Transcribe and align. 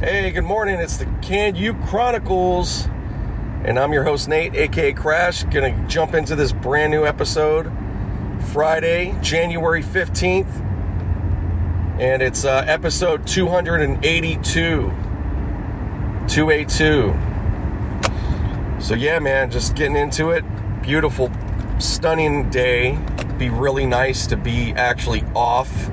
Hey, 0.00 0.30
good 0.30 0.44
morning. 0.44 0.78
It's 0.78 0.98
the 0.98 1.06
Can 1.22 1.56
You 1.56 1.72
Chronicles, 1.72 2.84
and 3.64 3.78
I'm 3.78 3.94
your 3.94 4.04
host, 4.04 4.28
Nate, 4.28 4.54
aka 4.54 4.92
Crash. 4.92 5.44
Gonna 5.44 5.88
jump 5.88 6.12
into 6.12 6.36
this 6.36 6.52
brand 6.52 6.90
new 6.90 7.06
episode 7.06 7.72
Friday, 8.52 9.16
January 9.22 9.82
15th, 9.82 10.54
and 11.98 12.20
it's 12.20 12.44
uh, 12.44 12.62
episode 12.66 13.26
282. 13.26 14.92
282. 16.28 17.14
So, 18.78 18.92
yeah, 18.94 19.18
man, 19.18 19.50
just 19.50 19.76
getting 19.76 19.96
into 19.96 20.28
it. 20.28 20.44
Beautiful, 20.82 21.32
stunning 21.78 22.50
day. 22.50 22.98
Be 23.38 23.48
really 23.48 23.86
nice 23.86 24.26
to 24.26 24.36
be 24.36 24.74
actually 24.74 25.24
off, 25.34 25.88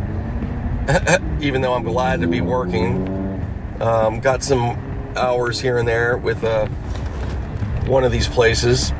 even 1.39 1.61
though 1.61 1.73
I'm 1.73 1.83
glad 1.83 2.20
to 2.20 2.27
be 2.27 2.41
working. 2.41 3.22
Um, 3.79 4.20
got 4.20 4.43
some 4.43 4.77
hours 5.16 5.59
here 5.59 5.77
and 5.77 5.88
there 5.88 6.17
with 6.17 6.43
uh, 6.43 6.67
one 7.85 8.03
of 8.03 8.11
these 8.11 8.27
places. 8.27 8.91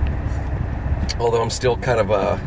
Although 1.20 1.42
I'm 1.42 1.50
still 1.50 1.78
kind 1.78 2.00
of 2.00 2.12
uh, 2.12 2.38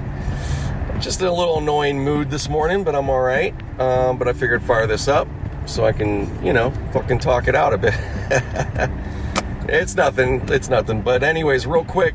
just 1.01 1.21
in 1.21 1.27
a 1.27 1.35
little 1.35 1.59
annoying 1.59 2.03
mood 2.03 2.31
this 2.31 2.49
morning, 2.49 2.85
but 2.85 2.95
I'm 2.95 3.09
all 3.09 3.21
right. 3.21 3.55
Um, 3.81 4.19
but 4.19 4.29
I 4.29 4.33
figured 4.33 4.63
fire 4.63 4.87
this 4.87 5.09
up 5.09 5.29
so 5.67 5.85
I 5.85 5.93
can, 5.93 6.45
you 6.45 6.53
know, 6.53 6.71
fucking 6.93 7.19
talk 7.19 7.49
it 7.49 7.55
out 7.55 7.73
a 7.73 7.79
bit. 7.79 7.95
it's 9.69 9.95
nothing. 9.95 10.49
It's 10.49 10.69
nothing. 10.69 11.03
But 11.03 11.23
anyways, 11.23 11.67
real 11.67 11.85
quick, 11.85 12.15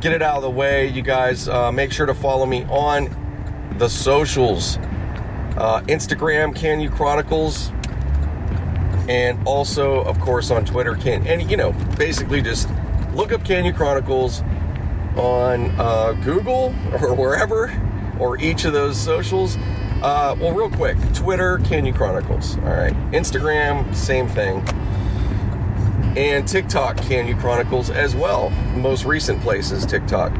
get 0.00 0.12
it 0.12 0.22
out 0.22 0.36
of 0.36 0.42
the 0.42 0.50
way, 0.50 0.88
you 0.88 1.02
guys. 1.02 1.48
Uh, 1.48 1.72
make 1.72 1.92
sure 1.92 2.06
to 2.06 2.14
follow 2.14 2.46
me 2.46 2.64
on 2.64 3.74
the 3.78 3.88
socials. 3.88 4.76
Uh, 5.56 5.82
Instagram, 5.82 6.54
Can 6.54 6.80
You 6.80 6.90
Chronicles, 6.90 7.70
and 9.08 9.38
also, 9.46 10.02
of 10.02 10.18
course, 10.20 10.50
on 10.50 10.64
Twitter. 10.64 10.94
Can 10.94 11.26
and 11.26 11.50
you 11.50 11.56
know, 11.56 11.72
basically 11.96 12.42
just 12.42 12.68
look 13.14 13.32
up 13.32 13.44
Can 13.44 13.64
You 13.64 13.72
Chronicles 13.72 14.42
on 15.16 15.70
uh, 15.78 16.12
Google 16.24 16.74
or 17.00 17.14
wherever, 17.14 17.72
or 18.18 18.38
each 18.40 18.64
of 18.64 18.72
those 18.72 18.98
socials. 18.98 19.56
Uh, 20.02 20.34
well, 20.40 20.52
real 20.52 20.70
quick, 20.70 20.96
Twitter, 21.14 21.58
Can 21.58 21.86
You 21.86 21.92
Chronicles. 21.92 22.56
All 22.58 22.74
right, 22.74 22.94
Instagram, 23.12 23.94
same 23.94 24.28
thing, 24.28 24.58
and 26.16 26.46
TikTok, 26.46 26.96
Can 26.98 27.26
You 27.26 27.36
Chronicles 27.36 27.90
as 27.90 28.16
well. 28.16 28.50
Most 28.74 29.04
recent 29.04 29.40
places, 29.42 29.86
TikTok. 29.86 30.32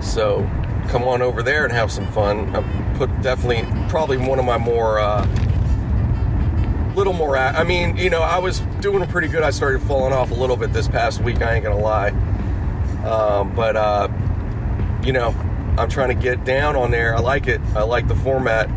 So 0.00 0.48
come 0.88 1.04
on 1.04 1.22
over 1.22 1.42
there 1.42 1.64
and 1.64 1.72
have 1.72 1.92
some 1.92 2.06
fun. 2.12 2.54
I 2.54 2.94
put 2.96 3.08
definitely 3.22 3.64
probably 3.88 4.16
one 4.16 4.38
of 4.38 4.44
my 4.44 4.58
more. 4.58 4.98
Uh, 4.98 5.26
little 6.94 7.12
more 7.12 7.36
i 7.36 7.62
mean 7.64 7.96
you 7.96 8.10
know 8.10 8.20
i 8.20 8.38
was 8.38 8.60
doing 8.80 9.06
pretty 9.08 9.28
good. 9.28 9.42
I 9.42 9.50
started 9.50 9.80
falling 9.82 10.12
off 10.12 10.30
a 10.30 10.34
little 10.34 10.56
bit 10.56 10.72
this 10.72 10.88
past 10.88 11.20
week 11.20 11.42
i 11.42 11.54
ain't 11.54 11.64
gonna 11.64 11.78
lie. 11.78 12.10
Um, 13.04 13.54
but 13.54 13.76
uh, 13.76 14.08
you 15.04 15.12
know 15.12 15.28
i'm 15.78 15.88
trying 15.88 16.08
to 16.08 16.14
get 16.14 16.44
down 16.44 16.76
on 16.76 16.90
there. 16.90 17.14
I 17.14 17.20
like 17.20 17.46
it. 17.46 17.60
I 17.74 17.82
like 17.82 18.08
the 18.08 18.16
format. 18.16 18.68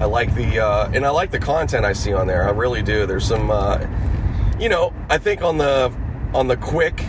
I 0.00 0.04
like 0.04 0.34
the 0.34 0.60
uh, 0.60 0.90
and 0.92 1.04
i 1.04 1.10
like 1.10 1.30
the 1.30 1.38
content 1.38 1.84
i 1.84 1.92
see 1.92 2.12
on 2.12 2.26
there. 2.26 2.46
I 2.46 2.50
really 2.50 2.82
do. 2.82 3.06
There's 3.06 3.26
some 3.26 3.50
uh, 3.50 3.78
you 4.58 4.68
know 4.68 4.92
i 5.08 5.18
think 5.18 5.42
on 5.42 5.58
the 5.58 5.92
on 6.34 6.48
the 6.48 6.56
quick 6.56 7.00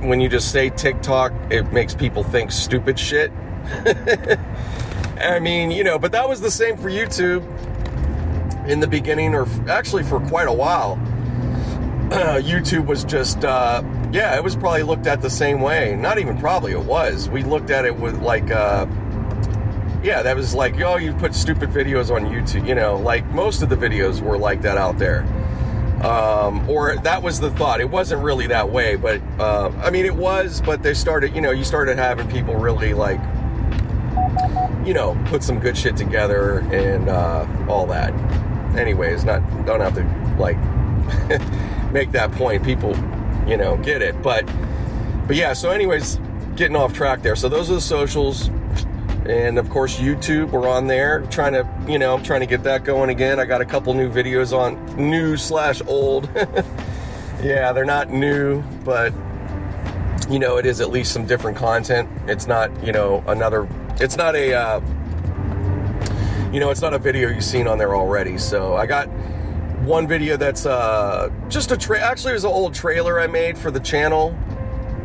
when 0.00 0.20
you 0.20 0.28
just 0.28 0.52
say 0.52 0.70
tiktok 0.70 1.32
it 1.50 1.72
makes 1.72 1.94
people 1.94 2.22
think 2.22 2.52
stupid 2.52 2.98
shit. 2.98 3.32
I 5.20 5.40
mean 5.40 5.70
you 5.70 5.84
know 5.84 5.98
but 5.98 6.12
that 6.12 6.28
was 6.28 6.40
the 6.40 6.50
same 6.50 6.76
for 6.76 6.88
youtube 6.90 7.42
in 8.68 8.80
the 8.80 8.86
beginning, 8.86 9.34
or 9.34 9.46
actually 9.68 10.02
for 10.04 10.20
quite 10.20 10.46
a 10.46 10.52
while, 10.52 10.96
YouTube 12.08 12.86
was 12.86 13.02
just, 13.04 13.44
uh, 13.44 13.82
yeah, 14.12 14.36
it 14.36 14.44
was 14.44 14.54
probably 14.54 14.82
looked 14.82 15.06
at 15.06 15.22
the 15.22 15.30
same 15.30 15.60
way. 15.60 15.96
Not 15.96 16.18
even 16.18 16.38
probably, 16.38 16.72
it 16.72 16.84
was. 16.84 17.28
We 17.28 17.42
looked 17.42 17.70
at 17.70 17.84
it 17.84 17.98
with 17.98 18.20
like, 18.22 18.50
uh, 18.50 18.86
yeah, 20.02 20.22
that 20.22 20.36
was 20.36 20.54
like, 20.54 20.78
oh, 20.80 20.96
you 20.96 21.12
put 21.14 21.34
stupid 21.34 21.70
videos 21.70 22.14
on 22.14 22.26
YouTube. 22.26 22.68
You 22.68 22.74
know, 22.74 22.96
like 22.96 23.26
most 23.30 23.62
of 23.62 23.68
the 23.68 23.76
videos 23.76 24.20
were 24.20 24.38
like 24.38 24.62
that 24.62 24.78
out 24.78 24.98
there. 24.98 25.22
Um, 26.02 26.68
or 26.68 26.96
that 26.96 27.22
was 27.22 27.40
the 27.40 27.50
thought. 27.50 27.80
It 27.80 27.90
wasn't 27.90 28.22
really 28.22 28.46
that 28.46 28.70
way, 28.70 28.94
but 28.94 29.20
uh, 29.40 29.70
I 29.82 29.90
mean, 29.90 30.04
it 30.04 30.14
was. 30.14 30.60
But 30.60 30.82
they 30.82 30.94
started, 30.94 31.34
you 31.34 31.40
know, 31.40 31.50
you 31.50 31.64
started 31.64 31.98
having 31.98 32.28
people 32.28 32.54
really 32.54 32.94
like, 32.94 33.20
you 34.86 34.94
know, 34.94 35.20
put 35.26 35.42
some 35.42 35.58
good 35.58 35.76
shit 35.76 35.96
together 35.96 36.60
and 36.72 37.08
uh, 37.08 37.46
all 37.68 37.86
that 37.88 38.12
anyways 38.78 39.24
not 39.24 39.40
don't 39.66 39.80
have 39.80 39.94
to 39.94 40.04
like 40.38 40.56
make 41.92 42.12
that 42.12 42.30
point. 42.32 42.64
People 42.64 42.96
you 43.46 43.56
know 43.56 43.76
get 43.78 44.02
it. 44.02 44.20
But 44.22 44.46
but 45.26 45.36
yeah 45.36 45.52
so 45.52 45.70
anyways 45.70 46.20
getting 46.56 46.76
off 46.76 46.92
track 46.92 47.22
there. 47.22 47.36
So 47.36 47.48
those 47.48 47.70
are 47.70 47.74
the 47.74 47.80
socials. 47.80 48.50
And 49.26 49.58
of 49.58 49.68
course 49.68 49.98
youtube 49.98 50.50
we're 50.52 50.68
on 50.68 50.86
there 50.86 51.20
trying 51.26 51.52
to 51.52 51.68
you 51.86 51.98
know 51.98 52.14
i'm 52.14 52.22
trying 52.22 52.40
to 52.40 52.46
get 52.46 52.62
that 52.62 52.84
going 52.84 53.10
again. 53.10 53.38
I 53.38 53.44
got 53.44 53.60
a 53.60 53.66
couple 53.66 53.92
new 53.92 54.10
videos 54.10 54.56
on 54.56 54.84
new 54.96 55.36
slash 55.36 55.82
old. 55.86 56.28
Yeah 57.40 57.70
they're 57.70 57.84
not 57.84 58.10
new 58.10 58.62
but 58.84 59.12
you 60.28 60.40
know 60.40 60.56
it 60.56 60.66
is 60.66 60.80
at 60.80 60.90
least 60.90 61.12
some 61.12 61.24
different 61.24 61.56
content. 61.56 62.08
It's 62.26 62.46
not 62.48 62.70
you 62.84 62.90
know 62.90 63.22
another 63.28 63.68
it's 64.00 64.16
not 64.16 64.34
a 64.34 64.54
uh, 64.54 64.80
you 66.52 66.60
know, 66.60 66.70
it's 66.70 66.80
not 66.80 66.94
a 66.94 66.98
video 66.98 67.28
you've 67.28 67.44
seen 67.44 67.66
on 67.66 67.78
there 67.78 67.94
already. 67.94 68.38
So 68.38 68.74
I 68.74 68.86
got 68.86 69.08
one 69.82 70.06
video 70.06 70.36
that's 70.36 70.66
uh, 70.66 71.30
just 71.48 71.70
a 71.70 71.76
tra- 71.76 72.00
actually 72.00 72.32
was 72.32 72.44
an 72.44 72.50
old 72.50 72.74
trailer 72.74 73.20
I 73.20 73.26
made 73.26 73.56
for 73.56 73.70
the 73.70 73.80
channel, 73.80 74.36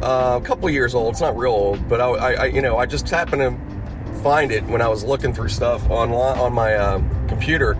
uh, 0.01 0.39
a 0.41 0.45
couple 0.45 0.69
years 0.69 0.95
old. 0.95 1.13
It's 1.13 1.21
not 1.21 1.37
real 1.37 1.51
old, 1.51 1.87
but 1.87 2.01
I, 2.01 2.33
I, 2.33 2.45
you 2.45 2.61
know 2.61 2.77
I 2.77 2.85
just 2.85 3.09
happened 3.09 3.41
to 3.41 4.21
find 4.21 4.51
it 4.51 4.63
when 4.65 4.81
I 4.81 4.87
was 4.87 5.03
looking 5.03 5.33
through 5.33 5.49
stuff 5.49 5.89
online 5.89 6.37
on 6.37 6.53
my 6.53 6.75
uh, 6.75 6.97
computer, 7.27 7.73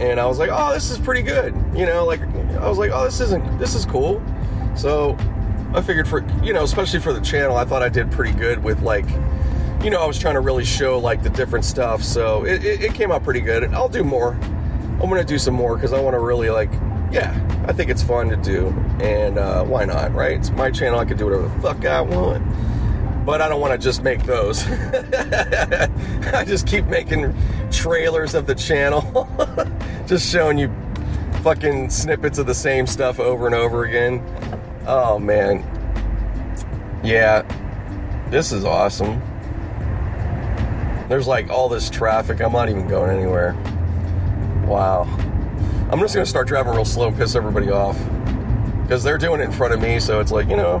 and 0.00 0.20
I 0.20 0.26
was 0.26 0.38
like, 0.38 0.50
oh, 0.52 0.72
this 0.72 0.90
is 0.90 0.98
pretty 0.98 1.22
good. 1.22 1.54
You 1.74 1.86
know, 1.86 2.04
like 2.04 2.20
I 2.22 2.68
was 2.68 2.78
like, 2.78 2.90
oh, 2.92 3.04
this 3.04 3.20
isn't 3.20 3.58
this 3.58 3.74
is 3.74 3.84
cool. 3.84 4.22
So 4.76 5.16
I 5.74 5.80
figured 5.80 6.08
for 6.08 6.24
you 6.42 6.52
know, 6.52 6.64
especially 6.64 7.00
for 7.00 7.12
the 7.12 7.20
channel, 7.20 7.56
I 7.56 7.64
thought 7.64 7.82
I 7.82 7.88
did 7.88 8.10
pretty 8.10 8.36
good 8.36 8.62
with 8.62 8.82
like 8.82 9.06
you 9.82 9.90
know, 9.90 10.02
I 10.02 10.06
was 10.06 10.18
trying 10.18 10.34
to 10.34 10.40
really 10.40 10.64
show 10.64 10.98
like 10.98 11.22
the 11.22 11.30
different 11.30 11.64
stuff. 11.64 12.02
So 12.02 12.44
it, 12.44 12.64
it, 12.64 12.82
it 12.82 12.94
came 12.94 13.12
out 13.12 13.22
pretty 13.22 13.40
good. 13.40 13.64
I'll 13.72 13.88
do 13.88 14.02
more. 14.02 14.32
I'm 15.00 15.08
to 15.10 15.24
do 15.24 15.38
some 15.38 15.54
more 15.54 15.76
because 15.76 15.92
I 15.92 16.00
want 16.00 16.14
to 16.14 16.18
really 16.18 16.50
like, 16.50 16.72
yeah, 17.12 17.32
I 17.68 17.72
think 17.72 17.88
it's 17.88 18.02
fun 18.02 18.28
to 18.30 18.36
do. 18.36 18.68
And 19.00 19.38
uh, 19.38 19.64
why 19.64 19.84
not, 19.84 20.12
right? 20.12 20.32
It's 20.32 20.50
my 20.50 20.72
channel. 20.72 20.98
I 20.98 21.04
can 21.04 21.16
do 21.16 21.26
whatever 21.26 21.48
the 21.48 21.60
fuck 21.60 21.86
I 21.86 22.00
want. 22.00 22.44
But 23.24 23.40
I 23.40 23.48
don't 23.48 23.60
want 23.60 23.72
to 23.72 23.78
just 23.78 24.02
make 24.02 24.24
those. 24.24 24.66
I 24.66 26.44
just 26.44 26.66
keep 26.66 26.86
making 26.86 27.32
trailers 27.70 28.34
of 28.34 28.46
the 28.46 28.54
channel, 28.54 29.28
just 30.06 30.32
showing 30.32 30.58
you 30.58 30.74
fucking 31.42 31.90
snippets 31.90 32.38
of 32.38 32.46
the 32.46 32.54
same 32.54 32.86
stuff 32.86 33.20
over 33.20 33.46
and 33.46 33.54
over 33.54 33.84
again. 33.84 34.24
Oh 34.86 35.18
man. 35.18 35.62
Yeah, 37.04 37.42
this 38.30 38.50
is 38.50 38.64
awesome. 38.64 39.22
There's 41.08 41.26
like 41.26 41.50
all 41.50 41.68
this 41.68 41.88
traffic. 41.88 42.40
I'm 42.40 42.52
not 42.52 42.68
even 42.68 42.86
going 42.86 43.10
anywhere. 43.10 43.54
Wow. 44.66 45.04
I'm 45.90 46.00
just 46.00 46.14
gonna 46.14 46.26
start 46.26 46.48
driving 46.48 46.74
real 46.74 46.84
slow 46.84 47.08
and 47.08 47.16
piss 47.16 47.34
everybody 47.34 47.70
off. 47.70 47.98
Because 48.82 49.02
they're 49.02 49.18
doing 49.18 49.40
it 49.40 49.44
in 49.44 49.52
front 49.52 49.74
of 49.74 49.80
me, 49.80 50.00
so 50.00 50.20
it's 50.20 50.32
like, 50.32 50.48
you 50.48 50.56
know, 50.56 50.80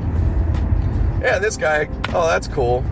yeah, 1.22 1.38
this 1.38 1.56
guy, 1.56 1.88
oh, 2.10 2.26
that's 2.26 2.46
cool. 2.46 2.82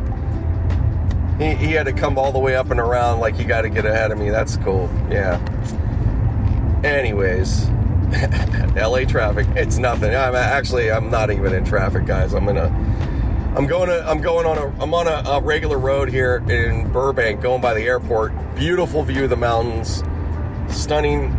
He, 1.38 1.54
he 1.54 1.72
had 1.72 1.84
to 1.86 1.92
come 1.92 2.18
all 2.18 2.32
the 2.32 2.38
way 2.38 2.56
up 2.56 2.70
and 2.70 2.80
around 2.80 3.20
like 3.20 3.36
he 3.36 3.44
got 3.44 3.62
to 3.62 3.68
get 3.68 3.84
ahead 3.84 4.10
of 4.10 4.18
me. 4.18 4.30
That's 4.30 4.56
cool. 4.58 4.90
Yeah. 5.10 5.38
Anyways, 6.82 7.68
LA 8.76 9.04
traffic, 9.04 9.46
it's 9.56 9.76
nothing. 9.76 10.14
I'm 10.14 10.34
actually, 10.34 10.90
I'm 10.90 11.10
not 11.10 11.30
even 11.30 11.52
in 11.52 11.64
traffic, 11.64 12.06
guys. 12.06 12.32
I'm 12.32 12.48
in 12.48 12.56
a 12.56 12.68
I'm 13.56 13.66
going 13.66 13.88
to, 13.88 14.06
I'm 14.06 14.20
going 14.20 14.44
on 14.44 14.58
a, 14.58 14.66
I'm 14.82 14.92
on 14.92 15.06
a, 15.06 15.30
a, 15.30 15.40
regular 15.40 15.78
road 15.78 16.10
here 16.10 16.44
in 16.46 16.92
Burbank, 16.92 17.40
going 17.40 17.62
by 17.62 17.72
the 17.72 17.84
airport. 17.84 18.34
Beautiful 18.54 19.02
view 19.02 19.24
of 19.24 19.30
the 19.30 19.36
mountains, 19.36 20.02
stunning. 20.68 21.32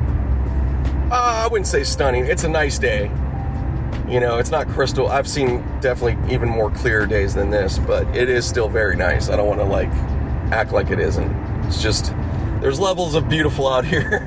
Uh, 1.11 1.43
I 1.45 1.47
wouldn't 1.47 1.67
say 1.67 1.83
stunning. 1.83 2.25
It's 2.25 2.43
a 2.43 2.49
nice 2.49 2.79
day. 2.79 3.11
You 4.09 4.19
know, 4.19 4.39
it's 4.39 4.49
not 4.49 4.67
crystal. 4.67 5.09
I've 5.09 5.27
seen 5.27 5.59
definitely 5.79 6.33
even 6.33 6.49
more 6.49 6.71
clear 6.71 7.05
days 7.05 7.35
than 7.35 7.51
this, 7.51 7.77
but 7.77 8.07
it 8.15 8.29
is 8.29 8.47
still 8.47 8.67
very 8.67 8.95
nice. 8.95 9.29
I 9.29 9.35
don't 9.35 9.47
want 9.47 9.59
to 9.59 9.65
like 9.65 9.91
act 10.51 10.71
like 10.71 10.89
it 10.89 10.99
isn't. 10.99 11.31
It's 11.65 11.83
just 11.83 12.15
there's 12.61 12.79
levels 12.79 13.13
of 13.13 13.29
beautiful 13.29 13.67
out 13.67 13.85
here. 13.93 14.25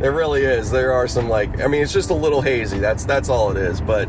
there 0.00 0.12
really 0.12 0.44
is. 0.44 0.70
There 0.70 0.94
are 0.94 1.06
some 1.06 1.28
like 1.28 1.60
I 1.60 1.66
mean, 1.66 1.82
it's 1.82 1.92
just 1.92 2.08
a 2.08 2.14
little 2.14 2.40
hazy. 2.40 2.78
That's 2.78 3.04
that's 3.04 3.28
all 3.28 3.50
it 3.50 3.58
is, 3.58 3.82
but 3.82 4.08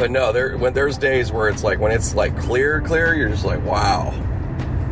but 0.00 0.10
no, 0.10 0.32
there 0.32 0.56
when 0.56 0.72
there's 0.72 0.96
days 0.96 1.30
where 1.30 1.50
it's 1.50 1.62
like 1.62 1.78
when 1.78 1.92
it's 1.92 2.14
like 2.14 2.34
clear, 2.38 2.80
clear, 2.80 3.14
you're 3.14 3.28
just 3.28 3.44
like, 3.44 3.62
wow, 3.64 4.12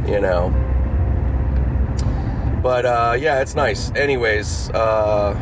you 0.06 0.20
know. 0.20 0.50
But 2.62 2.84
uh, 2.84 3.16
yeah, 3.19 3.40
it's 3.40 3.55
nice. 3.55 3.90
Anyways, 3.93 4.69
uh, 4.70 5.32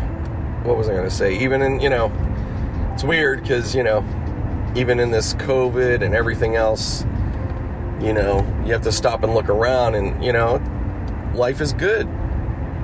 what 0.63 0.77
was 0.77 0.89
I 0.89 0.95
to 0.95 1.11
say? 1.11 1.37
Even 1.41 1.63
in, 1.63 1.81
you 1.81 1.91
know, 1.91 2.13
it's 2.95 3.03
weird 3.03 3.43
because, 3.43 3.75
you 3.75 3.83
know, 3.83 4.05
even 4.77 5.01
in 5.01 5.11
this 5.11 5.35
COVID 5.35 6.01
and 6.01 6.15
everything 6.15 6.55
else, 6.55 7.03
you 8.01 8.13
know, 8.13 8.47
you 8.65 8.73
have 8.73 8.83
to 8.83 8.93
stop 8.93 9.25
and 9.25 9.35
look 9.35 9.49
around 9.49 9.97
and, 9.97 10.23
you 10.25 10.33
know, 10.33 10.63
life 11.35 11.61
is 11.61 11.73
good. 11.73 12.09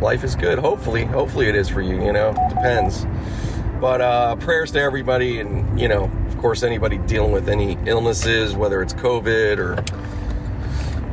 Life 0.00 0.24
is 0.24 0.34
good. 0.34 0.58
Hopefully, 0.58 1.04
hopefully 1.04 1.48
it 1.48 1.54
is 1.54 1.68
for 1.68 1.80
you, 1.80 2.04
you 2.04 2.12
know, 2.12 2.32
depends. 2.48 3.06
But 3.80 4.00
uh, 4.00 4.34
prayers 4.36 4.72
to 4.72 4.80
everybody 4.80 5.38
and, 5.38 5.78
you 5.78 5.86
know, 5.86 6.10
course, 6.42 6.64
anybody 6.64 6.98
dealing 6.98 7.30
with 7.30 7.48
any 7.48 7.78
illnesses, 7.86 8.56
whether 8.56 8.82
it's 8.82 8.92
COVID 8.94 9.58
or 9.58 9.76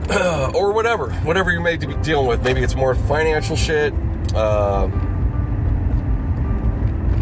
or 0.56 0.74
whatever, 0.74 1.12
whatever 1.22 1.52
you 1.52 1.62
may 1.62 1.78
be 1.78 1.94
dealing 1.98 2.26
with. 2.26 2.44
Maybe 2.44 2.62
it's 2.62 2.76
more 2.76 2.96
financial 2.96 3.56
shit. 3.56 3.94
Uh, 4.34 4.90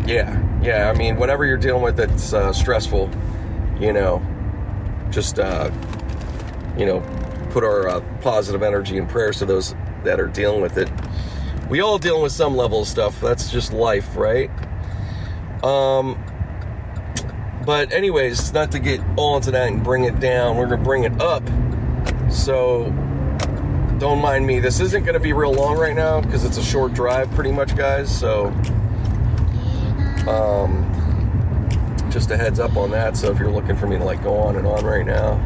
yeah, 0.07 0.42
yeah. 0.62 0.89
I 0.89 0.98
mean, 0.98 1.18
whatever 1.18 1.45
you're 1.45 1.57
dealing 1.57 1.83
with 1.83 1.98
that's 1.98 2.31
uh, 2.31 2.54
stressful, 2.54 3.12
you 3.77 3.92
know, 3.92 4.25
just 5.09 5.38
uh, 5.38 5.69
you 6.77 6.86
know, 6.86 7.01
put 7.51 7.65
our 7.65 7.89
uh, 7.89 8.00
positive 8.21 8.63
energy 8.63 8.98
and 8.98 9.09
prayers 9.09 9.39
to 9.39 9.45
those 9.45 9.75
that 10.06 10.21
are 10.21 10.27
dealing 10.27 10.62
with 10.62 10.77
it. 10.77 10.89
We 11.69 11.81
all 11.81 11.98
dealing 11.98 12.24
with 12.24 12.31
some 12.31 12.56
level 12.56 12.83
of 12.83 12.88
stuff. 12.88 13.19
That's 13.19 13.51
just 13.51 13.74
life, 13.74 14.15
right? 14.15 14.50
Um, 15.62 16.24
but 17.67 17.91
anyways, 17.91 18.51
not 18.51 18.71
to 18.71 18.79
get 18.79 18.99
all 19.15 19.37
into 19.37 19.51
that 19.51 19.67
and 19.67 19.83
bring 19.83 20.05
it 20.05 20.19
down. 20.19 20.57
We're 20.57 20.65
gonna 20.65 20.83
bring 20.83 21.03
it 21.03 21.21
up 21.21 21.43
so 22.29 22.85
don't 23.99 24.21
mind 24.21 24.45
me. 24.45 24.59
This 24.59 24.79
isn't 24.79 25.03
going 25.03 25.13
to 25.15 25.19
be 25.19 25.33
real 25.33 25.53
long 25.53 25.77
right 25.77 25.95
now 25.95 26.21
because 26.21 26.45
it's 26.45 26.57
a 26.57 26.63
short 26.63 26.93
drive, 26.93 27.31
pretty 27.31 27.51
much, 27.51 27.75
guys. 27.75 28.15
So 28.15 28.47
um, 30.27 30.85
just 32.11 32.29
a 32.31 32.37
heads 32.37 32.59
up 32.59 32.75
on 32.77 32.91
that. 32.91 33.17
So 33.17 33.31
if 33.31 33.39
you're 33.39 33.51
looking 33.51 33.75
for 33.75 33.87
me 33.87 33.97
to 33.97 34.03
like 34.03 34.21
go 34.23 34.37
on 34.37 34.55
and 34.55 34.67
on 34.67 34.85
right 34.85 35.05
now, 35.05 35.41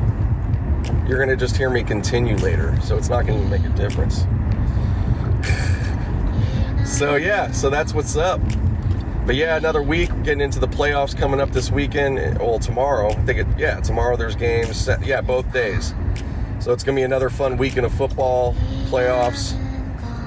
you're 1.08 1.18
going 1.18 1.30
to 1.30 1.38
just 1.38 1.56
hear 1.56 1.70
me 1.70 1.84
continue 1.84 2.36
later. 2.38 2.78
So 2.82 2.98
it's 2.98 3.10
not 3.10 3.26
going 3.26 3.42
to 3.42 3.48
make 3.48 3.64
a 3.64 3.70
difference. 3.70 4.26
so 6.98 7.16
yeah, 7.16 7.52
so 7.52 7.70
that's 7.70 7.94
what's 7.94 8.18
up. 8.18 8.42
But 9.26 9.36
yeah, 9.36 9.56
another 9.56 9.84
week. 9.84 10.10
getting 10.24 10.42
into 10.42 10.60
the 10.60 10.68
playoffs 10.68 11.16
coming 11.16 11.40
up 11.40 11.52
this 11.52 11.72
weekend. 11.72 12.40
Well, 12.40 12.60
tomorrow. 12.60 13.10
I 13.12 13.16
think 13.26 13.40
it. 13.40 13.48
Yeah, 13.58 13.80
tomorrow 13.80 14.18
there's 14.18 14.36
games. 14.36 14.90
Yeah, 15.04 15.22
both 15.22 15.52
days. 15.54 15.94
So 16.60 16.74
it's 16.74 16.84
going 16.84 16.96
to 16.96 17.00
be 17.00 17.04
another 17.04 17.30
fun 17.30 17.58
weekend 17.58 17.86
of 17.86 17.94
football, 17.94 18.54
playoffs. 18.86 19.54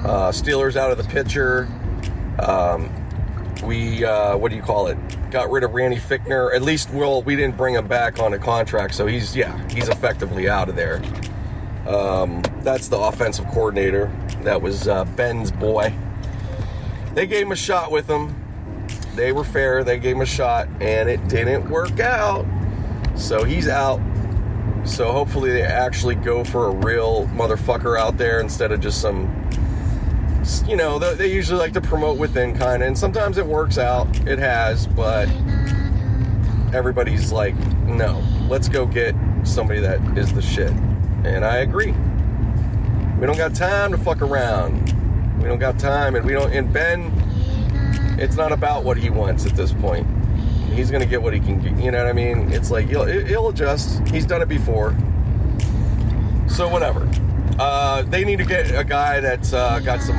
Uh, 0.05 0.31
Steelers 0.31 0.75
out 0.75 0.91
of 0.91 0.97
the 0.97 1.03
picture. 1.05 1.67
Um, 2.39 2.89
we, 3.63 4.03
uh, 4.03 4.37
what 4.37 4.49
do 4.49 4.57
you 4.57 4.61
call 4.61 4.87
it? 4.87 4.97
Got 5.31 5.49
rid 5.49 5.63
of 5.63 5.73
Randy 5.73 5.97
Fichtner. 5.97 6.53
At 6.53 6.61
least, 6.61 6.89
well, 6.91 7.21
we 7.23 7.35
didn't 7.35 7.57
bring 7.57 7.75
him 7.75 7.87
back 7.87 8.19
on 8.19 8.33
a 8.33 8.37
contract, 8.37 8.95
so 8.95 9.07
he's, 9.07 9.35
yeah, 9.35 9.57
he's 9.69 9.87
effectively 9.87 10.49
out 10.49 10.69
of 10.69 10.75
there. 10.75 11.01
Um, 11.87 12.41
that's 12.61 12.87
the 12.87 12.97
offensive 12.97 13.47
coordinator. 13.47 14.11
That 14.41 14.61
was 14.61 14.87
uh, 14.87 15.05
Ben's 15.05 15.51
boy. 15.51 15.93
They 17.13 17.27
gave 17.27 17.45
him 17.45 17.51
a 17.51 17.55
shot 17.55 17.91
with 17.91 18.07
him. 18.07 18.35
They 19.15 19.31
were 19.31 19.43
fair. 19.43 19.83
They 19.83 19.97
gave 19.97 20.15
him 20.15 20.21
a 20.21 20.25
shot, 20.25 20.67
and 20.81 21.09
it 21.09 21.27
didn't 21.27 21.69
work 21.69 21.99
out. 21.99 22.45
So 23.15 23.43
he's 23.43 23.67
out. 23.67 24.01
So 24.83 25.11
hopefully 25.11 25.51
they 25.51 25.63
actually 25.63 26.15
go 26.15 26.43
for 26.43 26.67
a 26.67 26.71
real 26.71 27.25
motherfucker 27.27 27.97
out 27.97 28.17
there 28.17 28.39
instead 28.39 28.71
of 28.71 28.81
just 28.81 29.01
some, 29.01 29.49
you 30.67 30.75
know, 30.75 30.99
they 30.99 31.31
usually 31.31 31.59
like 31.59 31.73
to 31.73 31.81
promote 31.81 32.19
within 32.19 32.55
kind 32.55 32.83
of, 32.83 32.87
and 32.87 32.97
sometimes 32.97 33.37
it 33.37 33.45
works 33.45 33.77
out. 33.77 34.07
It 34.27 34.37
has, 34.37 34.85
but 34.85 35.27
everybody's 36.73 37.31
like, 37.31 37.55
no, 37.85 38.21
let's 38.47 38.69
go 38.69 38.85
get 38.85 39.15
somebody 39.43 39.79
that 39.79 39.99
is 40.17 40.33
the 40.33 40.41
shit. 40.41 40.71
And 41.23 41.43
I 41.43 41.57
agree. 41.57 41.93
We 43.19 43.25
don't 43.25 43.37
got 43.37 43.55
time 43.55 43.91
to 43.91 43.97
fuck 43.97 44.21
around. 44.21 44.93
We 45.39 45.45
don't 45.45 45.57
got 45.57 45.79
time, 45.79 46.15
and 46.15 46.25
we 46.25 46.33
don't. 46.33 46.51
And 46.53 46.71
Ben, 46.71 47.11
it's 48.17 48.35
not 48.35 48.51
about 48.51 48.83
what 48.83 48.97
he 48.97 49.09
wants 49.09 49.45
at 49.45 49.55
this 49.55 49.73
point 49.73 50.07
he's 50.75 50.91
to 50.91 51.05
get 51.05 51.21
what 51.21 51.33
he 51.33 51.39
can 51.39 51.59
get. 51.59 51.77
You 51.81 51.91
know 51.91 51.99
what 51.99 52.07
I 52.07 52.13
mean? 52.13 52.51
It's 52.51 52.69
like 52.69 52.87
he'll, 52.87 53.05
he'll 53.05 53.49
adjust. 53.49 54.05
He's 54.09 54.25
done 54.25 54.41
it 54.41 54.49
before. 54.49 54.95
So 56.47 56.67
whatever. 56.67 57.09
Uh, 57.57 58.03
they 58.03 58.25
need 58.25 58.37
to 58.37 58.45
get 58.45 58.75
a 58.75 58.83
guy 58.83 59.21
that's 59.21 59.53
uh, 59.53 59.79
got 59.79 60.01
some 60.01 60.17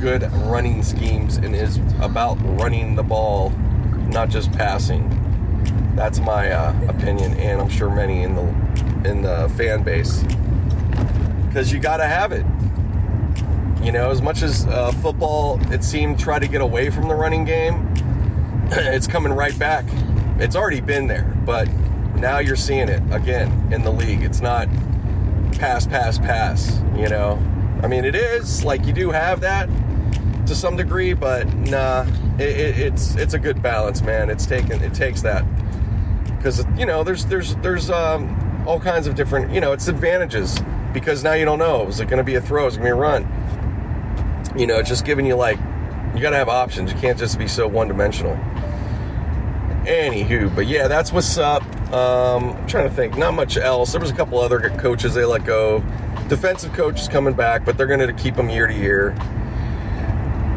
good 0.00 0.22
running 0.46 0.82
schemes 0.82 1.36
and 1.36 1.54
is 1.54 1.78
about 2.00 2.38
running 2.58 2.94
the 2.94 3.02
ball, 3.02 3.50
not 4.08 4.30
just 4.30 4.50
passing. 4.52 5.14
That's 5.94 6.20
my 6.20 6.50
uh, 6.50 6.74
opinion, 6.88 7.34
and 7.34 7.60
I'm 7.60 7.68
sure 7.68 7.90
many 7.90 8.22
in 8.22 8.34
the 8.34 8.42
in 9.04 9.22
the 9.22 9.52
fan 9.56 9.82
base. 9.82 10.22
Because 11.46 11.72
you 11.72 11.80
got 11.80 11.98
to 11.98 12.06
have 12.06 12.32
it. 12.32 12.46
You 13.82 13.92
know, 13.92 14.10
as 14.10 14.20
much 14.20 14.42
as 14.42 14.66
uh, 14.66 14.92
football, 14.92 15.60
it 15.72 15.84
seemed 15.84 16.18
try 16.18 16.38
to 16.38 16.48
get 16.48 16.60
away 16.60 16.90
from 16.90 17.08
the 17.08 17.14
running 17.14 17.44
game 17.44 17.88
it's 18.70 19.06
coming 19.06 19.32
right 19.32 19.58
back. 19.58 19.86
It's 20.38 20.54
already 20.54 20.82
been 20.82 21.06
there, 21.06 21.34
but 21.46 21.72
now 22.16 22.38
you're 22.38 22.54
seeing 22.54 22.90
it 22.90 23.02
again 23.10 23.72
in 23.72 23.82
the 23.82 23.90
league. 23.90 24.22
It's 24.22 24.42
not 24.42 24.68
pass, 25.52 25.86
pass, 25.86 26.18
pass, 26.18 26.82
you 26.94 27.08
know? 27.08 27.42
I 27.82 27.86
mean, 27.86 28.04
it 28.04 28.14
is, 28.14 28.64
like, 28.64 28.84
you 28.84 28.92
do 28.92 29.10
have 29.10 29.40
that 29.40 29.70
to 30.46 30.54
some 30.54 30.76
degree, 30.76 31.14
but 31.14 31.46
nah, 31.54 32.02
it, 32.38 32.42
it, 32.42 32.78
it's 32.78 33.14
it's 33.14 33.32
a 33.32 33.38
good 33.38 33.62
balance, 33.62 34.02
man. 34.02 34.28
It's 34.28 34.44
taken, 34.44 34.82
it 34.82 34.92
takes 34.92 35.22
that. 35.22 35.46
Because, 36.36 36.66
you 36.76 36.84
know, 36.84 37.02
there's, 37.02 37.24
there's, 37.24 37.56
there's 37.56 37.88
um, 37.88 38.64
all 38.66 38.80
kinds 38.80 39.06
of 39.06 39.14
different, 39.14 39.50
you 39.50 39.62
know, 39.62 39.72
it's 39.72 39.88
advantages 39.88 40.60
because 40.92 41.24
now 41.24 41.32
you 41.32 41.46
don't 41.46 41.58
know. 41.58 41.86
Is 41.86 42.00
it 42.00 42.08
going 42.08 42.18
to 42.18 42.24
be 42.24 42.34
a 42.34 42.40
throw? 42.42 42.66
Is 42.66 42.74
it 42.74 42.80
going 42.80 42.90
to 42.90 42.96
be 42.96 42.98
a 42.98 43.02
run? 43.02 43.37
You 44.58 44.66
know, 44.66 44.82
just 44.82 45.04
giving 45.04 45.24
you, 45.24 45.36
like, 45.36 45.56
you 46.14 46.20
got 46.20 46.30
to 46.30 46.36
have 46.36 46.48
options. 46.48 46.92
You 46.92 46.98
can't 46.98 47.16
just 47.18 47.38
be 47.38 47.46
so 47.46 47.68
one 47.68 47.86
dimensional. 47.86 48.34
Anywho, 49.86 50.54
but 50.54 50.66
yeah, 50.66 50.88
that's 50.88 51.12
what's 51.12 51.38
up. 51.38 51.62
Um, 51.92 52.50
I'm 52.56 52.66
trying 52.66 52.88
to 52.88 52.94
think, 52.94 53.16
not 53.16 53.34
much 53.34 53.56
else. 53.56 53.92
There 53.92 54.00
was 54.00 54.10
a 54.10 54.14
couple 54.14 54.38
other 54.38 54.68
coaches 54.70 55.14
they 55.14 55.24
let 55.24 55.44
go. 55.44 55.82
Defensive 56.28 56.72
coaches 56.72 57.08
coming 57.08 57.34
back, 57.34 57.64
but 57.64 57.78
they're 57.78 57.86
going 57.86 58.06
to 58.06 58.12
keep 58.12 58.34
them 58.34 58.50
year 58.50 58.66
to 58.66 58.74
year. 58.74 59.14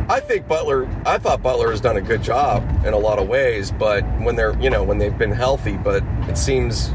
I 0.09 0.19
think 0.19 0.48
Butler. 0.48 0.89
I 1.06 1.18
thought 1.18 1.42
Butler 1.42 1.69
has 1.69 1.80
done 1.80 1.95
a 1.95 2.01
good 2.01 2.22
job 2.22 2.67
in 2.86 2.93
a 2.93 2.98
lot 2.98 3.20
of 3.20 3.29
ways, 3.29 3.72
but 3.72 4.03
when 4.20 4.36
they're, 4.36 4.60
you 4.60 4.70
know, 4.70 4.84
when 4.84 4.98
they've 4.98 5.17
been 5.17 5.31
healthy, 5.31 5.77
but 5.77 6.03
it 6.27 6.38
seems, 6.38 6.89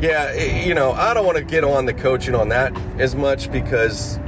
yeah, 0.00 0.30
it, 0.30 0.66
you 0.66 0.74
know, 0.74 0.92
I 0.92 1.12
don't 1.12 1.26
want 1.26 1.36
to 1.36 1.44
get 1.44 1.64
on 1.64 1.84
the 1.84 1.92
coaching 1.92 2.34
on 2.34 2.48
that 2.48 2.74
as 2.98 3.14
much 3.14 3.52
because 3.52 4.18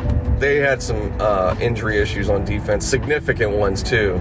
they 0.41 0.57
had 0.57 0.83
some 0.83 1.15
uh, 1.21 1.55
injury 1.61 1.99
issues 1.99 2.31
on 2.31 2.45
defense, 2.45 2.87
significant 2.87 3.53
ones 3.53 3.83
too. 3.83 4.21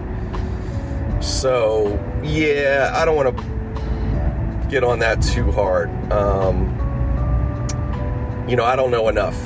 So, 1.22 1.98
yeah, 2.22 2.94
I 2.94 3.06
don't 3.06 3.16
want 3.16 3.38
to 3.38 4.68
get 4.70 4.84
on 4.84 5.00
that 5.00 5.22
too 5.22 5.52
hard. 5.52 5.90
Um, 6.12 6.76
you 8.48 8.56
know, 8.56 8.66
I 8.66 8.76
don't 8.76 8.92
know 8.92 9.08
enough. 9.08 9.38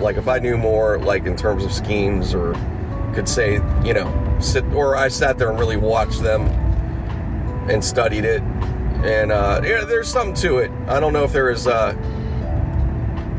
Like, 0.00 0.16
if 0.16 0.26
I 0.26 0.38
knew 0.38 0.56
more, 0.56 0.98
like 0.98 1.26
in 1.26 1.36
terms 1.36 1.64
of 1.64 1.72
schemes, 1.72 2.34
or 2.34 2.54
could 3.14 3.28
say, 3.28 3.54
you 3.84 3.94
know, 3.94 4.38
sit, 4.40 4.64
or 4.72 4.96
I 4.96 5.08
sat 5.08 5.38
there 5.38 5.50
and 5.50 5.58
really 5.58 5.76
watched 5.76 6.22
them 6.22 6.42
and 7.70 7.84
studied 7.84 8.24
it, 8.24 8.42
and 9.04 9.30
uh, 9.30 9.60
yeah, 9.62 9.84
there's 9.84 10.08
something 10.08 10.34
to 10.42 10.58
it. 10.58 10.70
I 10.88 11.00
don't 11.00 11.12
know 11.12 11.24
if 11.24 11.32
there 11.32 11.50
is. 11.50 11.66
Uh, 11.66 11.94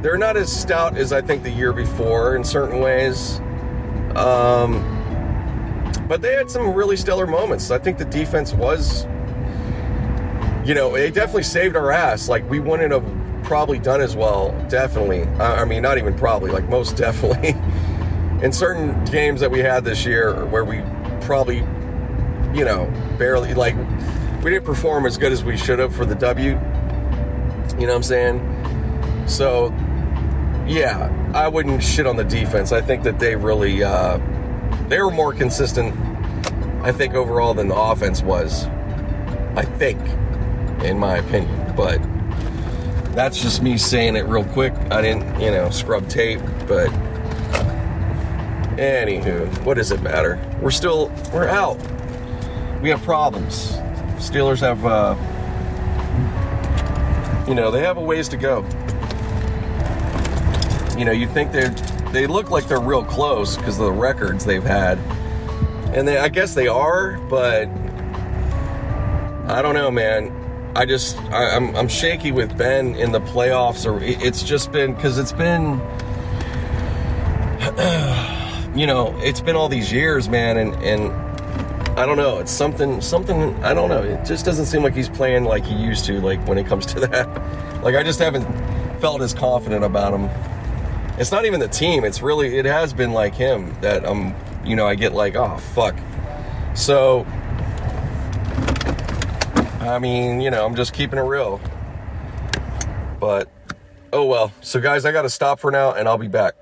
they're 0.06 0.20
not 0.20 0.38
as 0.38 0.56
stout 0.56 0.96
as 0.96 1.12
I 1.12 1.20
think 1.20 1.42
the 1.42 1.50
year 1.50 1.74
before 1.74 2.36
in 2.36 2.44
certain 2.44 2.80
ways. 2.80 3.40
Um, 4.16 4.92
but 6.08 6.22
they 6.22 6.34
had 6.34 6.52
some 6.52 6.76
really 6.76 6.96
stellar 6.96 7.26
moments. 7.26 7.72
I 7.72 7.80
think 7.80 7.98
the 7.98 8.06
defense 8.06 8.54
was, 8.54 9.06
you 10.64 10.76
know, 10.76 10.94
they 10.94 11.10
definitely 11.10 11.42
saved 11.42 11.76
our 11.76 11.92
ass. 11.92 12.30
Like 12.30 12.48
we 12.48 12.60
wouldn't 12.60 12.92
have 12.92 13.44
probably 13.44 13.80
done 13.80 14.00
as 14.00 14.16
well. 14.16 14.52
Definitely. 14.70 15.24
I 15.40 15.66
mean, 15.66 15.82
not 15.82 15.98
even 15.98 16.14
probably. 16.14 16.52
Like 16.52 16.70
most 16.70 16.96
definitely. 16.98 17.56
In 18.46 18.52
certain 18.52 19.04
games 19.06 19.42
that 19.42 19.50
we 19.50 19.58
had 19.58 19.84
this 19.84 20.06
year, 20.06 20.46
where 20.46 20.66
we 20.66 20.84
probably, 21.22 21.64
you 22.54 22.64
know, 22.64 22.94
barely 23.18 23.56
like 23.56 23.76
we 24.44 24.52
didn't 24.52 24.66
perform 24.66 25.08
as 25.08 25.18
good 25.18 25.32
as 25.32 25.44
we 25.44 25.58
should 25.58 25.80
have 25.80 25.96
for 25.96 26.06
the 26.06 26.14
W. 26.14 26.50
You 26.50 26.54
know 26.54 27.88
what 27.88 27.90
I'm 27.90 28.04
saying? 28.04 29.26
So, 29.28 29.74
yeah, 30.68 31.32
I 31.34 31.48
wouldn't 31.48 31.84
shit 31.84 32.08
on 32.08 32.16
the 32.16 32.24
defense. 32.24 32.72
I 32.72 32.82
think 32.82 33.04
that 33.04 33.20
they 33.20 33.36
really. 33.36 33.84
Uh, 33.84 34.20
they 34.88 35.00
were 35.00 35.12
more 35.12 35.34
consistent, 35.34 35.96
I 36.84 36.92
think, 36.92 37.14
overall 37.14 37.54
than 37.54 37.68
the 37.68 37.76
offense 37.76 38.22
was. 38.22 38.66
I 39.56 39.64
think, 39.64 40.00
in 40.84 41.00
my 41.00 41.18
opinion. 41.18 41.74
But 41.76 42.00
that's 43.16 43.42
just 43.42 43.62
me 43.62 43.78
saying 43.78 44.16
it 44.16 44.26
real 44.26 44.46
quick. 44.46 44.74
I 44.92 45.02
didn't, 45.02 45.40
you 45.40 45.52
know, 45.52 45.70
scrub 45.70 46.08
tape, 46.10 46.42
but 46.68 46.90
Anywho, 48.78 49.64
what 49.64 49.76
does 49.76 49.92
it 49.92 50.02
matter? 50.02 50.38
We're 50.62 50.70
still 50.70 51.10
we're 51.34 51.48
out. 51.48 51.78
We 52.82 52.90
have 52.90 53.02
problems. 53.04 53.72
Steelers 54.18 54.60
have 54.60 54.86
uh 54.86 55.16
you 57.48 57.56
know, 57.56 57.72
they 57.72 57.80
have 57.80 57.96
a 57.96 58.02
ways 58.02 58.28
to 58.30 58.38
go. 58.38 58.64
You 60.98 61.06
know, 61.06 61.12
you 61.12 61.28
think 61.28 61.52
they 61.52 61.70
they 62.12 62.28
look 62.28 62.50
like 62.50 62.68
they're 62.68 62.80
real 62.80 63.04
close 63.04 63.58
because 63.58 63.80
of 63.80 63.86
the 63.86 63.92
records 63.92 64.46
they've 64.46 64.64
had. 64.64 64.98
And 65.94 66.08
they 66.08 66.18
I 66.18 66.30
guess 66.30 66.54
they 66.54 66.68
are, 66.68 67.18
but 67.30 67.68
I 69.48 69.62
don't 69.62 69.76
know, 69.76 69.92
man. 69.92 70.32
I 70.76 70.86
just 70.86 71.18
I, 71.32 71.56
am 71.56 71.70
I'm, 71.70 71.76
I'm 71.76 71.88
shaky 71.88 72.32
with 72.32 72.58
Ben 72.58 72.96
in 72.96 73.12
the 73.12 73.22
playoffs, 73.22 73.86
or 73.86 74.02
it's 74.04 74.44
just 74.44 74.72
been 74.72 74.94
because 74.94 75.18
it's 75.18 75.32
been, 75.32 75.80
you 78.76 78.86
know, 78.86 79.18
it's 79.20 79.40
been 79.40 79.56
all 79.56 79.70
these 79.70 79.92
years, 79.92 80.28
man, 80.28 80.58
and 80.58 80.74
and 80.84 81.12
I 81.98 82.06
don't 82.06 82.18
know, 82.18 82.40
it's 82.40 82.52
something 82.52 83.00
something 83.00 83.54
I 83.64 83.74
don't 83.74 83.88
know. 83.88 84.04
It 84.04 84.26
just 84.26 84.44
doesn't 84.44 84.66
seem 84.66 84.84
like 84.84 84.94
he's 84.94 85.08
playing 85.08 85.46
like 85.46 85.64
he 85.64 85.76
used 85.76 86.06
to, 86.06 86.20
like 86.20 86.46
when 86.46 86.58
it 86.58 86.68
comes 86.68 86.86
to 86.88 87.00
that. 87.08 87.84
Like 87.84 87.96
I 87.96 88.04
just 88.04 88.20
haven't 88.20 88.46
felt 89.00 89.22
as 89.22 89.34
confident 89.34 89.86
about 89.86 90.14
him. 90.14 90.30
It's 91.18 91.32
not 91.32 91.46
even 91.46 91.60
the 91.60 91.68
team. 91.68 92.04
It's 92.04 92.22
really 92.22 92.58
it 92.58 92.66
has 92.66 92.94
been 92.94 93.14
like 93.14 93.34
him 93.36 93.74
that 93.82 94.08
I'm, 94.08 94.36
you 94.66 94.76
know, 94.76 94.86
I 94.88 94.96
get 94.96 95.14
like, 95.14 95.36
oh 95.36 95.58
fuck. 95.58 95.96
So 96.76 97.26
I 99.86 100.00
mean, 100.00 100.42
you 100.42 100.50
know, 100.50 100.66
I'm 100.66 100.76
just 100.76 100.94
keeping 100.94 101.20
it 101.20 101.24
real. 101.24 101.62
But, 103.20 103.50
oh 104.12 104.26
well. 104.26 104.52
So, 104.62 104.82
guys, 104.82 105.06
I 105.06 105.12
got 105.12 105.22
to 105.22 105.30
stop 105.30 105.60
for 105.60 105.70
now 105.70 105.94
and 105.94 106.08
I'll 106.08 106.18
be 106.18 106.28
back. 106.28 106.56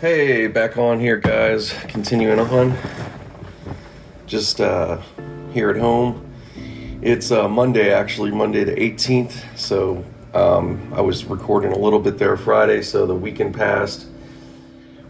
Hey, 0.00 0.48
back 0.48 0.76
on 0.76 0.98
here, 0.98 1.16
guys. 1.16 1.72
Continuing 1.84 2.40
on. 2.40 2.76
Just 4.26 4.60
uh, 4.60 5.00
here 5.52 5.70
at 5.70 5.76
home. 5.76 6.32
It's 7.02 7.30
uh, 7.30 7.48
Monday, 7.48 7.92
actually, 7.92 8.32
Monday 8.32 8.64
the 8.64 8.74
18th. 8.74 9.56
So, 9.56 10.04
um, 10.34 10.92
I 10.94 11.00
was 11.00 11.24
recording 11.24 11.72
a 11.72 11.78
little 11.78 11.98
bit 11.98 12.18
there 12.18 12.36
Friday, 12.36 12.82
so 12.82 13.06
the 13.06 13.14
weekend 13.14 13.54
passed. 13.54 14.06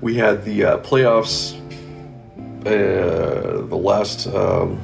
We 0.00 0.16
had 0.16 0.44
the 0.44 0.64
uh, 0.64 0.78
playoffs, 0.78 1.56
uh, 2.66 3.66
the 3.66 3.76
last. 3.76 4.26
Um, 4.26 4.80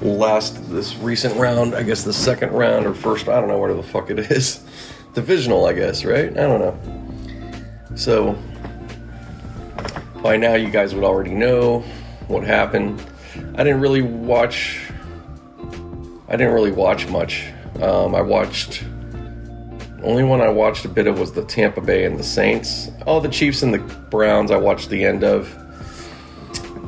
last 0.00 0.70
this 0.70 0.94
recent 0.96 1.34
round, 1.36 1.74
I 1.74 1.82
guess 1.82 2.04
the 2.04 2.12
second 2.12 2.52
round 2.52 2.86
or 2.86 2.94
first, 2.94 3.28
I 3.28 3.40
don't 3.40 3.48
know 3.48 3.58
where 3.58 3.74
the 3.74 3.82
fuck 3.82 4.10
it 4.10 4.18
is. 4.30 4.64
Divisional, 5.14 5.66
I 5.66 5.72
guess, 5.72 6.04
right? 6.04 6.30
I 6.30 6.42
don't 6.42 6.60
know. 6.60 7.96
So 7.96 8.38
by 10.22 10.36
now 10.36 10.54
you 10.54 10.70
guys 10.70 10.94
would 10.94 11.04
already 11.04 11.34
know 11.34 11.80
what 12.28 12.44
happened. 12.44 13.04
I 13.56 13.64
didn't 13.64 13.80
really 13.80 14.02
watch 14.02 14.88
I 16.28 16.36
didn't 16.36 16.52
really 16.52 16.72
watch 16.72 17.08
much. 17.08 17.46
Um, 17.82 18.14
I 18.14 18.20
watched 18.20 18.84
only 20.02 20.22
one 20.22 20.40
I 20.40 20.48
watched 20.48 20.84
a 20.84 20.88
bit 20.88 21.06
of 21.06 21.18
was 21.18 21.32
the 21.32 21.44
Tampa 21.44 21.80
Bay 21.80 22.04
and 22.04 22.18
the 22.18 22.24
Saints. 22.24 22.88
All 23.06 23.20
the 23.20 23.28
Chiefs 23.28 23.62
and 23.62 23.74
the 23.74 23.78
Browns 24.10 24.50
I 24.50 24.56
watched 24.56 24.90
the 24.90 25.04
end 25.04 25.24
of. 25.24 25.54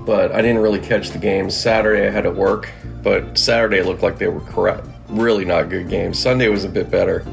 But 0.06 0.32
I 0.32 0.42
didn't 0.42 0.62
really 0.62 0.80
catch 0.80 1.10
the 1.10 1.18
games. 1.18 1.56
Saturday 1.56 2.06
I 2.06 2.10
had 2.10 2.22
to 2.22 2.30
work 2.30 2.70
but 3.02 3.36
Saturday 3.38 3.82
looked 3.82 4.02
like 4.02 4.18
they 4.18 4.28
were 4.28 4.40
correct, 4.40 4.86
really 5.08 5.44
not 5.44 5.68
good 5.68 5.88
games. 5.88 6.18
Sunday 6.18 6.48
was 6.48 6.64
a 6.64 6.68
bit 6.68 6.90
better. 6.90 7.24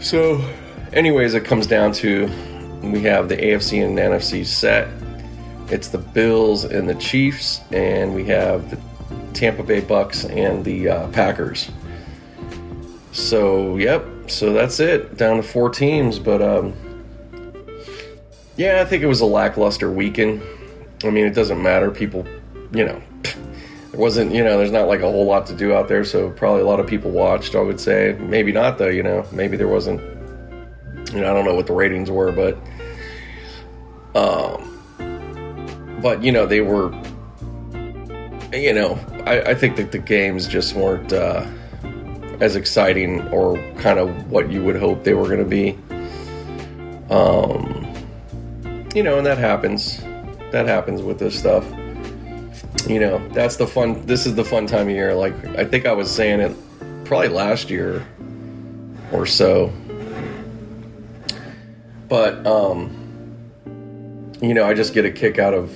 So, 0.00 0.44
anyways, 0.92 1.34
it 1.34 1.44
comes 1.44 1.66
down 1.66 1.92
to 1.94 2.26
we 2.82 3.00
have 3.02 3.28
the 3.28 3.36
AFC 3.36 3.84
and 3.84 3.96
NFC 3.96 4.44
set. 4.44 4.88
It's 5.68 5.88
the 5.88 5.98
Bills 5.98 6.64
and 6.64 6.88
the 6.88 6.94
Chiefs, 6.96 7.60
and 7.70 8.14
we 8.14 8.24
have 8.26 8.70
the 8.70 8.76
Tampa 9.34 9.62
Bay 9.62 9.80
Bucks 9.80 10.24
and 10.24 10.64
the 10.64 10.88
uh, 10.88 11.08
Packers. 11.08 11.70
So, 13.12 13.76
yep. 13.76 14.06
So 14.26 14.52
that's 14.52 14.80
it. 14.80 15.16
Down 15.16 15.36
to 15.36 15.42
four 15.42 15.68
teams, 15.68 16.18
but 16.18 16.40
um, 16.40 16.74
yeah, 18.56 18.80
I 18.80 18.84
think 18.84 19.02
it 19.02 19.06
was 19.06 19.20
a 19.20 19.26
lackluster 19.26 19.90
weekend. 19.90 20.42
I 21.04 21.10
mean, 21.10 21.26
it 21.26 21.34
doesn't 21.34 21.62
matter. 21.62 21.90
People, 21.90 22.26
you 22.72 22.84
know, 22.84 23.02
it 23.24 23.98
wasn't, 23.98 24.32
you 24.32 24.42
know, 24.42 24.56
there's 24.56 24.70
not 24.70 24.88
like 24.88 25.00
a 25.00 25.10
whole 25.10 25.26
lot 25.26 25.46
to 25.48 25.54
do 25.54 25.74
out 25.74 25.88
there, 25.88 26.04
so 26.04 26.30
probably 26.30 26.62
a 26.62 26.66
lot 26.66 26.80
of 26.80 26.86
people 26.86 27.10
watched, 27.10 27.54
I 27.54 27.60
would 27.60 27.80
say. 27.80 28.16
Maybe 28.18 28.52
not, 28.52 28.78
though, 28.78 28.88
you 28.88 29.02
know, 29.02 29.26
maybe 29.32 29.56
there 29.56 29.68
wasn't, 29.68 30.00
you 31.12 31.20
know, 31.20 31.30
I 31.30 31.34
don't 31.34 31.44
know 31.44 31.54
what 31.54 31.66
the 31.66 31.72
ratings 31.72 32.10
were, 32.10 32.32
but, 32.32 32.56
um, 34.16 36.00
but, 36.00 36.22
you 36.22 36.32
know, 36.32 36.46
they 36.46 36.60
were, 36.60 36.90
you 38.62 38.72
know, 38.72 38.98
I, 39.26 39.40
I 39.40 39.54
think 39.54 39.76
that 39.76 39.92
the 39.92 39.98
games 39.98 40.46
just 40.46 40.74
weren't, 40.74 41.12
uh, 41.12 41.46
as 42.40 42.56
exciting 42.56 43.26
or 43.28 43.56
kind 43.78 43.98
of 43.98 44.30
what 44.30 44.50
you 44.50 44.62
would 44.64 44.76
hope 44.76 45.04
they 45.04 45.14
were 45.14 45.26
going 45.26 45.38
to 45.38 45.44
be. 45.44 45.78
Um, 47.10 47.86
you 48.94 49.02
know, 49.02 49.18
and 49.18 49.26
that 49.26 49.38
happens. 49.38 50.00
That 50.50 50.66
happens 50.66 51.02
with 51.02 51.18
this 51.18 51.38
stuff 51.38 51.64
you 52.86 53.00
know, 53.00 53.26
that's 53.28 53.56
the 53.56 53.66
fun. 53.66 54.04
This 54.06 54.26
is 54.26 54.34
the 54.34 54.44
fun 54.44 54.66
time 54.66 54.88
of 54.88 54.94
year. 54.94 55.14
Like 55.14 55.34
I 55.56 55.64
think 55.64 55.86
I 55.86 55.92
was 55.92 56.10
saying 56.10 56.40
it 56.40 56.54
probably 57.04 57.28
last 57.28 57.70
year 57.70 58.06
or 59.12 59.26
so. 59.26 59.72
But 62.08 62.46
um 62.46 63.00
you 64.42 64.52
know, 64.52 64.64
I 64.64 64.74
just 64.74 64.92
get 64.92 65.04
a 65.04 65.10
kick 65.10 65.38
out 65.38 65.54
of 65.54 65.70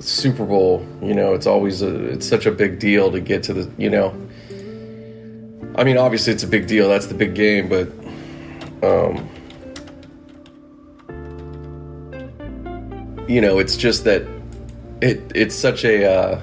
Super 0.00 0.44
Bowl, 0.44 0.86
you 1.02 1.14
know, 1.14 1.34
it's 1.34 1.46
always 1.46 1.82
a 1.82 1.94
it's 2.06 2.26
such 2.26 2.46
a 2.46 2.50
big 2.50 2.78
deal 2.78 3.12
to 3.12 3.20
get 3.20 3.42
to 3.44 3.54
the, 3.54 3.70
you 3.76 3.90
know. 3.90 4.08
I 5.76 5.84
mean, 5.84 5.96
obviously 5.96 6.32
it's 6.32 6.42
a 6.42 6.48
big 6.48 6.66
deal. 6.66 6.88
That's 6.88 7.06
the 7.06 7.14
big 7.14 7.34
game, 7.34 7.68
but 7.68 7.88
um 8.82 9.28
you 13.28 13.40
know, 13.40 13.58
it's 13.60 13.76
just 13.76 14.04
that 14.04 14.26
it 15.00 15.20
it's 15.34 15.54
such 15.54 15.84
a 15.84 16.04
uh, 16.04 16.42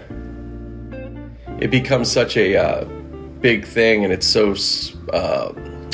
it 1.60 1.70
becomes 1.70 2.12
such 2.12 2.38
a 2.38 2.56
uh, 2.56 2.86
big 3.42 3.66
thing 3.66 4.04
and 4.04 4.14
it's 4.14 4.28
so 4.28 4.52
uh, 5.14 5.52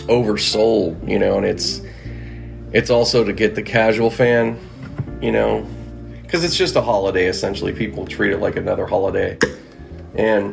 oversold 0.08 1.08
you 1.08 1.20
know 1.20 1.38
and 1.38 1.46
it's 1.46 1.82
it's 2.72 2.90
also 2.90 3.24
to 3.24 3.34
get 3.34 3.56
the 3.56 3.62
casual 3.62 4.10
fan 4.10 4.58
you 5.22 5.32
know 5.32 5.68
because 6.34 6.44
it's 6.44 6.56
just 6.56 6.76
a 6.76 6.82
holiday 6.82 7.28
essentially 7.28 7.72
people 7.72 8.08
treat 8.08 8.32
it 8.32 8.40
like 8.40 8.56
another 8.56 8.88
holiday 8.88 9.38
and 10.16 10.52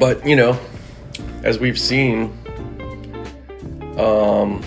but 0.00 0.26
you 0.26 0.34
know 0.34 0.58
as 1.44 1.60
we've 1.60 1.78
seen 1.78 2.36
um 3.96 4.60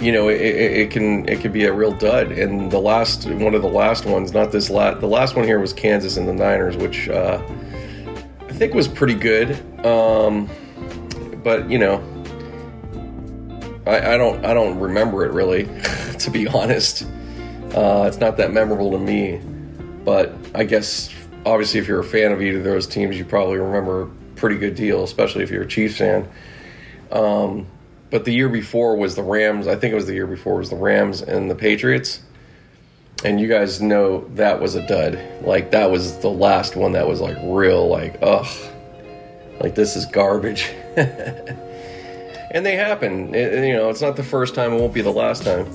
you 0.00 0.12
know, 0.12 0.28
it, 0.28 0.40
it, 0.40 0.90
can 0.90 1.26
it 1.26 1.40
can 1.40 1.50
be 1.50 1.64
a 1.64 1.72
real 1.72 1.92
dud. 1.92 2.32
And 2.32 2.70
the 2.70 2.80
last 2.80 3.26
one 3.26 3.54
of 3.54 3.62
the 3.62 3.68
last 3.68 4.04
ones, 4.04 4.34
not 4.34 4.52
this 4.52 4.68
last, 4.68 5.00
the 5.00 5.06
last 5.06 5.34
one 5.34 5.46
here 5.46 5.58
was 5.60 5.72
Kansas 5.72 6.18
and 6.18 6.28
the 6.28 6.34
Niners, 6.34 6.76
which 6.76 7.08
uh, 7.08 7.40
I 8.40 8.52
think 8.52 8.74
was 8.74 8.86
pretty 8.86 9.14
good. 9.14 9.52
Um, 9.86 10.50
but 11.42 11.70
you 11.70 11.78
know, 11.78 12.02
I, 13.86 14.14
I, 14.14 14.16
don't 14.16 14.44
I 14.44 14.54
don't 14.54 14.78
remember 14.78 15.24
it 15.24 15.32
really, 15.32 15.64
to 16.18 16.30
be 16.30 16.48
honest. 16.48 17.06
Uh, 17.74 18.04
it's 18.06 18.18
not 18.18 18.36
that 18.38 18.52
memorable 18.52 18.92
to 18.92 18.98
me. 18.98 19.40
But 20.04 20.34
I 20.54 20.64
guess 20.64 21.12
obviously, 21.46 21.80
if 21.80 21.88
you're 21.88 22.00
a 22.00 22.04
fan 22.04 22.32
of 22.32 22.42
either 22.42 22.58
of 22.58 22.64
those 22.64 22.86
teams, 22.86 23.18
you 23.18 23.24
probably 23.24 23.58
remember 23.58 24.10
pretty 24.36 24.56
good 24.56 24.74
deal, 24.74 25.02
especially 25.02 25.42
if 25.42 25.50
you're 25.50 25.62
a 25.62 25.66
Chiefs 25.66 25.96
fan. 25.98 26.28
Um, 27.10 27.66
but 28.10 28.24
the 28.24 28.32
year 28.32 28.48
before 28.48 28.96
was 28.96 29.14
the 29.16 29.22
Rams. 29.22 29.66
I 29.66 29.76
think 29.76 29.92
it 29.92 29.96
was 29.96 30.06
the 30.06 30.14
year 30.14 30.26
before 30.26 30.56
was 30.56 30.70
the 30.70 30.76
Rams 30.76 31.22
and 31.22 31.50
the 31.50 31.54
Patriots. 31.54 32.20
And 33.24 33.40
you 33.40 33.48
guys 33.48 33.80
know 33.80 34.28
that 34.34 34.60
was 34.60 34.74
a 34.74 34.86
dud. 34.86 35.18
Like 35.42 35.70
that 35.70 35.90
was 35.90 36.18
the 36.18 36.28
last 36.28 36.76
one 36.76 36.92
that 36.92 37.08
was 37.08 37.20
like 37.20 37.36
real 37.42 37.88
like 37.88 38.18
ugh. 38.22 38.46
Like 39.60 39.74
this 39.74 39.96
is 39.96 40.06
garbage. 40.06 40.70
and 42.54 42.64
they 42.64 42.76
happen. 42.76 43.34
It, 43.34 43.66
you 43.66 43.74
know, 43.74 43.90
it's 43.90 44.00
not 44.00 44.16
the 44.16 44.22
first 44.22 44.54
time, 44.54 44.72
it 44.72 44.80
won't 44.80 44.94
be 44.94 45.02
the 45.02 45.10
last 45.10 45.42
time. 45.42 45.66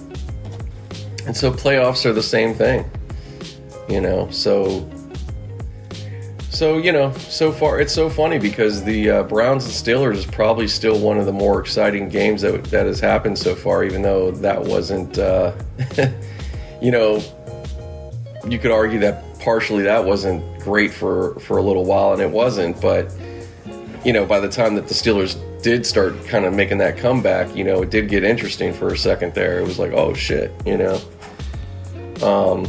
And 1.27 1.35
so 1.37 1.51
playoffs 1.51 2.05
are 2.05 2.13
the 2.13 2.23
same 2.23 2.55
thing. 2.55 2.89
You 3.87 4.01
know, 4.01 4.29
so 4.31 4.89
so 6.49 6.77
you 6.77 6.91
know, 6.91 7.11
so 7.13 7.51
far 7.51 7.79
it's 7.79 7.93
so 7.93 8.09
funny 8.09 8.39
because 8.39 8.83
the 8.83 9.09
uh, 9.09 9.23
Browns 9.23 9.65
and 9.65 9.73
Steelers 9.73 10.15
is 10.15 10.25
probably 10.25 10.67
still 10.67 10.99
one 10.99 11.17
of 11.17 11.25
the 11.25 11.33
more 11.33 11.59
exciting 11.59 12.07
games 12.07 12.41
that 12.41 12.63
that 12.65 12.85
has 12.85 12.99
happened 12.99 13.37
so 13.37 13.55
far. 13.55 13.83
Even 13.83 14.01
though 14.01 14.31
that 14.31 14.61
wasn't, 14.61 15.17
uh, 15.17 15.53
you 16.81 16.91
know, 16.91 17.21
you 18.47 18.57
could 18.57 18.71
argue 18.71 18.99
that 18.99 19.23
partially 19.39 19.83
that 19.83 20.05
wasn't 20.05 20.43
great 20.59 20.93
for 20.93 21.37
for 21.39 21.57
a 21.57 21.61
little 21.61 21.85
while, 21.85 22.13
and 22.13 22.21
it 22.21 22.29
wasn't. 22.29 22.79
But 22.79 23.11
you 24.05 24.13
know, 24.13 24.25
by 24.25 24.39
the 24.39 24.49
time 24.49 24.75
that 24.75 24.87
the 24.87 24.93
Steelers 24.93 25.35
did 25.61 25.85
start 25.85 26.25
kind 26.25 26.45
of 26.45 26.53
making 26.53 26.77
that 26.77 26.97
comeback, 26.97 27.55
you 27.55 27.63
know, 27.63 27.81
it 27.81 27.89
did 27.89 28.09
get 28.09 28.23
interesting 28.23 28.73
for 28.73 28.93
a 28.93 28.97
second 28.97 29.33
there. 29.33 29.59
It 29.59 29.63
was 29.63 29.79
like, 29.79 29.91
oh 29.91 30.13
shit, 30.13 30.51
you 30.65 30.77
know. 30.77 31.01
Um, 32.21 32.67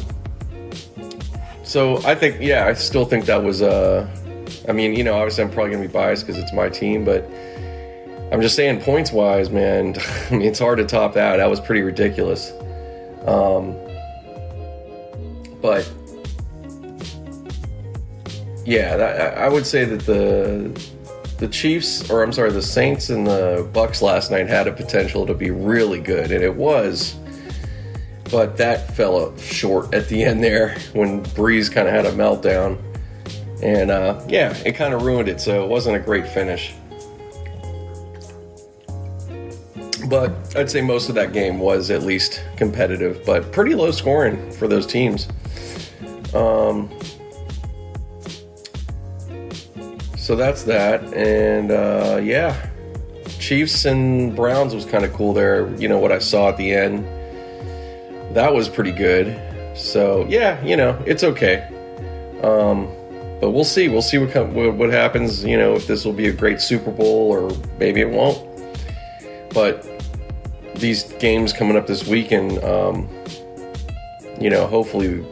so 1.62 1.98
I 2.04 2.14
think, 2.14 2.40
yeah, 2.40 2.66
I 2.66 2.72
still 2.74 3.04
think 3.04 3.26
that 3.26 3.42
was, 3.42 3.62
uh, 3.62 4.08
I 4.68 4.72
mean, 4.72 4.94
you 4.94 5.04
know, 5.04 5.14
obviously 5.14 5.44
I'm 5.44 5.50
probably 5.50 5.72
gonna 5.72 5.86
be 5.86 5.92
biased 5.92 6.26
because 6.26 6.40
it's 6.42 6.52
my 6.52 6.68
team, 6.68 7.04
but 7.04 7.28
I'm 8.32 8.40
just 8.40 8.56
saying, 8.56 8.80
points 8.80 9.12
wise, 9.12 9.50
man, 9.50 9.96
I 10.30 10.30
mean, 10.30 10.42
it's 10.42 10.58
hard 10.58 10.78
to 10.78 10.84
top 10.84 11.14
that. 11.14 11.36
That 11.36 11.50
was 11.50 11.60
pretty 11.60 11.82
ridiculous. 11.82 12.52
Um, 13.26 13.76
but 15.60 15.90
yeah, 18.64 18.96
that, 18.96 19.38
I 19.38 19.48
would 19.48 19.66
say 19.66 19.84
that 19.84 20.00
the 20.06 20.70
the 21.40 21.48
Chiefs, 21.48 22.10
or 22.10 22.22
I'm 22.22 22.32
sorry, 22.32 22.52
the 22.52 22.62
Saints 22.62 23.08
and 23.08 23.26
the 23.26 23.68
Bucks 23.72 24.02
last 24.02 24.30
night 24.30 24.46
had 24.46 24.68
a 24.68 24.72
potential 24.72 25.26
to 25.26 25.32
be 25.32 25.50
really 25.50 25.98
good, 25.98 26.30
and 26.30 26.44
it 26.44 26.54
was. 26.54 27.16
But 28.30 28.58
that 28.58 28.94
fell 28.94 29.36
short 29.38 29.92
at 29.94 30.06
the 30.08 30.22
end 30.22 30.44
there 30.44 30.78
when 30.92 31.24
Brees 31.24 31.72
kind 31.72 31.88
of 31.88 31.94
had 31.94 32.04
a 32.04 32.12
meltdown, 32.12 32.78
and 33.62 33.90
uh, 33.90 34.22
yeah, 34.28 34.54
it 34.64 34.72
kind 34.72 34.92
of 34.92 35.02
ruined 35.02 35.28
it. 35.28 35.40
So 35.40 35.64
it 35.64 35.68
wasn't 35.68 35.96
a 35.96 35.98
great 35.98 36.28
finish. 36.28 36.74
But 40.08 40.32
I'd 40.54 40.70
say 40.70 40.82
most 40.82 41.08
of 41.08 41.14
that 41.14 41.32
game 41.32 41.58
was 41.58 41.90
at 41.90 42.02
least 42.02 42.44
competitive, 42.56 43.24
but 43.24 43.50
pretty 43.50 43.74
low 43.74 43.90
scoring 43.92 44.52
for 44.52 44.68
those 44.68 44.86
teams. 44.86 45.26
Um, 46.34 46.90
so 50.30 50.36
that's 50.36 50.62
that, 50.62 51.12
and 51.12 51.72
uh, 51.72 52.20
yeah, 52.22 52.70
Chiefs 53.40 53.84
and 53.84 54.36
Browns 54.36 54.72
was 54.72 54.84
kind 54.84 55.04
of 55.04 55.12
cool 55.12 55.32
there. 55.32 55.68
You 55.74 55.88
know 55.88 55.98
what 55.98 56.12
I 56.12 56.20
saw 56.20 56.50
at 56.50 56.56
the 56.56 56.72
end, 56.72 57.04
that 58.36 58.54
was 58.54 58.68
pretty 58.68 58.92
good. 58.92 59.36
So 59.76 60.24
yeah, 60.28 60.64
you 60.64 60.76
know 60.76 60.96
it's 61.04 61.24
okay. 61.24 61.66
Um, 62.44 62.86
but 63.40 63.50
we'll 63.50 63.64
see. 63.64 63.88
We'll 63.88 64.02
see 64.02 64.18
what, 64.18 64.32
what 64.50 64.74
what 64.76 64.90
happens. 64.90 65.42
You 65.42 65.58
know 65.58 65.74
if 65.74 65.88
this 65.88 66.04
will 66.04 66.12
be 66.12 66.28
a 66.28 66.32
great 66.32 66.60
Super 66.60 66.92
Bowl 66.92 67.32
or 67.32 67.50
maybe 67.80 68.00
it 68.00 68.10
won't. 68.10 68.38
But 69.52 69.84
these 70.76 71.12
games 71.14 71.52
coming 71.52 71.76
up 71.76 71.88
this 71.88 72.06
weekend, 72.06 72.62
um, 72.62 73.08
you 74.38 74.48
know, 74.48 74.68
hopefully 74.68 75.26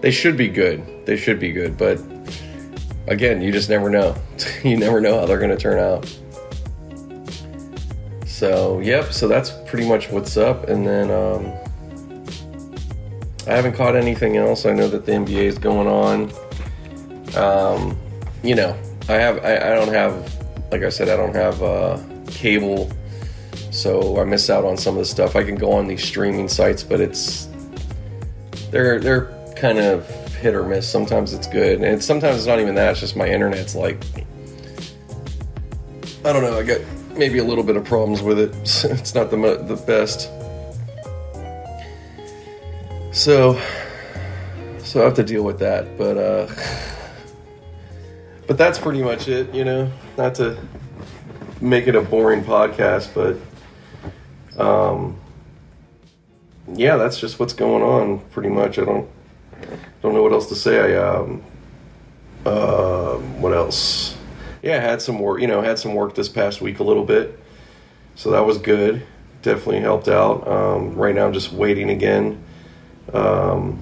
they 0.00 0.10
should 0.10 0.38
be 0.38 0.48
good. 0.48 1.04
They 1.04 1.18
should 1.18 1.38
be 1.38 1.52
good, 1.52 1.76
but 1.76 2.00
again, 3.06 3.40
you 3.42 3.52
just 3.52 3.68
never 3.68 3.90
know. 3.90 4.16
you 4.64 4.76
never 4.76 5.00
know 5.00 5.20
how 5.20 5.26
they're 5.26 5.38
going 5.38 5.50
to 5.50 5.56
turn 5.56 5.78
out. 5.78 6.06
So, 8.26 8.80
yep, 8.80 9.12
so 9.12 9.28
that's 9.28 9.50
pretty 9.66 9.88
much 9.88 10.10
what's 10.10 10.36
up. 10.36 10.68
And 10.68 10.86
then 10.86 11.10
um, 11.10 11.52
I 13.46 13.54
haven't 13.54 13.74
caught 13.74 13.94
anything 13.94 14.36
else. 14.36 14.66
I 14.66 14.72
know 14.72 14.88
that 14.88 15.06
the 15.06 15.12
NBA 15.12 15.44
is 15.44 15.58
going 15.58 15.86
on. 15.86 16.32
Um, 17.36 17.96
you 18.42 18.54
know, 18.54 18.76
I 19.08 19.12
have, 19.12 19.44
I, 19.44 19.56
I, 19.56 19.74
don't 19.74 19.92
have, 19.92 20.72
like 20.72 20.82
I 20.82 20.88
said, 20.88 21.08
I 21.08 21.16
don't 21.16 21.34
have 21.34 21.62
uh, 21.62 22.00
cable. 22.26 22.90
So 23.70 24.20
I 24.20 24.24
miss 24.24 24.50
out 24.50 24.64
on 24.64 24.76
some 24.76 24.94
of 24.94 24.98
the 24.98 25.06
stuff. 25.06 25.36
I 25.36 25.44
can 25.44 25.54
go 25.54 25.72
on 25.72 25.86
these 25.86 26.02
streaming 26.02 26.48
sites, 26.48 26.82
but 26.82 27.00
it's, 27.00 27.48
they're, 28.70 28.98
they're 28.98 29.26
kind 29.56 29.78
of 29.78 30.21
hit 30.42 30.54
or 30.54 30.64
miss. 30.64 30.88
Sometimes 30.88 31.32
it's 31.32 31.46
good, 31.46 31.80
and 31.80 32.02
sometimes 32.02 32.36
it's 32.36 32.46
not 32.46 32.58
even 32.58 32.74
that. 32.74 32.90
It's 32.90 33.00
just 33.00 33.16
my 33.16 33.28
internet's 33.28 33.74
like, 33.74 34.04
I 36.24 36.32
don't 36.32 36.42
know. 36.42 36.58
I 36.58 36.64
got 36.64 36.80
maybe 37.16 37.38
a 37.38 37.44
little 37.44 37.64
bit 37.64 37.76
of 37.76 37.84
problems 37.84 38.22
with 38.22 38.38
it. 38.38 38.50
it's 38.90 39.14
not 39.14 39.30
the 39.30 39.36
the 39.36 39.82
best. 39.86 40.30
So, 43.12 43.60
so 44.78 45.00
I 45.00 45.04
have 45.04 45.14
to 45.14 45.22
deal 45.22 45.44
with 45.44 45.58
that. 45.60 45.96
But 45.96 46.16
uh, 46.18 46.48
but 48.46 48.58
that's 48.58 48.78
pretty 48.78 49.02
much 49.02 49.28
it. 49.28 49.54
You 49.54 49.64
know, 49.64 49.92
not 50.18 50.34
to 50.36 50.58
make 51.60 51.86
it 51.86 51.94
a 51.94 52.02
boring 52.02 52.42
podcast, 52.42 53.14
but 53.14 54.60
um, 54.60 55.16
yeah, 56.74 56.96
that's 56.96 57.20
just 57.20 57.38
what's 57.38 57.52
going 57.52 57.82
on. 57.82 58.18
Pretty 58.30 58.48
much. 58.48 58.78
I 58.78 58.84
don't 58.84 59.08
don't 60.02 60.14
know 60.14 60.22
what 60.22 60.32
else 60.32 60.48
to 60.48 60.54
say. 60.54 60.94
I 60.94 60.96
um, 60.96 61.42
uh, 62.44 63.16
what 63.16 63.52
else? 63.52 64.16
Yeah, 64.62 64.76
I 64.76 64.80
had 64.80 65.02
some 65.02 65.18
work. 65.18 65.40
You 65.40 65.46
know, 65.46 65.60
had 65.60 65.78
some 65.78 65.94
work 65.94 66.14
this 66.14 66.28
past 66.28 66.60
week 66.60 66.78
a 66.78 66.84
little 66.84 67.04
bit, 67.04 67.38
so 68.14 68.30
that 68.30 68.44
was 68.44 68.58
good. 68.58 69.06
Definitely 69.42 69.80
helped 69.80 70.08
out. 70.08 70.46
Um, 70.46 70.94
right 70.94 71.14
now, 71.14 71.26
I'm 71.26 71.32
just 71.32 71.52
waiting 71.52 71.90
again. 71.90 72.42
Um, 73.12 73.80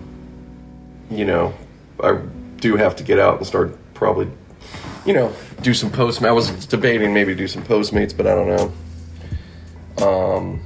you 1.11 1.25
know, 1.25 1.55
I 2.03 2.21
do 2.59 2.77
have 2.77 2.97
to 2.97 3.05
get 3.05 3.19
out 3.19 3.39
and 3.39 3.47
start 3.47 3.77
probably, 3.95 4.29
you 5.05 5.13
know, 5.13 5.35
do 5.63 5.75
some 5.75 5.91
post. 5.91 6.23
I 6.23 6.33
was 6.33 6.67
debating 6.67 7.13
maybe 7.13 7.35
do 7.35 7.49
some 7.49 7.63
Postmates, 7.63 8.17
but 8.17 8.27
I 8.27 8.35
don't 8.35 8.49
know. 9.99 10.07
Um, 10.07 10.63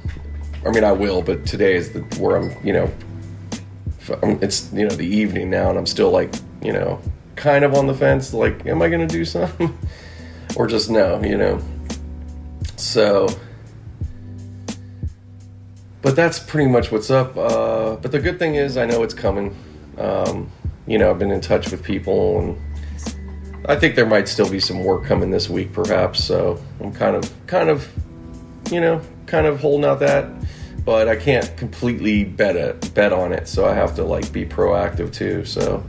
I 0.65 0.71
mean, 0.71 0.83
I 0.83 0.91
will, 0.91 1.21
but 1.21 1.45
today 1.45 1.75
is 1.75 1.91
the 1.91 1.99
where 2.19 2.37
I'm, 2.37 2.65
you 2.65 2.73
know, 2.73 2.91
it's 4.41 4.71
you 4.73 4.87
know 4.87 4.95
the 4.95 5.07
evening 5.07 5.49
now, 5.49 5.69
and 5.69 5.77
I'm 5.77 5.85
still 5.85 6.11
like 6.11 6.33
you 6.61 6.73
know 6.73 7.01
kind 7.35 7.63
of 7.63 7.73
on 7.73 7.87
the 7.87 7.93
fence. 7.93 8.33
Like, 8.33 8.65
am 8.65 8.81
I 8.81 8.89
to 8.89 9.07
do 9.07 9.25
something 9.25 9.77
or 10.55 10.67
just 10.67 10.89
no? 10.89 11.21
You 11.23 11.37
know. 11.37 11.61
So, 12.77 13.27
but 16.01 16.15
that's 16.15 16.39
pretty 16.39 16.69
much 16.69 16.91
what's 16.91 17.09
up. 17.09 17.35
Uh, 17.37 17.95
but 17.95 18.11
the 18.11 18.19
good 18.19 18.39
thing 18.39 18.55
is, 18.55 18.77
I 18.77 18.85
know 18.85 19.03
it's 19.03 19.13
coming. 19.13 19.55
Um, 19.97 20.51
you 20.87 20.97
know, 20.97 21.09
I've 21.09 21.19
been 21.19 21.31
in 21.31 21.41
touch 21.41 21.71
with 21.71 21.83
people, 21.83 22.39
and 22.39 23.65
I 23.67 23.75
think 23.75 23.95
there 23.95 24.05
might 24.05 24.27
still 24.27 24.49
be 24.49 24.59
some 24.59 24.83
work 24.83 25.05
coming 25.05 25.31
this 25.31 25.49
week, 25.49 25.73
perhaps. 25.73 26.23
So 26.23 26.61
I'm 26.79 26.93
kind 26.93 27.15
of, 27.15 27.31
kind 27.47 27.69
of, 27.69 27.89
you 28.71 28.81
know, 28.81 29.01
kind 29.25 29.47
of 29.47 29.59
holding 29.59 29.85
out 29.85 29.99
that 29.99 30.29
but 30.85 31.09
I 31.09 31.15
can't 31.15 31.57
completely 31.57 32.23
bet 32.23 32.55
it 32.55 32.93
bet 32.93 33.11
on 33.11 33.33
it, 33.33 33.47
so 33.47 33.65
I 33.65 33.73
have 33.73 33.95
to 33.95 34.03
like 34.03 34.31
be 34.31 34.45
proactive 34.45 35.11
too. 35.11 35.43
So, 35.43 35.83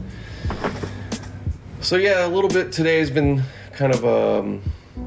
so 1.81 1.97
yeah, 1.97 2.27
a 2.27 2.29
little 2.29 2.51
bit 2.51 2.73
today 2.73 2.99
has 2.99 3.11
been 3.11 3.43
kind 3.73 3.95
of 3.95 4.05
um, 4.05 4.63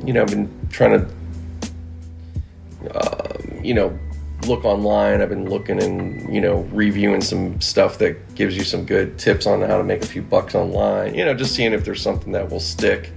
you 0.06 0.14
know 0.14 0.22
I've 0.22 0.30
been 0.30 0.68
trying 0.70 1.06
to 1.06 2.96
uh, 2.96 3.38
you 3.62 3.74
know 3.74 3.98
look 4.46 4.64
online. 4.64 5.22
I've 5.22 5.30
been 5.30 5.50
looking 5.50 5.82
and 5.82 6.34
you 6.34 6.40
know 6.40 6.62
reviewing 6.72 7.22
some 7.22 7.60
stuff 7.60 7.98
that 7.98 8.36
gives 8.36 8.56
you 8.56 8.64
some 8.64 8.86
good 8.86 9.18
tips 9.18 9.48
on 9.48 9.62
how 9.62 9.78
to 9.78 9.84
make 9.84 10.04
a 10.04 10.08
few 10.08 10.22
bucks 10.22 10.54
online. 10.54 11.16
You 11.16 11.26
know, 11.26 11.34
just 11.34 11.56
seeing 11.56 11.74
if 11.74 11.84
there's 11.84 12.02
something 12.02 12.32
that 12.34 12.50
will 12.50 12.60
stick. 12.60 13.12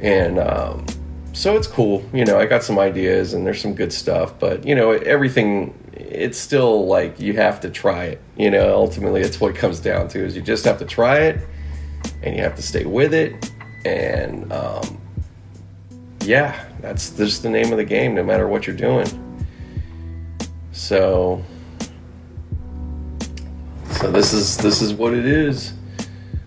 And 0.00 0.38
um, 0.38 0.86
so 1.38 1.56
it's 1.56 1.68
cool. 1.68 2.04
You 2.12 2.24
know, 2.24 2.36
I 2.36 2.46
got 2.46 2.64
some 2.64 2.80
ideas 2.80 3.32
and 3.32 3.46
there's 3.46 3.62
some 3.62 3.72
good 3.72 3.92
stuff, 3.92 4.36
but 4.40 4.66
you 4.66 4.74
know, 4.74 4.90
everything 4.90 5.72
it's 5.92 6.36
still 6.36 6.88
like 6.88 7.20
you 7.20 7.34
have 7.34 7.60
to 7.60 7.70
try 7.70 8.06
it. 8.06 8.20
You 8.36 8.50
know, 8.50 8.74
ultimately 8.74 9.20
it's 9.20 9.40
what 9.40 9.52
it 9.52 9.56
comes 9.56 9.78
down 9.78 10.08
to 10.08 10.24
is 10.24 10.34
you 10.34 10.42
just 10.42 10.64
have 10.64 10.80
to 10.80 10.84
try 10.84 11.20
it 11.20 11.46
and 12.24 12.34
you 12.34 12.42
have 12.42 12.56
to 12.56 12.62
stay 12.62 12.84
with 12.86 13.14
it 13.14 13.52
and 13.84 14.52
um, 14.52 15.00
yeah, 16.24 16.64
that's 16.80 17.10
just 17.10 17.44
the 17.44 17.50
name 17.50 17.70
of 17.70 17.78
the 17.78 17.84
game 17.84 18.16
no 18.16 18.24
matter 18.24 18.48
what 18.48 18.66
you're 18.66 18.74
doing. 18.74 19.06
So 20.72 21.44
so 23.92 24.10
this 24.10 24.32
is 24.32 24.56
this 24.56 24.82
is 24.82 24.92
what 24.92 25.14
it 25.14 25.24
is. 25.24 25.72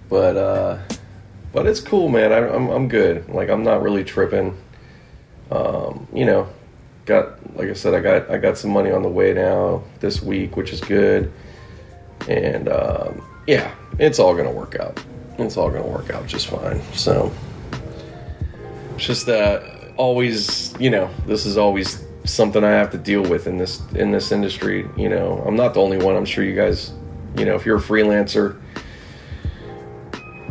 But 0.10 0.36
uh 0.36 0.80
but 1.54 1.65
it's 1.65 1.80
cool, 1.80 2.10
man. 2.10 2.34
I, 2.34 2.39
I'm 2.54 2.67
I'm 2.67 2.89
good. 2.89 3.30
Like 3.30 3.49
I'm 3.49 3.63
not 3.63 3.82
really 3.82 4.04
tripping 4.04 4.58
um, 5.52 6.08
you 6.14 6.26
know, 6.26 6.48
got 7.06 7.56
like 7.58 7.70
I 7.70 7.74
said, 7.74 7.94
I 7.94 8.00
got 8.00 8.30
I 8.30 8.38
got 8.38 8.58
some 8.58 8.72
money 8.72 8.92
on 8.92 9.02
the 9.04 9.10
way 9.10 9.34
now 9.34 9.84
this 10.00 10.22
week, 10.22 10.56
which 10.56 10.72
is 10.72 10.80
good, 10.82 11.32
and 12.28 12.70
um, 12.70 13.22
yeah, 13.48 13.74
it's 14.00 14.20
all 14.20 14.36
gonna 14.36 14.52
work 14.52 14.76
out. 14.76 15.04
It's 15.38 15.58
all 15.58 15.70
gonna 15.70 15.88
work 15.88 16.10
out 16.10 16.26
just 16.28 16.48
fine. 16.48 16.82
So 16.94 17.32
it's 18.96 19.06
just 19.06 19.26
that 19.26 19.94
always, 19.98 20.74
you 20.80 20.90
know, 20.90 21.10
this 21.26 21.46
is 21.46 21.58
always 21.58 22.06
something 22.24 22.64
I 22.64 22.72
have 22.72 22.92
to 22.92 22.98
deal 22.98 23.24
with 23.24 23.48
in 23.48 23.58
this 23.58 23.82
in 23.94 24.12
this 24.12 24.32
industry. 24.32 24.88
You 24.96 25.10
know, 25.10 25.44
I'm 25.46 25.56
not 25.56 25.74
the 25.74 25.82
only 25.82 25.98
one. 25.98 26.16
I'm 26.16 26.26
sure 26.26 26.44
you 26.44 26.56
guys, 26.56 26.94
you 27.38 27.46
know, 27.46 27.56
if 27.56 27.66
you're 27.66 27.78
a 27.78 27.82
freelancer 27.82 28.60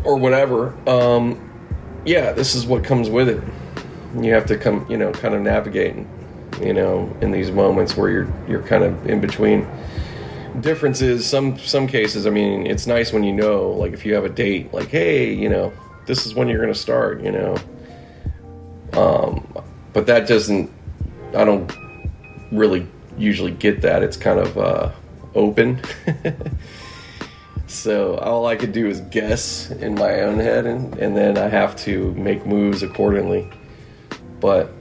or 0.04 0.16
whatever, 0.16 0.76
um, 0.88 1.46
yeah, 2.04 2.32
this 2.32 2.54
is 2.54 2.66
what 2.66 2.84
comes 2.84 3.08
with 3.08 3.28
it 3.28 3.42
you 4.18 4.32
have 4.32 4.46
to 4.46 4.56
come, 4.56 4.86
you 4.88 4.96
know, 4.96 5.12
kind 5.12 5.34
of 5.34 5.42
navigate, 5.42 5.94
you 6.60 6.72
know, 6.72 7.14
in 7.20 7.30
these 7.30 7.50
moments 7.50 7.96
where 7.96 8.10
you're 8.10 8.32
you're 8.48 8.62
kind 8.62 8.84
of 8.84 9.06
in 9.06 9.20
between. 9.20 9.66
Difference 10.60 11.00
is 11.00 11.26
some 11.26 11.58
some 11.58 11.86
cases. 11.86 12.26
I 12.26 12.30
mean, 12.30 12.66
it's 12.66 12.86
nice 12.86 13.12
when 13.12 13.22
you 13.22 13.32
know, 13.32 13.70
like 13.70 13.92
if 13.92 14.04
you 14.04 14.14
have 14.14 14.24
a 14.24 14.28
date, 14.28 14.72
like 14.72 14.88
hey, 14.88 15.32
you 15.32 15.48
know, 15.48 15.72
this 16.06 16.26
is 16.26 16.34
when 16.34 16.48
you're 16.48 16.60
going 16.60 16.72
to 16.72 16.78
start. 16.78 17.22
You 17.22 17.32
know, 17.32 17.56
um, 18.94 19.64
but 19.92 20.06
that 20.06 20.26
doesn't. 20.26 20.70
I 21.34 21.44
don't 21.44 21.72
really 22.50 22.86
usually 23.16 23.52
get 23.52 23.82
that. 23.82 24.02
It's 24.02 24.16
kind 24.16 24.40
of 24.40 24.58
uh, 24.58 24.90
open. 25.34 25.80
so 27.66 28.16
all 28.16 28.46
I 28.46 28.56
could 28.56 28.72
do 28.72 28.88
is 28.88 29.00
guess 29.02 29.70
in 29.70 29.94
my 29.94 30.22
own 30.22 30.40
head, 30.40 30.66
and, 30.66 30.96
and 30.98 31.16
then 31.16 31.38
I 31.38 31.48
have 31.48 31.76
to 31.84 32.12
make 32.14 32.44
moves 32.46 32.82
accordingly. 32.82 33.48
But 34.40 34.72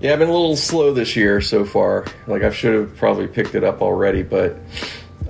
yeah, 0.00 0.12
I've 0.12 0.18
been 0.18 0.28
a 0.28 0.32
little 0.32 0.56
slow 0.56 0.92
this 0.92 1.16
year 1.16 1.40
so 1.40 1.64
far. 1.64 2.06
Like 2.26 2.42
I 2.42 2.50
should 2.50 2.74
have 2.74 2.96
probably 2.96 3.28
picked 3.28 3.54
it 3.54 3.64
up 3.64 3.82
already, 3.82 4.22
but 4.22 4.56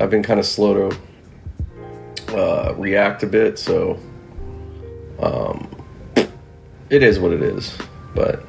I've 0.00 0.10
been 0.10 0.22
kind 0.22 0.40
of 0.40 0.46
slow 0.46 0.90
to 0.90 2.36
uh, 2.36 2.74
react 2.76 3.22
a 3.22 3.26
bit. 3.26 3.58
So 3.58 3.98
um, 5.20 5.68
it 6.90 7.02
is 7.02 7.18
what 7.18 7.32
it 7.32 7.42
is. 7.42 7.76
But 8.14 8.44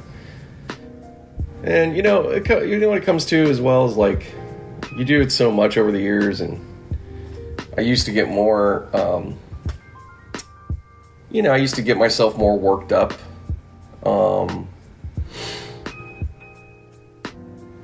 and 1.64 1.96
you 1.96 2.04
know, 2.04 2.30
it, 2.30 2.48
you 2.68 2.80
know 2.80 2.90
what 2.90 2.98
it 2.98 3.06
comes 3.06 3.26
to 3.26 3.44
as 3.44 3.62
well 3.62 3.86
as 3.86 3.96
like 3.96 4.34
you 4.98 5.06
do 5.06 5.22
it 5.22 5.32
so 5.32 5.52
much 5.52 5.78
over 5.78 5.92
the 5.92 6.00
years, 6.00 6.42
and 6.42 6.60
I 7.78 7.82
used 7.82 8.06
to 8.06 8.12
get 8.12 8.30
more. 8.30 8.90
Um, 8.96 9.38
you 11.32 11.42
know, 11.42 11.52
I 11.52 11.58
used 11.58 11.76
to 11.76 11.82
get 11.82 11.98
myself 11.98 12.38
more 12.38 12.58
worked 12.60 12.92
up. 12.92 13.14
Um, 14.06 14.68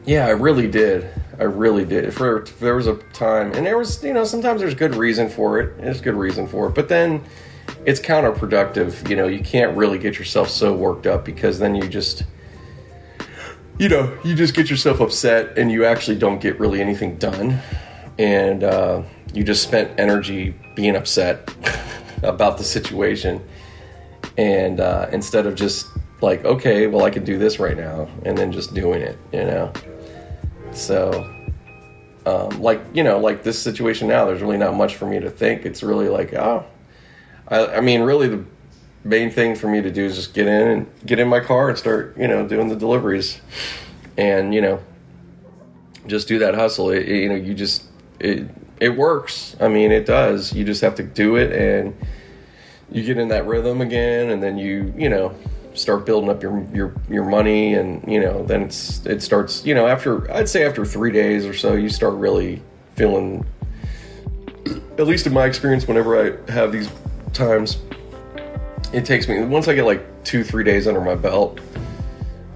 yeah, 0.06 0.26
I 0.26 0.32
really 0.32 0.68
did. 0.68 1.10
I 1.40 1.44
really 1.44 1.86
did. 1.86 2.14
For 2.14 2.46
there 2.60 2.76
was 2.76 2.88
a 2.88 2.96
time, 3.14 3.54
and 3.54 3.66
there 3.66 3.78
was, 3.78 4.04
you 4.04 4.14
know, 4.14 4.26
sometimes 4.26 4.60
there's 4.60 4.76
good 4.76 4.96
reason 4.96 5.30
for 5.30 5.60
it. 5.60 5.78
There's 5.78 6.02
good 6.02 6.16
reason 6.16 6.48
for 6.48 6.68
it, 6.68 6.76
but 6.76 6.90
then 6.90 7.24
it's 7.86 8.00
counterproductive. 8.00 9.10
You 9.10 9.16
know, 9.16 9.28
you 9.28 9.42
can't 9.42 9.78
really 9.78 9.98
get 9.98 10.20
yourself 10.20 10.50
so 10.50 10.74
worked 10.74 11.08
up 11.08 11.24
because 11.24 11.60
then 11.60 11.76
you 11.76 11.88
just 11.88 12.24
you 13.80 13.88
know, 13.88 14.16
you 14.26 14.36
just 14.36 14.54
get 14.54 14.70
yourself 14.70 15.00
upset 15.00 15.58
and 15.58 15.72
you 15.72 15.86
actually 15.86 16.18
don't 16.18 16.42
get 16.42 16.60
really 16.60 16.82
anything 16.82 17.16
done. 17.16 17.58
And 18.18 18.66
uh, 18.66 19.04
you 19.34 19.46
just 19.46 19.64
spent 19.64 19.98
energy 19.98 20.54
being 20.76 20.98
upset 20.98 21.50
about 22.24 22.58
the 22.58 22.64
situation. 22.66 23.42
And 24.38 24.82
uh, 24.82 25.08
instead 25.14 25.48
of 25.48 25.56
just 25.56 25.88
like, 26.22 26.44
okay, 26.46 26.88
well, 26.88 27.06
I 27.06 27.10
can 27.10 27.24
do 27.24 27.38
this 27.38 27.60
right 27.60 27.78
now, 27.78 28.08
and 28.24 28.38
then 28.38 28.52
just 28.52 28.74
doing 28.74 29.02
it, 29.02 29.18
you 29.32 29.46
know? 29.46 29.72
So, 30.72 31.34
um, 32.26 32.62
like, 32.62 32.82
you 32.94 33.04
know, 33.04 33.20
like 33.20 33.44
this 33.44 33.58
situation 33.58 34.08
now, 34.08 34.26
there's 34.26 34.42
really 34.42 34.58
not 34.58 34.76
much 34.76 34.96
for 34.96 35.06
me 35.06 35.20
to 35.20 35.30
think. 35.30 35.66
It's 35.66 35.82
really 35.82 36.10
like, 36.10 36.34
oh, 36.34 36.66
I, 37.48 37.66
I 37.78 37.82
mean, 37.82 38.02
really, 38.02 38.28
the 38.28 38.44
main 39.04 39.32
thing 39.32 39.56
for 39.56 39.68
me 39.68 39.82
to 39.82 39.92
do 39.92 40.06
is 40.06 40.16
just 40.16 40.34
get 40.34 40.48
in 40.48 40.68
and 40.68 40.88
get 41.06 41.20
in 41.20 41.28
my 41.28 41.40
car 41.40 41.70
and 41.70 41.78
start, 41.78 42.18
you 42.18 42.28
know, 42.28 42.48
doing 42.48 42.68
the 42.68 42.76
deliveries, 42.76 43.40
and 44.18 44.54
you 44.54 44.62
know, 44.62 44.80
just 46.08 46.28
do 46.28 46.40
that 46.40 46.56
hustle. 46.56 46.90
It, 46.90 47.08
it, 47.08 47.24
you 47.24 47.30
know, 47.30 47.36
you 47.36 47.54
just 47.54 47.86
it 48.20 48.48
it 48.80 48.90
works. 48.90 49.56
I 49.60 49.68
mean, 49.68 49.92
it 49.92 50.06
does. 50.06 50.54
You 50.54 50.64
just 50.64 50.82
have 50.82 50.96
to 50.96 51.04
do 51.04 51.36
it, 51.36 51.52
and 51.52 51.96
you 52.92 53.04
get 53.04 53.18
in 53.18 53.30
that 53.30 53.46
rhythm 53.46 53.82
again, 53.82 54.30
and 54.30 54.44
then 54.44 54.58
you 54.58 54.94
you 54.98 55.10
know 55.10 55.34
start 55.74 56.06
building 56.06 56.30
up 56.30 56.42
your 56.42 56.66
your 56.74 56.94
your 57.10 57.26
money, 57.26 57.74
and 57.76 58.04
you 58.12 58.20
know 58.20 58.44
then 58.46 58.64
it's 58.64 59.06
it 59.06 59.22
starts. 59.22 59.66
You 59.66 59.76
know, 59.76 59.88
after 59.88 60.32
I'd 60.32 60.50
say 60.50 60.66
after 60.66 60.86
three 60.86 61.12
days 61.12 61.46
or 61.46 61.54
so, 61.54 61.74
you 61.74 61.90
start 61.90 62.16
really 62.16 62.62
feeling. 62.96 63.46
At 64.98 65.08
least 65.08 65.26
in 65.26 65.34
my 65.34 65.46
experience, 65.46 65.88
whenever 65.88 66.20
I 66.48 66.52
have 66.52 66.72
these 66.72 66.90
times 67.34 67.78
it 68.94 69.06
takes 69.06 69.28
me 69.28 69.42
once 69.44 69.68
I 69.68 69.76
get 69.76 69.86
like 69.86 70.24
two 70.24 70.44
three 70.44 70.64
days 70.64 70.88
under 70.88 71.02
my 71.02 71.16
belt, 71.16 71.60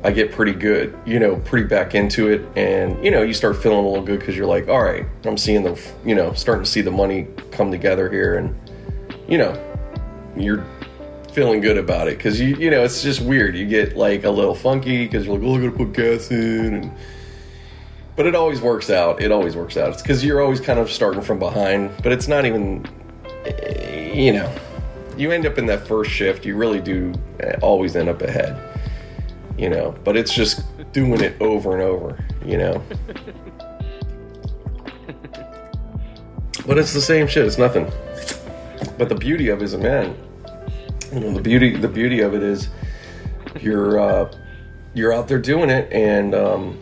I 0.03 0.11
get 0.11 0.31
pretty 0.31 0.53
good, 0.53 0.97
you 1.05 1.19
know, 1.19 1.37
pretty 1.37 1.67
back 1.67 1.95
into 1.95 2.29
it, 2.29 2.41
and 2.55 3.03
you 3.03 3.11
know, 3.11 3.21
you 3.21 3.33
start 3.33 3.55
feeling 3.61 3.79
a 3.79 3.87
little 3.87 4.03
good 4.03 4.19
because 4.19 4.35
you're 4.35 4.47
like, 4.47 4.67
all 4.67 4.83
right, 4.83 5.05
I'm 5.25 5.37
seeing 5.37 5.63
the, 5.63 5.79
you 6.05 6.15
know, 6.15 6.33
starting 6.33 6.63
to 6.63 6.69
see 6.69 6.81
the 6.81 6.91
money 6.91 7.27
come 7.51 7.71
together 7.71 8.09
here, 8.09 8.35
and 8.35 8.55
you 9.27 9.37
know, 9.37 9.53
you're 10.35 10.65
feeling 11.33 11.61
good 11.61 11.77
about 11.77 12.07
it 12.07 12.17
because 12.17 12.39
you, 12.39 12.55
you 12.55 12.69
know, 12.69 12.83
it's 12.83 13.01
just 13.01 13.21
weird. 13.21 13.55
You 13.55 13.65
get 13.65 13.95
like 13.97 14.23
a 14.23 14.31
little 14.31 14.55
funky 14.55 15.05
because 15.05 15.25
you're 15.25 15.37
like, 15.37 15.47
oh, 15.47 15.55
I 15.55 15.59
gotta 15.59 15.77
put 15.77 15.93
gas 15.93 16.31
in, 16.31 16.73
and 16.75 16.91
but 18.15 18.25
it 18.25 18.35
always 18.35 18.61
works 18.61 18.89
out. 18.89 19.21
It 19.21 19.31
always 19.31 19.55
works 19.55 19.77
out. 19.77 19.93
It's 19.93 20.01
because 20.01 20.23
you're 20.23 20.41
always 20.41 20.61
kind 20.61 20.79
of 20.79 20.91
starting 20.91 21.21
from 21.21 21.39
behind, 21.39 21.91
but 22.03 22.11
it's 22.11 22.27
not 22.27 22.45
even, 22.45 22.85
you 24.13 24.33
know 24.33 24.53
you 25.17 25.31
end 25.31 25.45
up 25.45 25.57
in 25.57 25.65
that 25.67 25.87
first 25.87 26.11
shift, 26.11 26.45
you 26.45 26.55
really 26.55 26.81
do 26.81 27.13
uh, 27.43 27.53
always 27.61 27.95
end 27.95 28.09
up 28.09 28.21
ahead, 28.21 28.57
you 29.57 29.69
know. 29.69 29.95
But 30.03 30.17
it's 30.17 30.33
just 30.33 30.63
doing 30.91 31.21
it 31.21 31.39
over 31.41 31.73
and 31.73 31.81
over, 31.81 32.17
you 32.45 32.57
know. 32.57 32.83
but 36.65 36.77
it's 36.77 36.93
the 36.93 37.01
same 37.01 37.27
shit. 37.27 37.45
It's 37.45 37.57
nothing. 37.57 37.91
But 38.97 39.09
the 39.09 39.15
beauty 39.15 39.49
of 39.49 39.61
it 39.61 39.65
is, 39.65 39.73
a 39.73 39.77
man, 39.77 40.15
you 41.13 41.19
know, 41.19 41.33
the 41.33 41.41
beauty 41.41 41.77
the 41.77 41.87
beauty 41.87 42.21
of 42.21 42.33
it 42.33 42.43
is 42.43 42.69
you're 43.61 43.99
uh, 43.99 44.31
you're 44.93 45.13
out 45.13 45.27
there 45.27 45.39
doing 45.39 45.69
it, 45.69 45.91
and 45.91 46.33
um, 46.33 46.79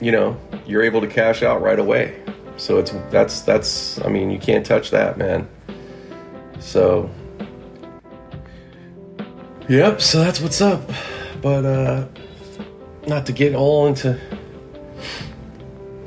you 0.00 0.12
know 0.12 0.36
you're 0.66 0.82
able 0.82 1.00
to 1.00 1.06
cash 1.06 1.42
out 1.42 1.62
right 1.62 1.78
away. 1.78 2.20
So 2.56 2.78
it's 2.78 2.92
that's 3.10 3.42
that's 3.42 4.00
I 4.04 4.08
mean 4.08 4.30
you 4.30 4.38
can't 4.38 4.64
touch 4.64 4.90
that, 4.90 5.18
man. 5.18 5.48
So, 6.64 7.10
yep, 9.68 10.00
so 10.00 10.20
that's 10.20 10.40
what's 10.40 10.62
up. 10.62 10.90
But, 11.42 11.66
uh, 11.66 12.06
not 13.06 13.26
to 13.26 13.32
get 13.32 13.54
all 13.54 13.86
into, 13.86 14.18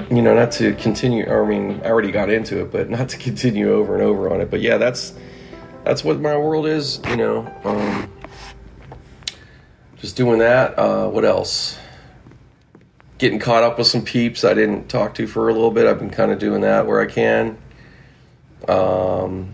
you 0.10 0.24
know, 0.24 0.34
not 0.34 0.52
to 0.54 0.74
continue, 0.74 1.32
I 1.32 1.48
mean, 1.48 1.80
I 1.84 1.90
already 1.90 2.12
got 2.12 2.32
into 2.32 2.60
it, 2.62 2.72
but 2.72 2.90
not 2.90 3.10
to 3.10 3.18
continue 3.18 3.72
over 3.72 3.94
and 3.94 4.04
over 4.04 4.34
on 4.34 4.42
it. 4.42 4.50
But 4.50 4.62
yeah, 4.62 4.78
that's, 4.78 5.14
that's 5.88 6.04
what 6.04 6.20
my 6.20 6.36
world 6.36 6.66
is, 6.66 7.00
you 7.08 7.16
know. 7.16 7.50
Um, 7.64 8.12
just 9.96 10.18
doing 10.18 10.40
that. 10.40 10.78
Uh, 10.78 11.08
what 11.08 11.24
else? 11.24 11.78
Getting 13.20 13.40
caught 13.40 13.64
up 13.64 13.78
with 13.78 13.88
some 13.88 14.04
peeps 14.04 14.44
I 14.44 14.54
didn't 14.54 14.90
talk 14.90 15.16
to 15.16 15.28
for 15.28 15.48
a 15.48 15.54
little 15.54 15.72
bit. 15.72 15.88
I've 15.88 15.98
been 15.98 16.10
kind 16.10 16.32
of 16.32 16.40
doing 16.40 16.60
that 16.62 16.86
where 16.86 17.00
I 17.00 17.06
can. 17.06 17.58
Um, 18.68 19.54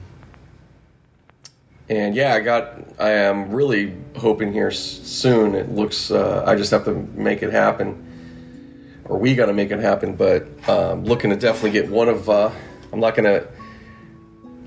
and 1.88 2.16
yeah, 2.16 2.34
I 2.34 2.40
got. 2.40 2.80
I 2.98 3.12
am 3.12 3.52
really 3.52 3.96
hoping 4.16 4.52
here 4.52 4.72
soon. 4.72 5.54
It 5.54 5.70
looks. 5.70 6.10
Uh, 6.10 6.44
I 6.48 6.56
just 6.56 6.72
have 6.72 6.84
to 6.86 6.96
make 7.14 7.44
it 7.44 7.52
happen, 7.52 9.00
or 9.06 9.20
we 9.20 9.36
got 9.36 9.46
to 9.46 9.54
make 9.54 9.70
it 9.70 9.80
happen. 9.80 10.16
But 10.16 10.48
um, 10.68 11.06
looking 11.06 11.30
to 11.30 11.36
definitely 11.36 11.80
get 11.80 11.90
one 11.90 12.10
of. 12.10 12.28
Uh, 12.28 12.50
I'm 12.92 13.00
not 13.00 13.16
gonna 13.16 13.46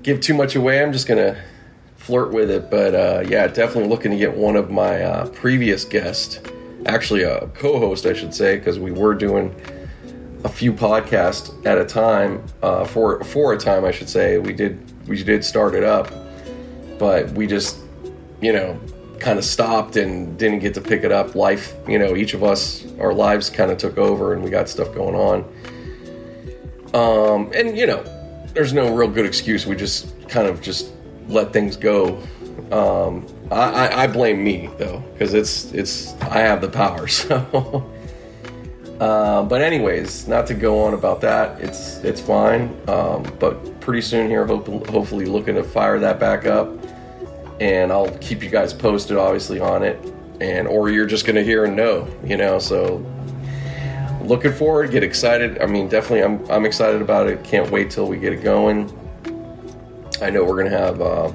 give 0.01 0.21
too 0.21 0.33
much 0.33 0.55
away. 0.55 0.81
I'm 0.81 0.93
just 0.93 1.07
gonna 1.07 1.37
flirt 2.07 2.31
with 2.31 2.49
it. 2.49 2.71
But 2.71 2.95
uh, 2.95 3.23
yeah, 3.27 3.47
definitely 3.47 3.89
looking 3.89 4.11
to 4.11 4.17
get 4.17 4.35
one 4.35 4.55
of 4.55 4.71
my 4.71 5.03
uh, 5.03 5.27
previous 5.29 5.85
guests, 5.85 6.39
actually 6.87 7.23
a 7.23 7.47
co-host, 7.49 8.05
I 8.05 8.13
should 8.13 8.33
say, 8.33 8.57
because 8.57 8.79
we 8.79 8.91
were 8.91 9.13
doing 9.13 9.53
a 10.43 10.49
few 10.49 10.73
podcasts 10.73 11.65
at 11.65 11.77
a 11.77 11.85
time. 11.85 12.43
Uh, 12.63 12.85
for 12.85 13.23
for 13.23 13.53
a 13.53 13.57
time, 13.57 13.85
I 13.85 13.91
should 13.91 14.09
say. 14.09 14.39
We 14.39 14.53
did 14.53 14.79
we 15.07 15.23
did 15.23 15.43
start 15.43 15.75
it 15.75 15.83
up 15.83 16.11
but 16.97 17.29
we 17.31 17.47
just, 17.47 17.77
you 18.41 18.53
know, 18.53 18.79
kind 19.19 19.39
of 19.39 19.45
stopped 19.45 19.95
and 19.95 20.37
didn't 20.37 20.59
get 20.59 20.73
to 20.75 20.81
pick 20.81 21.03
it 21.03 21.11
up. 21.11 21.35
Life, 21.35 21.75
you 21.87 21.99
know, 21.99 22.15
each 22.15 22.33
of 22.33 22.43
us, 22.43 22.85
our 22.99 23.13
lives 23.13 23.49
kind 23.49 23.71
of 23.71 23.77
took 23.77 23.97
over 23.97 24.33
and 24.33 24.43
we 24.43 24.49
got 24.49 24.69
stuff 24.69 24.93
going 24.93 25.15
on. 25.15 25.43
Um, 26.93 27.51
and, 27.53 27.77
you 27.77 27.85
know, 27.85 28.03
there's 28.53 28.73
no 28.73 28.93
real 28.93 29.09
good 29.09 29.25
excuse. 29.25 29.65
We 29.65 29.75
just 29.75 30.27
kind 30.29 30.47
of 30.47 30.61
just 30.61 30.91
let 31.27 31.53
things 31.53 31.77
go. 31.77 32.17
Um, 32.71 33.25
I, 33.51 33.87
I, 33.87 34.03
I 34.03 34.07
blame 34.07 34.43
me 34.43 34.69
though, 34.77 35.03
because 35.13 35.33
it's 35.33 35.71
it's 35.73 36.13
I 36.21 36.39
have 36.39 36.61
the 36.61 36.69
power. 36.69 37.07
So, 37.17 37.91
uh, 38.99 39.43
but 39.43 39.61
anyways, 39.61 40.27
not 40.27 40.47
to 40.47 40.55
go 40.55 40.83
on 40.83 40.95
about 40.95 41.21
that. 41.21 41.61
It's 41.61 41.97
it's 42.03 42.19
fine. 42.19 42.75
Um, 42.87 43.23
but 43.39 43.79
pretty 43.79 44.01
soon 44.01 44.27
here, 44.27 44.45
hope, 44.45 44.67
hopefully 44.87 45.25
looking 45.25 45.53
to 45.53 45.63
fire 45.63 45.99
that 45.99 46.19
back 46.19 46.47
up 46.47 46.67
and 47.59 47.91
I'll 47.91 48.11
keep 48.17 48.43
you 48.43 48.49
guys 48.49 48.73
posted, 48.73 49.17
obviously, 49.17 49.59
on 49.59 49.83
it. 49.83 49.99
And 50.39 50.67
or 50.67 50.89
you're 50.89 51.07
just 51.07 51.25
gonna 51.25 51.43
hear 51.43 51.65
and 51.65 51.75
know, 51.75 52.07
you 52.23 52.37
know. 52.37 52.59
So 52.59 53.03
looking 54.21 54.53
forward, 54.53 54.91
get 54.91 55.03
excited. 55.03 55.59
I 55.61 55.65
mean, 55.65 55.87
definitely, 55.87 56.23
I'm 56.23 56.49
I'm 56.51 56.65
excited 56.65 57.01
about 57.01 57.27
it. 57.27 57.43
Can't 57.43 57.71
wait 57.71 57.89
till 57.89 58.07
we 58.07 58.17
get 58.17 58.33
it 58.33 58.43
going. 58.43 58.87
I 60.21 60.29
know 60.29 60.43
we're 60.43 60.63
gonna 60.63 60.77
have 60.77 61.01
uh, 61.01 61.31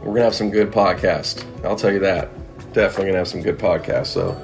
we're 0.00 0.14
gonna 0.14 0.24
have 0.24 0.34
some 0.34 0.50
good 0.50 0.70
podcast. 0.70 1.44
I'll 1.64 1.76
tell 1.76 1.92
you 1.92 1.98
that. 2.00 2.28
Definitely 2.72 3.06
gonna 3.06 3.18
have 3.18 3.28
some 3.28 3.42
good 3.42 3.58
podcast. 3.58 4.06
So 4.06 4.36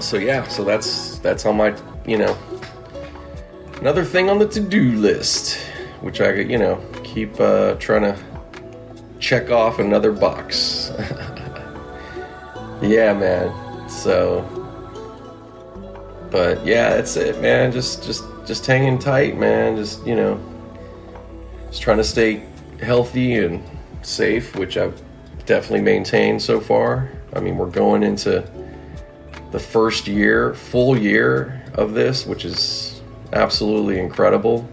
so 0.00 0.16
yeah, 0.16 0.46
so 0.48 0.64
that's 0.64 1.18
that's 1.18 1.46
on 1.46 1.56
my 1.56 1.76
you 2.06 2.18
know 2.18 2.36
another 3.80 4.04
thing 4.04 4.28
on 4.30 4.38
the 4.38 4.48
to 4.48 4.60
do 4.60 4.92
list, 4.92 5.58
which 6.00 6.20
I 6.20 6.32
you 6.34 6.58
know 6.58 6.82
keep 7.02 7.40
uh, 7.40 7.74
trying 7.74 8.02
to 8.02 8.18
check 9.18 9.50
off 9.50 9.78
another 9.78 10.12
box. 10.12 10.92
yeah, 12.82 13.12
man. 13.12 13.88
So, 13.88 14.42
but 16.30 16.64
yeah, 16.64 16.90
that's 16.96 17.16
it, 17.16 17.40
man. 17.40 17.72
Just, 17.72 18.04
just, 18.04 18.24
just 18.46 18.64
hanging 18.64 18.98
tight, 18.98 19.36
man. 19.36 19.76
Just 19.76 20.06
you 20.06 20.14
know, 20.14 20.40
just 21.68 21.82
trying 21.82 21.98
to 21.98 22.04
stay 22.04 22.42
healthy 22.80 23.34
and 23.34 23.62
safe, 24.02 24.54
which 24.56 24.76
I've 24.76 25.00
definitely 25.44 25.82
maintained 25.82 26.40
so 26.40 26.60
far. 26.60 27.10
I 27.34 27.40
mean, 27.40 27.56
we're 27.56 27.70
going 27.70 28.02
into 28.02 28.48
the 29.52 29.58
first 29.58 30.06
year, 30.06 30.54
full 30.54 30.96
year 30.96 31.62
of 31.74 31.94
this, 31.94 32.26
which 32.26 32.44
is 32.44 33.02
absolutely 33.32 33.98
incredible. 33.98 34.68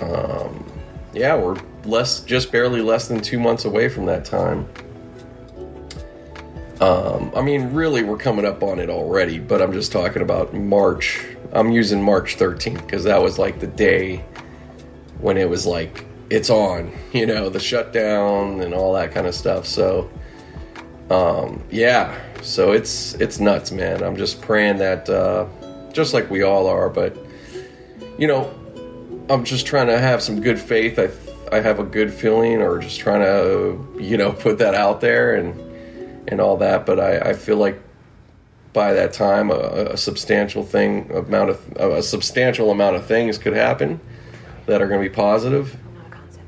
Um, 0.00 0.64
yeah, 1.12 1.36
we're 1.36 1.60
less, 1.84 2.20
just 2.20 2.52
barely 2.52 2.80
less 2.80 3.08
than 3.08 3.20
two 3.20 3.38
months 3.38 3.64
away 3.64 3.88
from 3.88 4.06
that 4.06 4.24
time. 4.24 4.68
Um, 6.80 7.32
I 7.34 7.42
mean, 7.42 7.72
really, 7.72 8.04
we're 8.04 8.18
coming 8.18 8.44
up 8.44 8.62
on 8.62 8.78
it 8.78 8.88
already, 8.88 9.38
but 9.38 9.60
I'm 9.60 9.72
just 9.72 9.90
talking 9.90 10.22
about 10.22 10.54
March. 10.54 11.24
I'm 11.52 11.70
using 11.70 12.02
March 12.02 12.36
13th 12.36 12.82
because 12.82 13.04
that 13.04 13.22
was 13.22 13.38
like 13.38 13.60
the 13.60 13.66
day 13.66 14.24
when 15.20 15.36
it 15.36 15.48
was 15.48 15.66
like, 15.66 16.04
it's 16.30 16.50
on, 16.50 16.92
you 17.12 17.26
know, 17.26 17.48
the 17.48 17.60
shutdown 17.60 18.60
and 18.60 18.74
all 18.74 18.92
that 18.94 19.12
kind 19.12 19.26
of 19.26 19.34
stuff. 19.34 19.66
So, 19.66 20.10
um, 21.10 21.62
yeah, 21.70 22.18
so 22.42 22.72
it's 22.72 23.14
it's 23.14 23.40
nuts, 23.40 23.72
man. 23.72 24.02
I'm 24.02 24.16
just 24.16 24.42
praying 24.42 24.78
that, 24.78 25.08
uh, 25.08 25.46
just 25.92 26.12
like 26.12 26.30
we 26.30 26.42
all 26.42 26.66
are, 26.66 26.90
but 26.90 27.16
you 28.18 28.26
know, 28.26 28.52
I'm 29.30 29.44
just 29.44 29.66
trying 29.66 29.86
to 29.86 29.98
have 29.98 30.22
some 30.22 30.40
good 30.40 30.60
faith. 30.60 30.98
I 30.98 31.08
I 31.50 31.60
have 31.60 31.78
a 31.78 31.84
good 31.84 32.12
feeling, 32.12 32.60
or 32.60 32.78
just 32.78 33.00
trying 33.00 33.20
to 33.20 33.98
you 33.98 34.16
know 34.16 34.32
put 34.44 34.58
that 34.58 34.74
out 34.74 35.00
there 35.00 35.34
and 35.34 35.58
and 36.28 36.40
all 36.40 36.58
that. 36.58 36.84
But 36.84 37.00
I, 37.00 37.30
I 37.30 37.32
feel 37.32 37.56
like 37.56 37.80
by 38.72 38.92
that 38.92 39.12
time, 39.12 39.50
a, 39.50 39.90
a 39.92 39.96
substantial 39.96 40.62
thing 40.62 41.10
amount 41.10 41.50
of 41.50 41.76
a 41.76 42.02
substantial 42.02 42.70
amount 42.70 42.96
of 42.96 43.06
things 43.06 43.38
could 43.38 43.54
happen 43.54 44.00
that 44.66 44.82
are 44.82 44.86
going 44.86 45.02
to 45.02 45.08
be 45.08 45.14
positive, 45.14 45.76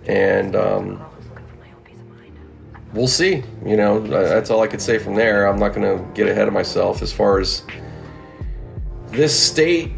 and 0.07 0.55
um, 0.55 1.03
we'll 2.93 3.09
see. 3.09 3.43
You 3.65 3.77
know, 3.77 4.01
that's 4.01 4.51
all 4.51 4.63
I 4.63 4.67
could 4.67 4.83
say 4.83 4.99
from 4.99 5.15
there. 5.15 5.47
I'm 5.47 5.59
not 5.59 5.75
going 5.75 5.99
to 5.99 6.05
get 6.13 6.29
ahead 6.29 6.47
of 6.47 6.55
myself 6.55 7.03
as 7.03 7.13
far 7.13 7.41
as 7.41 7.63
this 9.07 9.39
state, 9.39 9.93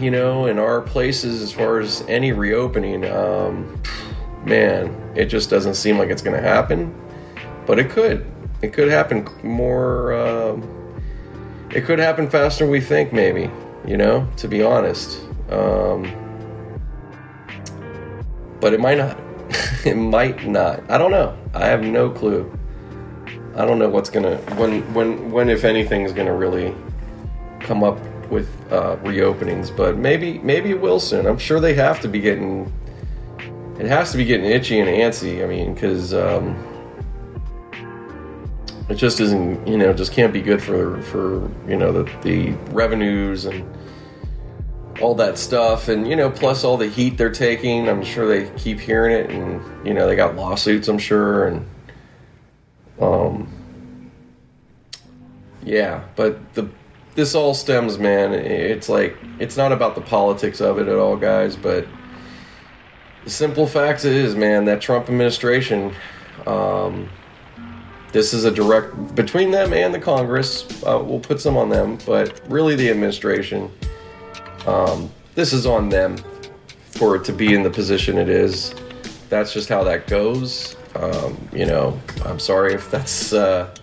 you 0.00 0.10
know, 0.10 0.46
in 0.46 0.58
our 0.58 0.80
places, 0.80 1.42
as 1.42 1.52
far 1.52 1.78
as 1.78 2.02
any 2.08 2.32
reopening. 2.32 3.04
Um, 3.04 3.80
man, 4.44 5.12
it 5.14 5.26
just 5.26 5.50
doesn't 5.50 5.74
seem 5.74 5.98
like 5.98 6.08
it's 6.08 6.22
going 6.22 6.40
to 6.40 6.46
happen, 6.46 6.94
but 7.66 7.78
it 7.78 7.90
could. 7.90 8.26
It 8.62 8.72
could 8.72 8.88
happen 8.88 9.28
more. 9.42 10.14
Um, 10.14 10.85
it 11.70 11.84
could 11.84 11.98
happen 11.98 12.28
faster 12.30 12.64
than 12.64 12.70
we 12.70 12.80
think, 12.80 13.12
maybe. 13.12 13.50
You 13.86 13.96
know, 13.96 14.28
to 14.38 14.48
be 14.48 14.62
honest. 14.62 15.20
Um, 15.50 16.10
but 18.60 18.72
it 18.72 18.80
might 18.80 18.98
not. 18.98 19.18
it 19.84 19.96
might 19.96 20.46
not. 20.46 20.88
I 20.90 20.98
don't 20.98 21.10
know. 21.10 21.36
I 21.54 21.66
have 21.66 21.82
no 21.82 22.10
clue. 22.10 22.52
I 23.54 23.64
don't 23.64 23.78
know 23.78 23.88
what's 23.88 24.10
gonna 24.10 24.36
when 24.56 24.82
when 24.92 25.30
when 25.30 25.48
if 25.48 25.64
anything 25.64 26.02
is 26.02 26.12
gonna 26.12 26.34
really 26.34 26.74
come 27.60 27.82
up 27.82 27.98
with 28.30 28.48
uh, 28.70 28.96
reopenings, 28.96 29.74
but 29.74 29.96
maybe 29.96 30.38
maybe 30.38 30.70
it 30.70 30.80
will 30.80 31.00
soon. 31.00 31.26
I'm 31.26 31.38
sure 31.38 31.60
they 31.60 31.74
have 31.74 32.00
to 32.00 32.08
be 32.08 32.20
getting 32.20 32.72
it 33.78 33.86
has 33.86 34.10
to 34.12 34.16
be 34.16 34.24
getting 34.24 34.46
itchy 34.46 34.80
and 34.80 34.88
antsy. 34.88 35.44
I 35.44 35.46
mean, 35.46 35.74
because 35.74 36.12
um, 36.12 36.56
it 38.88 38.94
just 38.94 39.20
isn't 39.20 39.66
you 39.66 39.76
know 39.76 39.92
just 39.92 40.12
can't 40.12 40.32
be 40.32 40.40
good 40.40 40.62
for 40.62 41.00
for 41.02 41.50
you 41.68 41.76
know 41.76 41.92
the 41.92 42.04
the 42.22 42.50
revenues 42.72 43.44
and 43.44 43.64
all 45.00 45.14
that 45.14 45.38
stuff. 45.38 45.88
And 45.88 46.08
you 46.08 46.16
know 46.16 46.30
plus 46.30 46.64
all 46.64 46.76
the 46.76 46.88
heat 46.88 47.18
they're 47.18 47.30
taking 47.30 47.88
i'm 47.88 48.02
sure 48.02 48.26
they 48.26 48.50
keep 48.58 48.80
hearing 48.80 49.12
it 49.12 49.30
and 49.30 49.86
you 49.86 49.92
know 49.92 50.06
they 50.06 50.16
got 50.16 50.36
lawsuits 50.36 50.88
i'm 50.88 50.98
sure. 50.98 51.48
And 51.48 51.66
um 53.00 53.52
yeah 55.62 56.04
but 56.14 56.54
the 56.54 56.68
this 57.14 57.34
all 57.34 57.52
stems 57.52 57.98
man 57.98 58.32
it's 58.32 58.88
like 58.88 59.16
it's 59.38 59.56
not 59.56 59.72
about 59.72 59.94
the 59.94 60.00
politics 60.00 60.60
of 60.60 60.78
it 60.78 60.86
at 60.86 60.96
all 60.96 61.16
guys 61.16 61.56
but 61.56 61.86
the 63.24 63.30
simple 63.30 63.66
fact 63.66 64.04
is 64.04 64.34
man 64.36 64.64
that 64.66 64.80
trump 64.80 65.08
administration 65.08 65.92
um 66.46 67.08
this 68.16 68.32
is 68.32 68.44
a 68.44 68.50
direct 68.50 69.14
between 69.14 69.50
them 69.50 69.72
and 69.72 69.92
the 69.92 70.00
congress 70.00 70.50
uh, 70.84 71.00
we'll 71.04 71.20
put 71.20 71.40
some 71.40 71.56
on 71.56 71.68
them 71.68 71.98
but 72.06 72.40
really 72.48 72.74
the 72.74 72.88
administration 72.88 73.70
um, 74.66 75.10
this 75.34 75.52
is 75.52 75.66
on 75.66 75.88
them 75.88 76.16
for 76.96 77.14
it 77.14 77.24
to 77.24 77.32
be 77.32 77.54
in 77.54 77.62
the 77.62 77.70
position 77.70 78.18
it 78.18 78.28
is. 78.28 78.74
That's 79.28 79.52
just 79.52 79.68
how 79.68 79.84
that 79.84 80.06
goes. 80.06 80.76
Um, 80.94 81.36
you 81.52 81.66
know, 81.66 81.98
I'm 82.24 82.38
sorry 82.38 82.74
if 82.74 82.90
that's. 82.90 83.32
Uh, 83.32 83.74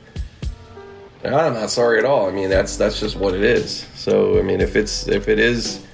I'm 1.23 1.53
not 1.53 1.69
sorry 1.69 1.99
at 1.99 2.05
all. 2.05 2.27
I 2.27 2.31
mean, 2.31 2.49
that's 2.49 2.75
that's 2.75 2.99
just 2.99 3.15
what 3.15 3.33
it 3.33 3.43
is. 3.43 3.87
So, 3.95 4.39
I 4.39 4.41
mean, 4.41 4.59
if 4.59 4.75
it's 4.75 5.07
if 5.07 5.29
it 5.29 5.39
is 5.39 5.85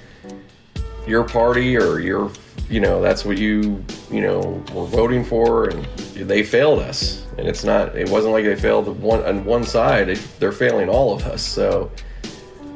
your 1.06 1.24
party 1.24 1.76
or 1.76 2.00
your, 2.00 2.32
you 2.68 2.80
know, 2.80 3.00
that's 3.00 3.24
what 3.24 3.38
you 3.38 3.84
you 4.10 4.22
know 4.22 4.40
were 4.72 4.86
voting 4.86 5.24
for, 5.24 5.68
and 5.68 5.84
they 6.16 6.42
failed 6.42 6.80
us, 6.80 7.26
and 7.40 7.48
it's 7.48 7.64
not. 7.64 7.96
It 7.96 8.08
wasn't 8.08 8.34
like 8.34 8.44
they 8.44 8.54
failed 8.54 9.00
one 9.00 9.24
on 9.24 9.44
one 9.44 9.64
side. 9.64 10.14
they're 10.38 10.52
failing 10.52 10.88
all 10.88 11.14
of 11.14 11.24
us. 11.24 11.42
So, 11.42 11.90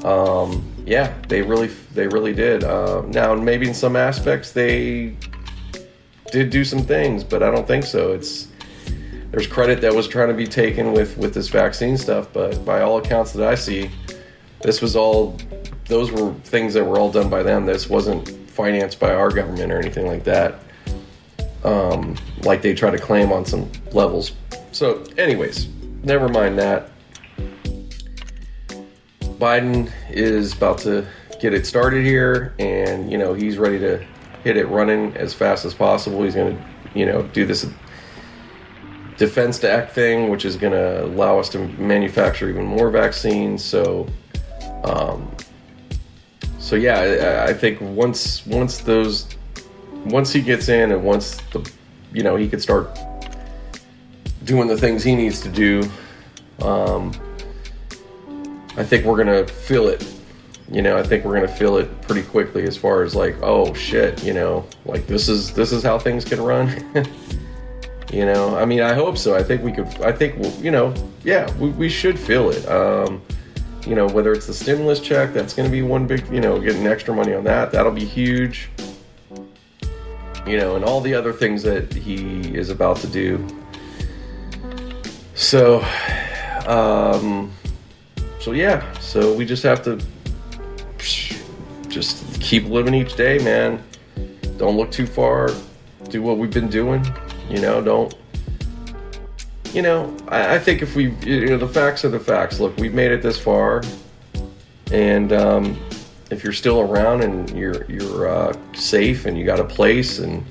um, 0.03 0.65
yeah, 0.87 1.15
they 1.29 1.43
really 1.43 1.69
they 1.93 2.09
really 2.09 2.33
did. 2.33 2.65
Uh, 2.65 3.03
now 3.09 3.35
maybe 3.35 3.69
in 3.69 3.75
some 3.75 3.95
aspects 3.95 4.53
they 4.53 5.17
did 6.33 6.51
do 6.51 6.65
some 6.65 6.81
things, 6.81 7.23
but 7.23 7.43
I 7.43 7.51
don't 7.51 7.67
think 7.67 7.85
so. 7.85 8.13
It's 8.13 8.49
there's 9.31 9.47
credit 9.47 9.81
that 9.83 9.95
was 9.95 10.09
trying 10.09 10.29
to 10.29 10.35
be 10.35 10.47
taken 10.47 10.93
with 10.93 11.17
with 11.19 11.35
this 11.35 11.49
vaccine 11.49 11.97
stuff, 11.99 12.29
but 12.33 12.65
by 12.65 12.81
all 12.81 12.99
accounts 12.99 13.33
that 13.33 13.47
I 13.47 13.55
see, 13.55 13.91
this 14.63 14.81
was 14.81 14.97
all 14.97 15.37
those 15.89 16.11
were 16.11 16.33
things 16.45 16.73
that 16.75 16.85
were 16.85 16.99
all 16.99 17.11
done 17.11 17.29
by 17.29 17.43
them. 17.43 17.67
This 17.67 17.91
wasn't 17.91 18.29
financed 18.49 18.99
by 18.99 19.15
our 19.15 19.31
government 19.31 19.71
or 19.71 19.79
anything 19.79 20.07
like 20.07 20.25
that. 20.25 20.61
Um, 21.65 22.17
like 22.43 22.63
they 22.63 22.75
try 22.75 22.91
to 22.91 22.99
claim 22.99 23.33
on 23.33 23.45
some 23.45 23.71
levels. 23.93 24.33
So, 24.75 25.05
anyways, 25.17 25.69
never 26.03 26.29
mind 26.29 26.59
that. 26.59 26.91
Biden 29.39 29.89
is 30.11 30.53
about 30.53 30.79
to 30.79 31.07
get 31.41 31.55
it 31.55 31.65
started 31.65 32.05
here, 32.05 32.57
and 32.59 33.09
you 33.09 33.17
know 33.17 33.35
he's 33.35 33.57
ready 33.57 33.79
to 33.79 34.05
hit 34.43 34.57
it 34.57 34.67
running 34.67 35.17
as 35.17 35.33
fast 35.33 35.65
as 35.65 35.75
possible. 35.75 36.25
He's 36.25 36.35
going 36.35 36.57
to, 36.57 36.65
you 36.93 37.07
know, 37.07 37.23
do 37.23 37.47
this 37.47 37.69
Defense 39.17 39.63
Act 39.63 39.93
thing, 39.93 40.29
which 40.29 40.45
is 40.45 40.57
going 40.57 40.73
to 40.73 41.05
allow 41.05 41.39
us 41.39 41.49
to 41.51 41.61
manufacture 41.79 42.49
even 42.49 42.65
more 42.65 42.91
vaccines. 42.91 43.63
So, 43.63 44.09
um, 44.83 45.31
so 46.59 46.75
yeah, 46.75 47.45
I, 47.47 47.51
I 47.51 47.55
think 47.55 47.81
once 47.81 48.45
once 48.45 48.79
those 48.79 49.29
once 50.07 50.33
he 50.33 50.41
gets 50.41 50.69
in, 50.69 50.91
and 50.91 51.05
once 51.05 51.37
the 51.53 51.71
you 52.13 52.25
know 52.25 52.35
he 52.35 52.49
could 52.49 52.61
start 52.61 52.99
doing 54.45 54.69
the 54.69 54.77
things 54.77 55.03
he 55.03 55.15
needs 55.15 55.41
to 55.41 55.49
do. 55.49 55.83
Um, 56.63 57.13
I 58.77 58.85
think 58.85 59.05
we're 59.05 59.17
gonna 59.17 59.47
feel 59.47 59.89
it. 59.89 60.07
You 60.71 60.83
know, 60.83 60.97
I 60.97 61.03
think 61.03 61.25
we're 61.25 61.35
gonna 61.35 61.49
feel 61.49 61.77
it 61.77 62.03
pretty 62.03 62.23
quickly 62.23 62.65
as 62.65 62.77
far 62.77 63.03
as 63.03 63.15
like, 63.15 63.37
oh 63.43 63.75
shit, 63.75 64.23
you 64.25 64.33
know, 64.33 64.67
like 64.85 65.07
this 65.07 65.29
is 65.29 65.53
this 65.53 65.73
is 65.73 65.83
how 65.83 65.99
things 65.99 66.25
can 66.25 66.41
run. 66.41 66.69
you 68.13 68.25
know, 68.25 68.57
I 68.57 68.65
mean, 68.65 68.81
I 68.81 68.95
hope 68.95 69.19
so. 69.19 69.37
I 69.37 69.43
think 69.43 69.63
we 69.63 69.73
could. 69.73 69.87
I 70.01 70.13
think 70.13 70.39
we'll, 70.39 70.53
you 70.61 70.71
know, 70.71 70.95
yeah, 71.23 71.53
we, 71.59 71.71
we 71.71 71.89
should 71.89 72.19
feel 72.19 72.51
it. 72.51 72.67
Um, 72.69 73.23
you 73.87 73.95
know, 73.95 74.07
whether 74.09 74.33
it's 74.33 74.47
the 74.47 74.55
stimulus 74.55 75.01
check, 75.01 75.33
that's 75.33 75.55
to 75.55 75.69
be 75.69 75.83
one 75.83 76.07
big, 76.07 76.27
you 76.33 76.41
know, 76.41 76.59
getting 76.61 76.87
extra 76.87 77.15
money 77.15 77.35
on 77.35 77.45
that. 77.45 77.71
That'll 77.71 77.93
be 77.93 78.05
huge. 78.05 78.71
You 80.47 80.59
know, 80.59 80.77
and 80.77 80.85
all 80.85 81.01
the 81.01 81.15
other 81.15 81.33
things 81.33 81.63
that 81.63 81.93
he 81.93 82.55
is 82.55 82.71
about 82.71 82.99
to 82.99 83.07
do. 83.07 83.47
So, 85.35 85.85
um, 86.67 87.53
so 88.39 88.53
yeah, 88.53 88.91
so 88.99 89.35
we 89.35 89.45
just 89.45 89.65
have 89.65 89.83
to 89.83 89.99
just 91.89 92.41
keep 92.41 92.67
living 92.67 92.95
each 92.95 93.17
day, 93.17 93.39
man. 93.39 93.83
Don't 94.59 94.77
look 94.77 94.93
too 94.93 95.07
far. 95.07 95.51
Do 96.09 96.23
what 96.23 96.39
we've 96.39 96.53
been 96.53 96.69
doing. 96.69 97.05
You 97.51 97.61
know, 97.61 97.83
don't. 97.83 98.15
You 99.73 99.83
know, 99.83 100.17
I, 100.29 100.55
I 100.55 100.59
think 100.61 100.83
if 100.83 100.95
we, 100.95 101.11
you 101.25 101.47
know, 101.47 101.59
the 101.59 101.69
facts 101.69 102.05
are 102.05 102.09
the 102.11 102.21
facts. 102.21 102.61
Look, 102.61 102.77
we've 102.77 102.95
made 102.95 103.11
it 103.11 103.23
this 103.23 103.39
far, 103.39 103.83
and 104.93 105.33
um, 105.33 105.77
if 106.31 106.45
you're 106.45 106.53
still 106.53 106.81
around 106.81 107.23
and 107.23 107.51
you're 107.51 107.85
you're 107.91 108.29
uh, 108.29 108.57
safe 108.73 109.27
and 109.27 109.37
you 109.37 109.45
got 109.45 109.59
a 109.59 109.65
place 109.65 110.21
and 110.21 110.45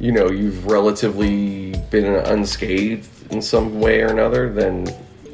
you 0.00 0.10
know 0.10 0.28
you've 0.28 0.66
relatively 0.66 1.72
been 1.90 2.04
unscathed 2.04 3.15
in 3.30 3.42
some 3.42 3.80
way 3.80 4.02
or 4.02 4.08
another, 4.08 4.52
then 4.52 4.86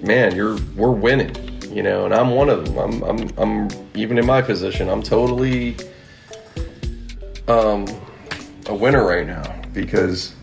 man, 0.03 0.35
you're 0.35 0.59
we're 0.77 0.91
winning, 0.91 1.35
you 1.73 1.83
know, 1.83 2.05
and 2.05 2.15
I'm 2.15 2.31
one 2.31 2.49
of 2.49 2.65
them. 2.67 2.79
I'm 2.79 3.03
I'm 3.03 3.31
I'm 3.39 3.89
even 3.95 4.19
in 4.19 4.27
my 4.27 4.43
position, 4.43 4.89
I'm 4.89 5.03
totally 5.03 5.77
um 7.49 7.87
a 8.67 8.75
winner 8.75 9.05
right 9.07 9.27
now 9.27 9.61
because 9.73 10.35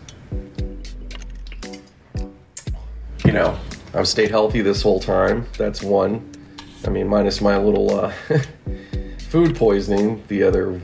you 3.24 3.32
know, 3.32 3.56
I've 3.94 4.08
stayed 4.08 4.30
healthy 4.30 4.60
this 4.60 4.82
whole 4.82 5.00
time. 5.00 5.46
That's 5.56 5.82
one. 5.82 6.28
I 6.84 6.90
mean, 6.90 7.08
minus 7.08 7.40
my 7.40 7.56
little 7.58 7.96
uh, 7.96 8.12
food 9.28 9.54
poisoning 9.54 10.22
the 10.28 10.42
other, 10.42 10.80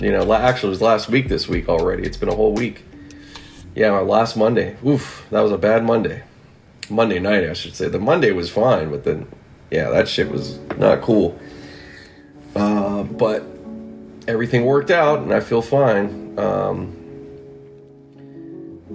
you 0.00 0.10
know, 0.10 0.30
actually 0.32 0.68
it 0.68 0.70
was 0.70 0.82
last 0.82 1.08
week 1.08 1.28
this 1.28 1.48
week 1.48 1.68
already. 1.68 2.02
It's 2.02 2.16
been 2.16 2.28
a 2.28 2.34
whole 2.34 2.52
week. 2.52 2.84
Yeah, 3.74 3.90
my 3.92 4.00
last 4.00 4.36
Monday. 4.36 4.76
Oof, 4.86 5.26
that 5.30 5.40
was 5.40 5.50
a 5.50 5.58
bad 5.58 5.84
Monday. 5.84 6.22
Monday 6.90 7.18
night, 7.18 7.44
I 7.48 7.54
should 7.54 7.74
say. 7.74 7.88
The 7.88 7.98
Monday 7.98 8.30
was 8.32 8.50
fine, 8.50 8.90
but 8.90 9.04
then, 9.04 9.26
yeah, 9.70 9.88
that 9.90 10.08
shit 10.08 10.30
was 10.30 10.58
not 10.76 11.00
cool. 11.00 11.38
Uh, 12.54 13.04
but 13.04 13.44
everything 14.28 14.66
worked 14.66 14.90
out, 14.90 15.20
and 15.20 15.32
I 15.32 15.40
feel 15.40 15.62
fine. 15.62 16.38
Um, 16.38 16.96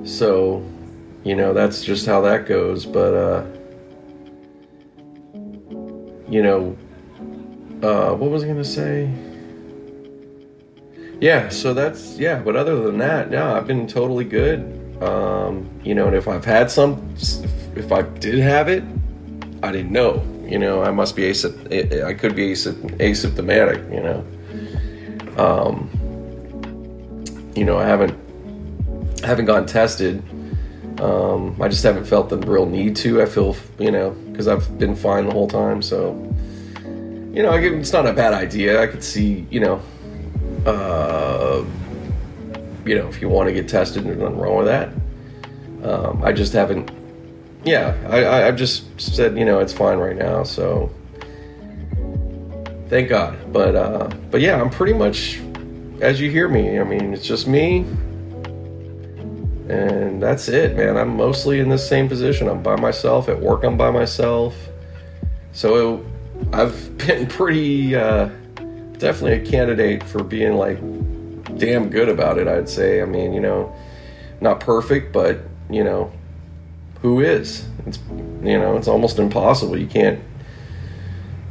so, 0.06 0.64
you 1.24 1.36
know, 1.36 1.54
that's 1.54 1.84
just 1.84 2.06
how 2.06 2.22
that 2.22 2.46
goes. 2.46 2.86
But, 2.86 3.14
uh, 3.16 3.46
you 6.30 6.44
know, 6.44 6.78
uh, 7.82 8.14
what 8.14 8.30
was 8.30 8.44
I 8.44 8.46
going 8.46 8.58
to 8.58 8.64
say? 8.64 9.12
Yeah, 11.20 11.50
so 11.50 11.74
that's, 11.74 12.18
yeah, 12.20 12.40
but 12.40 12.56
other 12.56 12.84
than 12.84 13.00
that, 13.00 13.32
yeah, 13.32 13.54
I've 13.54 13.66
been 13.66 13.88
totally 13.88 14.26
good. 14.26 14.74
Um, 15.02 15.70
you 15.84 15.96
know, 15.96 16.08
and 16.08 16.16
if 16.16 16.28
I've 16.28 16.46
had 16.46 16.70
some, 16.70 17.16
if 17.76 17.92
I 17.92 18.04
did 18.04 18.40
have 18.40 18.68
it, 18.68 18.84
I 19.64 19.72
didn't 19.72 19.92
know. 19.92 20.24
You 20.48 20.60
know, 20.60 20.84
I 20.84 20.92
must 20.92 21.16
be 21.16 21.24
asymptomatic. 21.24 22.04
I 22.04 22.14
could 22.14 22.36
be 22.36 22.54
asymptomatic. 22.54 23.94
You 23.94 24.02
know, 24.02 25.44
um, 25.44 25.90
you 27.56 27.66
know, 27.66 27.78
I 27.78 27.86
haven't 27.86 28.18
I 29.24 29.28
haven't 29.28 29.46
gone 29.46 29.66
tested. 29.66 30.24
Um, 31.02 31.62
I 31.62 31.68
just 31.68 31.84
haven't 31.84 32.06
felt 32.06 32.30
the 32.30 32.38
real 32.38 32.66
need 32.66 32.96
to. 32.98 33.22
I 33.22 33.26
feel, 33.26 33.56
you 33.78 33.92
know, 33.92 34.12
because 34.32 34.48
I've 34.48 34.80
been 34.80 34.96
fine 34.96 35.26
the 35.26 35.32
whole 35.32 35.48
time. 35.48 35.82
So, 35.82 36.14
you 37.34 37.44
know, 37.44 37.54
it's 37.54 37.94
not 37.94 38.08
a 38.08 38.14
bad 38.14 38.34
idea. 38.34 38.82
I 38.82 38.88
could 38.88 39.04
see, 39.04 39.46
you 39.52 39.60
know, 39.60 39.82
uh, 40.68 41.64
you 42.86 42.96
know, 42.96 43.08
if 43.08 43.22
you 43.22 43.30
want 43.30 43.48
to 43.50 43.54
get 43.54 43.68
tested, 43.68 44.04
there's 44.06 44.18
nothing 44.18 44.38
wrong 44.38 44.58
with 44.58 44.68
that. 44.68 44.90
Um, 45.84 46.24
I 46.24 46.32
just 46.32 46.54
haven't. 46.54 46.92
Yeah, 47.64 47.96
I, 48.10 48.26
I, 48.26 48.38
have 48.40 48.56
just 48.56 49.00
said, 49.00 49.38
you 49.38 49.44
know, 49.44 49.60
it's 49.60 49.74
fine 49.74 49.98
right 49.98 50.16
now. 50.16 50.44
So, 50.44 50.94
thank 52.88 53.10
God. 53.10 53.52
But, 53.52 53.76
uh, 53.76 54.10
but 54.32 54.42
yeah, 54.42 54.62
I'm 54.62 54.70
pretty 54.70 54.94
much 54.94 55.42
as 56.02 56.22
you 56.22 56.30
hear 56.30 56.48
me. 56.48 56.80
I 56.80 56.84
mean, 56.84 57.14
it's 57.14 57.26
just 57.26 57.48
me 57.48 57.86
and 59.70 60.24
that's 60.24 60.48
it, 60.48 60.78
man. 60.78 60.96
I'm 60.96 61.18
mostly 61.18 61.60
in 61.60 61.70
the 61.70 61.78
same 61.78 62.08
position. 62.08 62.48
I'm 62.48 62.64
by 62.64 62.78
myself. 62.78 63.28
At 63.28 63.40
work, 63.40 63.64
I'm 63.64 63.76
by 63.76 63.92
myself. 63.92 64.56
So 65.52 66.06
I've 66.54 66.98
been 67.06 67.28
pretty, 67.28 67.96
uh, 67.96 68.30
definitely 68.98 69.34
a 69.34 69.46
candidate 69.46 70.04
for 70.04 70.24
being 70.24 70.54
like 70.54 70.78
damn 71.58 71.90
good 71.90 72.10
about 72.10 72.38
it, 72.38 72.48
I'd 72.48 72.70
say. 72.70 73.02
I 73.02 73.06
mean, 73.06 73.34
you 73.34 73.40
know, 73.40 73.76
not 74.42 74.60
perfect, 74.60 75.14
but, 75.14 75.40
you 75.70 75.84
know, 75.84 76.12
who 77.02 77.22
is? 77.22 77.66
It's, 77.86 78.00
you 78.44 78.58
know, 78.58 78.78
it's 78.78 78.88
almost 78.88 79.20
impossible. 79.20 79.78
You 79.78 79.88
can't, 79.88 80.20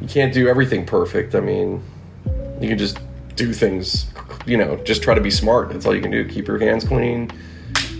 you 0.00 0.08
can't 0.08 0.32
do 0.32 0.48
everything 0.48 0.84
perfect. 0.86 1.34
I 1.34 1.40
mean, 1.40 1.82
you 2.60 2.68
can 2.68 2.78
just 2.78 2.98
do 3.34 3.52
things, 3.52 4.06
you 4.46 4.56
know, 4.56 4.76
just 4.84 5.02
try 5.02 5.14
to 5.14 5.20
be 5.20 5.30
smart. 5.30 5.70
That's 5.70 5.86
all 5.86 5.94
you 5.94 6.02
can 6.02 6.10
do. 6.10 6.26
Keep 6.26 6.48
your 6.48 6.58
hands 6.58 6.84
clean 6.84 7.30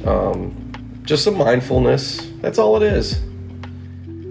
um, 0.06 1.00
just 1.04 1.24
some 1.24 1.37
mindfulness. 1.37 2.26
That's 2.40 2.59
all 2.59 2.76
it 2.76 2.82
is. 2.82 3.20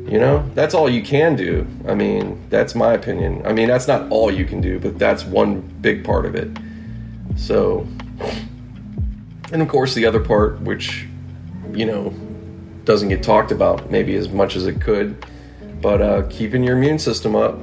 You 0.05 0.19
know, 0.19 0.47
that's 0.53 0.75
all 0.75 0.87
you 0.87 1.01
can 1.01 1.35
do. 1.35 1.65
I 1.87 1.95
mean, 1.95 2.39
that's 2.51 2.75
my 2.75 2.93
opinion. 2.93 3.43
I 3.43 3.53
mean, 3.53 3.67
that's 3.67 3.87
not 3.87 4.11
all 4.11 4.31
you 4.31 4.45
can 4.45 4.61
do, 4.61 4.79
but 4.79 4.99
that's 4.99 5.25
one 5.25 5.61
big 5.81 6.03
part 6.03 6.27
of 6.27 6.35
it. 6.35 6.55
So, 7.35 7.87
and 9.51 9.63
of 9.63 9.67
course, 9.67 9.95
the 9.95 10.05
other 10.05 10.19
part, 10.19 10.61
which, 10.61 11.07
you 11.73 11.85
know, 11.87 12.13
doesn't 12.83 13.09
get 13.09 13.23
talked 13.23 13.51
about 13.51 13.89
maybe 13.89 14.15
as 14.15 14.29
much 14.29 14.55
as 14.55 14.67
it 14.67 14.79
could, 14.79 15.25
but 15.81 16.01
uh, 16.01 16.27
keeping 16.29 16.63
your 16.63 16.77
immune 16.77 16.99
system 16.99 17.35
up. 17.35 17.59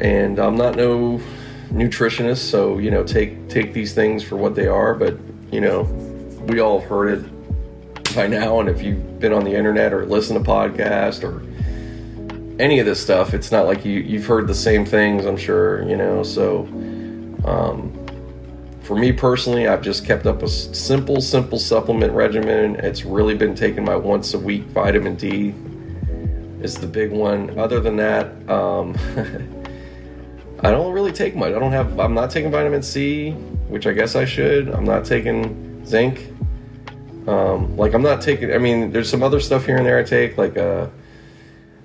And 0.00 0.40
I'm 0.40 0.56
not 0.56 0.74
no 0.74 1.20
nutritionist, 1.70 2.38
so 2.38 2.78
you 2.78 2.90
know, 2.90 3.04
take 3.04 3.48
take 3.48 3.72
these 3.72 3.94
things 3.94 4.24
for 4.24 4.36
what 4.36 4.56
they 4.56 4.66
are. 4.66 4.92
But 4.94 5.16
you 5.52 5.60
know, 5.60 5.82
we 6.48 6.58
all 6.58 6.80
have 6.80 6.88
heard 6.88 7.18
it 7.20 7.41
by 8.14 8.26
now, 8.26 8.60
and 8.60 8.68
if 8.68 8.82
you've 8.82 9.20
been 9.20 9.32
on 9.32 9.44
the 9.44 9.54
internet 9.54 9.92
or 9.92 10.06
listen 10.06 10.42
to 10.42 10.48
podcasts 10.48 11.22
or 11.22 11.42
any 12.60 12.78
of 12.78 12.86
this 12.86 13.02
stuff, 13.02 13.34
it's 13.34 13.50
not 13.50 13.66
like 13.66 13.84
you 13.84 14.00
you've 14.00 14.26
heard 14.26 14.46
the 14.46 14.54
same 14.54 14.84
things. 14.84 15.24
I'm 15.24 15.36
sure 15.36 15.82
you 15.88 15.96
know. 15.96 16.22
So, 16.22 16.64
um, 17.44 17.98
for 18.82 18.96
me 18.96 19.12
personally, 19.12 19.68
I've 19.68 19.82
just 19.82 20.04
kept 20.04 20.26
up 20.26 20.42
a 20.42 20.48
simple, 20.48 21.20
simple 21.20 21.58
supplement 21.58 22.12
regimen. 22.12 22.76
It's 22.76 23.04
really 23.04 23.34
been 23.34 23.54
taking 23.54 23.84
my 23.84 23.96
once 23.96 24.34
a 24.34 24.38
week 24.38 24.64
vitamin 24.64 25.16
D 25.16 25.54
is 26.62 26.76
the 26.76 26.86
big 26.86 27.10
one. 27.10 27.58
Other 27.58 27.80
than 27.80 27.96
that, 27.96 28.26
um, 28.48 28.96
I 30.60 30.70
don't 30.70 30.92
really 30.92 31.12
take 31.12 31.34
much. 31.34 31.52
I 31.52 31.58
don't 31.58 31.72
have. 31.72 31.98
I'm 31.98 32.14
not 32.14 32.30
taking 32.30 32.50
vitamin 32.50 32.82
C, 32.82 33.32
which 33.68 33.86
I 33.86 33.92
guess 33.92 34.14
I 34.14 34.24
should. 34.24 34.68
I'm 34.68 34.84
not 34.84 35.04
taking 35.04 35.84
zinc. 35.84 36.28
Um, 37.26 37.76
like 37.76 37.94
I'm 37.94 38.02
not 38.02 38.20
taking. 38.20 38.52
I 38.52 38.58
mean, 38.58 38.92
there's 38.92 39.08
some 39.08 39.22
other 39.22 39.40
stuff 39.40 39.64
here 39.64 39.76
and 39.76 39.86
there 39.86 39.98
I 39.98 40.02
take, 40.02 40.36
like 40.36 40.56
uh, 40.56 40.88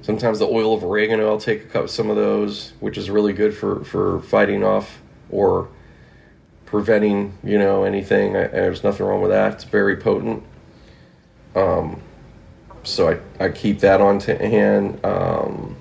sometimes 0.01 0.39
the 0.39 0.47
oil 0.47 0.73
of 0.73 0.83
oregano. 0.83 1.27
I'll 1.27 1.39
take 1.39 1.63
a 1.63 1.67
cup, 1.67 1.89
some 1.89 2.09
of 2.09 2.15
those, 2.15 2.73
which 2.79 2.97
is 2.97 3.09
really 3.09 3.33
good 3.33 3.55
for 3.55 3.83
for 3.83 4.19
fighting 4.21 4.63
off 4.63 4.99
or 5.29 5.69
preventing, 6.65 7.37
you 7.43 7.59
know, 7.59 7.83
anything. 7.83 8.35
I, 8.35 8.47
there's 8.47 8.83
nothing 8.83 9.05
wrong 9.05 9.21
with 9.21 9.31
that. 9.31 9.53
It's 9.53 9.63
very 9.63 9.97
potent. 9.97 10.43
Um, 11.55 12.01
so 12.83 13.09
I 13.09 13.45
I 13.45 13.49
keep 13.49 13.79
that 13.81 14.01
on 14.01 14.17
t- 14.19 14.33
hand. 14.33 15.05
Um, 15.05 15.77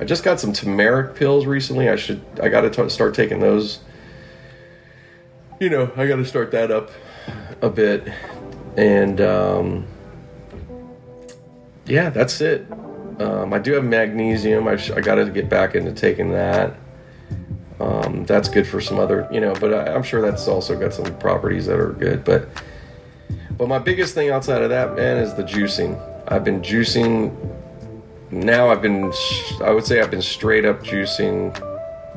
I 0.00 0.04
just 0.04 0.24
got 0.24 0.40
some 0.40 0.52
turmeric 0.52 1.14
pills 1.14 1.46
recently. 1.46 1.88
I 1.88 1.96
should 1.96 2.22
I 2.42 2.48
got 2.48 2.62
to 2.62 2.90
start 2.90 3.14
taking 3.14 3.38
those. 3.38 3.78
You 5.60 5.70
know, 5.70 5.92
I 5.96 6.08
got 6.08 6.16
to 6.16 6.24
start 6.24 6.50
that 6.52 6.72
up 6.72 6.90
a 7.60 7.68
bit 7.68 8.10
and 8.76 9.20
um, 9.20 9.86
yeah, 11.86 12.10
that's 12.10 12.40
it. 12.40 12.66
Um, 13.20 13.52
I 13.52 13.58
do 13.58 13.72
have 13.72 13.84
magnesium. 13.84 14.66
I, 14.66 14.76
sh- 14.76 14.92
I 14.92 15.00
got 15.00 15.16
to 15.16 15.26
get 15.26 15.48
back 15.48 15.74
into 15.74 15.92
taking 15.92 16.30
that. 16.32 16.74
Um, 17.78 18.24
that's 18.24 18.48
good 18.48 18.66
for 18.66 18.80
some 18.80 18.98
other, 18.98 19.28
you 19.32 19.40
know, 19.40 19.54
but 19.54 19.72
I, 19.72 19.94
am 19.94 20.02
sure 20.02 20.20
that's 20.20 20.46
also 20.48 20.78
got 20.78 20.92
some 20.92 21.18
properties 21.18 21.66
that 21.66 21.78
are 21.78 21.92
good. 21.92 22.24
But 22.24 22.48
but 23.56 23.68
my 23.68 23.78
biggest 23.78 24.14
thing 24.14 24.30
outside 24.30 24.62
of 24.62 24.70
that, 24.70 24.96
man, 24.96 25.18
is 25.18 25.34
the 25.34 25.42
juicing. 25.42 26.00
I've 26.28 26.44
been 26.44 26.62
juicing. 26.62 27.34
Now 28.30 28.70
I've 28.70 28.80
been, 28.80 29.12
I 29.62 29.70
would 29.70 29.84
say 29.84 30.00
I've 30.00 30.10
been 30.10 30.22
straight 30.22 30.64
up 30.64 30.82
juicing 30.82 31.58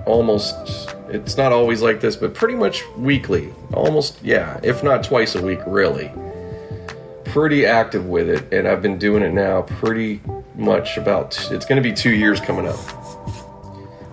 almost 0.05 0.95
it's 1.09 1.37
not 1.37 1.51
always 1.53 1.81
like 1.81 2.01
this 2.01 2.15
but 2.15 2.33
pretty 2.33 2.55
much 2.55 2.83
weekly 2.97 3.53
almost 3.73 4.21
yeah 4.21 4.59
if 4.63 4.83
not 4.83 5.03
twice 5.03 5.35
a 5.35 5.41
week 5.41 5.59
really 5.65 6.11
pretty 7.33 7.65
active 7.65 8.05
with 8.05 8.29
it, 8.29 8.53
and 8.53 8.67
I've 8.67 8.83
been 8.83 8.99
doing 8.99 9.23
it 9.23 9.33
now 9.33 9.63
pretty 9.63 10.21
much 10.53 10.97
about. 10.97 11.35
It's 11.51 11.65
going 11.65 11.81
to 11.81 11.89
be 11.89 11.91
two 11.91 12.13
years 12.13 12.39
coming 12.39 12.67
up, 12.67 12.77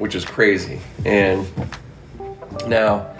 which 0.00 0.14
is 0.14 0.24
crazy. 0.24 0.80
And 1.04 1.46
now, 2.66 3.14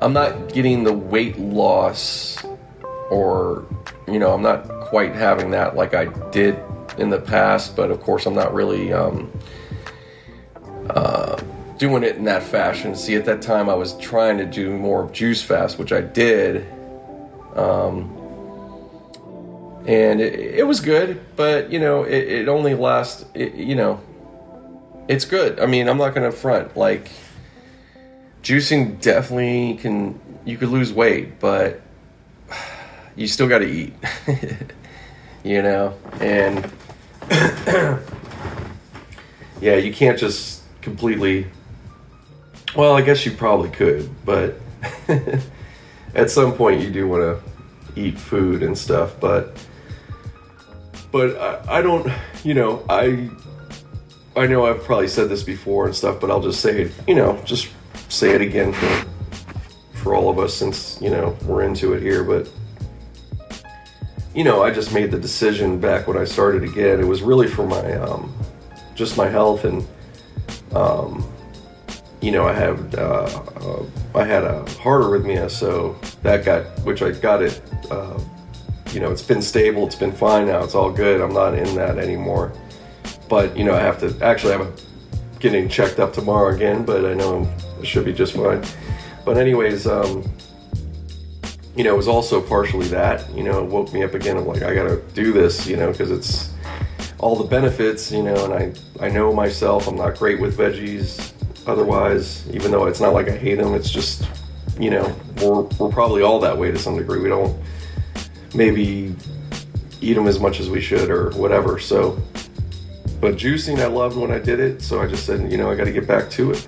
I'm 0.00 0.12
not 0.12 0.52
getting 0.52 0.84
the 0.84 0.92
weight 0.92 1.36
loss, 1.36 2.44
or 3.10 3.66
you 4.06 4.20
know, 4.20 4.32
I'm 4.32 4.42
not 4.42 4.68
quite 4.82 5.16
having 5.16 5.50
that 5.50 5.74
like 5.74 5.94
I 5.94 6.04
did 6.30 6.56
in 6.96 7.10
the 7.10 7.20
past. 7.20 7.74
But 7.74 7.90
of 7.90 8.00
course, 8.00 8.26
I'm 8.26 8.34
not 8.34 8.54
really. 8.54 8.92
Um, 8.92 9.32
uh, 10.90 11.42
doing 11.76 12.04
it 12.04 12.14
in 12.14 12.24
that 12.24 12.44
fashion. 12.44 12.94
See, 12.94 13.16
at 13.16 13.24
that 13.24 13.42
time, 13.42 13.68
I 13.68 13.74
was 13.74 13.98
trying 13.98 14.38
to 14.38 14.44
do 14.44 14.70
more 14.70 15.02
of 15.02 15.12
juice 15.12 15.42
fast, 15.42 15.76
which 15.76 15.90
I 15.92 16.02
did. 16.02 16.68
Um, 17.56 18.23
and 19.86 20.20
it, 20.20 20.34
it 20.58 20.66
was 20.66 20.80
good, 20.80 21.20
but 21.36 21.70
you 21.70 21.78
know, 21.78 22.04
it, 22.04 22.28
it 22.28 22.48
only 22.48 22.74
lasts. 22.74 23.24
It, 23.34 23.54
you 23.54 23.74
know, 23.74 24.00
it's 25.08 25.24
good. 25.24 25.60
I 25.60 25.66
mean, 25.66 25.88
I'm 25.88 25.98
not 25.98 26.14
to 26.30 26.36
front. 26.36 26.76
Like, 26.76 27.10
juicing 28.42 29.00
definitely 29.00 29.74
can. 29.74 30.20
You 30.44 30.56
could 30.56 30.70
lose 30.70 30.92
weight, 30.92 31.38
but 31.38 31.82
you 33.16 33.26
still 33.26 33.48
got 33.48 33.58
to 33.58 33.66
eat. 33.66 33.94
you 35.44 35.60
know, 35.60 35.94
and 36.20 36.70
yeah, 39.60 39.76
you 39.76 39.92
can't 39.92 40.18
just 40.18 40.62
completely. 40.80 41.46
Well, 42.74 42.94
I 42.94 43.02
guess 43.02 43.24
you 43.24 43.32
probably 43.32 43.70
could, 43.70 44.10
but 44.24 44.58
at 46.14 46.30
some 46.30 46.54
point 46.54 46.80
you 46.80 46.90
do 46.90 47.06
want 47.06 47.22
to 47.22 48.00
eat 48.00 48.18
food 48.18 48.62
and 48.62 48.76
stuff. 48.76 49.20
But 49.20 49.56
but 51.14 51.36
I, 51.38 51.78
I 51.78 51.80
don't, 51.80 52.12
you 52.42 52.54
know, 52.54 52.84
I 52.88 53.30
I 54.34 54.48
know 54.48 54.66
I've 54.66 54.82
probably 54.82 55.06
said 55.06 55.28
this 55.28 55.44
before 55.44 55.86
and 55.86 55.94
stuff, 55.94 56.20
but 56.20 56.28
I'll 56.28 56.42
just 56.42 56.60
say 56.60 56.82
it, 56.82 56.92
you 57.06 57.14
know, 57.14 57.40
just 57.44 57.68
say 58.08 58.32
it 58.34 58.40
again 58.40 58.72
for 58.72 59.06
for 59.92 60.16
all 60.16 60.28
of 60.28 60.40
us 60.40 60.52
since 60.52 60.98
you 61.00 61.10
know 61.10 61.36
we're 61.44 61.62
into 61.62 61.92
it 61.92 62.02
here, 62.02 62.24
but 62.24 62.50
you 64.34 64.42
know, 64.42 64.64
I 64.64 64.72
just 64.72 64.92
made 64.92 65.12
the 65.12 65.20
decision 65.20 65.78
back 65.78 66.08
when 66.08 66.18
I 66.18 66.24
started 66.24 66.64
again. 66.64 66.98
It 66.98 67.06
was 67.06 67.22
really 67.22 67.46
for 67.46 67.64
my, 67.64 67.92
um, 67.92 68.34
just 68.96 69.16
my 69.16 69.28
health, 69.28 69.64
and 69.64 69.86
um, 70.72 71.24
you 72.20 72.32
know, 72.32 72.44
I 72.44 72.54
had 72.54 72.92
uh, 72.96 73.44
uh, 73.60 73.86
I 74.16 74.24
had 74.24 74.42
a 74.42 74.68
heart 74.80 75.02
arrhythmia, 75.02 75.48
so 75.48 75.96
that 76.24 76.44
got, 76.44 76.64
which 76.80 77.02
I 77.02 77.12
got 77.12 77.40
it. 77.40 77.62
Uh, 77.88 78.18
you 78.94 79.00
know, 79.00 79.10
it's 79.10 79.22
been 79.22 79.42
stable, 79.42 79.86
it's 79.86 79.96
been 79.96 80.12
fine 80.12 80.46
now, 80.46 80.62
it's 80.62 80.74
all 80.74 80.90
good. 80.90 81.20
I'm 81.20 81.34
not 81.34 81.58
in 81.58 81.74
that 81.74 81.98
anymore. 81.98 82.52
But 83.28 83.56
you 83.56 83.64
know, 83.64 83.74
I 83.74 83.80
have 83.80 83.98
to 84.00 84.16
actually 84.24 84.52
have 84.52 84.60
a 84.62 84.72
getting 85.40 85.68
checked 85.68 85.98
up 85.98 86.12
tomorrow 86.12 86.54
again, 86.54 86.84
but 86.84 87.04
I 87.04 87.12
know 87.12 87.52
it 87.80 87.86
should 87.86 88.04
be 88.04 88.12
just 88.12 88.34
fine. 88.34 88.64
But 89.24 89.36
anyways, 89.36 89.86
um, 89.86 90.24
you 91.76 91.82
know, 91.82 91.94
it 91.94 91.96
was 91.96 92.08
also 92.08 92.40
partially 92.40 92.86
that, 92.88 93.28
you 93.34 93.42
know, 93.42 93.64
it 93.64 93.68
woke 93.68 93.92
me 93.92 94.04
up 94.04 94.14
again. 94.14 94.36
I'm 94.36 94.46
like, 94.46 94.62
I 94.62 94.74
gotta 94.74 95.02
do 95.12 95.32
this, 95.32 95.66
you 95.66 95.76
know, 95.76 95.90
because 95.90 96.10
it's 96.10 96.54
all 97.18 97.36
the 97.36 97.44
benefits, 97.44 98.12
you 98.12 98.22
know, 98.22 98.44
and 98.44 98.54
I, 98.54 99.06
I 99.06 99.08
know 99.08 99.32
myself, 99.32 99.88
I'm 99.88 99.96
not 99.96 100.18
great 100.18 100.40
with 100.40 100.56
veggies 100.56 101.32
otherwise, 101.66 102.48
even 102.50 102.70
though 102.70 102.86
it's 102.86 103.00
not 103.00 103.12
like 103.12 103.28
I 103.28 103.36
hate 103.36 103.56
them, 103.56 103.74
it's 103.74 103.90
just, 103.90 104.28
you 104.78 104.90
know, 104.90 105.14
we're, 105.42 105.62
we're 105.78 105.92
probably 105.92 106.22
all 106.22 106.38
that 106.40 106.56
way 106.56 106.70
to 106.70 106.78
some 106.78 106.96
degree. 106.96 107.20
We 107.20 107.28
don't 107.28 107.58
maybe 108.54 109.14
eat 110.00 110.14
them 110.14 110.26
as 110.26 110.38
much 110.38 110.60
as 110.60 110.70
we 110.70 110.80
should 110.80 111.10
or 111.10 111.30
whatever. 111.30 111.78
So, 111.78 112.18
but 113.20 113.36
juicing, 113.36 113.80
I 113.80 113.86
loved 113.86 114.16
when 114.16 114.30
I 114.30 114.38
did 114.38 114.60
it. 114.60 114.82
So 114.82 115.00
I 115.00 115.06
just 115.06 115.26
said, 115.26 115.50
you 115.50 115.58
know, 115.58 115.70
I 115.70 115.74
got 115.74 115.84
to 115.84 115.92
get 115.92 116.06
back 116.06 116.30
to 116.30 116.52
it. 116.52 116.66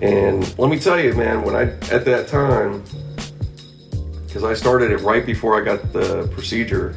And 0.00 0.58
let 0.58 0.70
me 0.70 0.78
tell 0.78 0.98
you, 1.00 1.14
man, 1.14 1.42
when 1.42 1.56
I, 1.56 1.62
at 1.90 2.04
that 2.04 2.28
time, 2.28 2.84
because 4.26 4.44
I 4.44 4.54
started 4.54 4.90
it 4.90 4.98
right 4.98 5.24
before 5.24 5.60
I 5.60 5.64
got 5.64 5.92
the 5.92 6.28
procedure, 6.32 6.96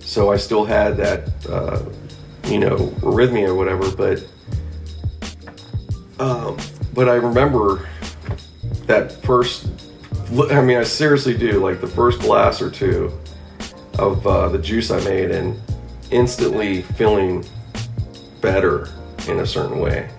so 0.00 0.32
I 0.32 0.36
still 0.36 0.64
had 0.64 0.96
that, 0.96 1.28
uh, 1.48 1.82
you 2.50 2.58
know, 2.58 2.76
arrhythmia 3.00 3.48
or 3.48 3.54
whatever. 3.54 3.90
But, 3.90 4.26
um, 6.18 6.56
but 6.94 7.08
I 7.08 7.14
remember 7.14 7.88
that 8.86 9.12
first. 9.22 9.68
I 10.30 10.60
mean, 10.60 10.76
I 10.76 10.84
seriously 10.84 11.36
do. 11.36 11.62
Like 11.62 11.80
the 11.80 11.86
first 11.86 12.20
glass 12.20 12.60
or 12.60 12.70
two 12.70 13.12
of 13.98 14.26
uh, 14.26 14.48
the 14.48 14.58
juice 14.58 14.90
I 14.90 15.00
made, 15.04 15.30
and 15.30 15.58
instantly 16.10 16.82
feeling 16.82 17.44
better 18.40 18.88
in 19.26 19.40
a 19.40 19.46
certain 19.46 19.78
way. 19.78 20.10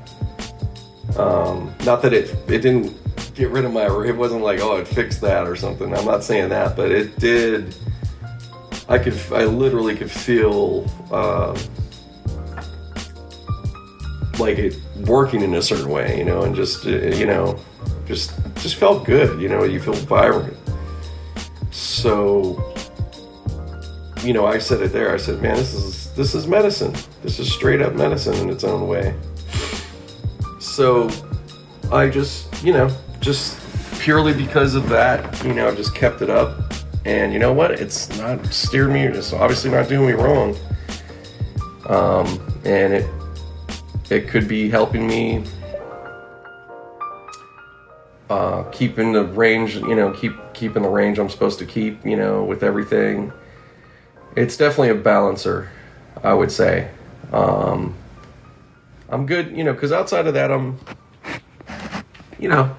Um, 1.18 1.74
not 1.86 2.02
that 2.02 2.14
it 2.14 2.30
it 2.48 2.60
didn't 2.60 2.96
get 3.36 3.50
rid 3.50 3.66
of 3.66 3.74
my. 3.74 3.86
It 4.06 4.16
wasn't 4.16 4.42
like 4.42 4.60
oh 4.62 4.78
it 4.78 4.88
fixed 4.88 5.22
that 5.22 5.48
or 5.48 5.56
something. 5.56 5.94
I'm 5.96 6.06
not 6.06 6.24
saying 6.24 6.50
that, 6.50 6.76
but 6.76 6.92
it 6.92 7.18
did. 7.20 7.76
I 8.88 8.98
could. 8.98 9.18
I 9.32 9.46
literally 9.46 9.96
could 9.96 10.12
feel 10.12 10.90
uh, 11.12 11.58
like 14.40 14.58
it 14.58 14.76
working 15.06 15.42
in 15.42 15.54
a 15.54 15.62
certain 15.62 15.90
way, 15.90 16.18
you 16.18 16.26
know, 16.26 16.44
and 16.44 16.56
just 16.56 16.86
you 16.86 17.26
know, 17.26 17.60
just 18.10 18.34
just 18.56 18.76
felt 18.76 19.06
good. 19.06 19.40
You 19.40 19.48
know, 19.48 19.64
you 19.64 19.80
feel 19.80 19.94
vibrant. 19.94 20.58
So, 21.70 22.74
you 24.24 24.34
know, 24.34 24.48
I 24.48 24.58
said 24.58 24.82
it 24.82 24.92
there. 24.92 25.14
I 25.14 25.18
said, 25.18 25.42
man, 25.42 25.56
this 25.56 25.76
is 25.76 26.12
this 26.16 26.34
is 26.34 26.48
medicine. 26.48 26.94
This 27.22 27.40
is 27.40 27.54
straight 27.54 27.82
up 27.82 27.94
medicine 27.94 28.34
in 28.36 28.50
its 28.50 28.64
own 28.64 28.88
way. 28.88 29.16
So, 30.60 31.10
I 31.92 32.10
just, 32.10 32.64
you 32.64 32.74
know, 32.74 32.90
just 33.20 33.60
purely 34.00 34.34
because 34.34 34.74
of 34.74 34.90
that, 34.90 35.44
you 35.46 35.54
know, 35.54 35.74
just 35.74 35.94
kept 35.94 36.24
it 36.24 36.32
up. 36.32 36.74
And 37.06 37.32
you 37.32 37.38
know 37.38 37.54
what? 37.54 37.72
It's 37.72 38.18
not 38.18 38.44
steered 38.48 38.92
me. 38.92 39.04
It's 39.04 39.34
obviously 39.34 39.70
not 39.70 39.88
doing 39.88 40.08
me 40.08 40.14
wrong. 40.14 40.58
Um, 41.88 42.28
and 42.66 42.94
it 42.94 43.08
it 44.10 44.28
could 44.28 44.48
be 44.48 44.68
helping 44.68 45.06
me 45.06 45.44
uh, 48.30 48.64
keeping 48.72 49.14
the 49.14 49.24
range. 49.24 49.76
You 49.76 49.96
know, 49.96 50.12
keep 50.12 50.34
keeping 50.54 50.84
the 50.84 50.90
range 50.90 51.20
I'm 51.20 51.30
supposed 51.30 51.60
to 51.60 51.66
keep. 51.66 52.06
You 52.06 52.16
know, 52.16 52.44
with 52.44 52.64
everything. 52.64 53.32
It's 54.36 54.56
definitely 54.56 54.90
a 54.90 54.96
balancer, 54.96 55.70
I 56.24 56.34
would 56.34 56.52
say. 56.52 56.92
Um, 57.32 57.96
I'm 59.10 59.26
good, 59.26 59.56
you 59.58 59.64
know, 59.64 59.74
because 59.74 59.92
outside 59.92 60.28
of 60.28 60.36
that, 60.36 60.52
I'm, 60.52 60.80
you 62.40 62.48
know, 62.48 62.76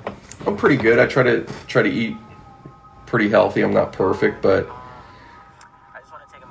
I'm 0.47 0.57
pretty 0.57 0.77
good. 0.77 0.99
I 0.99 1.07
try 1.07 1.25
to 1.25 1.45
try 1.67 1.83
to 1.83 1.91
eat 1.91 2.17
pretty 3.07 3.29
healthy. 3.29 3.63
I'm 3.63 3.75
not 3.75 3.93
perfect, 3.93 4.41
but 4.43 4.71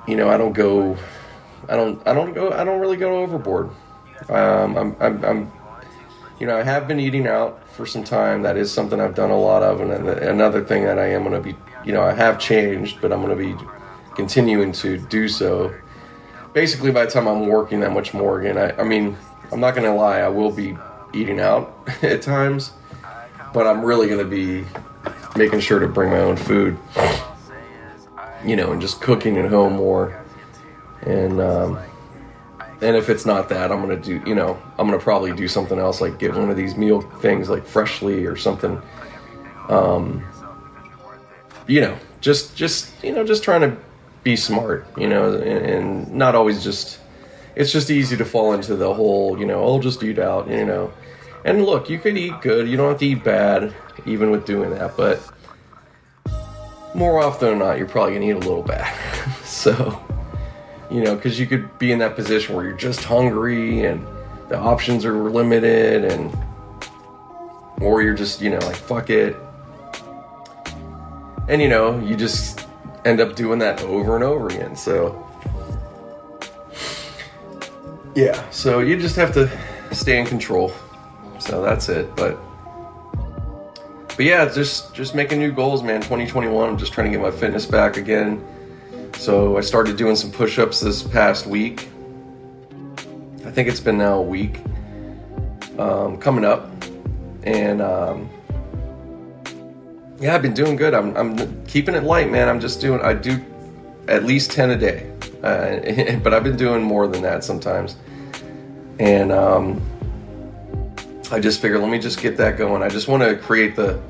you 0.06 0.16
know, 0.16 0.28
I 0.28 0.36
don't 0.36 0.52
go, 0.52 0.96
I 1.68 1.76
don't, 1.76 2.06
I 2.06 2.12
don't 2.12 2.32
go, 2.32 2.52
I 2.52 2.64
don't 2.64 2.80
really 2.80 2.96
go 2.96 3.22
overboard. 3.22 3.70
Um, 4.28 4.76
I'm, 4.76 4.96
I'm, 5.00 5.24
I'm, 5.24 5.52
you 6.38 6.46
know, 6.46 6.56
I 6.56 6.62
have 6.62 6.86
been 6.86 7.00
eating 7.00 7.26
out 7.26 7.59
for 7.72 7.86
some 7.86 8.04
time. 8.04 8.42
That 8.42 8.56
is 8.56 8.72
something 8.72 9.00
I've 9.00 9.14
done 9.14 9.30
a 9.30 9.38
lot 9.38 9.62
of, 9.62 9.80
and 9.80 9.92
another 10.08 10.62
thing 10.64 10.84
that 10.84 10.98
I 10.98 11.06
am 11.06 11.24
going 11.24 11.34
to 11.34 11.40
be, 11.40 11.56
you 11.84 11.92
know, 11.92 12.02
I 12.02 12.12
have 12.12 12.38
changed, 12.38 13.00
but 13.00 13.12
I'm 13.12 13.22
going 13.22 13.36
to 13.36 13.56
be 13.56 13.64
continuing 14.14 14.72
to 14.72 14.98
do 14.98 15.28
so. 15.28 15.74
Basically, 16.52 16.90
by 16.90 17.04
the 17.04 17.10
time 17.10 17.28
I'm 17.28 17.46
working 17.46 17.80
that 17.80 17.92
much 17.92 18.12
more 18.12 18.40
again, 18.40 18.58
I, 18.58 18.80
I 18.80 18.84
mean, 18.84 19.16
I'm 19.52 19.60
not 19.60 19.74
going 19.74 19.86
to 19.86 19.92
lie, 19.92 20.18
I 20.18 20.28
will 20.28 20.50
be 20.50 20.76
eating 21.12 21.40
out 21.40 21.88
at 22.02 22.22
times 22.22 22.72
but 23.52 23.66
I'm 23.66 23.84
really 23.84 24.06
going 24.08 24.20
to 24.20 24.24
be 24.24 24.64
making 25.36 25.60
sure 25.60 25.78
to 25.78 25.88
bring 25.88 26.10
my 26.10 26.20
own 26.20 26.36
food, 26.36 26.78
you 28.44 28.56
know, 28.56 28.72
and 28.72 28.80
just 28.80 29.00
cooking 29.00 29.38
at 29.38 29.48
home 29.48 29.74
more. 29.74 30.22
And 31.02 31.40
um, 31.40 31.78
and 32.82 32.96
if 32.96 33.08
it's 33.08 33.26
not 33.26 33.48
that, 33.50 33.70
I'm 33.70 33.86
to 33.88 33.96
do, 33.96 34.22
you 34.28 34.34
know, 34.34 34.60
I'm 34.78 34.90
to 34.90 34.98
probably 34.98 35.32
do 35.32 35.48
something 35.48 35.78
else, 35.78 36.00
like 36.00 36.18
get 36.18 36.34
one 36.34 36.50
of 36.50 36.56
these 36.56 36.76
meal 36.76 37.00
things, 37.00 37.48
like 37.48 37.66
freshly 37.66 38.26
or 38.26 38.36
something. 38.36 38.80
Um, 39.68 40.24
you 41.66 41.80
know, 41.80 41.96
just 42.20 42.56
just 42.56 42.92
you 43.04 43.12
know, 43.12 43.24
just 43.24 43.42
trying 43.42 43.62
to 43.62 43.76
be 44.22 44.36
smart, 44.36 44.86
you 44.96 45.08
know, 45.08 45.34
and, 45.34 45.66
and 45.66 46.12
not 46.12 46.34
always 46.34 46.62
just. 46.64 46.98
It's 47.56 47.72
just 47.72 47.90
easy 47.90 48.16
to 48.16 48.24
fall 48.24 48.54
into 48.54 48.76
the 48.76 48.94
whole, 48.94 49.38
you 49.38 49.44
know, 49.44 49.62
I'll 49.62 49.80
just 49.80 50.02
eat 50.04 50.20
out, 50.20 50.48
you 50.48 50.64
know 50.64 50.92
and 51.44 51.64
look, 51.64 51.88
you 51.88 51.98
could 51.98 52.16
eat 52.16 52.40
good. 52.40 52.68
You 52.68 52.76
don't 52.76 52.90
have 52.90 52.98
to 52.98 53.06
eat 53.06 53.24
bad, 53.24 53.74
even 54.06 54.30
with 54.30 54.44
doing 54.44 54.70
that. 54.70 54.96
But 54.96 55.22
more 56.94 57.20
often 57.22 57.50
than 57.50 57.58
not, 57.58 57.78
you're 57.78 57.88
probably 57.88 58.14
gonna 58.14 58.26
eat 58.26 58.30
a 58.32 58.38
little 58.38 58.62
bad. 58.62 58.94
so, 59.44 60.00
you 60.90 61.02
know, 61.02 61.14
because 61.14 61.38
you 61.38 61.46
could 61.46 61.78
be 61.78 61.92
in 61.92 61.98
that 62.00 62.16
position 62.16 62.54
where 62.54 62.64
you're 62.64 62.76
just 62.76 63.04
hungry 63.04 63.84
and 63.84 64.06
the 64.48 64.58
options 64.58 65.04
are 65.04 65.30
limited, 65.30 66.04
and 66.04 66.36
or 67.80 68.02
you're 68.02 68.14
just, 68.14 68.40
you 68.40 68.50
know, 68.50 68.58
like 68.58 68.76
fuck 68.76 69.10
it, 69.10 69.36
and 71.48 71.62
you 71.62 71.68
know, 71.68 71.98
you 72.00 72.16
just 72.16 72.66
end 73.04 73.20
up 73.20 73.36
doing 73.36 73.58
that 73.60 73.80
over 73.82 74.14
and 74.14 74.24
over 74.24 74.48
again. 74.48 74.74
So, 74.76 75.26
yeah, 78.14 78.48
so 78.50 78.80
you 78.80 78.98
just 78.98 79.16
have 79.16 79.32
to 79.34 79.50
stay 79.92 80.18
in 80.18 80.26
control. 80.26 80.72
So 81.38 81.62
that's 81.62 81.88
it. 81.88 82.14
But 82.16 82.38
but 84.08 84.24
yeah, 84.24 84.44
just 84.52 84.92
just 84.94 85.14
making 85.14 85.38
new 85.38 85.52
goals, 85.52 85.82
man. 85.82 86.00
2021. 86.02 86.68
I'm 86.68 86.76
just 86.76 86.92
trying 86.92 87.10
to 87.10 87.10
get 87.10 87.22
my 87.22 87.30
fitness 87.30 87.66
back 87.66 87.96
again. 87.96 88.44
So 89.20 89.58
I 89.58 89.60
started 89.60 89.98
doing 89.98 90.16
some 90.16 90.30
push-ups 90.30 90.80
this 90.80 91.02
past 91.02 91.46
week. 91.46 91.90
I 93.44 93.50
think 93.50 93.68
it's 93.68 93.78
been 93.78 93.98
now 93.98 94.14
a 94.14 94.22
week 94.22 94.60
um, 95.78 96.16
coming 96.16 96.42
up, 96.42 96.70
and 97.42 97.82
um, 97.82 98.30
yeah, 100.20 100.34
I've 100.34 100.40
been 100.40 100.54
doing 100.54 100.74
good. 100.74 100.94
I'm 100.94 101.14
I'm 101.18 101.66
keeping 101.66 101.94
it 101.94 102.02
light, 102.02 102.30
man. 102.30 102.48
I'm 102.48 102.60
just 102.60 102.80
doing. 102.80 103.02
I 103.02 103.12
do 103.12 103.44
at 104.08 104.24
least 104.24 104.52
10 104.52 104.70
a 104.70 104.78
day, 104.78 105.12
uh, 105.42 106.16
but 106.24 106.32
I've 106.32 106.42
been 106.42 106.56
doing 106.56 106.82
more 106.82 107.06
than 107.06 107.20
that 107.20 107.44
sometimes, 107.44 107.96
and 108.98 109.30
um, 109.32 109.82
I 111.30 111.40
just 111.40 111.60
figured, 111.60 111.82
let 111.82 111.90
me 111.90 111.98
just 111.98 112.22
get 112.22 112.38
that 112.38 112.56
going. 112.56 112.82
I 112.82 112.88
just 112.88 113.06
want 113.06 113.22
to 113.22 113.36
create 113.36 113.76
the 113.76 114.00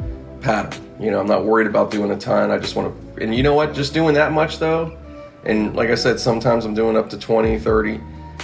pattern. 0.40 0.80
You 1.00 1.10
know, 1.10 1.18
I'm 1.18 1.26
not 1.26 1.44
worried 1.44 1.66
about 1.66 1.90
doing 1.90 2.12
a 2.12 2.16
ton. 2.16 2.52
I 2.52 2.58
just 2.58 2.76
want 2.76 3.16
to, 3.16 3.24
and 3.24 3.34
you 3.34 3.42
know 3.42 3.54
what? 3.54 3.74
Just 3.74 3.92
doing 3.92 4.14
that 4.14 4.30
much 4.30 4.60
though, 4.60 4.96
and 5.44 5.74
like 5.74 5.90
I 5.90 5.94
said, 5.94 6.20
sometimes 6.20 6.64
I'm 6.64 6.74
doing 6.74 6.96
up 6.96 7.08
to 7.10 7.18
20, 7.18 7.58
30. 7.58 8.00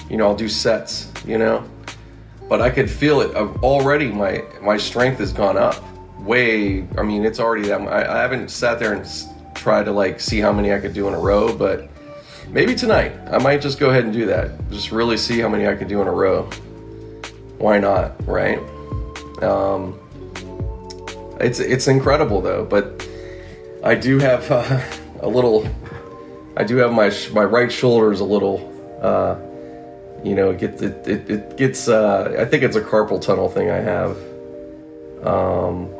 you 0.08 0.16
know, 0.16 0.26
I'll 0.28 0.36
do 0.36 0.48
sets, 0.48 1.12
you 1.26 1.38
know. 1.38 1.68
But 2.48 2.60
I 2.60 2.70
could 2.70 2.90
feel 2.90 3.20
it 3.20 3.36
I've 3.36 3.62
already. 3.62 4.08
My 4.12 4.44
my 4.62 4.76
strength 4.76 5.18
has 5.18 5.32
gone 5.32 5.56
up 5.56 5.82
way. 6.20 6.86
I 6.96 7.02
mean, 7.02 7.24
it's 7.24 7.40
already 7.40 7.68
that. 7.68 7.80
I, 7.80 8.18
I 8.18 8.22
haven't 8.22 8.50
sat 8.50 8.78
there 8.78 8.92
and 8.92 9.06
tried 9.54 9.84
to 9.84 9.92
like 9.92 10.20
see 10.20 10.38
how 10.38 10.52
many 10.52 10.72
I 10.72 10.78
could 10.78 10.94
do 10.94 11.08
in 11.08 11.14
a 11.14 11.18
row, 11.18 11.56
but 11.56 11.88
maybe 12.48 12.74
tonight 12.74 13.12
I 13.30 13.38
might 13.38 13.60
just 13.60 13.78
go 13.78 13.90
ahead 13.90 14.04
and 14.04 14.12
do 14.12 14.26
that. 14.26 14.70
Just 14.70 14.92
really 14.92 15.16
see 15.16 15.40
how 15.40 15.48
many 15.48 15.66
I 15.66 15.74
could 15.74 15.88
do 15.88 16.00
in 16.02 16.08
a 16.08 16.12
row. 16.12 16.44
Why 17.58 17.78
not, 17.78 18.14
right? 18.26 18.58
Um, 19.42 19.98
it's 21.40 21.58
it's 21.58 21.88
incredible 21.88 22.40
though, 22.40 22.64
but 22.64 23.06
I 23.82 23.94
do 23.94 24.18
have 24.18 24.50
uh, 24.50 24.80
a 25.20 25.28
little. 25.28 25.68
I 26.56 26.64
do 26.64 26.76
have 26.76 26.92
my 26.92 27.12
my 27.32 27.44
right 27.44 27.70
shoulder 27.70 28.12
is 28.12 28.20
a 28.20 28.24
little. 28.24 28.72
Uh, 29.00 29.36
you 30.24 30.34
know, 30.34 30.50
it 30.50 30.58
gets 30.58 30.82
it, 30.82 31.06
it, 31.06 31.30
it 31.30 31.56
gets. 31.56 31.88
Uh, 31.88 32.34
I 32.38 32.44
think 32.44 32.62
it's 32.62 32.76
a 32.76 32.80
carpal 32.80 33.20
tunnel 33.20 33.48
thing 33.48 33.70
I 33.70 33.76
have. 33.76 34.16
Um, 35.24 35.90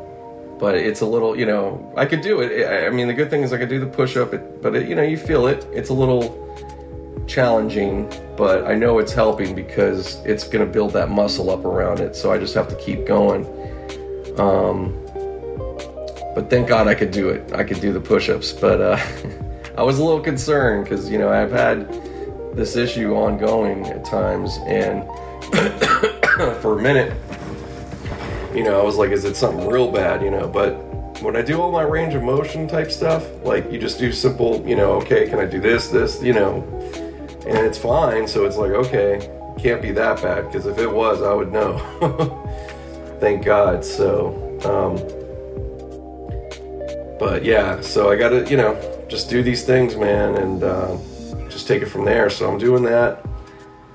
but 0.59 0.75
it's 0.75 1.01
a 1.01 1.05
little, 1.05 1.37
you 1.37 1.45
know, 1.45 1.93
I 1.95 2.05
could 2.05 2.21
do 2.21 2.41
it. 2.41 2.85
I 2.85 2.89
mean, 2.89 3.07
the 3.07 3.13
good 3.13 3.29
thing 3.29 3.43
is 3.43 3.53
I 3.53 3.57
could 3.57 3.69
do 3.69 3.79
the 3.79 3.85
push 3.85 4.17
up, 4.17 4.33
but 4.61 4.75
it, 4.75 4.87
you 4.87 4.95
know, 4.95 5.03
you 5.03 5.17
feel 5.17 5.47
it. 5.47 5.65
It's 5.71 5.89
a 5.89 5.93
little 5.93 6.43
challenging, 7.27 8.11
but 8.35 8.65
I 8.65 8.73
know 8.73 8.99
it's 8.99 9.13
helping 9.13 9.53
because 9.53 10.15
it's 10.25 10.47
going 10.47 10.65
to 10.65 10.71
build 10.71 10.93
that 10.93 11.09
muscle 11.09 11.49
up 11.49 11.65
around 11.65 11.99
it. 11.99 12.15
So 12.15 12.31
I 12.31 12.39
just 12.39 12.55
have 12.55 12.67
to 12.69 12.75
keep 12.75 13.05
going. 13.05 13.45
Um, 14.39 14.97
but 16.33 16.49
thank 16.49 16.67
God 16.67 16.87
I 16.87 16.95
could 16.95 17.11
do 17.11 17.29
it. 17.29 17.53
I 17.53 17.63
could 17.63 17.79
do 17.79 17.93
the 17.93 18.01
push 18.01 18.29
ups, 18.29 18.51
but 18.51 18.81
uh, 18.81 18.97
I 19.77 19.83
was 19.83 19.99
a 19.99 20.03
little 20.03 20.19
concerned 20.19 20.85
because, 20.85 21.07
you 21.07 21.19
know, 21.19 21.29
I've 21.29 21.51
had 21.51 21.87
this 22.55 22.75
issue 22.75 23.13
ongoing 23.13 23.85
at 23.85 24.03
times, 24.03 24.57
and 24.65 25.03
for 26.63 26.79
a 26.79 26.81
minute, 26.81 27.15
you 28.55 28.63
know, 28.63 28.81
I 28.81 28.83
was 28.83 28.95
like, 28.95 29.11
is 29.11 29.23
it 29.23 29.35
something 29.35 29.67
real 29.67 29.91
bad, 29.91 30.23
you 30.23 30.31
know? 30.31 30.47
But 30.47 30.71
when 31.21 31.35
I 31.35 31.43
do 31.43 31.61
all 31.61 31.71
my 31.71 31.83
range 31.83 32.15
of 32.15 32.23
motion 32.23 32.67
type 32.67 32.89
stuff, 32.89 33.23
like 33.43 33.71
you 33.71 33.77
just 33.77 33.99
do 33.99 34.11
simple, 34.11 34.67
you 34.67 34.75
know, 34.75 34.93
okay, 34.93 35.29
can 35.29 35.37
I 35.37 35.45
do 35.45 35.61
this, 35.61 35.89
this, 35.89 36.23
you 36.23 36.33
know, 36.33 36.63
and 37.45 37.59
it's 37.59 37.77
fine. 37.77 38.27
So 38.27 38.45
it's 38.45 38.57
like, 38.57 38.71
okay, 38.71 39.29
can't 39.59 39.79
be 39.81 39.91
that 39.91 40.23
bad 40.23 40.47
because 40.47 40.65
if 40.65 40.79
it 40.79 40.91
was, 40.91 41.21
I 41.21 41.33
would 41.33 41.51
know. 41.51 41.77
Thank 43.19 43.45
God. 43.45 43.85
So, 43.85 44.33
um, 44.65 44.95
but 47.19 47.45
yeah, 47.45 47.79
so 47.81 48.09
I 48.09 48.15
got 48.15 48.29
to, 48.29 48.49
you 48.49 48.57
know, 48.57 48.96
just 49.07 49.29
do 49.29 49.41
these 49.41 49.63
things, 49.63 49.95
man, 49.95 50.35
and 50.35 50.63
uh, 50.63 50.97
just 51.49 51.67
take 51.67 51.81
it 51.81 51.87
from 51.87 52.05
there. 52.05 52.29
So 52.29 52.49
I'm 52.51 52.57
doing 52.57 52.83
that. 52.83 53.25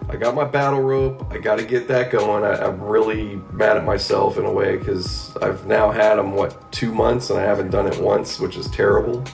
I 0.08 0.16
got 0.16 0.34
my 0.34 0.44
battle 0.44 0.80
rope. 0.80 1.26
I 1.30 1.38
got 1.38 1.58
to 1.58 1.64
get 1.64 1.88
that 1.88 2.10
going. 2.10 2.44
I, 2.44 2.66
am 2.66 2.80
really 2.82 3.36
mad 3.52 3.76
at 3.76 3.84
myself 3.84 4.36
in 4.36 4.44
a 4.44 4.52
way 4.52 4.76
because 4.76 5.34
I've 5.38 5.66
now 5.66 5.90
had 5.90 6.16
them 6.16 6.32
what 6.32 6.70
two 6.72 6.92
months 6.92 7.30
and 7.30 7.38
I 7.38 7.42
haven't 7.42 7.70
done 7.70 7.86
it 7.86 7.98
once, 7.98 8.40
which 8.40 8.56
is 8.56 8.68
terrible. 8.68 9.24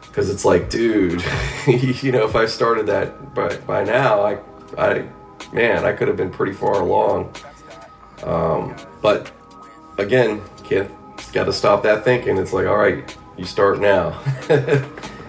Because 0.00 0.30
it's 0.30 0.44
like, 0.44 0.70
dude, 0.70 1.22
you 1.66 2.12
know, 2.12 2.24
if 2.24 2.36
I 2.36 2.46
started 2.46 2.86
that 2.86 3.34
by 3.34 3.56
by 3.58 3.82
now, 3.82 4.22
I, 4.22 4.38
I, 4.78 5.08
man, 5.52 5.84
I 5.84 5.92
could 5.92 6.08
have 6.08 6.16
been 6.16 6.30
pretty 6.30 6.52
far 6.52 6.80
along. 6.80 7.34
Um, 8.22 8.76
but 9.00 9.30
again, 9.98 10.40
can't 10.64 10.90
got 11.32 11.44
to 11.44 11.52
stop 11.52 11.82
that 11.82 12.04
thinking. 12.04 12.38
It's 12.38 12.52
like, 12.52 12.66
all 12.66 12.76
right, 12.76 13.16
you 13.36 13.44
start 13.44 13.80
now, 13.80 14.22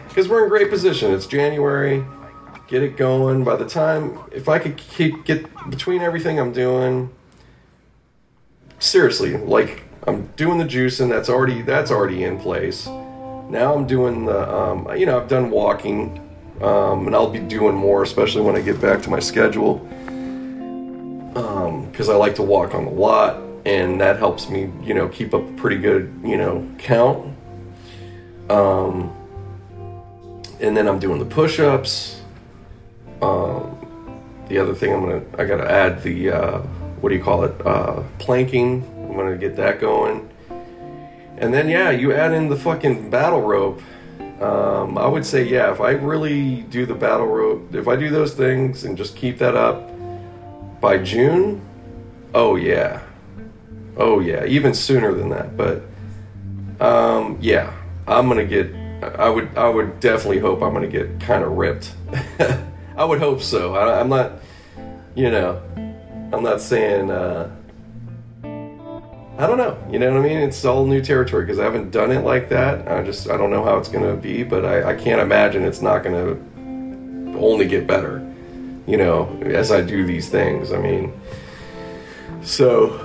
because 0.07 0.27
we're 0.27 0.43
in 0.43 0.49
great 0.49 0.69
position. 0.69 1.11
It's 1.11 1.27
January 1.27 2.05
get 2.73 2.81
it 2.81 2.97
going. 2.97 3.43
By 3.43 3.55
the 3.55 3.67
time, 3.67 4.19
if 4.31 4.49
I 4.49 4.57
could 4.57 4.77
keep 4.77 5.25
get 5.25 5.45
between 5.69 6.01
everything 6.01 6.39
I'm 6.39 6.51
doing, 6.51 7.13
seriously, 8.79 9.37
like 9.37 9.83
I'm 10.07 10.27
doing 10.35 10.57
the 10.57 10.65
juicing. 10.65 11.09
That's 11.09 11.29
already 11.29 11.61
that's 11.61 11.91
already 11.91 12.23
in 12.23 12.39
place. 12.39 12.87
Now 12.87 13.75
I'm 13.75 13.85
doing 13.85 14.25
the, 14.25 14.51
um, 14.51 14.89
you 14.97 15.05
know, 15.05 15.19
I've 15.19 15.27
done 15.27 15.51
walking, 15.51 16.19
um, 16.61 17.05
and 17.05 17.15
I'll 17.15 17.29
be 17.29 17.39
doing 17.39 17.75
more, 17.75 18.01
especially 18.01 18.41
when 18.41 18.55
I 18.55 18.61
get 18.61 18.81
back 18.81 19.03
to 19.03 19.09
my 19.11 19.19
schedule, 19.19 19.75
because 21.33 22.09
um, 22.09 22.15
I 22.15 22.17
like 22.17 22.33
to 22.35 22.41
walk 22.41 22.73
on 22.73 22.85
the 22.85 22.91
lot, 22.91 23.39
and 23.65 24.01
that 24.01 24.17
helps 24.17 24.49
me, 24.49 24.71
you 24.81 24.95
know, 24.95 25.07
keep 25.09 25.35
up 25.35 25.47
a 25.47 25.51
pretty 25.53 25.77
good, 25.77 26.19
you 26.23 26.37
know, 26.37 26.67
count. 26.79 27.32
Um, 28.49 29.11
and 30.59 30.75
then 30.75 30.87
I'm 30.87 30.99
doing 30.99 31.19
the 31.19 31.25
push-ups. 31.25 32.21
Um, 33.21 33.77
the 34.47 34.57
other 34.57 34.73
thing 34.73 34.93
I'm 34.93 35.01
gonna 35.01 35.23
I 35.37 35.45
gotta 35.45 35.69
add 35.69 36.03
the 36.03 36.31
uh, 36.31 36.59
what 37.01 37.09
do 37.09 37.15
you 37.15 37.23
call 37.23 37.43
it 37.43 37.65
uh, 37.65 38.03
planking. 38.19 38.83
I'm 38.97 39.15
gonna 39.15 39.37
get 39.37 39.55
that 39.57 39.79
going, 39.79 40.29
and 41.37 41.53
then 41.53 41.69
yeah, 41.69 41.91
you 41.91 42.13
add 42.13 42.33
in 42.33 42.49
the 42.49 42.55
fucking 42.55 43.09
battle 43.09 43.41
rope. 43.41 43.81
Um, 44.41 44.97
I 44.97 45.07
would 45.07 45.25
say 45.25 45.43
yeah, 45.43 45.71
if 45.71 45.79
I 45.79 45.91
really 45.91 46.61
do 46.63 46.85
the 46.85 46.95
battle 46.95 47.27
rope, 47.27 47.73
if 47.73 47.87
I 47.87 47.95
do 47.95 48.09
those 48.09 48.33
things 48.33 48.83
and 48.83 48.97
just 48.97 49.15
keep 49.15 49.37
that 49.37 49.55
up 49.55 49.89
by 50.81 50.97
June, 50.97 51.61
oh 52.33 52.55
yeah, 52.55 53.01
oh 53.97 54.19
yeah, 54.19 54.45
even 54.45 54.73
sooner 54.73 55.13
than 55.13 55.29
that. 55.29 55.55
But 55.55 55.83
um, 56.81 57.37
yeah, 57.41 57.73
I'm 58.07 58.27
gonna 58.27 58.45
get. 58.45 58.73
I 59.01 59.29
would 59.29 59.57
I 59.57 59.69
would 59.69 59.99
definitely 59.99 60.39
hope 60.39 60.61
I'm 60.61 60.73
gonna 60.73 60.87
get 60.87 61.19
kind 61.19 61.43
of 61.43 61.53
ripped. 61.53 61.93
I 62.95 63.03
would 63.03 63.19
hope 63.19 63.41
so. 63.41 63.75
I, 63.75 63.99
am 63.99 64.09
not, 64.09 64.33
you 65.15 65.31
know, 65.31 65.61
I'm 66.31 66.43
not 66.43 66.61
saying. 66.61 67.09
Uh, 67.09 67.49
I 69.35 69.47
don't 69.47 69.57
know. 69.57 69.77
You 69.89 69.97
know 69.97 70.11
what 70.11 70.19
I 70.19 70.23
mean? 70.23 70.37
It's 70.37 70.63
all 70.63 70.85
new 70.85 71.01
territory 71.01 71.45
because 71.45 71.59
I 71.59 71.63
haven't 71.63 71.89
done 71.89 72.11
it 72.11 72.23
like 72.23 72.49
that. 72.49 72.87
I 72.87 73.03
just 73.03 73.29
I 73.29 73.37
don't 73.37 73.49
know 73.49 73.63
how 73.63 73.77
it's 73.77 73.89
to 74.03 74.15
be, 74.15 74.43
but 74.43 74.63
I, 74.63 74.91
I 74.91 74.95
can't 74.95 75.21
imagine 75.21 75.63
it's 75.63 75.81
not 75.81 76.03
to 76.13 77.37
only 77.39 77.67
get 77.67 77.87
better. 77.87 78.19
You 78.85 78.97
know, 78.97 79.39
as 79.41 79.71
I 79.71 79.81
do 79.81 80.05
these 80.05 80.29
things. 80.29 80.71
I 80.71 80.77
mean, 80.77 81.19
so 82.43 82.99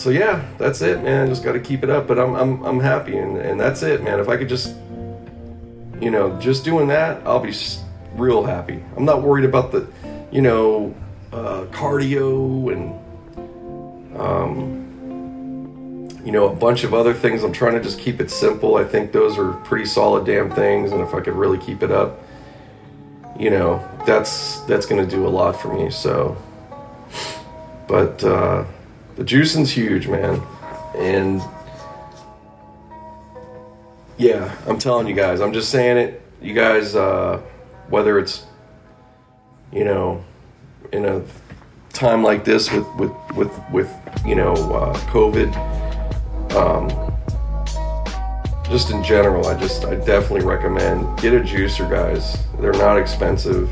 so 0.00 0.08
yeah, 0.08 0.42
that's 0.56 0.80
it, 0.80 1.02
man. 1.02 1.28
Just 1.28 1.44
got 1.44 1.52
to 1.52 1.60
keep 1.60 1.84
it 1.84 1.90
up. 1.90 2.08
But 2.08 2.18
I'm 2.18 2.34
I'm 2.34 2.62
I'm 2.64 2.80
happy, 2.80 3.18
and 3.18 3.36
and 3.36 3.60
that's 3.60 3.82
it, 3.82 4.02
man. 4.02 4.18
If 4.18 4.30
I 4.30 4.38
could 4.38 4.48
just, 4.48 4.74
you 6.00 6.10
know, 6.10 6.40
just 6.40 6.64
doing 6.64 6.88
that, 6.88 7.20
I'll 7.26 7.38
be 7.40 7.52
real 8.14 8.42
happy. 8.42 8.82
I'm 8.96 9.04
not 9.04 9.22
worried 9.22 9.44
about 9.44 9.72
the, 9.72 9.86
you 10.30 10.40
know, 10.40 10.94
uh, 11.34 11.66
cardio 11.70 12.72
and, 12.72 14.18
um, 14.18 16.08
you 16.24 16.32
know, 16.32 16.48
a 16.48 16.56
bunch 16.56 16.82
of 16.82 16.94
other 16.94 17.12
things. 17.12 17.44
I'm 17.44 17.52
trying 17.52 17.74
to 17.74 17.82
just 17.82 18.00
keep 18.00 18.20
it 18.20 18.30
simple. 18.30 18.76
I 18.76 18.84
think 18.84 19.12
those 19.12 19.36
are 19.36 19.52
pretty 19.64 19.84
solid 19.84 20.24
damn 20.24 20.50
things, 20.50 20.92
and 20.92 21.02
if 21.02 21.12
I 21.12 21.20
could 21.20 21.34
really 21.34 21.58
keep 21.58 21.82
it 21.82 21.90
up, 21.90 22.18
you 23.38 23.50
know, 23.50 23.86
that's 24.06 24.60
that's 24.60 24.86
to 24.86 25.06
do 25.06 25.26
a 25.26 25.28
lot 25.28 25.60
for 25.60 25.74
me. 25.74 25.90
So, 25.90 26.38
but 27.86 28.24
uh, 28.24 28.64
the 29.20 29.26
juicing's 29.26 29.70
huge, 29.70 30.08
man, 30.08 30.40
and 30.96 31.42
yeah, 34.16 34.56
I'm 34.66 34.78
telling 34.78 35.06
you 35.06 35.14
guys. 35.14 35.42
I'm 35.42 35.52
just 35.52 35.68
saying 35.68 35.98
it. 35.98 36.22
You 36.40 36.54
guys. 36.54 36.96
Uh, 36.96 37.42
whether 37.90 38.18
it's 38.18 38.46
you 39.72 39.84
know 39.84 40.24
in 40.92 41.04
a 41.04 41.22
time 41.92 42.22
like 42.22 42.46
this 42.46 42.72
with 42.72 42.86
with 42.94 43.12
with 43.36 43.60
with 43.70 43.94
you 44.24 44.36
know 44.36 44.54
uh, 44.54 44.94
COVID. 45.10 45.54
Um, 46.54 46.88
just 48.70 48.90
in 48.90 49.04
general, 49.04 49.48
I 49.48 49.60
just 49.60 49.84
I 49.84 49.96
definitely 49.96 50.46
recommend 50.46 51.20
get 51.20 51.34
a 51.34 51.40
juicer, 51.40 51.90
guys. 51.90 52.38
They're 52.58 52.72
not 52.72 52.96
expensive, 52.96 53.68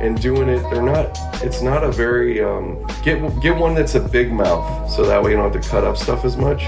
and 0.00 0.20
doing 0.20 0.48
it, 0.48 0.60
they're 0.70 0.82
not. 0.82 1.18
It's 1.42 1.62
not 1.62 1.84
a 1.84 1.92
very 1.92 2.42
um, 2.42 2.86
get 3.02 3.18
get 3.40 3.56
one 3.56 3.74
that's 3.74 3.94
a 3.94 4.00
big 4.00 4.32
mouth, 4.32 4.90
so 4.90 5.04
that 5.04 5.22
way 5.22 5.30
you 5.30 5.36
don't 5.36 5.52
have 5.52 5.62
to 5.62 5.68
cut 5.68 5.84
up 5.84 5.96
stuff 5.96 6.24
as 6.24 6.36
much. 6.36 6.62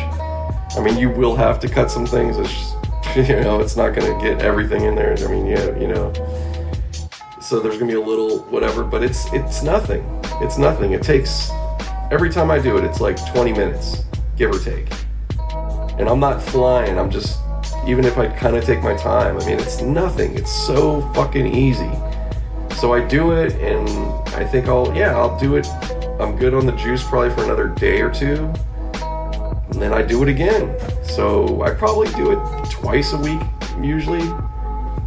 I 0.77 0.81
mean, 0.83 0.99
you 0.99 1.11
will 1.11 1.37
have 1.37 1.59
to 1.61 1.69
cut 1.69 1.91
some 1.91 2.07
things. 2.07 2.39
It's 2.39 2.53
just, 2.53 3.29
you 3.29 3.41
know, 3.41 3.61
it's 3.61 3.77
not 3.77 3.95
going 3.95 4.13
to 4.13 4.25
get 4.25 4.41
everything 4.41 4.85
in 4.85 4.95
there. 4.95 5.17
I 5.19 5.27
mean, 5.27 5.47
yeah, 5.47 5.77
you 5.79 5.89
know 5.89 6.13
so 7.51 7.59
there's 7.59 7.79
gonna 7.79 7.91
be 7.91 7.99
a 7.99 8.01
little 8.01 8.39
whatever, 8.45 8.85
but 8.85 9.03
it's 9.03 9.27
it's 9.33 9.65
nothing. 9.65 10.05
It's 10.41 10.57
nothing. 10.57 10.93
It 10.93 11.03
takes 11.03 11.51
every 12.13 12.31
time 12.31 12.49
I 12.49 12.61
do 12.61 12.77
it, 12.79 12.85
it's 12.85 13.01
like 13.01 13.17
20 13.33 13.53
minutes, 13.53 14.05
give 14.37 14.53
or 14.53 14.61
take. 14.61 14.89
And 15.99 16.09
I'm 16.09 16.21
not 16.21 16.41
flying. 16.41 16.97
I'm 16.97 17.11
just 17.11 17.41
even 17.89 18.05
if 18.05 18.19
I 18.19 18.29
kind 18.29 18.55
of 18.55 18.65
take 18.65 18.85
my 18.85 18.97
time. 18.97 19.37
I 19.37 19.45
mean, 19.45 19.59
it's 19.59 19.81
nothing. 19.81 20.39
It's 20.39 20.53
so 20.53 21.01
fucking 21.13 21.53
easy. 21.53 21.91
So 22.77 22.93
I 22.93 23.07
do 23.07 23.33
it, 23.33 23.53
and 23.55 23.89
I 24.35 24.45
think 24.45 24.69
I'll 24.69 24.95
yeah 24.95 25.17
I'll 25.17 25.39
do 25.39 25.57
it. 25.57 25.67
I'm 26.21 26.37
good 26.37 26.55
on 26.55 26.67
the 26.67 26.73
juice 26.73 27.03
probably 27.03 27.31
for 27.31 27.45
another 27.45 27.69
day 27.69 28.01
or 28.01 28.11
two, 28.11 28.53
and 29.71 29.81
then 29.81 29.93
I 29.93 30.03
do 30.03 30.23
it 30.23 30.29
again. 30.29 30.77
So 31.03 31.63
I 31.63 31.71
probably 31.75 32.09
do 32.13 32.33
it 32.33 32.71
twice 32.71 33.13
a 33.13 33.19
week 33.19 33.41
usually 33.83 34.29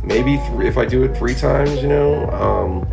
maybe 0.03 0.37
three, 0.37 0.67
if 0.67 0.77
I 0.77 0.85
do 0.85 1.03
it 1.03 1.15
three 1.17 1.35
times, 1.35 1.81
you 1.81 1.87
know. 1.87 2.29
Um, 2.31 2.87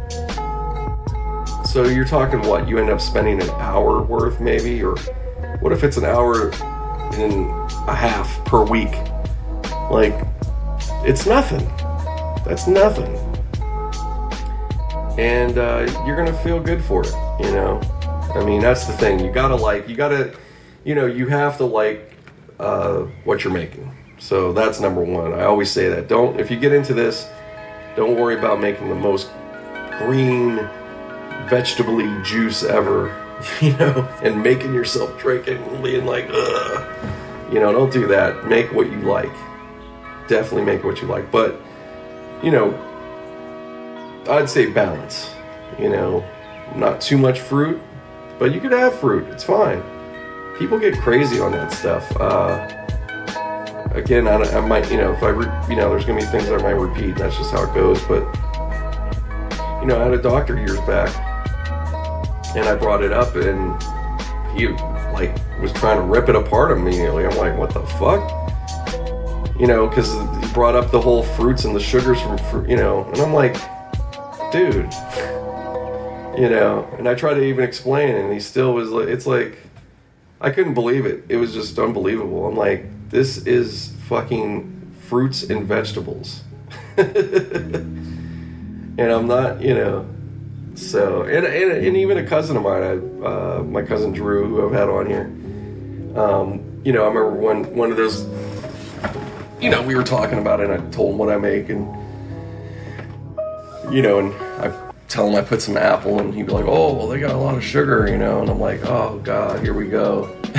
So 1.67 1.85
you're 1.85 2.05
talking 2.05 2.43
what? 2.43 2.69
You 2.69 2.79
end 2.79 2.91
up 2.91 3.01
spending 3.01 3.41
an 3.41 3.51
hour 3.51 4.03
worth, 4.03 4.41
maybe, 4.41 4.83
or 4.83 4.97
what 5.61 5.73
if 5.73 5.85
it's 5.85 5.97
an 5.97 6.05
hour 6.05 6.51
and 7.15 7.49
a 7.89 7.95
half 7.95 8.45
per 8.45 8.65
week? 8.65 8.93
Like, 9.89 10.27
it's 11.05 11.27
nothing. 11.27 11.65
That's 12.45 12.67
nothing. 12.67 13.15
And 15.21 15.59
uh, 15.59 15.87
you're 16.07 16.17
gonna 16.17 16.33
feel 16.43 16.59
good 16.59 16.83
for 16.83 17.03
it, 17.03 17.13
you 17.41 17.53
know. 17.53 17.79
I 18.35 18.43
mean, 18.43 18.63
that's 18.63 18.87
the 18.87 18.95
thing. 18.95 19.21
You 19.21 19.31
gotta 19.31 19.55
like, 19.55 19.87
you 19.87 19.95
gotta, 19.95 20.35
you 20.83 20.95
know, 20.95 21.05
you 21.05 21.27
have 21.27 21.59
to 21.59 21.67
like 21.67 22.15
uh, 22.59 23.01
what 23.25 23.45
you're 23.45 23.53
making. 23.53 23.95
So 24.19 24.55
that's 24.55 24.81
number 24.81 25.05
one. 25.05 25.35
I 25.35 25.45
always 25.45 25.71
say 25.71 25.91
that. 25.91 26.09
Don't 26.09 26.41
if 26.41 26.51
you 26.51 26.59
get 26.59 26.73
into 26.73 26.95
this, 26.95 27.29
don't 27.97 28.19
worry 28.19 28.39
about 28.39 28.63
making 28.63 28.89
the 28.89 28.95
most 28.95 29.31
green 29.99 30.57
vegetable 31.51 32.01
juice 32.23 32.63
ever, 32.63 33.15
you 33.61 33.77
know, 33.77 34.09
and 34.23 34.43
making 34.43 34.73
yourself 34.73 35.21
drink 35.21 35.49
it 35.49 35.61
and 35.61 35.85
being 35.85 36.07
like, 36.07 36.31
ugh. 36.33 37.13
You 37.53 37.61
know, 37.61 37.73
don't 37.73 37.93
do 37.93 38.07
that. 38.07 38.47
Make 38.47 38.73
what 38.73 38.91
you 38.91 39.01
like. 39.01 39.35
Definitely 40.29 40.65
make 40.65 40.83
what 40.83 41.03
you 41.03 41.09
like. 41.09 41.31
But, 41.31 41.61
you 42.43 42.53
know, 42.53 42.90
I'd 44.31 44.49
say 44.49 44.71
balance. 44.71 45.35
You 45.77 45.89
know, 45.89 46.25
not 46.77 47.01
too 47.01 47.19
much 47.19 47.41
fruit, 47.41 47.81
but 48.39 48.55
you 48.55 48.61
could 48.61 48.71
have 48.71 48.95
fruit. 49.01 49.27
It's 49.29 49.43
fine. 49.43 49.83
People 50.57 50.79
get 50.79 50.97
crazy 51.01 51.41
on 51.41 51.51
that 51.53 51.73
stuff. 51.73 52.09
Uh, 52.17 52.69
again, 53.93 54.29
I, 54.29 54.37
I, 54.37 54.61
might, 54.61 54.89
you 54.89 54.99
know, 54.99 55.13
if 55.13 55.23
I, 55.25 55.31
re- 55.31 55.69
you 55.69 55.75
know, 55.75 55.91
there's 55.91 56.05
gonna 56.05 56.21
be 56.21 56.27
things 56.27 56.49
I 56.49 56.59
might 56.59 56.71
repeat. 56.71 57.17
that's 57.17 57.37
just 57.37 57.51
how 57.51 57.69
it 57.69 57.75
goes. 57.75 58.01
But, 58.05 58.23
you 59.81 59.87
know, 59.87 60.01
I 60.01 60.05
had 60.05 60.13
a 60.13 60.23
doctor 60.23 60.57
years 60.57 60.79
back, 60.83 61.11
and 62.55 62.69
I 62.69 62.77
brought 62.77 63.03
it 63.03 63.13
up, 63.13 63.35
and 63.35 63.83
he 64.57 64.69
like 65.13 65.37
was 65.61 65.73
trying 65.73 65.97
to 65.97 66.05
rip 66.05 66.29
it 66.29 66.37
apart 66.37 66.71
immediately. 66.71 67.27
I'm 67.27 67.37
like, 67.37 67.59
what 67.59 67.75
the 67.75 67.85
fuck? 67.99 68.31
You 69.59 69.67
know, 69.67 69.89
because 69.89 70.13
he 70.13 70.53
brought 70.53 70.77
up 70.77 70.93
the 70.93 71.01
whole 71.01 71.25
fruits 71.25 71.65
and 71.65 71.75
the 71.75 71.81
sugars 71.81 72.21
from 72.21 72.69
you 72.69 72.77
know, 72.77 73.05
and 73.07 73.19
I'm 73.19 73.35
like, 73.35 73.57
dude, 74.51 74.93
you 76.37 76.49
know, 76.49 76.89
and 76.99 77.09
I 77.09 77.15
tried 77.15 77.35
to 77.35 77.43
even 77.43 77.65
explain, 77.65 78.17
and 78.17 78.33
he 78.33 78.41
still 78.41 78.75
was 78.75 78.91
like, 78.91 79.09
it's 79.09 79.27
like, 79.27 79.59
I 80.41 80.51
couldn't 80.51 80.75
believe 80.75 81.07
it. 81.07 81.25
It 81.29 81.37
was 81.37 81.53
just 81.53 81.79
unbelievable. 81.79 82.47
I'm 82.47 82.57
like, 82.57 82.87
this 83.11 83.47
is 83.47 83.95
fucking 84.09 84.93
fruits 85.09 85.43
and 85.43 85.67
vegetables. 85.67 86.43
and 86.97 88.97
I'm 88.99 89.27
not, 89.27 89.61
you 89.61 89.75
know, 89.75 90.09
so, 90.75 91.23
and, 91.23 91.47
and, 91.47 91.73
and, 91.73 91.97
even 91.97 92.19
a 92.19 92.25
cousin 92.25 92.57
of 92.57 92.63
mine, 92.63 92.83
I, 92.83 93.27
uh, 93.27 93.63
my 93.63 93.83
cousin 93.83 94.13
Drew, 94.13 94.49
who 94.49 94.67
I've 94.67 94.73
had 94.73 94.89
on 94.89 95.07
here, 95.07 95.27
um, 96.19 96.81
you 96.85 96.93
know, 96.93 97.05
I 97.05 97.09
remember 97.09 97.31
when 97.31 97.77
one 97.77 97.91
of 97.91 97.97
those, 97.97 98.25
you 99.61 99.69
know, 99.69 99.83
we 99.83 99.95
were 99.95 100.05
talking 100.05 100.39
about 100.39 100.61
it 100.61 100.71
and 100.71 100.83
I 100.83 100.91
told 100.91 101.13
him 101.13 101.19
what 101.19 101.29
I 101.29 101.37
make 101.37 101.69
and, 101.69 102.00
you 103.91 104.03
know, 104.03 104.21
and 104.21 104.33
I 104.63 104.73
tell 105.09 105.29
him 105.29 105.35
I 105.35 105.41
put 105.43 105.61
some 105.61 105.77
apple 105.77 106.21
and 106.21 106.33
he'd 106.33 106.47
be 106.47 106.53
like, 106.53 106.67
oh, 106.67 106.95
well, 106.95 107.09
they 107.09 107.19
got 107.19 107.33
a 107.33 107.39
lot 107.39 107.57
of 107.57 107.65
sugar, 107.65 108.09
you 108.09 108.17
know, 108.17 108.41
and 108.41 108.49
I'm 108.49 108.61
like, 108.61 108.85
oh, 108.85 109.19
God, 109.25 109.61
here 109.61 109.75
we 109.75 109.89
go. 109.89 110.33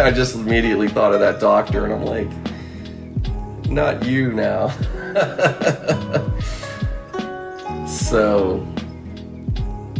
I 0.00 0.12
just 0.14 0.34
immediately 0.34 0.88
thought 0.88 1.14
of 1.14 1.20
that 1.20 1.40
doctor 1.40 1.86
and 1.86 1.94
I'm 1.94 2.04
like, 2.04 2.28
not 3.70 4.04
you 4.04 4.32
now. 4.32 4.68
so, 7.86 8.66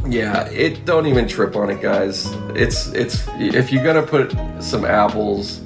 yeah, 0.07 0.49
it 0.51 0.85
don't 0.85 1.07
even 1.07 1.27
trip 1.27 1.57
on 1.57 1.70
it, 1.70 1.81
guys. 1.81 2.31
It's 2.55 2.89
it's 2.89 3.27
if 3.39 3.72
you're 3.72 3.85
gonna 3.85 4.07
put 4.07 4.35
some 4.62 4.85
apples 4.85 5.62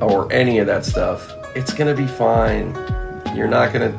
or 0.00 0.30
any 0.32 0.58
of 0.58 0.66
that 0.66 0.84
stuff, 0.84 1.32
it's 1.56 1.72
gonna 1.74 1.94
be 1.94 2.06
fine. 2.06 2.74
You're 3.34 3.48
not 3.48 3.72
gonna 3.72 3.92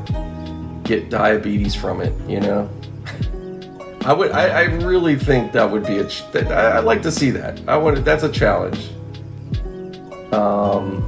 get 0.84 1.10
diabetes 1.10 1.76
from 1.76 2.02
it, 2.02 2.14
you 2.30 2.40
know. 2.40 2.70
I 4.04 4.14
would, 4.14 4.32
I, 4.32 4.48
I 4.48 4.62
really 4.64 5.16
think 5.16 5.52
that 5.52 5.70
would 5.70 5.86
be 5.86 6.00
a. 6.00 6.08
I, 6.52 6.78
I'd 6.80 6.86
like 6.86 7.04
to 7.04 7.12
see 7.12 7.30
that. 7.32 7.62
I 7.68 7.78
would. 7.78 8.04
That's 8.04 8.24
a 8.24 8.32
challenge. 8.32 8.90
Um. 10.34 11.08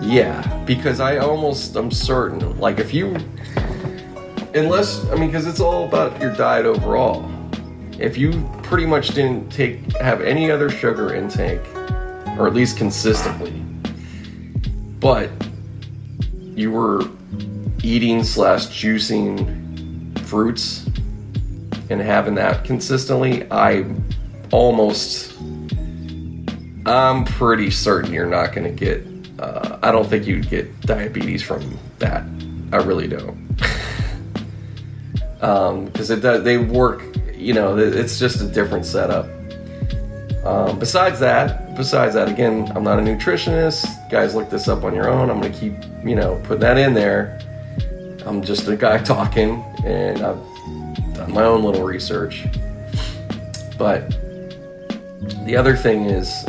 Yeah, 0.00 0.42
because 0.66 1.00
I 1.00 1.16
almost, 1.18 1.76
I'm 1.76 1.90
certain. 1.90 2.58
Like 2.60 2.78
if 2.78 2.92
you 2.92 3.16
unless 4.54 5.04
I 5.10 5.16
mean, 5.16 5.26
because 5.26 5.46
it's 5.46 5.60
all 5.60 5.86
about 5.86 6.20
your 6.20 6.32
diet 6.32 6.66
overall. 6.66 7.30
If 7.98 8.16
you 8.16 8.48
pretty 8.62 8.86
much 8.86 9.08
didn't 9.08 9.50
take 9.50 9.96
have 9.96 10.20
any 10.20 10.50
other 10.50 10.68
sugar 10.68 11.14
intake, 11.14 11.60
or 12.38 12.46
at 12.46 12.54
least 12.54 12.76
consistently, 12.76 13.52
but 15.00 15.30
you 16.54 16.72
were 16.72 17.04
eating 17.84 18.24
slash 18.24 18.66
juicing 18.66 20.18
fruits 20.20 20.86
and 21.90 22.00
having 22.00 22.34
that 22.36 22.64
consistently, 22.64 23.46
I 23.50 23.84
almost 24.50 25.34
I'm 26.86 27.24
pretty 27.24 27.70
certain 27.70 28.12
you're 28.12 28.26
not 28.26 28.52
going 28.52 28.64
to 28.64 28.84
get. 28.84 29.06
Uh, 29.38 29.78
I 29.82 29.90
don't 29.90 30.08
think 30.08 30.26
you'd 30.26 30.48
get 30.48 30.80
diabetes 30.82 31.42
from 31.42 31.78
that. 31.98 32.24
I 32.72 32.76
really 32.76 33.08
don't 33.08 33.44
because 35.38 36.10
um, 36.10 36.18
it 36.18 36.20
does, 36.20 36.42
they 36.42 36.58
work. 36.58 37.02
You 37.34 37.52
know, 37.52 37.76
it's 37.76 38.18
just 38.18 38.40
a 38.40 38.46
different 38.46 38.86
setup. 38.86 39.26
Um, 40.44 40.78
besides 40.78 41.20
that, 41.20 41.76
besides 41.76 42.14
that, 42.14 42.28
again, 42.28 42.70
I'm 42.74 42.84
not 42.84 42.98
a 42.98 43.02
nutritionist. 43.02 44.10
Guys, 44.10 44.34
look 44.34 44.48
this 44.50 44.68
up 44.68 44.84
on 44.84 44.94
your 44.94 45.08
own. 45.08 45.30
I'm 45.30 45.40
gonna 45.40 45.52
keep, 45.52 45.74
you 46.04 46.14
know, 46.14 46.40
putting 46.44 46.60
that 46.60 46.78
in 46.78 46.94
there. 46.94 47.38
I'm 48.26 48.42
just 48.42 48.68
a 48.68 48.76
guy 48.76 48.98
talking, 49.02 49.62
and 49.84 50.22
I've 50.22 50.42
done 51.14 51.32
my 51.32 51.44
own 51.44 51.62
little 51.62 51.84
research. 51.84 52.44
But 53.78 54.10
the 55.44 55.56
other 55.56 55.76
thing 55.76 56.06
is, 56.06 56.44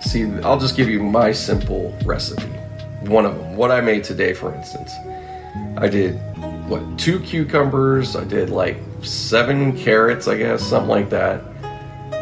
see, 0.00 0.24
I'll 0.40 0.58
just 0.58 0.76
give 0.76 0.88
you 0.88 1.02
my 1.02 1.32
simple 1.32 1.96
recipe. 2.04 2.48
One 3.02 3.24
of 3.24 3.36
them. 3.36 3.56
What 3.56 3.70
I 3.70 3.80
made 3.80 4.04
today, 4.04 4.34
for 4.34 4.54
instance. 4.54 4.92
I 5.76 5.88
did 5.88 6.20
what 6.68 6.98
two 6.98 7.20
cucumbers. 7.20 8.14
I 8.14 8.24
did 8.24 8.50
like 8.50 8.78
seven 9.02 9.76
carrots, 9.76 10.28
I 10.28 10.36
guess, 10.36 10.62
something 10.62 10.88
like 10.88 11.10
that. 11.10 11.42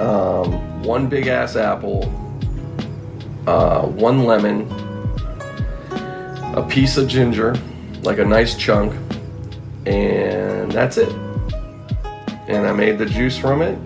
Um, 0.01 0.83
one 0.83 1.09
big 1.09 1.27
ass 1.27 1.57
apple, 1.57 2.05
uh, 3.47 3.83
one 3.83 4.25
lemon, 4.25 4.71
a 6.55 6.65
piece 6.69 6.97
of 6.97 7.09
ginger, 7.09 7.55
like 8.03 8.19
a 8.19 8.25
nice 8.25 8.57
chunk, 8.57 8.93
and 9.87 10.71
that's 10.73 10.97
it. 10.97 11.13
And 12.49 12.67
I 12.67 12.73
made 12.73 12.99
the 12.99 13.07
juice 13.07 13.37
from 13.37 13.63
it, 13.63 13.79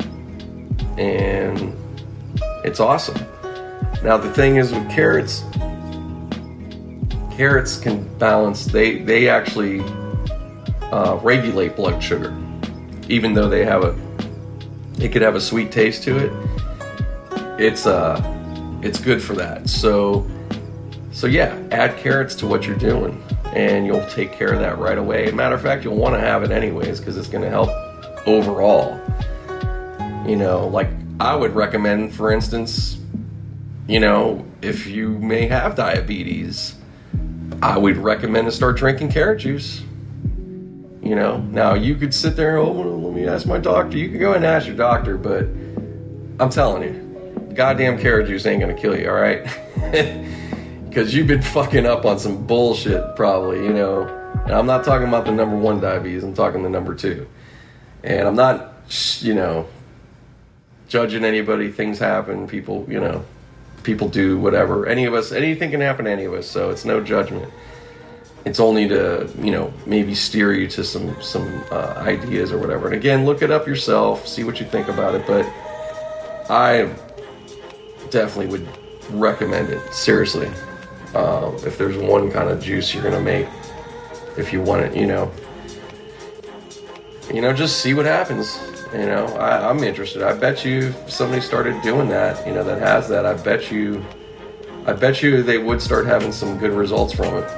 and 0.99 1.75
it's 2.65 2.81
awesome. 2.81 3.19
Now 4.03 4.17
the 4.17 4.33
thing 4.33 4.57
is 4.57 4.73
with 4.73 4.89
carrots, 4.91 5.45
carrots 7.37 7.79
can 7.79 8.03
balance. 8.19 8.65
They 8.67 8.99
they 8.99 9.29
actually 9.29 9.81
uh, 10.93 11.19
regulate 11.23 11.77
blood 11.77 12.03
sugar, 12.03 12.37
even 13.09 13.33
though 13.33 13.49
they 13.49 13.65
have 13.65 13.85
a 13.85 13.99
it 14.99 15.11
could 15.11 15.23
have 15.23 15.35
a 15.35 15.41
sweet 15.41 15.73
taste 15.73 16.03
to 16.05 16.17
it. 16.19 16.33
It's 17.59 17.87
uh 17.87 18.21
it's 18.83 19.01
good 19.01 19.23
for 19.23 19.35
that. 19.35 19.69
So 19.69 20.27
so 21.13 21.27
yeah, 21.27 21.61
add 21.71 21.97
carrots 21.99 22.35
to 22.37 22.47
what 22.47 22.67
you're 22.67 22.77
doing, 22.77 23.23
and 23.53 23.87
you'll 23.87 24.07
take 24.09 24.33
care 24.33 24.53
of 24.53 24.61
that 24.61 24.79
right 24.79 24.99
away. 24.99 25.31
matter 25.31 25.55
of 25.55 25.63
fact, 25.63 25.85
you'll 25.85 25.97
want 25.97 26.15
to 26.15 26.21
have 26.21 26.43
it 26.43 26.51
anyways 26.51 26.99
because 26.99 27.17
it's 27.17 27.29
going 27.29 27.45
to 27.45 27.51
help 27.51 27.69
overall. 28.27 29.01
You 30.27 30.37
know, 30.37 30.69
like 30.69 30.89
I 31.21 31.35
would 31.35 31.55
recommend, 31.55 32.15
for 32.15 32.33
instance, 32.33 32.99
you 33.87 34.01
know, 34.01 34.47
if 34.63 34.87
you 34.87 35.19
may 35.19 35.47
have 35.49 35.75
diabetes, 35.75 36.77
I 37.61 37.77
would 37.77 37.97
recommend 37.97 38.47
to 38.47 38.53
start 38.53 38.77
drinking 38.77 39.11
carrot 39.13 39.41
juice. 39.41 39.83
You 41.03 41.17
know, 41.17 41.39
now 41.39 41.75
you 41.75 41.97
could 41.97 42.15
sit 42.15 42.37
there, 42.37 42.59
and 42.59 42.69
oh, 42.69 42.73
let 42.73 43.13
me 43.13 43.27
ask 43.27 43.45
my 43.47 43.59
doctor. 43.59 43.99
You 43.99 44.09
can 44.09 44.21
go 44.21 44.35
and 44.35 44.45
ask 44.45 44.67
your 44.67 44.77
doctor, 44.77 45.17
but 45.19 45.43
I'm 46.41 46.49
telling 46.49 46.85
you, 46.85 47.55
goddamn 47.55 47.99
carrot 47.99 48.29
juice 48.29 48.47
ain't 48.47 48.61
gonna 48.61 48.75
kill 48.75 48.99
you, 48.99 49.09
all 49.11 49.17
right? 49.17 49.47
Because 50.93 51.15
you've 51.15 51.27
been 51.27 51.41
fucking 51.41 51.87
up 51.87 52.05
on 52.05 52.19
some 52.19 52.47
bullshit, 52.47 53.17
probably, 53.17 53.65
you 53.65 53.73
know. 53.73 54.07
And 54.45 54.53
I'm 54.53 54.67
not 54.67 54.85
talking 54.85 55.09
about 55.09 55.25
the 55.25 55.33
number 55.33 55.57
one 55.57 55.81
diabetes, 55.81 56.23
I'm 56.23 56.35
talking 56.35 56.63
the 56.63 56.69
number 56.69 56.95
two. 56.95 57.27
And 58.03 58.29
I'm 58.29 58.37
not, 58.37 58.75
you 59.21 59.33
know, 59.33 59.67
judging 60.89 61.25
anybody. 61.25 61.71
Things 61.71 61.99
happen, 61.99 62.47
people, 62.47 62.85
you 62.91 63.01
know, 63.01 63.25
people 63.85 64.11
do 64.11 64.39
whatever. 64.39 64.87
Any 64.87 65.07
of 65.07 65.15
us, 65.15 65.33
anything 65.33 65.71
can 65.71 65.81
happen 65.81 66.05
to 66.05 66.11
any 66.11 66.25
of 66.25 66.35
us, 66.35 66.47
so 66.47 66.69
it's 66.69 66.85
no 66.85 67.03
judgment. 67.03 67.51
it's 68.45 68.61
only 68.61 68.89
to 68.89 69.29
you 69.41 69.51
know 69.51 69.73
maybe 69.87 70.15
steer 70.15 70.53
you 70.53 70.67
to 70.69 70.83
some 70.85 71.17
some 71.23 71.63
uh, 71.71 71.95
ideas 71.99 72.53
or 72.53 72.59
whatever. 72.59 72.87
And 72.87 72.97
again, 72.97 73.25
look 73.25 73.43
it 73.43 73.51
up 73.51 73.67
yourself, 73.67 74.27
see 74.27 74.45
what 74.45 74.61
you 74.61 74.67
think 74.67 74.89
about 74.89 75.15
it. 75.15 75.27
But 75.27 75.47
I 76.51 76.93
definitely 78.11 78.47
would 78.47 78.69
recommend 79.11 79.71
it 79.71 79.93
seriously. 79.93 80.51
Um, 81.15 81.57
if 81.67 81.77
there's 81.77 81.97
one 81.97 82.31
kind 82.31 82.49
of 82.49 82.63
juice 82.63 82.95
you're 82.95 83.03
gonna 83.03 83.21
make, 83.21 83.47
if 84.37 84.53
you 84.53 84.63
want 84.63 84.83
it, 84.83 84.97
you 84.97 85.07
know, 85.07 85.31
you 87.33 87.41
know, 87.41 87.53
just 87.53 87.81
see 87.81 87.95
what 87.95 88.07
happens. 88.07 88.59
You 88.93 89.07
know, 89.07 89.27
I, 89.37 89.69
I'm 89.69 89.83
interested. 89.85 90.23
I 90.23 90.35
bet 90.35 90.65
you 90.65 90.89
if 90.89 91.11
somebody 91.11 91.41
started 91.41 91.81
doing 91.83 92.09
that, 92.09 92.47
you 92.47 92.53
know, 92.53 92.63
that 92.65 92.79
has 92.79 93.09
that, 93.09 93.25
I 93.25 93.35
bet 93.35 93.71
you, 93.71 94.05
I 94.87 94.93
bet 94.93 95.23
you 95.23 95.43
they 95.43 95.59
would 95.59 95.81
start 95.81 96.07
having 96.07 96.33
some 96.33 96.59
good 96.59 96.73
results 96.73 97.13
from 97.15 97.39
it. 97.39 97.51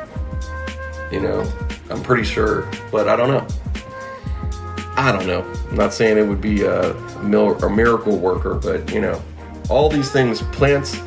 You 1.11 1.20
know, 1.20 1.52
I'm 1.90 2.02
pretty 2.02 2.24
sure, 2.24 2.68
but 2.90 3.09
I 3.09 3.16
don't 3.16 3.28
know. 3.28 3.46
I 4.96 5.11
don't 5.11 5.26
know. 5.26 5.42
I'm 5.70 5.76
not 5.76 5.92
saying 5.92 6.18
it 6.18 6.26
would 6.26 6.40
be 6.40 6.64
a, 6.64 6.94
mil- 7.22 7.59
a 7.64 7.70
miracle 7.70 8.16
worker, 8.16 8.55
but 8.55 8.92
you 8.92 9.00
know, 9.00 9.20
all 9.68 9.88
these 9.88 10.11
things, 10.11 10.42
plants, 10.42 11.00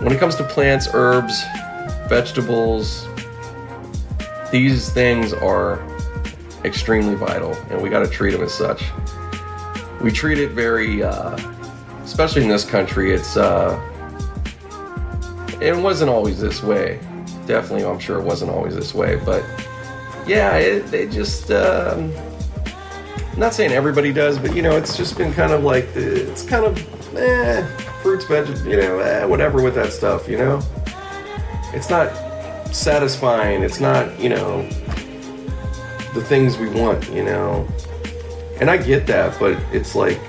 when 0.00 0.12
it 0.12 0.18
comes 0.18 0.36
to 0.36 0.44
plants, 0.44 0.88
herbs, 0.92 1.42
vegetables, 2.08 3.06
these 4.50 4.90
things 4.90 5.32
are 5.32 5.80
extremely 6.64 7.14
vital, 7.14 7.54
and 7.70 7.82
we 7.82 7.88
got 7.88 8.00
to 8.00 8.08
treat 8.08 8.32
them 8.32 8.42
as 8.42 8.52
such. 8.52 8.84
We 10.00 10.12
treat 10.12 10.38
it 10.38 10.50
very, 10.50 11.02
uh, 11.02 11.36
especially 12.04 12.42
in 12.42 12.48
this 12.48 12.64
country. 12.64 13.12
It's 13.12 13.36
uh, 13.36 13.78
it 15.60 15.76
wasn't 15.76 16.10
always 16.10 16.40
this 16.40 16.62
way. 16.62 17.00
Definitely, 17.46 17.84
I'm 17.84 17.98
sure 17.98 18.18
it 18.18 18.24
wasn't 18.24 18.52
always 18.52 18.74
this 18.74 18.94
way, 18.94 19.16
but 19.16 19.44
yeah, 20.26 20.56
it, 20.56 21.10
just. 21.10 21.50
Um, 21.50 22.12
not 23.38 23.54
saying 23.54 23.70
everybody 23.70 24.12
does, 24.12 24.36
but 24.36 24.54
you 24.54 24.62
know, 24.62 24.76
it's 24.76 24.96
just 24.96 25.16
been 25.16 25.32
kind 25.32 25.52
of 25.52 25.62
like 25.62 25.94
the, 25.94 26.28
it's 26.28 26.42
kind 26.42 26.64
of 26.64 27.16
eh, 27.16 27.64
fruits, 28.02 28.24
veggies, 28.24 28.64
you 28.64 28.76
know, 28.76 28.98
eh, 29.00 29.24
whatever 29.24 29.62
with 29.62 29.74
that 29.74 29.92
stuff. 29.92 30.28
You 30.28 30.38
know, 30.38 30.60
it's 31.72 31.90
not 31.90 32.12
satisfying. 32.74 33.62
It's 33.62 33.80
not, 33.80 34.18
you 34.20 34.28
know, 34.28 34.62
the 36.14 36.22
things 36.22 36.58
we 36.58 36.68
want, 36.68 37.08
you 37.10 37.24
know. 37.24 37.66
And 38.60 38.70
I 38.70 38.76
get 38.76 39.06
that, 39.06 39.38
but 39.38 39.58
it's 39.72 39.94
like 39.94 40.20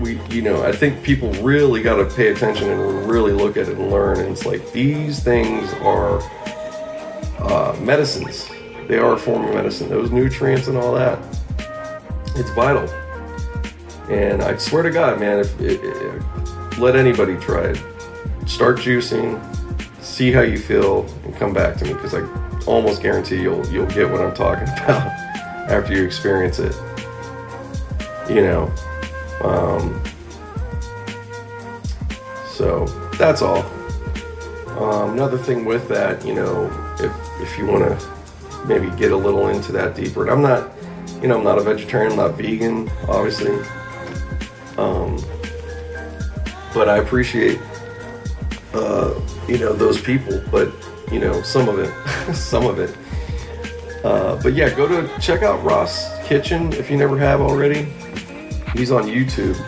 we, 0.00 0.20
you 0.30 0.42
know, 0.42 0.62
I 0.62 0.72
think 0.72 1.02
people 1.02 1.30
really 1.34 1.82
got 1.82 1.96
to 1.96 2.04
pay 2.04 2.28
attention 2.28 2.68
and 2.68 3.08
really 3.08 3.32
look 3.32 3.56
at 3.56 3.68
it 3.68 3.78
and 3.78 3.90
learn. 3.90 4.18
And 4.20 4.30
it's 4.30 4.44
like 4.44 4.72
these 4.72 5.22
things 5.22 5.72
are 5.74 6.20
uh, 7.38 7.76
medicines. 7.80 8.48
They 8.88 8.98
are 8.98 9.12
a 9.14 9.18
form 9.18 9.44
of 9.44 9.54
medicine. 9.54 9.88
Those 9.88 10.10
nutrients 10.10 10.68
and 10.68 10.76
all 10.76 10.94
that. 10.94 11.18
It's 12.36 12.50
vital. 12.50 12.88
And 14.10 14.42
I 14.42 14.56
swear 14.56 14.82
to 14.82 14.90
God, 14.90 15.18
man, 15.18 15.38
if, 15.40 16.78
let 16.78 16.96
anybody 16.96 17.36
try 17.36 17.68
it, 17.68 17.82
start 18.46 18.78
juicing, 18.78 19.40
see 20.02 20.30
how 20.30 20.42
you 20.42 20.58
feel, 20.58 21.06
and 21.24 21.34
come 21.36 21.54
back 21.54 21.76
to 21.78 21.84
me 21.84 21.94
because 21.94 22.14
I 22.14 22.22
almost 22.66 23.02
guarantee 23.02 23.40
you'll 23.40 23.66
you'll 23.68 23.86
get 23.86 24.10
what 24.10 24.20
I'm 24.20 24.34
talking 24.34 24.68
about 24.84 25.06
after 25.70 25.94
you 25.94 26.04
experience 26.04 26.58
it. 26.58 26.74
You 28.28 28.42
know. 28.42 28.72
Um, 29.42 30.02
so 32.46 32.86
that's 33.18 33.42
all. 33.42 33.64
Um, 34.78 35.12
another 35.12 35.38
thing 35.38 35.64
with 35.64 35.88
that, 35.88 36.24
you 36.26 36.34
know, 36.34 36.66
if 36.98 37.12
if 37.40 37.58
you 37.58 37.66
want 37.66 37.84
to 37.84 38.66
maybe 38.66 38.90
get 38.96 39.12
a 39.12 39.16
little 39.16 39.48
into 39.48 39.72
that 39.72 39.94
deeper, 39.94 40.22
and 40.22 40.30
I'm 40.30 40.42
not, 40.42 40.72
you 41.22 41.28
know, 41.28 41.38
I'm 41.38 41.44
not 41.44 41.58
a 41.58 41.62
vegetarian, 41.62 42.12
I'm 42.12 42.18
not 42.18 42.34
vegan, 42.34 42.90
obviously. 43.08 43.56
Um, 44.76 45.16
but 46.74 46.88
I 46.88 46.98
appreciate, 46.98 47.60
uh, 48.72 49.14
you 49.48 49.58
know, 49.58 49.72
those 49.72 50.00
people. 50.00 50.42
But 50.50 50.72
you 51.10 51.20
know, 51.20 51.42
some 51.42 51.68
of 51.68 51.78
it, 51.78 52.34
some 52.34 52.66
of 52.66 52.78
it. 52.78 52.96
Uh, 54.04 54.40
but 54.42 54.54
yeah, 54.54 54.68
go 54.74 54.86
to 54.86 55.08
check 55.20 55.42
out 55.42 55.62
Ras 55.64 56.14
Kitchen 56.26 56.72
if 56.74 56.90
you 56.90 56.96
never 56.96 57.18
have 57.18 57.40
already. 57.40 57.84
He's 58.74 58.90
on 58.90 59.04
YouTube. 59.04 59.58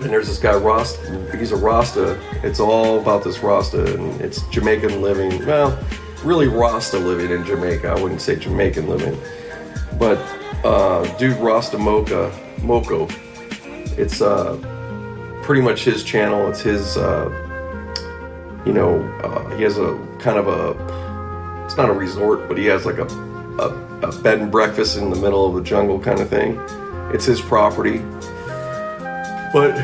And 0.00 0.10
there's 0.10 0.28
this 0.28 0.38
guy 0.38 0.54
Ras. 0.54 0.96
He's 1.36 1.52
a 1.52 1.56
Rasta. 1.56 2.18
It's 2.44 2.60
all 2.60 3.00
about 3.00 3.24
this 3.24 3.40
Rasta, 3.40 3.94
and 3.94 4.20
it's 4.20 4.42
Jamaican 4.48 5.02
living. 5.02 5.44
Well, 5.44 5.78
really 6.24 6.48
Rasta 6.48 6.98
living 6.98 7.30
in 7.30 7.44
Jamaica. 7.44 7.88
I 7.88 8.00
wouldn't 8.00 8.20
say 8.20 8.36
Jamaican 8.36 8.88
living, 8.88 9.20
but 9.98 10.18
uh, 10.64 11.04
dude 11.18 11.36
Rasta 11.38 11.78
Mocha 11.78 12.32
Moko. 12.58 13.12
It's 13.98 14.20
uh, 14.20 14.56
pretty 15.42 15.62
much 15.62 15.84
his 15.84 16.04
channel. 16.04 16.48
It's 16.48 16.60
his. 16.60 16.96
Uh, 16.96 17.44
you 18.66 18.72
know, 18.72 19.00
uh, 19.22 19.56
he 19.56 19.62
has 19.62 19.78
a 19.78 19.98
kind 20.18 20.38
of 20.38 20.48
a. 20.48 21.64
It's 21.64 21.76
not 21.76 21.88
a 21.88 21.92
resort, 21.92 22.48
but 22.48 22.58
he 22.58 22.66
has 22.66 22.86
like 22.86 22.98
a, 22.98 23.06
a 23.58 23.88
a 24.02 24.22
bed 24.22 24.40
and 24.40 24.50
breakfast 24.50 24.96
in 24.96 25.10
the 25.10 25.16
middle 25.16 25.46
of 25.46 25.54
the 25.54 25.62
jungle 25.62 25.98
kind 25.98 26.20
of 26.20 26.28
thing. 26.28 26.58
It's 27.12 27.24
his 27.24 27.40
property. 27.40 27.98
But 29.52 29.76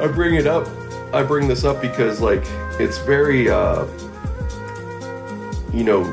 I 0.00 0.10
bring 0.12 0.34
it 0.34 0.46
up. 0.46 0.68
I 1.12 1.22
bring 1.22 1.48
this 1.48 1.64
up 1.64 1.80
because 1.80 2.20
like 2.20 2.42
it's 2.78 2.98
very 2.98 3.48
uh 3.48 3.86
you 5.72 5.84
know 5.84 6.04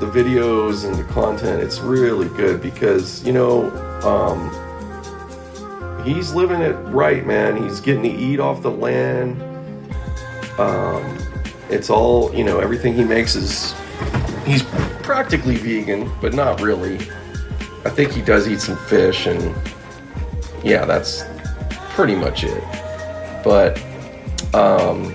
the 0.00 0.06
videos 0.06 0.84
and 0.84 0.96
the 0.96 1.04
content 1.12 1.62
it's 1.62 1.78
really 1.78 2.28
good 2.30 2.60
because 2.60 3.24
you 3.24 3.32
know 3.32 3.70
um 4.02 4.50
he's 6.04 6.34
living 6.34 6.60
it 6.60 6.74
right 6.92 7.26
man. 7.26 7.56
He's 7.56 7.80
getting 7.80 8.02
to 8.02 8.08
eat 8.08 8.40
off 8.40 8.62
the 8.62 8.70
land. 8.70 9.40
Um 10.58 11.18
it's 11.70 11.90
all 11.90 12.34
you 12.34 12.44
know 12.44 12.60
everything 12.60 12.94
he 12.94 13.04
makes 13.04 13.34
is 13.34 13.74
he's 14.44 14.62
practically 15.02 15.56
vegan 15.56 16.10
but 16.20 16.34
not 16.34 16.60
really. 16.60 16.96
I 17.84 17.90
think 17.90 18.12
he 18.12 18.22
does 18.22 18.48
eat 18.48 18.60
some 18.60 18.76
fish 18.76 19.26
and 19.26 19.54
yeah 20.62 20.84
that's 20.84 21.24
pretty 21.90 22.14
much 22.14 22.44
it. 22.44 22.62
But 23.42 23.82
um 24.54 25.14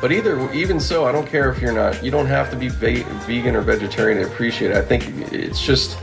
but 0.00 0.12
either 0.12 0.52
even 0.52 0.78
so 0.78 1.06
i 1.06 1.10
don't 1.12 1.26
care 1.26 1.50
if 1.50 1.60
you're 1.60 1.72
not 1.72 2.04
you 2.04 2.10
don't 2.10 2.26
have 2.26 2.50
to 2.50 2.56
be 2.56 2.68
ve- 2.68 3.02
vegan 3.26 3.56
or 3.56 3.62
vegetarian 3.62 4.20
to 4.22 4.26
appreciate 4.26 4.70
it. 4.70 4.76
I 4.76 4.82
think 4.82 5.04
it's 5.32 5.60
just 5.60 5.98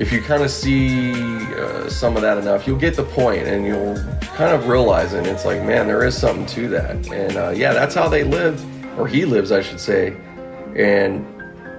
if 0.00 0.12
you 0.12 0.20
kind 0.20 0.42
of 0.42 0.50
see 0.50 1.12
uh, 1.54 1.88
some 1.88 2.16
of 2.16 2.22
that 2.22 2.38
enough 2.38 2.66
you'll 2.66 2.78
get 2.78 2.96
the 2.96 3.04
point 3.04 3.46
and 3.46 3.64
you'll 3.64 3.96
kind 4.36 4.52
of 4.54 4.68
realize 4.68 5.12
it 5.12 5.18
and 5.18 5.26
it's 5.26 5.44
like 5.44 5.62
man 5.62 5.86
there 5.86 6.04
is 6.04 6.16
something 6.16 6.46
to 6.46 6.68
that 6.68 6.96
and 7.10 7.36
uh, 7.36 7.50
yeah 7.50 7.72
that's 7.72 7.94
how 7.94 8.08
they 8.08 8.24
live 8.24 8.62
or 8.98 9.06
he 9.06 9.24
lives 9.24 9.52
i 9.52 9.60
should 9.60 9.80
say 9.80 10.16
and 10.76 11.24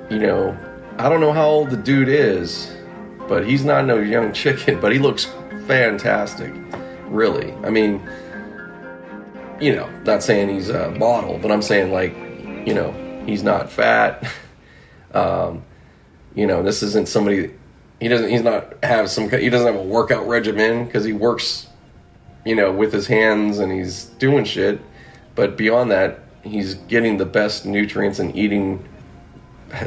you 0.09 0.20
know 0.20 0.57
i 0.97 1.09
don't 1.09 1.20
know 1.20 1.34
how 1.34 1.47
old 1.47 1.70
the 1.70 1.78
dude 1.78 2.09
is 2.09 2.76
but 3.28 3.45
he's 3.45 3.66
not 3.66 3.86
no 3.86 3.99
young 3.99 4.32
chicken 4.41 4.80
but 4.80 4.91
he 4.91 4.99
looks 4.99 5.26
fantastic 5.68 6.53
really 7.09 7.51
i 7.63 7.70
mean 7.70 8.01
you 9.59 9.76
know, 9.76 9.89
not 10.03 10.24
saying 10.24 10.49
he's 10.49 10.70
a 10.70 10.91
model, 10.91 11.38
but 11.38 11.51
I'm 11.51 11.61
saying 11.61 11.91
like, 11.91 12.16
you 12.68 12.74
know, 12.74 12.91
he's 13.26 13.43
not 13.43 13.70
fat. 13.70 14.30
um, 15.13 15.63
you 16.34 16.45
know, 16.47 16.63
this 16.63 16.84
isn't 16.84 17.07
somebody. 17.07 17.51
He 18.00 18.08
doesn't. 18.08 18.30
He's 18.30 18.43
not 18.43 18.84
have 18.84 19.10
some. 19.10 19.30
He 19.30 19.50
doesn't 19.50 19.68
have 19.68 19.76
a 19.76 19.84
workout 19.84 20.28
regimen 20.28 20.86
because 20.86 21.06
he 21.06 21.14
works, 21.14 21.68
you 22.46 22.56
know, 22.56 22.72
with 22.72 22.91
his 22.91 23.08
hands 23.08 23.60
and 23.60 23.72
he's 23.72 24.06
doing 24.06 24.43
shit. 24.46 24.82
But 25.34 25.58
beyond 25.58 25.91
that, 25.91 26.20
he's 26.43 26.76
getting 26.76 27.18
the 27.18 27.26
best 27.26 27.66
nutrients 27.66 28.20
and 28.20 28.36
eating 28.36 28.88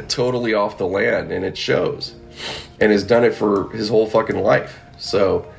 totally 0.07 0.53
off 0.53 0.77
the 0.77 0.87
land, 0.87 1.31
and 1.31 1.45
it 1.45 1.57
shows. 1.57 2.15
And 2.79 2.91
has 2.91 3.03
done 3.03 3.23
it 3.23 3.33
for 3.33 3.69
his 3.71 3.89
whole 3.89 4.07
fucking 4.07 4.41
life. 4.41 4.79
So 4.97 5.51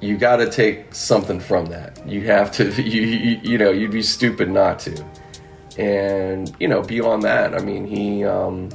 you 0.00 0.16
got 0.16 0.36
to 0.36 0.50
take 0.50 0.94
something 0.94 1.40
from 1.40 1.66
that. 1.66 2.06
You 2.06 2.22
have 2.22 2.50
to, 2.52 2.70
you, 2.82 3.02
you, 3.02 3.40
you 3.42 3.58
know, 3.58 3.70
you'd 3.70 3.92
be 3.92 4.02
stupid 4.02 4.50
not 4.50 4.78
to. 4.80 5.04
And 5.78 6.54
you 6.60 6.68
know, 6.68 6.82
beyond 6.82 7.22
that, 7.24 7.54
I 7.54 7.58
mean, 7.58 7.84
he 7.84 8.24
um, 8.24 8.70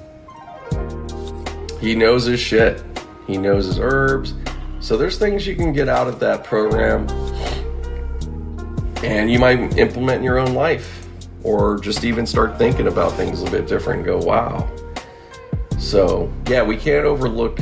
he 1.80 1.96
knows 1.96 2.26
his 2.26 2.40
shit. 2.40 2.84
He 3.28 3.38
knows 3.38 3.66
his 3.66 3.80
herbs. 3.80 4.34
So 4.80 4.98
there's 4.98 5.18
things 5.18 5.46
you 5.46 5.56
can 5.56 5.74
get 5.74 5.90
out 5.90 6.08
of 6.08 6.20
that 6.20 6.44
program, 6.44 7.08
and 9.04 9.32
you 9.32 9.40
might 9.40 9.78
implement 9.78 10.20
in 10.20 10.24
your 10.24 10.40
own 10.40 10.54
life, 10.54 11.08
or 11.44 11.80
just 11.80 12.04
even 12.04 12.26
start 12.26 12.58
thinking 12.58 12.88
about 12.88 13.14
things 13.14 13.44
a 13.44 13.52
bit 13.52 13.68
different. 13.68 14.00
and 14.00 14.06
Go, 14.06 14.18
wow. 14.20 14.70
So 15.78 16.32
yeah, 16.48 16.64
we 16.64 16.78
can't 16.78 17.06
overlook. 17.06 17.60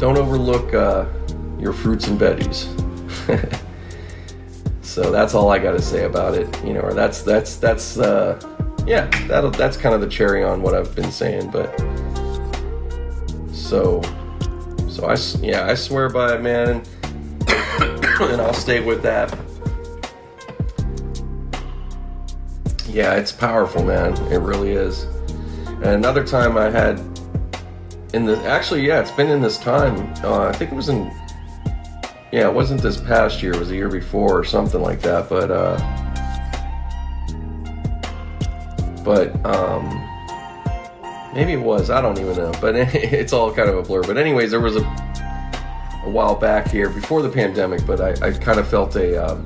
Don't 0.00 0.18
overlook. 0.18 0.74
Uh, 0.74 1.06
your 1.58 1.72
fruits 1.72 2.06
and 2.06 2.20
veggies. 2.20 2.72
So 4.96 5.10
that's 5.10 5.34
all 5.34 5.50
I 5.50 5.58
got 5.58 5.72
to 5.72 5.82
say 5.82 6.04
about 6.04 6.34
it. 6.36 6.64
You 6.64 6.72
know, 6.72 6.80
or 6.80 6.94
that's 6.94 7.20
that's 7.20 7.56
that's 7.56 7.98
uh, 7.98 8.40
yeah, 8.86 9.04
that 9.26 9.52
that's 9.52 9.76
kind 9.76 9.94
of 9.94 10.00
the 10.00 10.08
cherry 10.08 10.42
on 10.42 10.62
what 10.62 10.72
I've 10.72 10.94
been 10.96 11.12
saying. 11.12 11.50
But 11.50 11.78
so 13.66 14.00
so 14.88 15.06
I 15.06 15.16
yeah 15.44 15.66
I 15.66 15.74
swear 15.74 16.08
by 16.08 16.34
it, 16.34 16.40
man, 16.40 16.84
and 18.20 18.40
I'll 18.40 18.54
stay 18.54 18.80
with 18.80 19.02
that. 19.02 19.36
Yeah, 22.88 23.14
it's 23.14 23.32
powerful, 23.32 23.82
man. 23.84 24.16
It 24.32 24.38
really 24.38 24.70
is. 24.70 25.02
And 25.66 25.86
another 25.86 26.24
time 26.24 26.56
I 26.56 26.70
had 26.70 27.00
in 28.14 28.24
the 28.24 28.40
actually 28.44 28.86
yeah, 28.86 29.00
it's 29.00 29.10
been 29.10 29.30
in 29.30 29.42
this 29.42 29.58
time. 29.58 30.14
Uh, 30.24 30.44
I 30.44 30.52
think 30.52 30.70
it 30.70 30.76
was 30.76 30.88
in 30.88 31.10
yeah, 32.32 32.48
it 32.48 32.54
wasn't 32.54 32.80
this 32.80 33.00
past 33.00 33.42
year, 33.42 33.52
it 33.52 33.58
was 33.58 33.68
the 33.68 33.74
year 33.74 33.90
before 33.90 34.38
or 34.38 34.44
something 34.44 34.80
like 34.80 35.02
that, 35.02 35.28
but 35.28 35.50
uh 35.50 35.76
but 39.02 39.44
um 39.44 40.05
maybe 41.36 41.52
it 41.52 41.60
was, 41.60 41.90
I 41.90 42.00
don't 42.00 42.18
even 42.18 42.36
know. 42.36 42.52
But 42.60 42.74
it's 42.94 43.32
all 43.32 43.52
kind 43.52 43.68
of 43.68 43.76
a 43.76 43.82
blur. 43.82 44.02
But 44.02 44.16
anyways, 44.16 44.50
there 44.50 44.60
was 44.60 44.76
a 44.76 44.80
a 46.06 46.10
while 46.10 46.36
back 46.36 46.68
here 46.68 46.88
before 46.88 47.20
the 47.20 47.28
pandemic, 47.28 47.84
but 47.84 48.00
I, 48.00 48.28
I 48.28 48.32
kind 48.32 48.58
of 48.58 48.68
felt 48.68 48.94
a 48.96 49.16
um, 49.16 49.44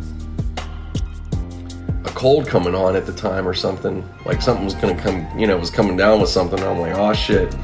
a 2.05 2.11
cold 2.11 2.47
coming 2.47 2.75
on 2.75 2.97
at 2.97 3.07
the 3.07 3.13
time 3.13 3.49
or 3.49 3.55
something. 3.55 4.07
Like 4.25 4.43
something 4.43 4.65
was 4.65 4.75
gonna 4.75 5.01
come, 5.01 5.27
you 5.39 5.47
know, 5.47 5.57
was 5.57 5.71
coming 5.71 5.97
down 5.97 6.21
with 6.21 6.31
something. 6.31 6.63
I'm 6.63 6.79
like, 6.79 6.95
oh 6.95 7.13
shit. 7.13 7.55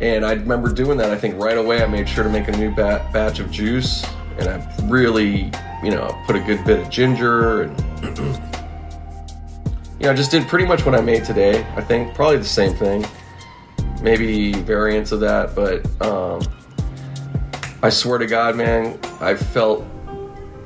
And 0.00 0.24
I 0.24 0.32
remember 0.32 0.72
doing 0.72 0.98
that. 0.98 1.10
I 1.10 1.16
think 1.16 1.42
right 1.42 1.58
away 1.58 1.82
I 1.82 1.86
made 1.86 2.08
sure 2.08 2.22
to 2.22 2.30
make 2.30 2.48
a 2.48 2.52
new 2.52 2.74
bat- 2.74 3.12
batch 3.12 3.40
of 3.40 3.50
juice 3.50 4.04
and 4.38 4.48
I 4.48 4.76
really, 4.84 5.50
you 5.82 5.90
know, 5.90 6.16
put 6.26 6.36
a 6.36 6.40
good 6.40 6.64
bit 6.64 6.80
of 6.80 6.90
ginger 6.90 7.62
and 7.62 8.18
you 9.98 10.06
know, 10.06 10.14
just 10.14 10.30
did 10.30 10.46
pretty 10.46 10.66
much 10.66 10.84
what 10.84 10.94
I 10.94 11.00
made 11.00 11.24
today. 11.24 11.66
I 11.74 11.80
think 11.80 12.14
probably 12.14 12.36
the 12.36 12.44
same 12.44 12.74
thing, 12.74 13.04
maybe 14.06 14.52
variants 14.52 15.10
of 15.10 15.18
that, 15.18 15.52
but 15.56 15.84
um, 16.00 16.40
I 17.82 17.88
swear 17.88 18.18
to 18.18 18.26
God, 18.26 18.54
man, 18.54 19.00
I 19.20 19.34
felt, 19.34 19.84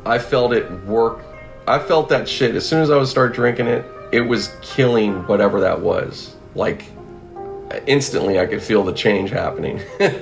I 0.04 0.18
felt 0.18 0.52
it 0.52 0.70
work. 0.84 1.24
I 1.66 1.78
felt 1.78 2.10
that 2.10 2.28
shit 2.28 2.54
as 2.54 2.68
soon 2.68 2.82
as 2.82 2.90
I 2.90 2.98
would 2.98 3.08
start 3.08 3.32
drinking 3.32 3.66
it. 3.66 3.86
It 4.12 4.20
was 4.20 4.54
killing 4.60 5.26
whatever 5.26 5.58
that 5.60 5.80
was. 5.80 6.36
Like 6.54 6.84
instantly, 7.86 8.38
I 8.38 8.44
could 8.44 8.62
feel 8.62 8.84
the 8.84 8.92
change 8.92 9.30
happening. 9.30 9.80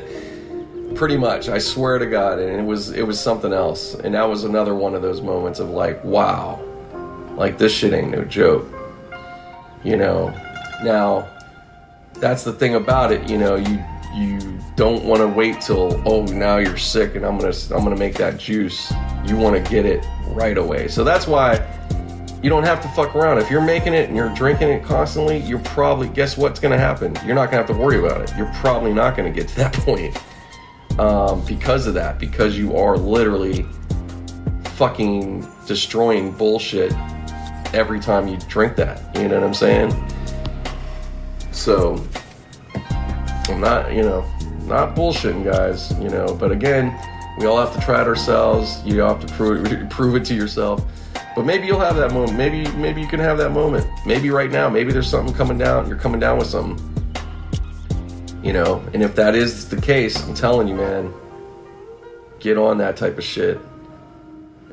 pretty 0.94 1.18
much 1.18 1.50
i 1.50 1.58
swear 1.58 1.98
to 1.98 2.06
god 2.06 2.38
and 2.38 2.58
it 2.58 2.64
was 2.64 2.90
it 2.92 3.06
was 3.06 3.20
something 3.20 3.52
else 3.52 3.94
and 3.94 4.14
that 4.14 4.24
was 4.24 4.44
another 4.44 4.74
one 4.74 4.94
of 4.94 5.02
those 5.02 5.20
moments 5.20 5.60
of 5.60 5.68
like 5.68 6.02
wow 6.02 6.58
like 7.36 7.58
this 7.58 7.72
shit 7.72 7.92
ain't 7.92 8.10
no 8.10 8.24
joke 8.24 8.66
you 9.84 9.96
know 9.96 10.30
now 10.82 11.28
that's 12.20 12.44
the 12.44 12.52
thing 12.52 12.74
about 12.74 13.12
it 13.12 13.28
you 13.28 13.38
know 13.38 13.56
you 13.56 13.82
you 14.14 14.58
don't 14.76 15.04
want 15.04 15.20
to 15.20 15.28
wait 15.28 15.60
till 15.60 16.00
oh 16.08 16.24
now 16.26 16.56
you're 16.56 16.76
sick 16.76 17.14
and 17.14 17.24
i'm 17.24 17.38
gonna 17.38 17.54
i'm 17.72 17.82
gonna 17.82 17.96
make 17.96 18.14
that 18.14 18.38
juice. 18.38 18.92
You 19.26 19.36
want 19.36 19.62
to 19.62 19.70
get 19.70 19.84
it 19.84 20.06
right 20.28 20.56
away. 20.56 20.88
So 20.88 21.04
that's 21.04 21.26
why 21.26 21.64
you 22.42 22.48
don't 22.48 22.62
have 22.62 22.80
to 22.82 22.88
fuck 22.88 23.14
around. 23.14 23.38
If 23.38 23.50
you're 23.50 23.60
making 23.60 23.92
it 23.92 24.08
and 24.08 24.16
you're 24.16 24.32
drinking 24.34 24.68
it 24.68 24.84
constantly 24.84 25.38
you're 25.38 25.58
probably 25.60 26.08
guess 26.08 26.36
what's 26.36 26.60
gonna 26.60 26.78
happen? 26.78 27.16
You're 27.26 27.34
not 27.34 27.46
gonna 27.46 27.58
have 27.58 27.66
to 27.66 27.74
worry 27.74 27.98
about 27.98 28.22
it. 28.22 28.32
You're 28.36 28.52
probably 28.54 28.92
not 28.92 29.16
gonna 29.16 29.30
get 29.30 29.48
to 29.48 29.56
that 29.56 29.72
point 29.84 30.16
um, 30.98 31.44
because 31.44 31.86
of 31.86 31.94
that, 31.94 32.18
because 32.18 32.56
you 32.56 32.76
are 32.76 32.96
literally 32.96 33.66
fucking 34.76 35.46
destroying 35.66 36.32
bullshit 36.32 36.92
every 37.74 38.00
time 38.00 38.28
you 38.28 38.38
drink 38.48 38.76
that. 38.76 39.14
You 39.16 39.28
know 39.28 39.34
what 39.34 39.44
I'm 39.44 39.54
saying? 39.54 39.90
So, 41.58 42.02
I'm 43.48 43.60
not, 43.60 43.92
you 43.92 44.02
know, 44.02 44.22
not 44.64 44.94
bullshitting, 44.94 45.44
guys, 45.44 45.92
you 46.00 46.08
know, 46.08 46.34
but 46.34 46.52
again, 46.52 46.98
we 47.38 47.46
all 47.46 47.58
have 47.58 47.74
to 47.74 47.80
try 47.80 48.00
it 48.00 48.06
ourselves. 48.06 48.80
You 48.84 49.00
have 49.00 49.24
to 49.26 49.32
prove, 49.34 49.88
prove 49.90 50.16
it 50.16 50.24
to 50.26 50.34
yourself. 50.34 50.84
But 51.34 51.44
maybe 51.44 51.66
you'll 51.66 51.80
have 51.80 51.96
that 51.96 52.12
moment. 52.12 52.36
Maybe 52.36 52.70
maybe 52.72 53.00
you 53.00 53.06
can 53.06 53.20
have 53.20 53.38
that 53.38 53.50
moment. 53.50 53.86
Maybe 54.06 54.30
right 54.30 54.50
now. 54.50 54.68
Maybe 54.68 54.92
there's 54.92 55.08
something 55.08 55.34
coming 55.34 55.58
down. 55.58 55.88
You're 55.88 55.98
coming 55.98 56.18
down 56.18 56.38
with 56.38 56.48
something 56.48 56.78
you 58.42 58.52
know, 58.52 58.82
and 58.94 59.02
if 59.02 59.14
that 59.16 59.34
is 59.34 59.68
the 59.68 59.80
case, 59.80 60.22
I'm 60.24 60.34
telling 60.34 60.68
you, 60.68 60.74
man, 60.74 61.12
get 62.38 62.56
on 62.56 62.78
that 62.78 62.96
type 62.96 63.18
of 63.18 63.24
shit. 63.24 63.58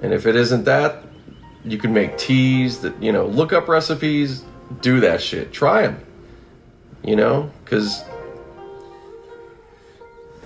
And 0.01 0.13
if 0.13 0.25
it 0.25 0.35
isn't 0.35 0.65
that, 0.65 1.03
you 1.63 1.77
can 1.77 1.91
make 1.91 2.17
teas 2.17 2.79
that, 2.81 3.01
you 3.01 3.11
know, 3.11 3.25
look 3.25 3.53
up 3.53 3.67
recipes, 3.67 4.45
do 4.81 4.99
that 4.99 5.21
shit. 5.21 5.51
Try 5.51 5.87
them. 5.87 5.99
You 7.05 7.15
know, 7.15 7.51
because, 7.63 8.03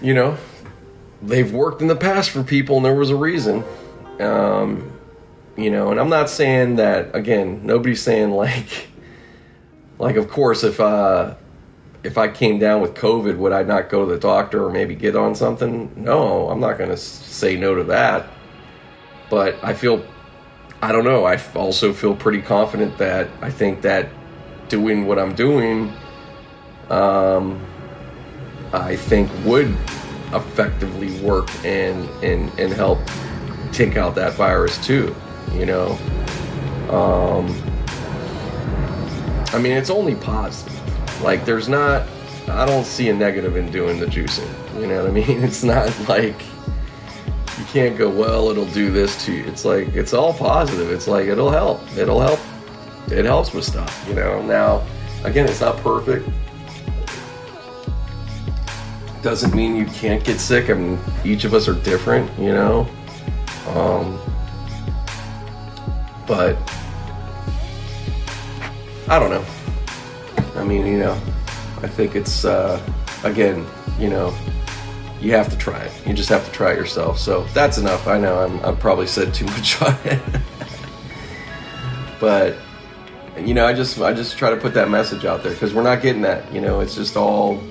you 0.02 0.14
know, 0.14 0.38
they've 1.22 1.52
worked 1.52 1.82
in 1.82 1.88
the 1.88 1.96
past 1.96 2.32
for 2.32 2.44
people 2.44 2.76
and 2.78 2.86
there 2.86 2.96
was 2.96 3.10
a 3.12 3.16
reason. 3.16 3.64
Um, 4.20 4.92
you 5.56 5.72
know, 5.72 5.92
and 5.92 6.00
I'm 6.00 6.10
not 6.10 6.30
saying 6.30 6.76
that, 6.76 7.16
again, 7.16 7.66
nobody's 7.66 8.02
saying 8.02 8.32
like, 8.44 8.90
like, 9.98 10.18
of 10.18 10.30
course, 10.30 10.64
if, 10.64 10.80
uh, 10.80 11.36
if 12.04 12.18
I 12.18 12.28
came 12.30 12.60
down 12.60 12.82
with 12.82 12.94
COVID, 12.94 13.38
would 13.38 13.52
I 13.52 13.64
not 13.64 13.90
go 13.90 14.06
to 14.06 14.12
the 14.12 14.20
doctor 14.20 14.66
or 14.66 14.72
maybe 14.72 14.96
get 14.96 15.16
on 15.16 15.36
something? 15.36 15.92
No, 15.96 16.50
I'm 16.50 16.60
not 16.60 16.78
going 16.78 16.90
to 16.90 16.98
say 16.98 17.58
no 17.58 17.76
to 17.76 17.84
that. 17.86 18.28
But 19.30 19.62
I 19.64 19.74
feel, 19.74 20.06
I 20.82 20.92
don't 20.92 21.04
know, 21.04 21.26
I 21.26 21.40
also 21.56 21.94
feel 21.94 22.16
pretty 22.16 22.42
confident 22.42 22.98
that 22.98 23.30
I 23.42 23.52
think 23.52 23.82
that 23.82 24.10
doing 24.70 25.06
what 25.06 25.20
I'm 25.20 25.36
doing, 25.36 25.94
um, 26.90 27.64
I 28.74 28.96
think 28.96 29.30
would 29.46 29.76
effectively 30.34 31.20
work 31.22 31.50
and, 31.66 32.08
and, 32.24 32.52
and 32.60 32.72
help 32.72 33.00
take 33.72 33.98
out 33.98 34.16
that 34.16 34.34
virus 34.34 34.84
too, 34.86 35.16
you 35.54 35.66
know? 35.66 35.98
Um, 36.90 37.48
I 39.54 39.60
mean, 39.60 39.74
it's 39.74 39.90
only 39.90 40.16
positive 40.16 40.80
like, 41.22 41.46
there's 41.46 41.68
not, 41.68 42.08
I 42.48 42.66
don't 42.66 42.86
see 42.86 43.10
a 43.10 43.14
negative 43.14 43.58
in 43.58 43.72
doing 43.72 44.00
the 44.00 44.06
juicing. 44.06 44.50
You 44.80 44.88
know 44.88 45.04
what 45.04 45.12
I 45.12 45.14
mean? 45.14 45.44
It's 45.44 45.64
not 45.64 45.94
like 46.08 46.42
you 47.58 47.66
can't 47.66 47.98
go, 47.98 48.10
well, 48.10 48.50
it'll 48.50 48.66
do 48.68 48.92
this 48.92 49.26
to 49.26 49.34
you. 49.34 49.44
It's 49.46 49.66
like, 49.66 49.90
it's 49.90 50.14
all 50.14 50.34
positive. 50.34 50.92
It's 50.92 51.08
like, 51.08 51.28
it'll 51.28 51.52
help. 51.52 51.82
It'll 51.98 52.22
help. 52.22 52.40
It 53.12 53.26
helps 53.26 53.54
with 53.54 53.66
stuff, 53.66 54.06
you 54.08 54.16
know? 54.16 54.42
Now, 54.42 54.86
again, 55.24 55.48
it's 55.48 55.62
not 55.62 55.78
perfect. 55.78 56.28
Doesn't 59.22 59.54
mean 59.54 59.76
you 59.76 59.86
can't 59.86 60.24
get 60.24 60.40
sick. 60.40 60.70
I 60.70 60.74
mean, 60.74 61.00
each 61.26 61.44
of 61.44 61.54
us 61.54 61.68
are 61.68 61.74
different, 61.74 62.32
you 62.40 62.54
know? 62.54 62.88
Um, 63.68 64.20
but 66.26 66.58
I 69.10 69.20
don't 69.20 69.30
know. 69.30 69.46
I 70.56 70.64
mean, 70.64 70.86
you 70.86 71.00
know, 71.00 71.14
I 71.82 71.88
think 71.88 72.16
it's 72.16 72.46
uh, 72.46 72.80
again, 73.24 73.66
you 74.00 74.10
know, 74.10 74.36
you 75.20 75.32
have 75.32 75.50
to 75.50 75.58
try 75.58 75.80
it. 75.80 75.92
You 76.08 76.14
just 76.14 76.30
have 76.30 76.46
to 76.46 76.52
try 76.52 76.74
it 76.74 76.78
yourself. 76.78 77.20
So 77.20 77.44
that's 77.54 77.78
enough. 77.78 78.08
I 78.08 78.20
know 78.20 78.40
I'm 78.40 78.64
I 78.66 78.74
probably 78.74 79.08
said 79.08 79.34
too 79.34 79.46
much 79.46 79.82
on 79.82 79.96
it, 80.06 80.22
but 82.20 82.56
you 83.38 83.54
know, 83.54 83.66
I 83.66 83.74
just 83.74 84.00
I 84.00 84.14
just 84.14 84.38
try 84.38 84.50
to 84.50 84.58
put 84.58 84.74
that 84.76 84.90
message 84.90 85.26
out 85.26 85.44
there 85.44 85.54
because 85.54 85.74
we're 85.74 85.84
not 85.84 86.02
getting 86.02 86.22
that. 86.22 86.52
You 86.54 86.62
know, 86.62 86.80
it's 86.80 86.96
just 86.96 87.18
all 87.18 87.62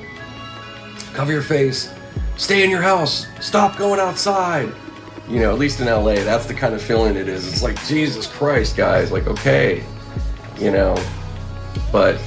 cover 1.19 1.33
your 1.33 1.43
face, 1.43 1.93
stay 2.37 2.63
in 2.63 2.71
your 2.71 2.81
house, 2.81 3.27
stop 3.41 3.77
going 3.77 3.99
outside. 3.99 4.73
You 5.29 5.41
know, 5.41 5.53
at 5.53 5.59
least 5.59 5.81
in 5.81 5.89
LA, 5.89 6.15
that's 6.15 6.47
the 6.47 6.55
kind 6.55 6.77
of 6.77 6.81
feeling 6.81 7.17
it 7.17 7.27
is. 7.27 7.53
It's 7.53 7.61
like 7.61 7.77
Jesus 7.87 8.29
Christ, 8.29 8.77
guys. 8.77 9.11
Like, 9.11 9.27
okay, 9.27 9.83
you 10.61 10.71
know, 10.71 10.95
but 11.91 12.23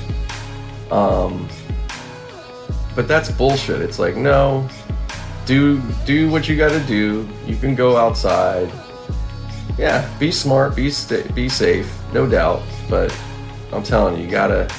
um, 0.92 1.48
but 2.94 3.08
that's 3.08 3.32
bullshit. 3.32 3.82
It's 3.82 3.98
like 3.98 4.18
no, 4.18 4.68
do 5.46 5.82
do 6.06 6.30
what 6.30 6.50
you 6.50 6.58
got 6.58 6.72
to 6.72 6.82
do. 6.82 7.26
You 7.48 7.56
can 7.56 7.76
go 7.76 7.96
outside. 7.96 8.70
Yeah, 9.78 10.06
be 10.20 10.32
smart, 10.32 10.76
be 10.76 10.90
sta- 10.90 11.32
be 11.32 11.48
safe, 11.48 11.90
no 12.12 12.28
doubt. 12.28 12.62
But 12.90 13.18
I'm 13.72 13.84
telling 13.84 14.18
you, 14.18 14.26
you 14.26 14.30
gotta 14.30 14.70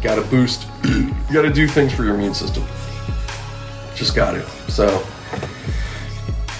gotta 0.00 0.22
boost. 0.22 0.69
you 0.84 1.14
gotta 1.32 1.50
do 1.50 1.66
things 1.66 1.92
for 1.92 2.04
your 2.04 2.14
immune 2.14 2.34
system. 2.34 2.64
Just 3.94 4.14
got 4.14 4.32
to. 4.32 4.42
So, 4.70 5.04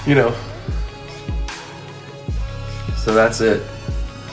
you 0.07 0.15
know. 0.15 0.35
So 2.97 3.15
that's 3.15 3.41
it. 3.41 3.63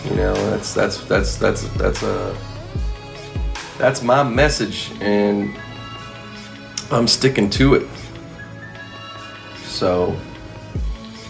You 0.06 0.16
know, 0.16 0.34
that's 0.50 0.74
that's 0.74 1.04
that's 1.06 1.38
that's 1.38 1.64
that's 1.76 2.04
a 2.04 2.36
that's 3.78 4.02
my 4.02 4.24
message, 4.24 4.92
and 5.00 5.56
I'm 6.92 7.08
sticking 7.08 7.50
to 7.52 7.76
it. 7.76 7.88
So, 9.64 10.16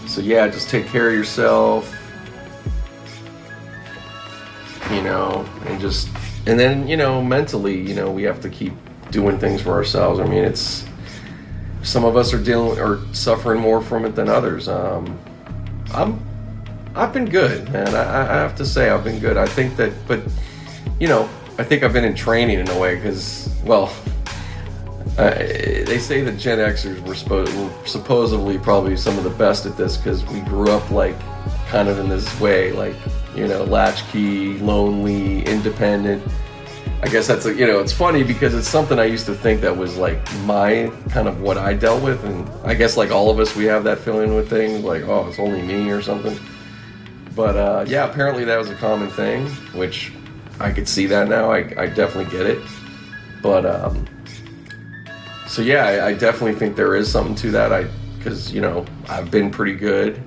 so 0.06 0.20
yeah, 0.20 0.48
just 0.48 0.68
take 0.68 0.86
care 0.86 1.08
of 1.08 1.14
yourself. 1.14 1.94
you 4.90 5.02
know, 5.02 5.44
and 5.66 5.80
just 5.80 6.08
and 6.48 6.58
then 6.58 6.88
you 6.88 6.96
know 6.96 7.22
mentally, 7.22 7.78
you 7.78 7.94
know, 7.94 8.10
we 8.10 8.24
have 8.24 8.40
to 8.40 8.48
keep 8.48 8.72
doing 9.10 9.38
things 9.38 9.62
for 9.62 9.72
ourselves. 9.72 10.18
I 10.18 10.24
mean, 10.24 10.44
it's 10.44 10.84
some 11.82 12.04
of 12.04 12.16
us 12.16 12.32
are 12.32 12.42
dealing 12.42 12.80
or 12.80 13.00
suffering 13.12 13.60
more 13.60 13.80
from 13.80 14.04
it 14.04 14.14
than 14.14 14.28
others. 14.28 14.66
Um, 14.66 15.18
I'm 15.92 16.20
I've 16.94 17.12
been 17.12 17.26
good, 17.26 17.70
man. 17.70 17.94
I, 17.94 18.22
I 18.22 18.36
have 18.38 18.56
to 18.56 18.66
say 18.66 18.90
I've 18.90 19.04
been 19.04 19.20
good. 19.20 19.36
I 19.36 19.46
think 19.46 19.76
that, 19.76 19.92
but 20.08 20.20
you 20.98 21.06
know, 21.06 21.28
I 21.58 21.64
think 21.64 21.82
I've 21.82 21.92
been 21.92 22.04
in 22.04 22.14
training 22.14 22.58
in 22.58 22.68
a 22.68 22.78
way 22.78 22.96
because, 22.96 23.54
well, 23.62 23.94
uh, 25.16 25.34
they 25.34 25.98
say 25.98 26.22
that 26.22 26.38
Gen 26.38 26.58
Xers 26.58 27.00
were, 27.06 27.14
supposed, 27.14 27.54
were 27.56 27.86
supposedly 27.86 28.58
probably 28.58 28.96
some 28.96 29.16
of 29.18 29.24
the 29.24 29.30
best 29.30 29.66
at 29.66 29.76
this 29.76 29.96
because 29.96 30.24
we 30.26 30.40
grew 30.40 30.70
up 30.70 30.90
like 30.90 31.16
kind 31.68 31.88
of 31.88 31.98
in 31.98 32.08
this 32.08 32.40
way, 32.40 32.72
like 32.72 32.96
you 33.34 33.46
know, 33.46 33.64
latchkey, 33.64 34.58
lonely, 34.58 35.44
independent. 35.44 36.22
I 37.02 37.08
guess 37.08 37.28
that's 37.28 37.46
a, 37.46 37.54
you 37.54 37.66
know, 37.66 37.78
it's 37.78 37.92
funny 37.92 38.24
because 38.24 38.54
it's 38.54 38.66
something 38.66 38.98
I 38.98 39.04
used 39.04 39.26
to 39.26 39.34
think 39.34 39.60
that 39.60 39.76
was 39.76 39.96
like 39.96 40.18
my 40.44 40.90
kind 41.10 41.28
of 41.28 41.40
what 41.40 41.56
I 41.56 41.74
dealt 41.74 42.02
with, 42.02 42.24
and 42.24 42.48
I 42.64 42.74
guess 42.74 42.96
like 42.96 43.10
all 43.10 43.30
of 43.30 43.38
us, 43.38 43.54
we 43.54 43.64
have 43.66 43.84
that 43.84 43.98
feeling 43.98 44.34
with 44.34 44.50
things 44.50 44.82
like, 44.82 45.04
oh, 45.04 45.28
it's 45.28 45.38
only 45.38 45.62
me 45.62 45.90
or 45.90 46.02
something. 46.02 46.36
But 47.36 47.56
uh, 47.56 47.84
yeah, 47.86 48.10
apparently 48.10 48.44
that 48.44 48.56
was 48.56 48.68
a 48.68 48.74
common 48.74 49.10
thing, 49.10 49.46
which 49.72 50.12
I 50.58 50.72
could 50.72 50.88
see 50.88 51.06
that 51.06 51.28
now. 51.28 51.52
I, 51.52 51.58
I 51.80 51.86
definitely 51.86 52.32
get 52.32 52.46
it. 52.46 52.60
But 53.42 53.64
um, 53.64 54.06
so 55.46 55.62
yeah, 55.62 55.86
I, 55.86 56.08
I, 56.08 56.14
definitely 56.14 56.56
think 56.56 56.74
there 56.74 56.96
is 56.96 57.10
something 57.10 57.36
to 57.36 57.50
that. 57.52 57.72
I 57.72 57.86
because 58.18 58.52
you 58.52 58.60
know 58.60 58.84
I've 59.08 59.30
been 59.30 59.50
pretty 59.50 59.74
good, 59.74 60.20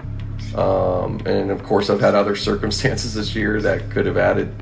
um, 0.56 1.22
and 1.26 1.52
of 1.52 1.64
course 1.64 1.90
I've 1.90 2.02
had 2.02 2.16
other 2.16 2.36
circumstances 2.50 3.14
this 3.14 3.36
year 3.36 3.62
that 3.62 3.90
could 3.90 4.06
have 4.06 4.18
added, 4.18 4.54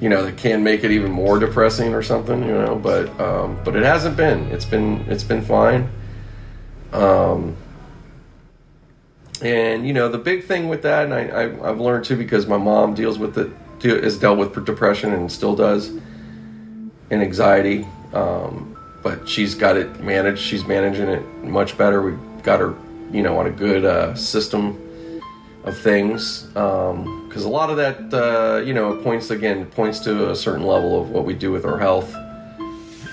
you 0.00 0.08
know, 0.08 0.24
that 0.24 0.36
can 0.36 0.62
make 0.62 0.84
it 0.84 0.90
even 0.90 1.10
more 1.10 1.38
depressing 1.38 1.94
or 1.94 2.02
something. 2.02 2.42
You 2.42 2.54
know, 2.54 2.76
but 2.76 3.08
um, 3.20 3.58
but 3.64 3.76
it 3.76 3.82
hasn't 3.82 4.16
been. 4.16 4.50
It's 4.50 4.64
been 4.64 5.04
it's 5.08 5.24
been 5.24 5.42
fine. 5.42 5.90
Um, 6.92 7.56
and 9.42 9.86
you 9.86 9.92
know 9.92 10.08
the 10.08 10.18
big 10.18 10.44
thing 10.44 10.68
with 10.68 10.82
that, 10.82 11.04
and 11.04 11.14
I, 11.14 11.28
I 11.28 11.70
I've 11.70 11.80
learned 11.80 12.04
too 12.04 12.16
because 12.16 12.46
my 12.46 12.56
mom 12.56 12.94
deals 12.94 13.18
with 13.18 13.38
it, 13.38 13.50
has 13.82 14.18
dealt 14.18 14.38
with 14.38 14.64
depression 14.64 15.12
and 15.12 15.30
still 15.30 15.54
does, 15.54 15.88
and 15.88 17.22
anxiety. 17.22 17.86
Um, 18.12 18.76
but 19.02 19.28
she's 19.28 19.54
got 19.54 19.76
it 19.76 20.00
managed. 20.00 20.40
She's 20.40 20.66
managing 20.66 21.08
it 21.08 21.24
much 21.44 21.78
better. 21.78 22.02
We 22.02 22.16
got 22.42 22.58
her, 22.58 22.74
you 23.12 23.22
know, 23.22 23.38
on 23.38 23.46
a 23.46 23.50
good 23.50 23.84
uh, 23.84 24.14
system 24.14 24.87
of 25.64 25.76
things 25.76 26.42
because 26.44 26.92
um, 26.94 27.46
a 27.46 27.48
lot 27.48 27.70
of 27.70 27.76
that, 27.76 28.14
uh, 28.14 28.58
you 28.58 28.74
know, 28.74 28.96
points 29.02 29.30
again 29.30 29.66
points 29.66 29.98
to 30.00 30.30
a 30.30 30.36
certain 30.36 30.64
level 30.64 31.00
of 31.00 31.10
what 31.10 31.24
we 31.24 31.34
do 31.34 31.50
with 31.50 31.64
our 31.64 31.78
health 31.78 32.14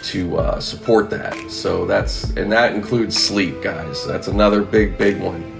to 0.04 0.38
uh, 0.38 0.60
support 0.60 1.10
that. 1.10 1.36
So 1.50 1.86
that's 1.86 2.30
and 2.32 2.52
that 2.52 2.74
includes 2.76 3.18
sleep, 3.18 3.62
guys. 3.62 4.06
That's 4.06 4.28
another 4.28 4.62
big, 4.62 4.98
big 4.98 5.20
one 5.20 5.56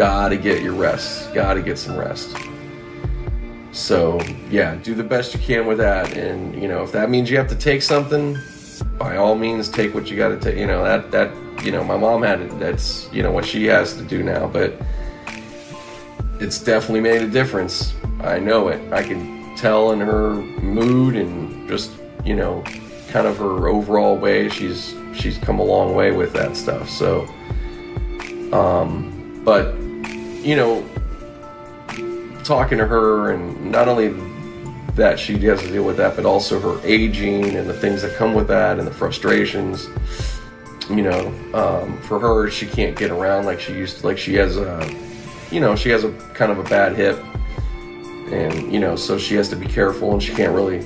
gotta 0.00 0.38
get 0.38 0.62
your 0.62 0.72
rest. 0.72 1.32
Gotta 1.34 1.60
get 1.60 1.76
some 1.76 1.94
rest. 1.94 2.34
So, 3.72 4.18
yeah, 4.50 4.76
do 4.76 4.94
the 4.94 5.04
best 5.04 5.34
you 5.34 5.40
can 5.40 5.66
with 5.66 5.76
that. 5.76 6.16
And, 6.16 6.60
you 6.60 6.68
know, 6.68 6.82
if 6.82 6.90
that 6.92 7.10
means 7.10 7.30
you 7.30 7.36
have 7.36 7.48
to 7.48 7.54
take 7.54 7.82
something, 7.82 8.38
by 8.98 9.18
all 9.18 9.34
means, 9.34 9.68
take 9.68 9.94
what 9.94 10.10
you 10.10 10.16
gotta 10.16 10.38
take. 10.38 10.56
You 10.56 10.66
know, 10.66 10.82
that, 10.82 11.10
that, 11.10 11.64
you 11.64 11.70
know, 11.70 11.84
my 11.84 11.98
mom 11.98 12.22
had 12.22 12.40
it. 12.40 12.58
That's, 12.58 13.12
you 13.12 13.22
know, 13.22 13.30
what 13.30 13.44
she 13.44 13.66
has 13.66 13.94
to 13.98 14.02
do 14.02 14.22
now. 14.22 14.46
But 14.46 14.80
it's 16.40 16.58
definitely 16.58 17.00
made 17.00 17.22
a 17.22 17.28
difference. 17.28 17.94
I 18.20 18.38
know 18.38 18.68
it. 18.68 18.92
I 18.92 19.02
can 19.02 19.54
tell 19.56 19.92
in 19.92 20.00
her 20.00 20.34
mood 20.34 21.16
and 21.16 21.68
just, 21.68 21.92
you 22.24 22.34
know, 22.34 22.62
kind 23.08 23.26
of 23.26 23.38
her 23.38 23.68
overall 23.68 24.16
way. 24.16 24.48
She's, 24.48 24.94
she's 25.14 25.38
come 25.38 25.58
a 25.58 25.64
long 25.64 25.94
way 25.94 26.12
with 26.12 26.32
that 26.32 26.56
stuff. 26.56 26.88
So, 26.88 27.28
um, 28.52 29.42
but 29.44 29.78
you 29.80 30.56
know, 30.56 30.84
talking 32.44 32.78
to 32.78 32.86
her, 32.86 33.32
and 33.32 33.70
not 33.70 33.88
only 33.88 34.08
that 34.94 35.18
she 35.18 35.38
has 35.38 35.60
to 35.60 35.68
deal 35.68 35.84
with 35.84 35.98
that, 35.98 36.16
but 36.16 36.24
also 36.24 36.58
her 36.58 36.80
aging 36.86 37.56
and 37.56 37.68
the 37.68 37.74
things 37.74 38.02
that 38.02 38.16
come 38.16 38.34
with 38.34 38.48
that 38.48 38.78
and 38.78 38.86
the 38.86 38.92
frustrations. 38.92 39.88
You 40.88 41.02
know, 41.02 41.26
um, 41.54 42.00
for 42.02 42.18
her, 42.18 42.50
she 42.50 42.66
can't 42.66 42.96
get 42.96 43.10
around 43.10 43.44
like 43.44 43.60
she 43.60 43.74
used 43.74 43.98
to. 43.98 44.06
Like 44.06 44.18
she 44.18 44.34
has 44.34 44.56
a, 44.56 44.80
you 45.50 45.60
know, 45.60 45.76
she 45.76 45.90
has 45.90 46.04
a 46.04 46.12
kind 46.34 46.52
of 46.52 46.58
a 46.58 46.64
bad 46.64 46.94
hip, 46.94 47.18
and 48.32 48.72
you 48.72 48.80
know, 48.80 48.96
so 48.96 49.18
she 49.18 49.34
has 49.34 49.48
to 49.50 49.56
be 49.56 49.66
careful, 49.66 50.12
and 50.12 50.22
she 50.22 50.32
can't 50.32 50.54
really. 50.54 50.80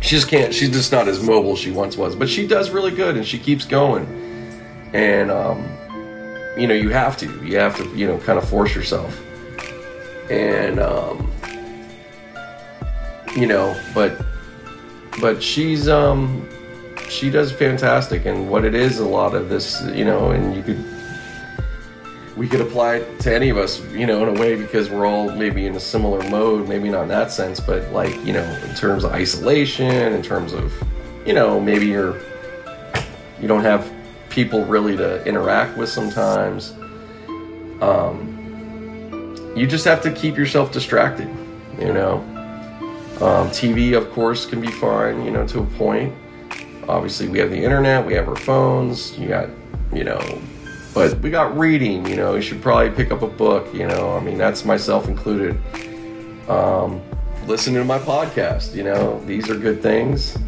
She 0.00 0.16
just 0.16 0.28
can't. 0.28 0.54
She's 0.54 0.70
just 0.70 0.92
not 0.92 1.08
as 1.08 1.22
mobile 1.22 1.52
as 1.52 1.58
she 1.58 1.70
once 1.70 1.96
was, 1.96 2.14
but 2.14 2.28
she 2.28 2.46
does 2.46 2.70
really 2.70 2.92
good, 2.92 3.16
and 3.16 3.26
she 3.26 3.38
keeps 3.38 3.64
going. 3.64 4.06
And 4.92 5.30
um, 5.30 5.76
you 6.56 6.66
know 6.66 6.74
you 6.74 6.88
have 6.88 7.16
to 7.18 7.26
you 7.44 7.58
have 7.58 7.76
to 7.76 7.86
you 7.96 8.06
know 8.06 8.18
kind 8.18 8.38
of 8.38 8.48
force 8.48 8.74
yourself 8.74 9.22
and 10.30 10.80
um 10.80 11.30
you 13.36 13.46
know 13.46 13.78
but 13.94 14.24
but 15.20 15.42
she's 15.42 15.88
um 15.88 16.48
she 17.08 17.30
does 17.30 17.52
fantastic 17.52 18.24
and 18.24 18.50
what 18.50 18.64
it 18.64 18.74
is 18.74 18.98
a 18.98 19.06
lot 19.06 19.34
of 19.34 19.48
this 19.48 19.82
you 19.92 20.04
know 20.04 20.30
and 20.30 20.56
you 20.56 20.62
could 20.62 20.82
we 22.36 22.46
could 22.46 22.60
apply 22.60 22.96
it 22.96 23.20
to 23.20 23.34
any 23.34 23.48
of 23.48 23.56
us 23.56 23.80
you 23.92 24.06
know 24.06 24.22
in 24.26 24.36
a 24.36 24.40
way 24.40 24.56
because 24.56 24.90
we're 24.90 25.06
all 25.06 25.30
maybe 25.30 25.66
in 25.66 25.74
a 25.74 25.80
similar 25.80 26.22
mode 26.30 26.68
maybe 26.68 26.88
not 26.88 27.02
in 27.02 27.08
that 27.08 27.30
sense 27.30 27.60
but 27.60 27.90
like 27.92 28.14
you 28.24 28.32
know 28.32 28.44
in 28.68 28.74
terms 28.74 29.04
of 29.04 29.12
isolation 29.12 30.12
in 30.12 30.22
terms 30.22 30.52
of 30.52 30.72
you 31.24 31.32
know 31.32 31.58
maybe 31.60 31.86
you're 31.86 32.20
you 33.40 33.48
don't 33.48 33.62
have 33.62 33.92
people 34.30 34.64
really 34.66 34.96
to 34.96 35.24
interact 35.24 35.76
with 35.76 35.88
sometimes. 35.88 36.74
Um, 37.80 38.34
you 39.56 39.66
just 39.66 39.84
have 39.86 40.02
to 40.02 40.12
keep 40.12 40.36
yourself 40.36 40.72
distracted, 40.72 41.28
you 41.78 41.92
know. 41.92 42.18
Um, 43.20 43.48
TV, 43.48 43.96
of 43.96 44.10
course, 44.12 44.44
can 44.44 44.60
be 44.60 44.70
fine, 44.70 45.24
you 45.24 45.30
know, 45.30 45.46
to 45.46 45.60
a 45.60 45.64
point. 45.64 46.14
Obviously, 46.86 47.28
we 47.28 47.38
have 47.38 47.50
the 47.50 47.56
internet, 47.56 48.04
we 48.04 48.12
have 48.14 48.28
our 48.28 48.36
phones, 48.36 49.18
you 49.18 49.28
got, 49.28 49.48
you 49.92 50.04
know, 50.04 50.20
but 50.96 51.20
we 51.20 51.28
got 51.28 51.58
reading, 51.58 52.06
you 52.06 52.16
know, 52.16 52.36
you 52.36 52.40
should 52.40 52.62
probably 52.62 52.88
pick 52.88 53.12
up 53.12 53.20
a 53.20 53.26
book, 53.26 53.72
you 53.74 53.86
know, 53.86 54.16
I 54.16 54.20
mean, 54.20 54.38
that's 54.38 54.64
myself 54.64 55.08
included. 55.08 55.60
Um, 56.48 57.02
listening 57.46 57.76
to 57.76 57.84
my 57.84 57.98
podcast, 57.98 58.74
you 58.74 58.82
know, 58.82 59.22
these 59.26 59.50
are 59.50 59.58
good 59.58 59.82
things. 59.82 60.38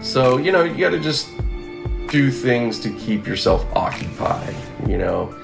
So, 0.00 0.38
you 0.38 0.50
know, 0.50 0.64
you 0.64 0.78
got 0.78 0.92
to 0.92 0.98
just 0.98 1.28
do 2.08 2.30
things 2.30 2.80
to 2.80 2.90
keep 3.00 3.26
yourself 3.26 3.66
occupied, 3.76 4.54
you 4.88 4.96
know. 4.96 5.34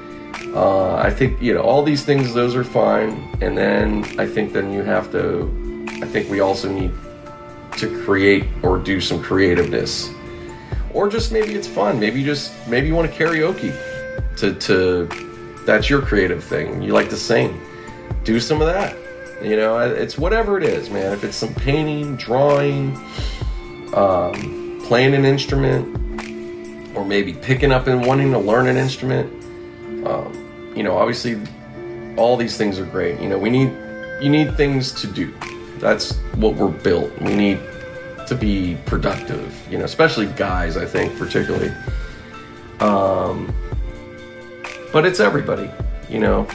Uh, 0.54 0.94
I 0.94 1.10
think, 1.10 1.42
you 1.42 1.52
know, 1.52 1.60
all 1.60 1.82
these 1.82 2.02
things, 2.02 2.32
those 2.32 2.56
are 2.56 2.64
fine. 2.64 3.36
And 3.42 3.56
then 3.56 4.02
I 4.18 4.26
think 4.26 4.54
then 4.54 4.72
you 4.72 4.82
have 4.82 5.12
to, 5.12 5.86
I 6.00 6.06
think 6.06 6.30
we 6.30 6.40
also 6.40 6.72
need 6.72 6.92
to 7.76 8.02
create 8.02 8.46
or 8.62 8.78
do 8.78 8.98
some 8.98 9.22
creativeness. 9.22 10.10
Or 10.94 11.06
just 11.06 11.32
maybe 11.32 11.54
it's 11.54 11.68
fun. 11.68 12.00
Maybe 12.00 12.24
just, 12.24 12.54
maybe 12.66 12.86
you 12.86 12.94
want 12.94 13.12
to 13.12 13.16
karaoke 13.16 13.87
to, 14.38 14.54
to, 14.54 15.62
that's 15.66 15.90
your 15.90 16.02
creative 16.02 16.42
thing. 16.42 16.82
You 16.82 16.92
like 16.92 17.10
to 17.10 17.16
sing. 17.16 17.60
Do 18.24 18.40
some 18.40 18.60
of 18.60 18.66
that. 18.66 18.96
You 19.42 19.56
know, 19.56 19.78
it's 19.78 20.18
whatever 20.18 20.58
it 20.58 20.64
is, 20.64 20.90
man. 20.90 21.12
If 21.12 21.22
it's 21.22 21.36
some 21.36 21.54
painting, 21.54 22.16
drawing, 22.16 22.96
um, 23.94 24.80
playing 24.84 25.14
an 25.14 25.24
instrument, 25.24 25.96
or 26.96 27.04
maybe 27.04 27.32
picking 27.32 27.70
up 27.70 27.86
and 27.86 28.04
wanting 28.04 28.32
to 28.32 28.38
learn 28.38 28.66
an 28.66 28.76
instrument. 28.76 29.32
Um, 30.06 30.72
you 30.74 30.82
know, 30.82 30.96
obviously, 30.96 31.40
all 32.16 32.36
these 32.36 32.56
things 32.56 32.78
are 32.78 32.86
great. 32.86 33.20
You 33.20 33.28
know, 33.28 33.38
we 33.38 33.50
need 33.50 33.72
you 34.20 34.28
need 34.28 34.56
things 34.56 34.92
to 35.00 35.06
do. 35.06 35.32
That's 35.78 36.16
what 36.34 36.54
we're 36.54 36.68
built. 36.68 37.16
We 37.20 37.36
need 37.36 37.60
to 38.26 38.34
be 38.34 38.76
productive. 38.86 39.56
You 39.70 39.78
know, 39.78 39.84
especially 39.84 40.26
guys. 40.26 40.76
I 40.76 40.84
think 40.84 41.16
particularly. 41.16 41.72
Um, 42.80 43.54
but 44.92 45.04
it's 45.04 45.20
everybody. 45.20 45.70
You 46.08 46.20
know, 46.20 46.46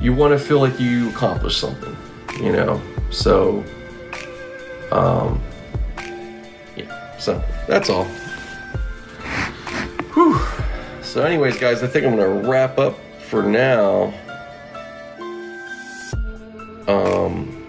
you 0.00 0.12
want 0.12 0.32
to 0.32 0.38
feel 0.38 0.60
like 0.60 0.78
you 0.80 1.10
accomplished 1.10 1.60
something. 1.60 1.96
You 2.40 2.52
know, 2.52 2.82
so. 3.10 3.64
Um, 4.90 5.40
yeah. 6.76 7.16
So 7.18 7.42
that's 7.66 7.90
all. 7.90 8.04
Whew. 10.14 10.40
So, 11.02 11.22
anyways, 11.22 11.58
guys, 11.58 11.82
I 11.82 11.86
think 11.86 12.06
I'm 12.06 12.16
gonna 12.16 12.48
wrap 12.48 12.78
up 12.78 12.98
for 13.28 13.42
now. 13.42 14.12
Um, 16.86 17.66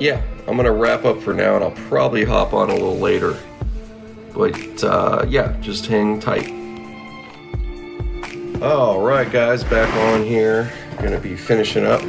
yeah, 0.00 0.22
I'm 0.46 0.56
gonna 0.56 0.72
wrap 0.72 1.04
up 1.04 1.20
for 1.20 1.32
now, 1.34 1.56
and 1.56 1.64
I'll 1.64 1.88
probably 1.88 2.24
hop 2.24 2.52
on 2.52 2.70
a 2.70 2.72
little 2.72 2.98
later. 2.98 3.36
But 4.34 4.84
uh, 4.84 5.26
yeah, 5.28 5.56
just 5.60 5.86
hang 5.86 6.20
tight. 6.20 6.57
All 8.60 9.00
right, 9.00 9.30
guys, 9.30 9.62
back 9.62 9.94
on 9.94 10.24
here. 10.24 10.72
Gonna 10.96 11.20
be 11.20 11.36
finishing 11.36 11.86
up 11.86 12.00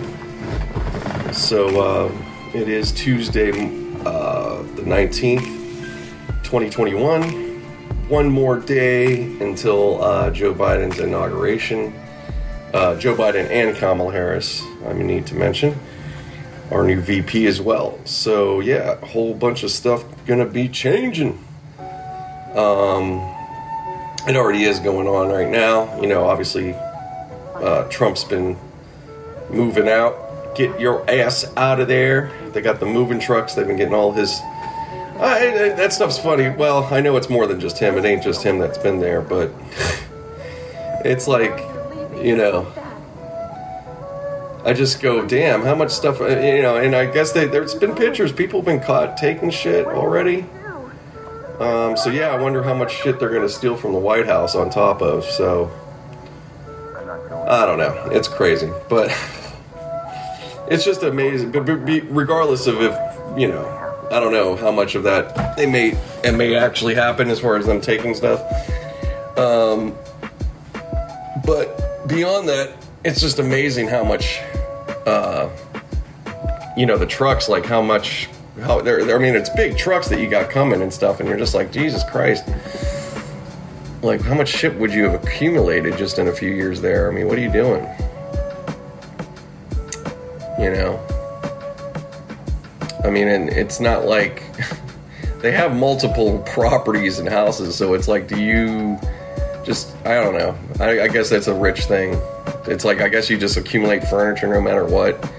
So 1.31 1.79
uh, 1.79 2.11
it 2.55 2.67
is 2.67 2.91
Tuesday, 2.91 3.51
uh, 4.03 4.63
the 4.73 4.81
19th, 4.81 5.45
2021. 6.41 7.29
One 8.09 8.29
more 8.31 8.57
day 8.59 9.25
until 9.39 10.03
uh, 10.03 10.31
Joe 10.31 10.55
Biden's 10.55 10.97
inauguration. 10.97 11.93
Uh, 12.73 12.95
Joe 12.95 13.15
Biden 13.15 13.47
and 13.51 13.77
Kamala 13.77 14.11
Harris, 14.11 14.63
I 14.87 14.93
need 14.93 15.27
to 15.27 15.35
mention, 15.35 15.79
our 16.71 16.83
new 16.83 16.99
VP 16.99 17.45
as 17.45 17.61
well. 17.61 17.99
So, 18.05 18.59
yeah, 18.59 18.97
a 18.99 19.05
whole 19.05 19.35
bunch 19.35 19.61
of 19.61 19.69
stuff 19.69 20.03
gonna 20.25 20.47
be 20.47 20.67
changing. 20.67 21.45
Um, 22.55 23.38
it 24.27 24.35
already 24.35 24.63
is 24.63 24.79
going 24.79 25.07
on 25.07 25.29
right 25.29 25.49
now. 25.49 25.99
You 26.01 26.07
know, 26.07 26.25
obviously, 26.25 26.73
uh, 27.55 27.87
Trump's 27.89 28.23
been 28.23 28.57
moving 29.49 29.89
out 29.89 30.29
get 30.59 30.79
your 30.79 31.09
ass 31.09 31.45
out 31.55 31.79
of 31.79 31.87
there. 31.87 32.31
They 32.51 32.61
got 32.61 32.79
the 32.79 32.85
moving 32.85 33.19
trucks. 33.19 33.53
They've 33.55 33.65
been 33.65 33.77
getting 33.77 33.93
all 33.93 34.11
his. 34.11 34.39
I, 35.17 35.73
that 35.75 35.93
stuff's 35.93 36.17
funny. 36.17 36.49
Well, 36.49 36.83
I 36.93 37.01
know 37.01 37.15
it's 37.17 37.29
more 37.29 37.47
than 37.47 37.59
just 37.59 37.77
him. 37.77 37.97
It 37.97 38.05
ain't 38.05 38.23
just 38.23 38.43
him 38.43 38.57
that's 38.57 38.77
been 38.77 38.99
there, 38.99 39.21
but 39.21 39.51
it's 41.05 41.27
like, 41.27 41.59
you 42.23 42.37
know, 42.37 42.71
I 44.65 44.73
just 44.73 45.01
go, 45.01 45.25
damn, 45.25 45.61
how 45.63 45.75
much 45.75 45.91
stuff, 45.91 46.21
uh, 46.21 46.27
you 46.27 46.61
know, 46.61 46.77
and 46.77 46.95
I 46.95 47.05
guess 47.05 47.31
they, 47.31 47.47
there's 47.47 47.75
been 47.75 47.95
pictures. 47.95 48.31
People 48.31 48.59
have 48.59 48.65
been 48.65 48.79
caught 48.79 49.17
taking 49.17 49.49
shit 49.49 49.87
already. 49.87 50.45
Um, 51.59 51.97
so 51.97 52.09
yeah, 52.09 52.29
I 52.29 52.41
wonder 52.41 52.63
how 52.63 52.73
much 52.73 52.93
shit 52.93 53.19
they're 53.19 53.29
going 53.29 53.41
to 53.41 53.49
steal 53.49 53.75
from 53.75 53.93
the 53.93 53.99
White 53.99 54.25
House 54.25 54.55
on 54.55 54.69
top 54.69 55.01
of. 55.01 55.25
So 55.25 55.69
I 57.49 57.65
don't 57.65 57.77
know. 57.77 58.09
It's 58.11 58.27
crazy, 58.27 58.71
but 58.89 59.09
it's 60.69 60.85
just 60.85 61.03
amazing. 61.03 61.51
But 61.51 61.65
regardless 61.65 62.67
of 62.67 62.81
if 62.81 62.93
you 63.37 63.47
know, 63.47 63.65
I 64.11 64.19
don't 64.19 64.31
know 64.31 64.55
how 64.55 64.71
much 64.71 64.95
of 64.95 65.03
that 65.03 65.57
they 65.57 65.65
may 65.65 65.97
it 66.23 66.33
may 66.33 66.55
actually 66.55 66.95
happen 66.95 67.29
as 67.29 67.39
far 67.39 67.57
as 67.57 67.65
them 67.65 67.81
taking 67.81 68.13
stuff. 68.13 68.39
Um, 69.37 69.95
but 71.45 72.07
beyond 72.07 72.47
that, 72.49 72.73
it's 73.03 73.19
just 73.19 73.39
amazing 73.39 73.87
how 73.87 74.03
much, 74.03 74.39
uh, 75.05 75.49
you 76.77 76.85
know, 76.85 76.97
the 76.97 77.05
trucks 77.05 77.49
like 77.49 77.65
how 77.65 77.81
much 77.81 78.29
how 78.59 78.81
they're. 78.81 79.15
I 79.15 79.19
mean, 79.19 79.35
it's 79.35 79.49
big 79.49 79.77
trucks 79.77 80.07
that 80.09 80.19
you 80.19 80.29
got 80.29 80.49
coming 80.49 80.81
and 80.81 80.93
stuff, 80.93 81.19
and 81.19 81.27
you're 81.27 81.37
just 81.37 81.55
like 81.55 81.71
Jesus 81.71 82.03
Christ. 82.09 82.47
Like, 84.01 84.21
how 84.21 84.33
much 84.33 84.49
shit 84.49 84.75
would 84.75 84.93
you 84.93 85.03
have 85.09 85.23
accumulated 85.23 85.97
just 85.97 86.19
in 86.19 86.27
a 86.27 86.33
few 86.33 86.51
years 86.51 86.79
there? 86.79 87.11
I 87.11 87.13
mean, 87.13 87.27
what 87.27 87.37
are 87.37 87.41
you 87.41 87.51
doing? 87.51 87.87
you 90.59 90.69
know. 90.69 90.99
I 93.03 93.09
mean, 93.09 93.29
and 93.29 93.49
it's 93.49 93.79
not 93.79 94.05
like 94.05 94.43
they 95.39 95.51
have 95.51 95.75
multiple 95.75 96.39
properties 96.39 97.19
and 97.19 97.29
houses, 97.29 97.75
so 97.75 97.93
it's 97.93 98.07
like, 98.07 98.27
do 98.27 98.39
you 98.39 98.99
just, 99.63 99.95
I 100.05 100.15
don't 100.15 100.37
know. 100.37 100.57
I, 100.83 101.03
I 101.03 101.07
guess 101.07 101.29
that's 101.29 101.47
a 101.47 101.53
rich 101.53 101.85
thing. 101.85 102.19
It's 102.67 102.83
like, 102.83 102.99
I 103.01 103.07
guess 103.07 103.29
you 103.29 103.37
just 103.37 103.55
accumulate 103.55 104.03
furniture 104.03 104.47
no 104.47 104.61
matter 104.61 104.85
what. 104.85 105.31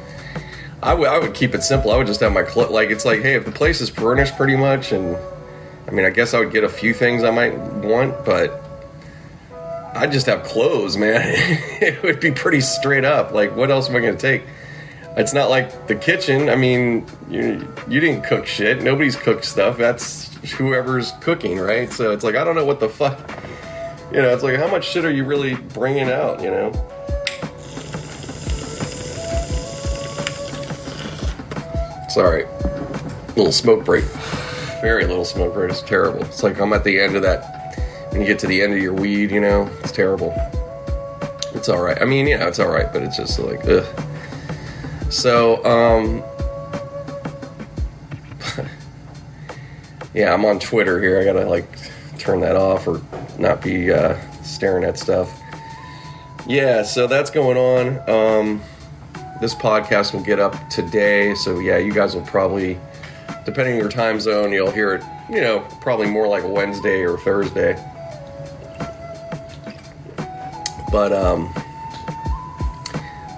I, 0.83 0.91
w- 0.91 1.09
I 1.09 1.19
would 1.19 1.35
keep 1.35 1.55
it 1.55 1.63
simple. 1.63 1.91
I 1.91 1.97
would 1.99 2.07
just 2.07 2.21
have 2.21 2.33
my, 2.33 2.45
cl- 2.45 2.73
like, 2.73 2.91
it's 2.91 3.05
like, 3.05 3.21
hey, 3.23 3.35
if 3.35 3.45
the 3.45 3.53
place 3.53 3.81
is 3.81 3.91
furnished 3.91 4.37
pretty 4.37 4.57
much, 4.57 4.93
and 4.93 5.17
I 5.87 5.91
mean, 5.91 6.07
I 6.07 6.11
guess 6.11 6.33
I 6.33 6.39
would 6.41 6.53
get 6.53 6.65
a 6.65 6.69
few 6.69 6.95
things 6.95 7.23
I 7.23 7.31
might 7.31 7.57
want, 7.59 8.25
but 8.25 8.63
I'd 9.95 10.13
just 10.13 10.27
have 10.27 10.45
clothes, 10.45 10.97
man. 10.97 11.21
it 11.83 12.03
would 12.03 12.21
be 12.21 12.31
pretty 12.31 12.61
straight 12.61 13.05
up. 13.05 13.33
Like, 13.33 13.55
what 13.57 13.71
else 13.71 13.91
am 13.91 13.97
I 13.97 14.01
going 14.01 14.17
to 14.17 14.21
take? 14.21 14.43
It's 15.17 15.35
not 15.35 15.51
like 15.51 15.89
the 15.89 15.97
kitchen. 15.97 16.49
I 16.49 16.55
mean, 16.55 17.05
you 17.29 17.69
you 17.89 17.99
didn't 17.99 18.23
cook 18.23 18.47
shit. 18.47 18.81
Nobody's 18.83 19.17
cooked 19.17 19.45
stuff. 19.45 19.77
That's 19.77 20.33
whoever's 20.53 21.13
cooking, 21.21 21.59
right? 21.59 21.93
So 21.93 22.13
it's 22.13 22.23
like 22.23 22.37
I 22.37 22.45
don't 22.45 22.55
know 22.55 22.65
what 22.65 22.79
the 22.79 22.89
fuck. 22.89 23.19
You 24.13 24.23
know, 24.23 24.33
it's 24.33 24.45
like 24.45 24.57
how 24.57 24.69
much 24.69 24.89
shit 24.89 25.05
are 25.05 25.11
you 25.11 25.25
really 25.25 25.55
bringing 25.55 26.09
out? 26.09 26.41
You 26.41 26.51
know. 26.53 26.91
Sorry, 32.11 32.45
little 33.37 33.53
smoke 33.53 33.85
break. 33.85 34.05
Very 34.81 35.07
little 35.07 35.25
smoke 35.25 35.55
break. 35.55 35.71
It's 35.71 35.81
terrible. 35.81 36.25
It's 36.25 36.43
like 36.43 36.59
I'm 36.61 36.73
at 36.73 36.83
the 36.83 36.99
end 36.99 37.15
of 37.15 37.23
that. 37.23 37.79
When 38.11 38.21
you 38.21 38.27
get 38.27 38.41
to 38.41 38.49
the 38.49 38.61
end 38.63 38.73
of 38.73 38.81
your 38.81 38.93
weed, 38.93 39.31
you 39.31 39.41
know, 39.41 39.71
it's 39.85 39.93
terrible. 39.93 40.35
It's 41.55 41.69
all 41.69 41.81
right. 41.81 42.03
I 42.03 42.07
mean, 42.07 42.27
yeah, 42.27 42.49
it's 42.49 42.59
all 42.59 42.69
right, 42.69 42.93
but 42.93 43.03
it's 43.03 43.17
just 43.17 43.39
like, 43.39 43.65
ugh. 43.65 43.87
So, 45.09 45.65
um, 45.65 46.25
yeah, 50.13 50.35
I'm 50.35 50.45
on 50.45 50.59
Twitter 50.59 51.01
here. 51.01 51.21
I 51.21 51.25
gotta 51.25 51.47
like 51.49 51.69
turn 52.19 52.41
that 52.41 52.57
off 52.57 52.89
or 52.89 53.01
not 53.39 53.63
be 53.63 53.93
uh, 53.93 54.21
staring 54.43 54.83
at 54.83 54.99
stuff. 54.99 55.33
Yeah, 56.49 56.83
so 56.83 57.07
that's 57.07 57.31
going 57.31 57.57
on. 57.57 58.11
Um, 58.11 58.63
this 59.41 59.55
podcast 59.55 60.13
will 60.13 60.23
get 60.23 60.39
up 60.39 60.69
today, 60.69 61.35
so 61.35 61.59
yeah, 61.61 61.79
you 61.79 61.93
guys 61.93 62.15
will 62.15 62.23
probably, 62.23 62.79
depending 63.45 63.75
on 63.75 63.81
your 63.81 63.89
time 63.89 64.21
zone, 64.21 64.53
you'll 64.53 64.71
hear 64.71 64.95
it. 64.95 65.05
You 65.29 65.41
know, 65.41 65.61
probably 65.81 66.09
more 66.09 66.27
like 66.27 66.45
Wednesday 66.47 67.03
or 67.03 67.17
Thursday. 67.19 67.75
But 70.93 71.13
um, 71.13 71.53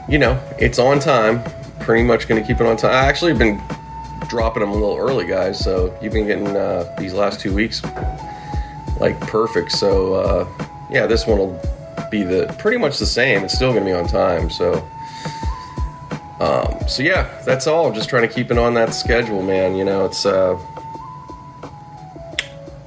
you 0.08 0.18
know, 0.18 0.42
it's 0.58 0.78
on 0.78 0.98
time 0.98 1.42
pretty 1.80 2.02
much 2.02 2.28
going 2.28 2.40
to 2.40 2.46
keep 2.46 2.60
it 2.60 2.66
on 2.66 2.76
time. 2.76 2.92
I 2.92 3.06
actually 3.08 3.34
been 3.34 3.60
dropping 4.28 4.60
them 4.60 4.70
a 4.70 4.74
little 4.74 4.96
early, 4.96 5.26
guys. 5.26 5.62
So 5.62 5.96
you've 6.02 6.12
been 6.12 6.26
getting 6.26 6.48
uh, 6.48 6.94
these 6.98 7.12
last 7.12 7.40
two 7.40 7.54
weeks 7.54 7.82
like 9.00 9.20
perfect. 9.20 9.72
So 9.72 10.14
uh, 10.14 10.48
yeah, 10.90 11.06
this 11.06 11.26
one 11.26 11.38
will 11.38 11.60
be 12.10 12.22
the 12.22 12.54
pretty 12.58 12.78
much 12.78 12.98
the 12.98 13.06
same. 13.06 13.44
It's 13.44 13.54
still 13.54 13.72
going 13.72 13.84
to 13.84 13.90
be 13.90 13.94
on 13.94 14.06
time. 14.06 14.48
So 14.48 14.88
um, 16.40 16.88
so 16.88 17.02
yeah, 17.02 17.42
that's 17.44 17.66
all. 17.66 17.92
Just 17.92 18.08
trying 18.08 18.28
to 18.28 18.34
keep 18.34 18.50
it 18.50 18.58
on 18.58 18.74
that 18.74 18.94
schedule, 18.94 19.42
man. 19.42 19.76
You 19.76 19.84
know, 19.84 20.04
it's 20.06 20.26
uh, 20.26 20.58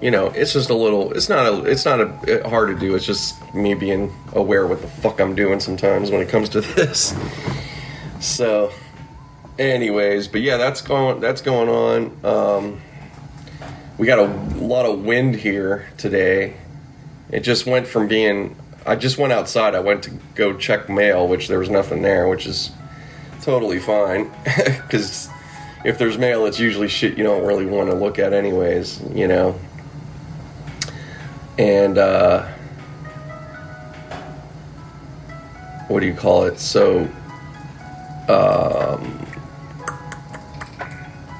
you 0.01 0.11
know, 0.11 0.27
it's 0.27 0.53
just 0.53 0.69
a 0.69 0.73
little. 0.73 1.11
It's 1.13 1.29
not 1.29 1.45
a. 1.45 1.65
It's 1.65 1.85
not 1.85 2.01
a 2.01 2.49
hard 2.49 2.69
to 2.69 2.79
do. 2.79 2.95
It's 2.95 3.05
just 3.05 3.53
me 3.53 3.73
being 3.73 4.13
aware 4.33 4.67
what 4.67 4.81
the 4.81 4.87
fuck 4.87 5.19
I'm 5.19 5.35
doing 5.35 5.59
sometimes 5.59 6.11
when 6.11 6.21
it 6.21 6.29
comes 6.29 6.49
to 6.49 6.61
this. 6.75 7.15
So 8.19 8.71
anyways, 9.57 10.27
but 10.27 10.41
yeah, 10.41 10.57
that's 10.57 10.81
going 10.81 11.19
that's 11.21 11.41
going 11.41 11.69
on. 11.69 12.25
Um, 12.25 12.81
we 13.97 14.07
got 14.07 14.19
a 14.19 14.25
lot 14.57 14.85
of 14.85 15.03
wind 15.03 15.35
here 15.35 15.87
today. 15.97 16.55
It 17.31 17.39
just 17.41 17.65
went 17.65 17.87
from 17.87 18.07
being 18.07 18.55
I 18.85 18.95
just 18.95 19.17
went 19.17 19.33
outside. 19.33 19.73
I 19.73 19.79
went 19.79 20.03
to 20.03 20.11
go 20.35 20.53
check 20.53 20.89
mail, 20.89 21.27
which 21.27 21.47
there 21.47 21.59
was 21.59 21.69
nothing 21.69 22.03
there, 22.03 22.27
which 22.27 22.45
is 22.45 22.71
totally 23.41 23.79
fine 23.79 24.31
because 24.55 25.29
if 25.85 25.97
there's 25.99 26.17
mail, 26.17 26.45
it's 26.45 26.59
usually 26.59 26.87
shit 26.87 27.17
you 27.17 27.23
don't 27.23 27.45
really 27.45 27.65
want 27.65 27.89
to 27.89 27.95
look 27.95 28.17
at, 28.19 28.33
anyways. 28.33 29.01
You 29.13 29.27
know. 29.27 29.59
And 31.57 31.97
uh, 31.97 32.47
what 35.87 35.99
do 35.99 36.07
you 36.07 36.13
call 36.13 36.45
it? 36.45 36.59
So. 36.59 37.07
Um, 38.27 39.27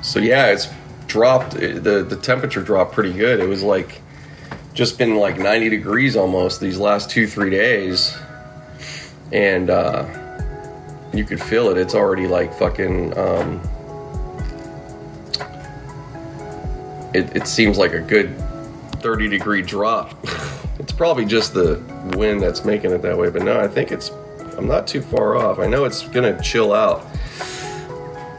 so 0.03 0.19
yeah, 0.19 0.51
it's 0.51 0.69
dropped. 1.07 1.53
the 1.53 2.05
The 2.07 2.15
temperature 2.15 2.61
dropped 2.61 2.93
pretty 2.93 3.13
good. 3.13 3.39
It 3.39 3.47
was 3.47 3.63
like 3.63 4.01
just 4.75 4.97
been 4.97 5.15
like 5.15 5.39
90 5.39 5.69
degrees 5.69 6.15
almost 6.15 6.61
these 6.61 6.77
last 6.77 7.09
two 7.09 7.25
three 7.25 7.49
days, 7.49 8.15
and 9.31 9.71
uh, 9.71 10.24
you 11.17 11.25
could 11.25 11.41
feel 11.41 11.69
it. 11.69 11.77
It's 11.77 11.95
already 11.95 12.27
like 12.27 12.53
fucking. 12.53 13.17
Um, 13.17 13.61
it, 17.13 17.35
it 17.35 17.47
seems 17.47 17.77
like 17.77 17.93
a 17.93 18.01
good 18.01 18.37
30 19.01 19.29
degree 19.29 19.61
drop. 19.61 20.17
it's 20.79 20.91
probably 20.91 21.25
just 21.25 21.53
the 21.53 21.81
wind 22.15 22.41
that's 22.41 22.65
making 22.65 22.91
it 22.91 23.01
that 23.01 23.17
way, 23.17 23.29
but 23.29 23.43
no, 23.43 23.59
I 23.59 23.67
think 23.67 23.91
it's. 23.91 24.11
I'm 24.57 24.67
not 24.67 24.87
too 24.87 25.01
far 25.01 25.35
off. 25.35 25.59
I 25.59 25.67
know 25.67 25.85
it's 25.85 26.07
gonna 26.07 26.41
chill 26.41 26.73
out. 26.73 27.05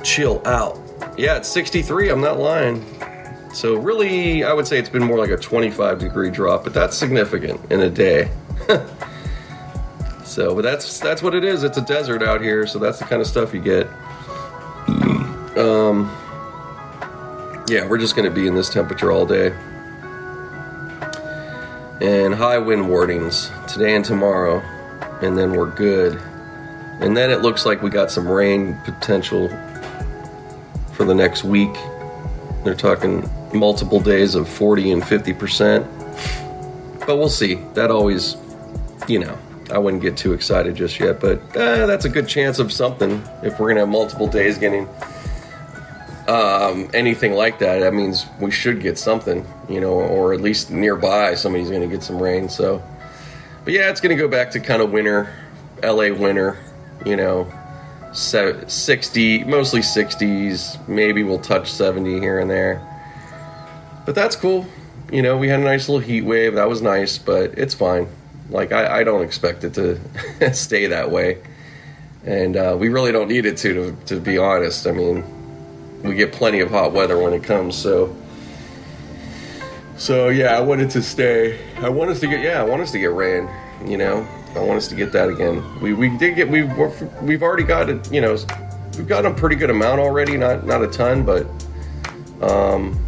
Chill 0.02 0.40
out 0.46 0.78
yeah, 1.16 1.36
it's 1.36 1.48
63. 1.48 2.10
I'm 2.10 2.20
not 2.20 2.38
lying. 2.38 2.84
So 3.52 3.74
really, 3.74 4.44
I 4.44 4.52
would 4.52 4.66
say 4.66 4.78
it's 4.78 4.88
been 4.88 5.02
more 5.02 5.18
like 5.18 5.30
a 5.30 5.36
25 5.36 5.98
degree 5.98 6.30
drop, 6.30 6.64
but 6.64 6.74
that's 6.74 6.96
significant 6.96 7.60
in 7.72 7.80
a 7.80 7.90
day. 7.90 8.30
so, 10.36 10.54
but 10.54 10.60
that's 10.60 11.00
that's 11.00 11.22
what 11.22 11.34
it 11.34 11.44
is. 11.44 11.62
It's 11.62 11.78
a 11.78 11.80
desert 11.80 12.22
out 12.22 12.42
here, 12.42 12.66
so 12.66 12.78
that's 12.78 12.98
the 12.98 13.06
kind 13.06 13.22
of 13.22 13.26
stuff 13.26 13.54
you 13.54 13.60
get. 13.62 13.86
Um, 15.56 16.14
yeah, 17.68 17.86
we're 17.86 17.96
just 17.96 18.14
going 18.14 18.28
to 18.28 18.34
be 18.34 18.46
in 18.46 18.54
this 18.54 18.68
temperature 18.68 19.10
all 19.10 19.24
day. 19.24 19.54
And 22.02 22.34
high 22.34 22.58
wind 22.58 22.86
warnings 22.86 23.50
today 23.66 23.96
and 23.96 24.04
tomorrow, 24.04 24.58
and 25.22 25.38
then 25.38 25.54
we're 25.54 25.70
good. 25.70 26.20
And 27.00 27.16
then 27.16 27.30
it 27.30 27.40
looks 27.40 27.64
like 27.64 27.80
we 27.80 27.88
got 27.88 28.10
some 28.10 28.28
rain 28.28 28.78
potential 28.84 29.48
for 30.92 31.06
the 31.06 31.14
next 31.14 31.44
week. 31.44 31.72
They're 32.62 32.74
talking 32.74 33.26
multiple 33.54 34.00
days 34.00 34.34
of 34.34 34.50
40 34.50 34.92
and 34.92 35.02
50%. 35.02 37.06
But 37.06 37.16
we'll 37.16 37.30
see. 37.30 37.54
That 37.72 37.90
always, 37.90 38.36
you 39.08 39.20
know, 39.20 39.38
I 39.70 39.78
wouldn't 39.78 40.02
get 40.02 40.16
too 40.16 40.32
excited 40.32 40.76
just 40.76 41.00
yet, 41.00 41.20
but 41.20 41.38
uh, 41.56 41.86
that's 41.86 42.04
a 42.04 42.08
good 42.08 42.28
chance 42.28 42.58
of 42.58 42.72
something. 42.72 43.22
If 43.42 43.58
we're 43.58 43.68
to 43.76 43.80
have 43.80 43.88
multiple 43.88 44.28
days 44.28 44.58
getting 44.58 44.88
um, 46.28 46.88
anything 46.94 47.32
like 47.32 47.58
that, 47.60 47.80
that 47.80 47.94
means 47.94 48.26
we 48.40 48.50
should 48.50 48.80
get 48.80 48.98
something, 48.98 49.46
you 49.68 49.80
know, 49.80 49.92
or 49.92 50.32
at 50.32 50.40
least 50.40 50.70
nearby 50.70 51.34
somebody's 51.34 51.70
to 51.82 51.88
get 51.88 52.02
some 52.02 52.20
rain. 52.20 52.48
So, 52.48 52.82
but 53.64 53.72
yeah, 53.72 53.90
it's 53.90 54.00
to 54.16 54.22
go 54.22 54.28
back 54.28 54.50
to 54.52 54.60
kind 54.60 54.82
of 54.82 54.90
winter, 54.90 55.32
LA 55.82 56.10
winter, 56.12 56.58
you 57.04 57.16
know, 57.16 57.52
60, 58.12 59.44
mostly 59.44 59.80
60s. 59.80 60.88
Maybe 60.88 61.22
we'll 61.22 61.38
touch 61.38 61.72
70 61.72 62.20
here 62.20 62.38
and 62.38 62.50
there. 62.50 62.82
But 64.04 64.14
that's 64.14 64.36
cool. 64.36 64.66
You 65.12 65.22
know, 65.22 65.36
we 65.36 65.48
had 65.48 65.60
a 65.60 65.64
nice 65.64 65.88
little 65.88 66.00
heat 66.00 66.22
wave. 66.22 66.54
That 66.54 66.68
was 66.68 66.82
nice, 66.82 67.18
but 67.18 67.58
it's 67.58 67.74
fine. 67.74 68.08
Like, 68.50 68.72
I, 68.72 69.00
I 69.00 69.04
don't 69.04 69.22
expect 69.22 69.64
it 69.64 69.74
to 69.74 70.54
stay 70.54 70.86
that 70.86 71.10
way. 71.10 71.42
And 72.24 72.56
uh, 72.56 72.76
we 72.78 72.88
really 72.88 73.12
don't 73.12 73.28
need 73.28 73.46
it 73.46 73.56
to, 73.58 73.74
to, 73.74 74.04
to 74.06 74.20
be 74.20 74.38
honest. 74.38 74.86
I 74.86 74.92
mean, 74.92 75.24
we 76.02 76.14
get 76.14 76.32
plenty 76.32 76.60
of 76.60 76.70
hot 76.70 76.92
weather 76.92 77.18
when 77.18 77.32
it 77.32 77.42
comes, 77.42 77.76
so. 77.76 78.14
So 79.96 80.28
yeah, 80.28 80.56
I 80.56 80.60
wanted 80.60 80.90
to 80.90 81.02
stay. 81.02 81.58
I 81.78 81.88
want 81.88 82.10
us 82.10 82.20
to 82.20 82.26
get 82.26 82.40
yeah, 82.40 82.60
I 82.60 82.64
want 82.64 82.82
us 82.82 82.92
to 82.92 82.98
get 82.98 83.12
rain. 83.12 83.48
You 83.84 83.96
know, 83.96 84.28
I 84.54 84.58
want 84.58 84.76
us 84.76 84.88
to 84.88 84.94
get 84.94 85.10
that 85.12 85.30
again. 85.30 85.62
We 85.80 85.94
we 85.94 86.16
did 86.18 86.36
get 86.36 86.50
we've 86.50 86.70
we've 87.22 87.42
already 87.42 87.62
got 87.62 87.88
it. 87.88 88.12
You 88.12 88.20
know, 88.20 88.36
we've 88.96 89.08
got 89.08 89.24
a 89.24 89.32
pretty 89.32 89.56
good 89.56 89.70
amount 89.70 90.00
already. 90.00 90.36
Not 90.36 90.66
not 90.66 90.82
a 90.82 90.88
ton, 90.88 91.24
but 91.24 91.46
um. 92.42 93.02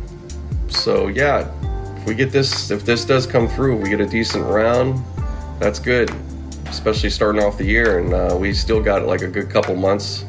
So 0.68 1.08
yeah, 1.08 1.50
if 1.98 2.06
we 2.06 2.14
get 2.14 2.32
this, 2.32 2.70
if 2.70 2.86
this 2.86 3.04
does 3.04 3.26
come 3.26 3.48
through, 3.48 3.76
we 3.76 3.90
get 3.90 4.00
a 4.00 4.06
decent 4.06 4.44
round. 4.44 5.02
That's 5.58 5.78
good, 5.78 6.10
especially 6.66 7.10
starting 7.10 7.42
off 7.42 7.58
the 7.58 7.64
year, 7.64 7.98
and 7.98 8.14
uh, 8.14 8.36
we 8.38 8.52
still 8.54 8.82
got 8.82 9.04
like 9.04 9.22
a 9.22 9.28
good 9.28 9.50
couple 9.50 9.74
months. 9.74 10.24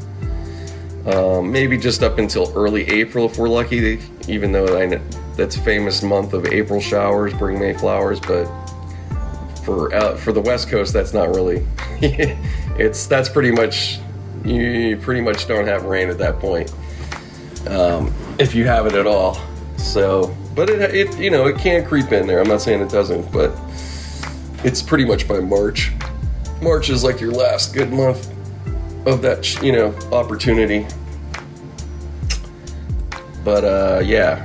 Um, 1.06 1.52
maybe 1.52 1.78
just 1.78 2.04
up 2.04 2.18
until 2.18 2.52
early 2.56 2.88
April 2.90 3.26
if 3.26 3.38
we're 3.38 3.50
lucky. 3.50 4.00
Even 4.28 4.52
though 4.52 4.78
I 4.78 5.00
that's 5.36 5.56
famous 5.56 6.04
month 6.04 6.34
of 6.34 6.46
April 6.48 6.82
showers 6.82 7.34
bring 7.34 7.60
May 7.60 7.74
flowers, 7.74 8.20
but 8.20 8.46
for 9.64 9.94
uh, 9.94 10.16
for 10.18 10.34
the 10.34 10.42
West 10.42 10.70
Coast, 10.70 10.94
that's 10.94 11.14
not 11.14 11.30
really. 11.30 11.66
it's 12.02 13.08
that's 13.08 13.30
pretty 13.30 13.52
much 13.52 14.00
you 14.44 14.98
pretty 14.98 15.22
much 15.22 15.48
don't 15.48 15.68
have 15.68 15.86
rain 15.86 16.10
at 16.10 16.18
that 16.18 16.40
point, 16.40 16.74
um, 17.68 18.14
if 18.40 18.56
you 18.56 18.66
have 18.66 18.86
it 18.86 18.94
at 18.94 19.08
all. 19.08 19.40
So, 19.78 20.36
but 20.56 20.70
it, 20.70 20.94
it 20.94 21.18
you 21.20 21.30
know 21.30 21.48
it 21.48 21.58
can 21.58 21.86
creep 21.86 22.12
in 22.12 22.28
there. 22.28 22.40
I'm 22.42 22.48
not 22.48 22.62
saying 22.62 22.82
it 22.82 22.90
doesn't, 22.90 23.32
but 23.32 23.56
it's 24.64 24.82
pretty 24.82 25.06
much 25.06 25.28
by 25.28 25.40
March. 25.40 25.92
March 26.62 26.90
is 26.90 27.04
like 27.04 27.22
your 27.22 27.32
last 27.32 27.74
good 27.74 27.92
month 27.92 28.30
of 29.08 29.22
that 29.22 29.62
you 29.62 29.72
know 29.72 29.94
opportunity. 30.12 30.86
But 33.44 33.64
uh, 33.64 34.02
yeah, 34.04 34.44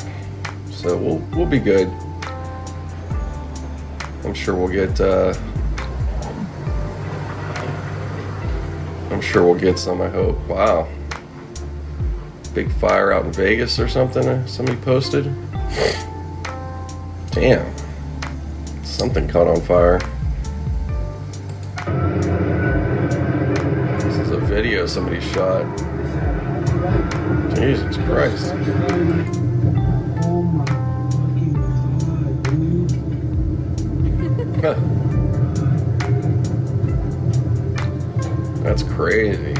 so 0.70 0.96
we'll 0.96 1.18
we'll 1.34 1.46
be 1.46 1.58
good. 1.58 1.88
I'm 4.24 4.34
sure 4.34 4.54
we'll 4.54 4.68
get. 4.68 5.00
Uh, 5.00 5.34
I'm 9.10 9.20
sure 9.20 9.44
we'll 9.44 9.60
get 9.60 9.78
some. 9.78 10.00
I 10.00 10.08
hope. 10.08 10.38
Wow. 10.48 10.88
Big 12.54 12.72
fire 12.72 13.12
out 13.12 13.26
in 13.26 13.32
Vegas 13.32 13.78
or 13.78 13.88
something. 13.88 14.26
Uh, 14.26 14.46
somebody 14.46 14.78
posted. 14.78 15.24
Damn. 17.32 17.83
Something 18.94 19.26
caught 19.26 19.48
on 19.48 19.60
fire. 19.60 19.98
This 23.98 24.16
is 24.18 24.30
a 24.30 24.38
video 24.38 24.86
somebody 24.86 25.20
shot. 25.20 25.66
Jesus 27.56 27.96
Christ. 28.06 28.54
That's 38.62 38.84
crazy. 38.84 39.54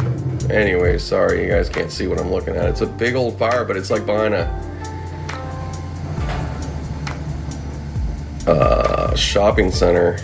Anyway, 0.48 0.96
sorry 0.98 1.42
you 1.42 1.50
guys 1.50 1.68
can't 1.68 1.90
see 1.90 2.06
what 2.06 2.20
I'm 2.20 2.30
looking 2.30 2.54
at. 2.54 2.68
It's 2.68 2.82
a 2.82 2.86
big 2.86 3.16
old 3.16 3.36
fire, 3.36 3.64
but 3.64 3.76
it's 3.76 3.90
like 3.90 4.06
behind 4.06 4.34
a 4.34 4.64
uh, 8.46 8.93
shopping 9.16 9.70
center. 9.70 10.18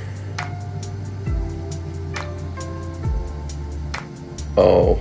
Oh. 4.57 5.01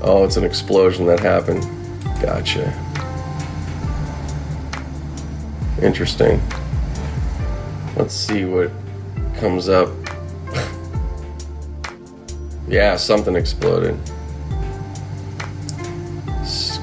Oh, 0.00 0.24
it's 0.24 0.36
an 0.36 0.44
explosion 0.44 1.06
that 1.06 1.20
happened. 1.20 1.62
Gotcha. 2.20 2.72
Interesting. 5.82 6.40
Let's 7.96 8.14
see 8.14 8.44
what 8.44 8.70
comes 9.36 9.68
up. 9.68 9.88
yeah, 12.68 12.96
something 12.96 13.36
exploded. 13.36 13.98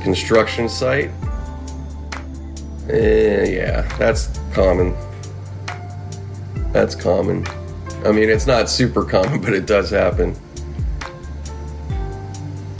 Construction 0.05 0.69
site. 0.69 1.09
Eh, 2.87 3.55
yeah, 3.55 3.81
that's 3.97 4.39
common. 4.53 4.95
That's 6.75 6.93
common. 6.93 7.47
I 8.03 8.11
mean, 8.11 8.29
it's 8.29 8.45
not 8.45 8.69
super 8.69 9.05
common, 9.05 9.39
but 9.45 9.53
it 9.53 9.65
does 9.65 9.91
happen. 9.91 10.35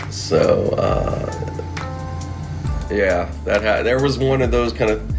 So, 0.10 0.72
uh, 0.72 1.32
yeah, 2.92 3.32
that 3.46 3.64
ha- 3.64 3.84
there 3.84 4.04
was 4.04 4.18
one 4.18 4.42
of 4.42 4.52
those 4.52 4.74
kind 4.74 4.92
of, 4.92 5.16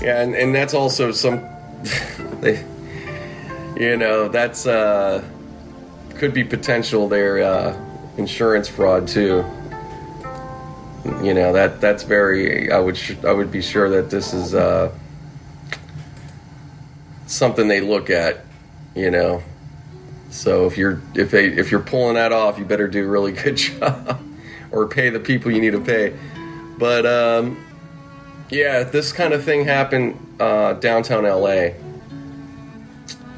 yeah, 0.00 0.22
and, 0.22 0.34
and 0.34 0.54
that's 0.54 0.72
also 0.72 1.12
some 1.12 1.46
they, 2.40 2.64
you 3.78 3.98
know, 3.98 4.28
that's 4.28 4.66
uh, 4.66 5.22
could 6.14 6.32
be 6.32 6.42
potential 6.42 7.10
there 7.10 7.42
uh, 7.42 7.78
insurance 8.16 8.66
fraud 8.66 9.06
too. 9.06 9.44
You 11.22 11.34
know 11.34 11.52
that 11.52 11.82
that's 11.82 12.02
very. 12.02 12.72
I 12.72 12.78
would 12.78 12.96
sh- 12.96 13.22
I 13.24 13.32
would 13.32 13.52
be 13.52 13.60
sure 13.60 13.90
that 13.90 14.08
this 14.08 14.32
is 14.32 14.54
uh, 14.54 14.90
something 17.36 17.68
they 17.68 17.80
look 17.80 18.10
at. 18.10 18.44
You 18.94 19.10
know, 19.10 19.42
so 20.30 20.66
if 20.66 20.78
you're 20.78 21.00
if 21.14 21.30
they 21.30 21.46
if 21.46 21.70
you're 21.70 21.80
pulling 21.80 22.14
that 22.14 22.32
off, 22.32 22.58
you 22.58 22.64
better 22.64 22.88
do 22.88 23.04
a 23.04 23.08
really 23.08 23.32
good 23.42 23.56
job 23.56 24.20
or 24.70 24.86
pay 24.86 25.10
the 25.10 25.20
people 25.20 25.50
you 25.50 25.60
need 25.60 25.72
to 25.72 25.80
pay. 25.80 26.16
But 26.78 27.06
um, 27.06 27.64
yeah, 28.50 28.84
this 28.84 29.12
kind 29.12 29.32
of 29.32 29.44
thing 29.44 29.64
happened 29.64 30.18
uh, 30.40 30.74
downtown 30.74 31.24
LA 31.24 31.70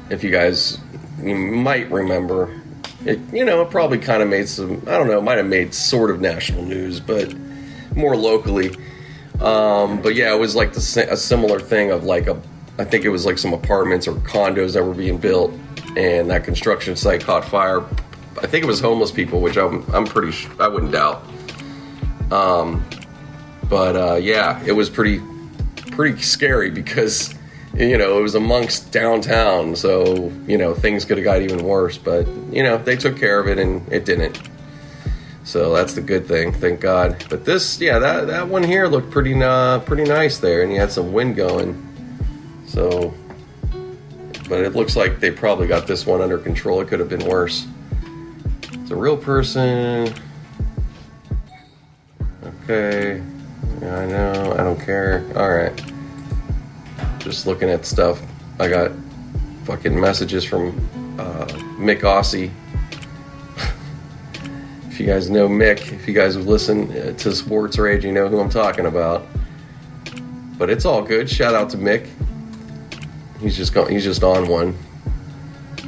if 0.09 0.23
you 0.23 0.31
guys 0.31 0.79
you 1.21 1.35
might 1.35 1.89
remember, 1.91 2.61
it 3.05 3.19
you 3.31 3.45
know 3.45 3.61
it 3.61 3.69
probably 3.69 3.99
kind 3.99 4.21
of 4.21 4.29
made 4.29 4.47
some 4.47 4.81
I 4.87 4.97
don't 4.97 5.07
know 5.07 5.21
might 5.21 5.37
have 5.37 5.47
made 5.47 5.73
sort 5.73 6.09
of 6.11 6.19
national 6.19 6.63
news, 6.63 6.99
but 6.99 7.33
more 7.95 8.15
locally. 8.15 8.71
Um, 9.39 10.01
but 10.01 10.15
yeah, 10.15 10.33
it 10.33 10.39
was 10.39 10.55
like 10.55 10.73
the, 10.73 11.07
a 11.09 11.17
similar 11.17 11.59
thing 11.59 11.91
of 11.91 12.03
like 12.03 12.27
a 12.27 12.41
I 12.79 12.85
think 12.85 13.03
it 13.03 13.09
was 13.09 13.25
like 13.25 13.37
some 13.37 13.53
apartments 13.53 14.07
or 14.07 14.13
condos 14.13 14.73
that 14.73 14.83
were 14.83 14.93
being 14.93 15.17
built, 15.17 15.53
and 15.97 16.29
that 16.29 16.45
construction 16.45 16.95
site 16.95 17.21
caught 17.21 17.43
fire. 17.43 17.83
I 18.41 18.47
think 18.47 18.63
it 18.63 18.67
was 18.67 18.79
homeless 18.79 19.11
people, 19.11 19.41
which 19.41 19.57
I'm 19.57 19.85
I'm 19.93 20.05
pretty 20.05 20.31
sure, 20.31 20.51
I 20.59 20.69
wouldn't 20.69 20.93
doubt. 20.93 21.23
Um, 22.31 22.87
but 23.67 23.95
uh, 23.95 24.15
yeah, 24.15 24.63
it 24.65 24.71
was 24.71 24.89
pretty 24.89 25.21
pretty 25.91 26.21
scary 26.21 26.69
because 26.69 27.35
you 27.75 27.97
know, 27.97 28.17
it 28.17 28.21
was 28.21 28.35
amongst 28.35 28.91
downtown, 28.91 29.75
so 29.75 30.31
you 30.47 30.57
know 30.57 30.73
things 30.73 31.05
could 31.05 31.17
have 31.17 31.23
got 31.23 31.41
even 31.41 31.63
worse. 31.63 31.97
But 31.97 32.27
you 32.51 32.63
know, 32.63 32.77
they 32.77 32.95
took 32.95 33.17
care 33.17 33.39
of 33.39 33.47
it, 33.47 33.59
and 33.59 33.91
it 33.91 34.05
didn't. 34.05 34.39
So 35.43 35.73
that's 35.73 35.95
the 35.95 36.01
good 36.01 36.27
thing, 36.27 36.53
thank 36.53 36.79
God. 36.79 37.25
But 37.29 37.43
this, 37.43 37.81
yeah, 37.81 37.99
that 37.99 38.27
that 38.27 38.47
one 38.47 38.63
here 38.63 38.87
looked 38.87 39.11
pretty 39.11 39.33
uh, 39.41 39.79
pretty 39.79 40.03
nice 40.03 40.37
there, 40.37 40.63
and 40.63 40.71
you 40.71 40.79
had 40.79 40.91
some 40.91 41.11
wind 41.11 41.35
going. 41.35 41.88
So, 42.69 43.13
but 44.47 44.61
it 44.63 44.75
looks 44.75 44.95
like 44.95 45.19
they 45.19 45.31
probably 45.31 45.67
got 45.67 45.87
this 45.87 46.05
one 46.05 46.21
under 46.21 46.37
control. 46.37 46.79
It 46.79 46.87
could 46.87 46.99
have 46.99 47.09
been 47.09 47.27
worse. 47.27 47.67
It's 48.71 48.91
a 48.91 48.95
real 48.95 49.17
person. 49.17 50.13
Okay. 52.63 53.21
Yeah, 53.81 53.97
I 53.99 54.05
know. 54.05 54.53
I 54.53 54.63
don't 54.63 54.79
care. 54.79 55.25
All 55.35 55.49
right 55.49 55.89
just 57.19 57.45
looking 57.45 57.69
at 57.69 57.85
stuff. 57.85 58.21
I 58.59 58.67
got 58.67 58.91
fucking 59.65 59.97
messages 59.99 60.43
from 60.43 60.69
uh, 61.19 61.45
Mick 61.77 62.01
Aussie. 62.01 62.51
if 63.57 64.91
If 64.91 64.99
you 64.99 65.05
guys 65.05 65.29
know 65.29 65.47
Mick, 65.47 65.91
if 65.93 66.07
you 66.07 66.13
guys 66.13 66.35
have 66.35 66.47
listened 66.47 66.91
uh, 66.91 67.13
to 67.13 67.35
Sports 67.35 67.77
Rage, 67.77 68.03
you 68.03 68.11
know 68.11 68.27
who 68.27 68.39
I'm 68.39 68.49
talking 68.49 68.85
about. 68.85 69.25
But 70.57 70.69
it's 70.69 70.85
all 70.85 71.01
good. 71.01 71.29
Shout 71.29 71.55
out 71.55 71.69
to 71.71 71.77
Mick. 71.77 72.09
He's 73.39 73.55
just 73.55 73.73
going. 73.73 73.91
He's 73.91 74.03
just 74.03 74.23
on 74.23 74.47
one. 74.47 74.77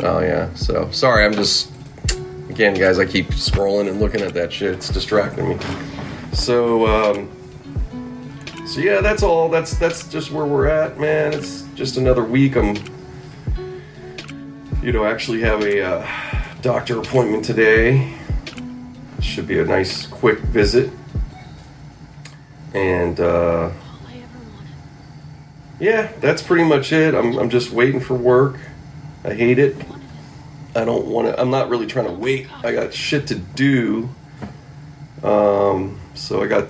Oh 0.01 0.19
yeah. 0.19 0.53
So 0.55 0.89
sorry. 0.91 1.25
I'm 1.25 1.33
just 1.33 1.71
again, 2.49 2.73
guys. 2.73 2.99
I 2.99 3.05
keep 3.05 3.27
scrolling 3.27 3.89
and 3.89 3.99
looking 3.99 4.21
at 4.21 4.33
that 4.33 4.51
shit. 4.51 4.73
It's 4.73 4.89
distracting 4.89 5.49
me. 5.49 5.57
So. 6.33 6.87
Um, 6.87 7.31
so 8.71 8.79
yeah, 8.79 9.01
that's 9.01 9.21
all. 9.21 9.49
That's 9.49 9.77
that's 9.77 10.07
just 10.07 10.31
where 10.31 10.45
we're 10.45 10.67
at, 10.67 10.97
man. 10.97 11.33
It's 11.33 11.63
just 11.75 11.97
another 11.97 12.23
week. 12.23 12.55
I'm, 12.55 12.77
you 14.81 14.93
know, 14.93 15.03
actually 15.03 15.41
have 15.41 15.61
a 15.61 15.81
uh, 15.81 16.07
doctor 16.61 16.97
appointment 16.99 17.43
today. 17.43 18.17
Should 19.19 19.45
be 19.45 19.59
a 19.59 19.65
nice 19.65 20.07
quick 20.07 20.39
visit, 20.39 20.89
and 22.73 23.19
uh, 23.19 23.71
yeah, 25.81 26.11
that's 26.19 26.43
pretty 26.43 26.63
much 26.63 26.93
it. 26.93 27.15
I'm 27.15 27.39
I'm 27.39 27.49
just 27.49 27.71
waiting 27.71 27.99
for 27.99 28.13
work. 28.13 28.59
I 29.23 29.33
hate 29.33 29.57
it. 29.57 29.75
I 30.75 30.85
don't 30.85 31.07
want 31.07 31.27
to. 31.27 31.41
I'm 31.41 31.49
not 31.49 31.69
really 31.69 31.87
trying 31.87 32.05
to 32.05 32.13
wait. 32.13 32.47
I 32.63 32.71
got 32.71 32.93
shit 32.93 33.27
to 33.27 33.35
do. 33.35 34.09
Um, 35.23 35.99
so 36.13 36.43
I 36.43 36.47
got 36.47 36.67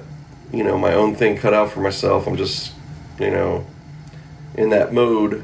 you 0.54 0.64
know 0.64 0.78
my 0.78 0.94
own 0.94 1.14
thing 1.14 1.38
cut 1.38 1.54
out 1.54 1.72
for 1.72 1.82
myself. 1.82 2.26
I'm 2.26 2.38
just 2.38 2.72
you 3.20 3.30
know 3.30 3.68
in 4.56 4.70
that 4.70 4.94
mode. 4.94 5.44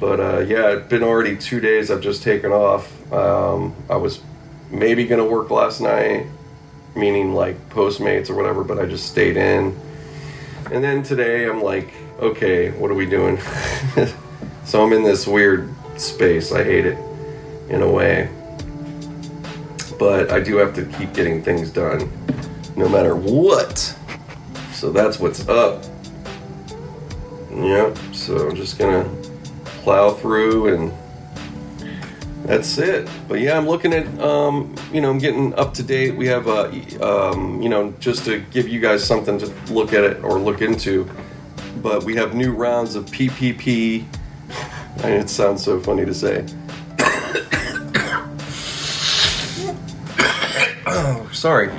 But 0.00 0.18
uh, 0.18 0.38
yeah, 0.40 0.72
it's 0.72 0.88
been 0.88 1.04
already 1.04 1.36
two 1.36 1.60
days. 1.60 1.92
I've 1.92 2.02
just 2.02 2.24
taken 2.24 2.50
off. 2.50 3.12
Um, 3.12 3.76
I 3.88 3.96
was 3.96 4.20
maybe 4.68 5.06
gonna 5.06 5.24
work 5.24 5.50
last 5.50 5.80
night, 5.80 6.26
meaning 6.96 7.34
like 7.34 7.70
Postmates 7.70 8.28
or 8.28 8.34
whatever, 8.34 8.64
but 8.64 8.80
I 8.80 8.86
just 8.86 9.08
stayed 9.08 9.36
in. 9.36 9.78
And 10.72 10.82
then 10.82 11.04
today 11.04 11.48
I'm 11.48 11.62
like, 11.62 11.94
okay, 12.18 12.70
what 12.72 12.90
are 12.90 12.94
we 12.94 13.06
doing? 13.06 13.38
so 14.64 14.82
I'm 14.82 14.92
in 14.92 15.02
this 15.02 15.26
weird 15.26 15.72
space. 15.96 16.52
I 16.52 16.64
hate 16.64 16.86
it 16.86 16.98
in 17.68 17.82
a 17.82 17.90
way. 17.90 18.30
But 19.98 20.30
I 20.30 20.40
do 20.40 20.56
have 20.56 20.74
to 20.74 20.84
keep 20.98 21.14
getting 21.14 21.42
things 21.42 21.70
done 21.70 22.10
no 22.76 22.88
matter 22.88 23.16
what. 23.16 23.78
So 24.72 24.90
that's 24.92 25.18
what's 25.18 25.48
up. 25.48 25.84
Yep, 27.50 27.96
so 28.12 28.48
I'm 28.48 28.56
just 28.56 28.78
gonna 28.78 29.08
plow 29.82 30.10
through 30.10 30.74
and 30.74 30.92
that's 32.44 32.76
it. 32.78 33.08
But 33.28 33.40
yeah, 33.40 33.56
I'm 33.56 33.66
looking 33.66 33.92
at, 33.94 34.06
um, 34.20 34.74
you 34.92 35.00
know, 35.00 35.10
I'm 35.10 35.18
getting 35.18 35.54
up 35.54 35.72
to 35.74 35.82
date. 35.82 36.16
We 36.16 36.26
have, 36.26 36.46
uh, 36.46 36.70
um, 37.00 37.62
you 37.62 37.68
know, 37.68 37.92
just 37.98 38.24
to 38.26 38.40
give 38.50 38.68
you 38.68 38.78
guys 38.78 39.02
something 39.02 39.38
to 39.38 39.46
look 39.72 39.92
at 39.92 40.04
it 40.04 40.22
or 40.22 40.38
look 40.38 40.60
into. 40.60 41.08
But 41.86 42.02
we 42.02 42.16
have 42.16 42.34
new 42.34 42.50
rounds 42.50 42.96
of 42.96 43.06
PPP. 43.06 44.04
and 45.04 45.14
it 45.14 45.30
sounds 45.30 45.62
so 45.62 45.78
funny 45.78 46.04
to 46.04 46.12
say. 46.12 46.44
oh, 50.84 51.30
sorry. 51.32 51.70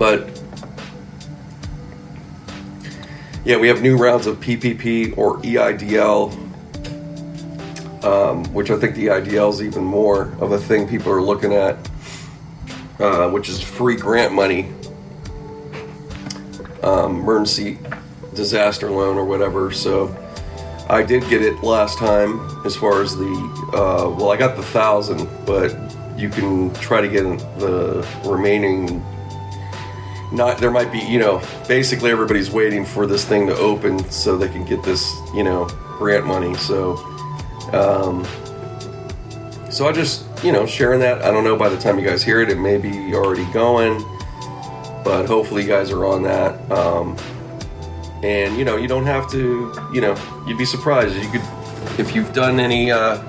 But 0.00 0.42
yeah, 3.44 3.56
we 3.56 3.68
have 3.68 3.82
new 3.82 3.96
rounds 3.96 4.26
of 4.26 4.40
PPP 4.40 5.16
or 5.16 5.38
EIDL, 5.42 6.32
um, 8.02 8.42
which 8.52 8.72
I 8.72 8.76
think 8.76 8.96
the 8.96 9.06
EIDL 9.06 9.52
is 9.52 9.62
even 9.62 9.84
more 9.84 10.32
of 10.40 10.50
a 10.50 10.58
thing 10.58 10.88
people 10.88 11.12
are 11.12 11.22
looking 11.22 11.52
at, 11.52 11.76
uh, 12.98 13.30
which 13.30 13.48
is 13.48 13.62
free 13.62 13.94
grant 13.94 14.34
money, 14.34 14.72
um, 16.82 17.20
emergency 17.20 17.78
disaster 18.34 18.90
loan 18.90 19.16
or 19.16 19.24
whatever. 19.24 19.70
So 19.70 20.14
I 20.88 21.02
did 21.02 21.28
get 21.28 21.42
it 21.42 21.62
last 21.62 21.98
time 21.98 22.40
as 22.66 22.76
far 22.76 23.02
as 23.02 23.16
the, 23.16 23.70
uh, 23.74 24.10
well, 24.10 24.30
I 24.30 24.36
got 24.36 24.56
the 24.56 24.62
thousand, 24.62 25.28
but 25.46 25.74
you 26.16 26.28
can 26.28 26.72
try 26.74 27.00
to 27.00 27.08
get 27.08 27.22
the 27.58 28.06
remaining 28.24 29.04
not 30.32 30.58
there 30.58 30.70
might 30.70 30.90
be 30.90 30.98
you 30.98 31.18
know 31.18 31.40
basically 31.68 32.10
everybody's 32.10 32.50
waiting 32.50 32.84
for 32.84 33.06
this 33.06 33.24
thing 33.24 33.46
to 33.46 33.54
open 33.56 33.98
so 34.10 34.36
they 34.36 34.48
can 34.48 34.64
get 34.64 34.82
this 34.82 35.14
you 35.34 35.44
know 35.44 35.66
grant 35.98 36.26
money 36.26 36.54
so 36.54 36.96
um, 37.72 38.24
so 39.70 39.86
i 39.86 39.92
just 39.92 40.26
you 40.44 40.50
know 40.52 40.66
sharing 40.66 41.00
that 41.00 41.22
i 41.22 41.30
don't 41.30 41.44
know 41.44 41.56
by 41.56 41.68
the 41.68 41.78
time 41.78 41.98
you 41.98 42.04
guys 42.04 42.22
hear 42.22 42.40
it 42.40 42.50
it 42.50 42.58
may 42.58 42.76
be 42.76 43.14
already 43.14 43.44
going 43.52 43.98
but 45.04 45.26
hopefully 45.26 45.62
you 45.62 45.68
guys 45.68 45.90
are 45.90 46.04
on 46.04 46.22
that 46.22 46.58
um, 46.70 47.16
and 48.24 48.56
you 48.56 48.64
know 48.64 48.76
you 48.76 48.88
don't 48.88 49.06
have 49.06 49.30
to 49.30 49.72
you 49.92 50.00
know 50.00 50.16
you'd 50.46 50.58
be 50.58 50.64
surprised 50.64 51.14
you 51.14 51.30
could 51.30 51.42
if 52.00 52.14
you've 52.14 52.32
done 52.32 52.58
any 52.58 52.90
uh, 52.90 53.22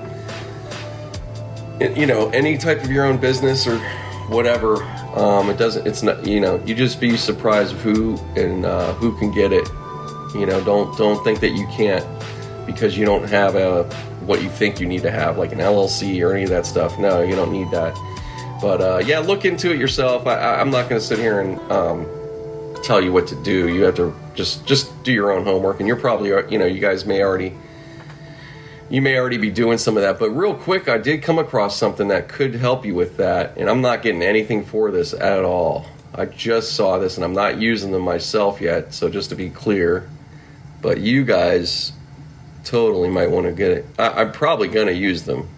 you 1.80 2.06
know 2.06 2.30
any 2.30 2.56
type 2.56 2.82
of 2.82 2.90
your 2.90 3.04
own 3.04 3.18
business 3.18 3.66
or 3.66 3.78
whatever 4.28 4.82
um, 5.16 5.48
it 5.48 5.56
doesn't. 5.56 5.86
It's 5.86 6.02
not. 6.02 6.26
You 6.26 6.40
know, 6.40 6.62
you 6.66 6.74
just 6.74 7.00
be 7.00 7.16
surprised 7.16 7.74
who 7.76 8.18
and 8.36 8.66
uh, 8.66 8.92
who 8.94 9.16
can 9.18 9.30
get 9.32 9.50
it. 9.50 9.66
You 10.34 10.44
know, 10.44 10.62
don't 10.62 10.96
don't 10.98 11.24
think 11.24 11.40
that 11.40 11.52
you 11.52 11.66
can't 11.68 12.04
because 12.66 12.98
you 12.98 13.06
don't 13.06 13.26
have 13.30 13.54
a 13.54 13.84
what 14.26 14.42
you 14.42 14.50
think 14.50 14.78
you 14.78 14.86
need 14.86 15.02
to 15.02 15.10
have, 15.10 15.38
like 15.38 15.52
an 15.52 15.58
LLC 15.58 16.22
or 16.22 16.34
any 16.34 16.44
of 16.44 16.50
that 16.50 16.66
stuff. 16.66 16.98
No, 16.98 17.22
you 17.22 17.34
don't 17.34 17.50
need 17.50 17.70
that. 17.70 17.96
But 18.60 18.80
uh, 18.82 19.02
yeah, 19.06 19.20
look 19.20 19.46
into 19.46 19.72
it 19.72 19.78
yourself. 19.78 20.26
I, 20.26 20.60
am 20.60 20.70
not 20.70 20.90
going 20.90 21.00
to 21.00 21.06
sit 21.06 21.18
here 21.18 21.40
and 21.40 21.58
um, 21.72 22.06
tell 22.82 23.02
you 23.02 23.12
what 23.12 23.26
to 23.28 23.42
do. 23.42 23.68
You 23.68 23.82
have 23.82 23.96
to 23.96 24.14
just 24.34 24.66
just 24.66 25.02
do 25.02 25.12
your 25.12 25.32
own 25.32 25.44
homework, 25.44 25.80
and 25.80 25.86
you're 25.86 25.96
probably 25.96 26.32
uh, 26.32 26.46
you 26.48 26.58
know 26.58 26.66
you 26.66 26.80
guys 26.80 27.04
may 27.04 27.22
already 27.22 27.54
you 28.88 29.02
may 29.02 29.18
already 29.18 29.38
be 29.38 29.50
doing 29.50 29.78
some 29.78 29.96
of 29.96 30.02
that. 30.02 30.18
But 30.18 30.30
real 30.30 30.54
quick, 30.54 30.88
I 30.88 30.98
did 30.98 31.22
come 31.22 31.38
across 31.38 31.76
something 31.76 32.08
that 32.08 32.28
could 32.28 32.54
help 32.54 32.84
you 32.84 32.94
with 32.94 33.16
that, 33.16 33.56
and 33.56 33.68
I'm 33.68 33.80
not 33.80 34.02
getting 34.02 34.22
anything 34.22 34.64
for 34.64 34.90
this 34.90 35.12
at 35.12 35.44
all. 35.44 35.86
I 36.14 36.24
just 36.24 36.72
saw 36.72 36.98
this 36.98 37.16
and 37.16 37.24
I'm 37.24 37.34
not 37.34 37.60
using 37.60 37.92
them 37.92 38.02
myself 38.02 38.60
yet, 38.60 38.94
so 38.94 39.10
just 39.10 39.28
to 39.30 39.36
be 39.36 39.50
clear. 39.50 40.08
But 40.80 40.98
you 40.98 41.24
guys 41.24 41.92
totally 42.64 43.10
might 43.10 43.30
want 43.30 43.46
to 43.46 43.52
get 43.52 43.70
it. 43.70 43.86
I, 43.98 44.22
am 44.22 44.32
probably 44.32 44.68
going 44.68 44.86
to 44.86 44.94
use 44.94 45.24
them. 45.24 45.48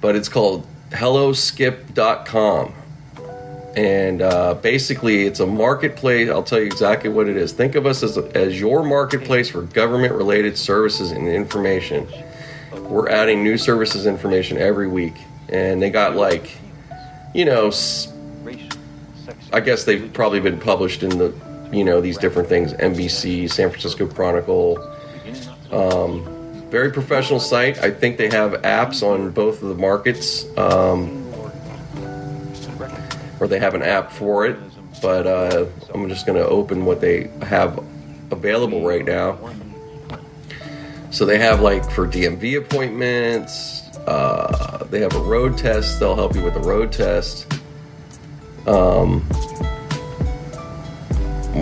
But 0.00 0.16
it's 0.16 0.30
called 0.30 0.66
HelloSkip.com. 0.90 2.74
And 3.76 4.20
uh, 4.20 4.54
basically, 4.54 5.26
it's 5.26 5.40
a 5.40 5.46
marketplace. 5.46 6.28
I'll 6.28 6.42
tell 6.42 6.58
you 6.58 6.66
exactly 6.66 7.08
what 7.08 7.28
it 7.28 7.36
is. 7.36 7.52
Think 7.52 7.76
of 7.76 7.86
us 7.86 8.02
as, 8.02 8.18
as 8.18 8.58
your 8.58 8.84
marketplace 8.84 9.48
for 9.48 9.62
government 9.62 10.12
related 10.14 10.58
services 10.58 11.12
and 11.12 11.28
information. 11.28 12.08
We're 12.72 13.08
adding 13.08 13.44
new 13.44 13.56
services 13.56 14.06
information 14.06 14.58
every 14.58 14.88
week. 14.88 15.14
And 15.48 15.80
they 15.80 15.90
got 15.90 16.16
like, 16.16 16.50
you 17.34 17.44
know, 17.44 17.70
I 19.52 19.60
guess 19.60 19.84
they've 19.84 20.12
probably 20.12 20.40
been 20.40 20.58
published 20.58 21.02
in 21.02 21.18
the, 21.18 21.32
you 21.72 21.84
know, 21.84 22.00
these 22.00 22.18
different 22.18 22.48
things 22.48 22.72
NBC, 22.74 23.50
San 23.50 23.70
Francisco 23.70 24.06
Chronicle. 24.06 24.78
Um, 25.70 26.24
very 26.70 26.90
professional 26.92 27.40
site. 27.40 27.78
I 27.78 27.90
think 27.90 28.16
they 28.16 28.30
have 28.30 28.52
apps 28.62 29.02
on 29.02 29.30
both 29.30 29.62
of 29.62 29.68
the 29.68 29.74
markets. 29.74 30.46
Um, 30.56 31.19
or 33.40 33.48
they 33.48 33.58
have 33.58 33.74
an 33.74 33.82
app 33.82 34.12
for 34.12 34.46
it. 34.46 34.56
But 35.02 35.26
uh, 35.26 35.66
I'm 35.94 36.08
just 36.08 36.26
going 36.26 36.38
to 36.38 36.46
open 36.46 36.84
what 36.84 37.00
they 37.00 37.30
have 37.42 37.82
available 38.30 38.86
right 38.86 39.04
now. 39.04 39.38
So 41.10 41.24
they 41.24 41.38
have 41.38 41.60
like 41.60 41.90
for 41.90 42.06
DMV 42.06 42.58
appointments. 42.58 43.82
Uh, 44.06 44.86
they 44.90 45.00
have 45.00 45.14
a 45.14 45.20
road 45.20 45.58
test. 45.58 45.98
They'll 45.98 46.14
help 46.14 46.34
you 46.34 46.42
with 46.42 46.56
a 46.56 46.60
road 46.60 46.92
test, 46.92 47.52
um, 48.66 49.20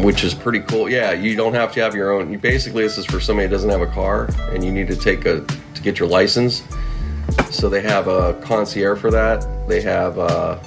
which 0.02 0.22
is 0.22 0.34
pretty 0.34 0.60
cool. 0.60 0.90
Yeah, 0.90 1.12
you 1.12 1.34
don't 1.34 1.54
have 1.54 1.72
to 1.72 1.80
have 1.80 1.94
your 1.94 2.12
own. 2.12 2.30
You, 2.30 2.38
basically, 2.38 2.82
this 2.82 2.98
is 2.98 3.06
for 3.06 3.20
somebody 3.20 3.48
who 3.48 3.52
doesn't 3.52 3.70
have 3.70 3.80
a 3.80 3.86
car 3.86 4.28
and 4.50 4.64
you 4.64 4.70
need 4.70 4.88
to 4.88 4.96
take 4.96 5.24
a 5.24 5.40
to 5.40 5.82
get 5.82 5.98
your 5.98 6.08
license. 6.08 6.62
So 7.50 7.68
they 7.68 7.82
have 7.82 8.08
a 8.08 8.34
concierge 8.42 9.00
for 9.00 9.10
that. 9.10 9.46
They 9.68 9.80
have. 9.80 10.18
Uh, 10.18 10.58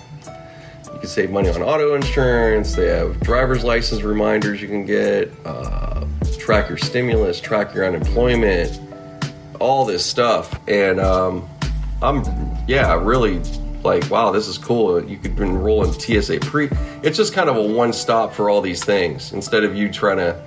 can 1.01 1.09
save 1.09 1.31
money 1.31 1.49
on 1.49 1.63
auto 1.63 1.95
insurance. 1.95 2.75
They 2.75 2.87
have 2.87 3.19
driver's 3.21 3.63
license 3.63 4.03
reminders 4.03 4.61
you 4.61 4.67
can 4.67 4.85
get, 4.85 5.31
uh, 5.45 6.05
track 6.37 6.69
your 6.69 6.77
stimulus, 6.77 7.41
track 7.41 7.73
your 7.73 7.85
unemployment, 7.85 8.79
all 9.59 9.83
this 9.83 10.05
stuff. 10.05 10.57
And 10.67 10.99
um, 10.99 11.49
I'm, 12.03 12.23
yeah, 12.67 12.93
really 13.03 13.41
like, 13.83 14.09
wow, 14.11 14.31
this 14.31 14.47
is 14.47 14.59
cool. 14.59 15.03
You 15.03 15.17
could 15.17 15.39
enroll 15.39 15.83
in 15.83 15.91
TSA 15.91 16.39
pre. 16.41 16.69
It's 17.01 17.17
just 17.17 17.33
kind 17.33 17.49
of 17.49 17.57
a 17.57 17.63
one 17.63 17.93
stop 17.93 18.31
for 18.31 18.49
all 18.49 18.61
these 18.61 18.83
things 18.83 19.33
instead 19.33 19.63
of 19.63 19.75
you 19.75 19.91
trying 19.91 20.17
to 20.17 20.39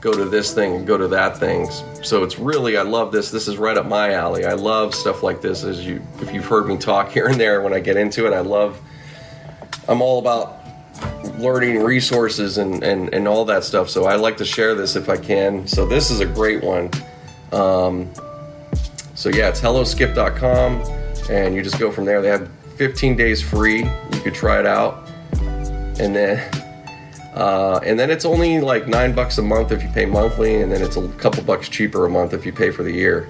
go 0.00 0.12
to 0.12 0.24
this 0.24 0.54
thing 0.54 0.74
and 0.74 0.86
go 0.86 0.96
to 0.96 1.08
that 1.08 1.36
thing. 1.36 1.70
So 2.02 2.24
it's 2.24 2.38
really, 2.38 2.78
I 2.78 2.82
love 2.82 3.12
this. 3.12 3.30
This 3.30 3.46
is 3.46 3.58
right 3.58 3.76
up 3.76 3.86
my 3.86 4.14
alley. 4.14 4.46
I 4.46 4.54
love 4.54 4.94
stuff 4.94 5.22
like 5.22 5.42
this. 5.42 5.64
As 5.64 5.84
you, 5.84 6.02
if 6.20 6.32
you've 6.32 6.46
heard 6.46 6.66
me 6.66 6.78
talk 6.78 7.10
here 7.12 7.26
and 7.26 7.38
there 7.38 7.60
when 7.60 7.74
I 7.74 7.80
get 7.80 7.98
into 7.98 8.26
it, 8.26 8.32
I 8.32 8.40
love 8.40 8.80
I'm 9.88 10.00
all 10.00 10.18
about 10.18 10.58
learning 11.38 11.82
resources 11.82 12.58
and, 12.58 12.82
and, 12.82 13.12
and 13.12 13.26
all 13.26 13.44
that 13.46 13.64
stuff. 13.64 13.90
So 13.90 14.04
I 14.04 14.16
like 14.16 14.36
to 14.38 14.44
share 14.44 14.74
this 14.74 14.96
if 14.96 15.08
I 15.08 15.16
can. 15.16 15.66
So 15.66 15.86
this 15.86 16.10
is 16.10 16.20
a 16.20 16.26
great 16.26 16.62
one. 16.62 16.90
Um, 17.52 18.12
so 19.14 19.28
yeah, 19.28 19.48
it's 19.48 19.60
helloskip.com 19.60 20.82
and 21.30 21.54
you 21.54 21.62
just 21.62 21.78
go 21.78 21.90
from 21.90 22.04
there. 22.04 22.22
They 22.22 22.28
have 22.28 22.48
15 22.76 23.16
days 23.16 23.42
free. 23.42 23.84
You 23.84 24.20
could 24.22 24.34
try 24.34 24.60
it 24.60 24.66
out. 24.66 25.08
And 25.40 26.14
then 26.14 26.38
uh, 27.34 27.80
and 27.84 27.98
then 27.98 28.10
it's 28.10 28.24
only 28.24 28.60
like 28.60 28.88
nine 28.88 29.14
bucks 29.14 29.38
a 29.38 29.42
month 29.42 29.72
if 29.72 29.82
you 29.82 29.88
pay 29.88 30.04
monthly, 30.04 30.60
and 30.60 30.70
then 30.70 30.82
it's 30.82 30.96
a 30.96 31.08
couple 31.12 31.42
bucks 31.42 31.68
cheaper 31.68 32.04
a 32.04 32.10
month 32.10 32.34
if 32.34 32.44
you 32.44 32.52
pay 32.52 32.70
for 32.70 32.82
the 32.82 32.92
year. 32.92 33.28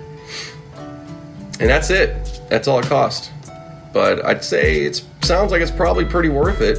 And 1.60 1.70
that's 1.70 1.90
it. 1.90 2.40
That's 2.50 2.66
all 2.66 2.80
it 2.80 2.86
costs. 2.86 3.30
But 3.92 4.24
I'd 4.24 4.42
say 4.42 4.82
it 4.82 5.04
sounds 5.24 5.52
like 5.52 5.62
it's 5.62 5.70
probably 5.70 6.04
pretty 6.04 6.28
worth 6.28 6.60
it. 6.60 6.78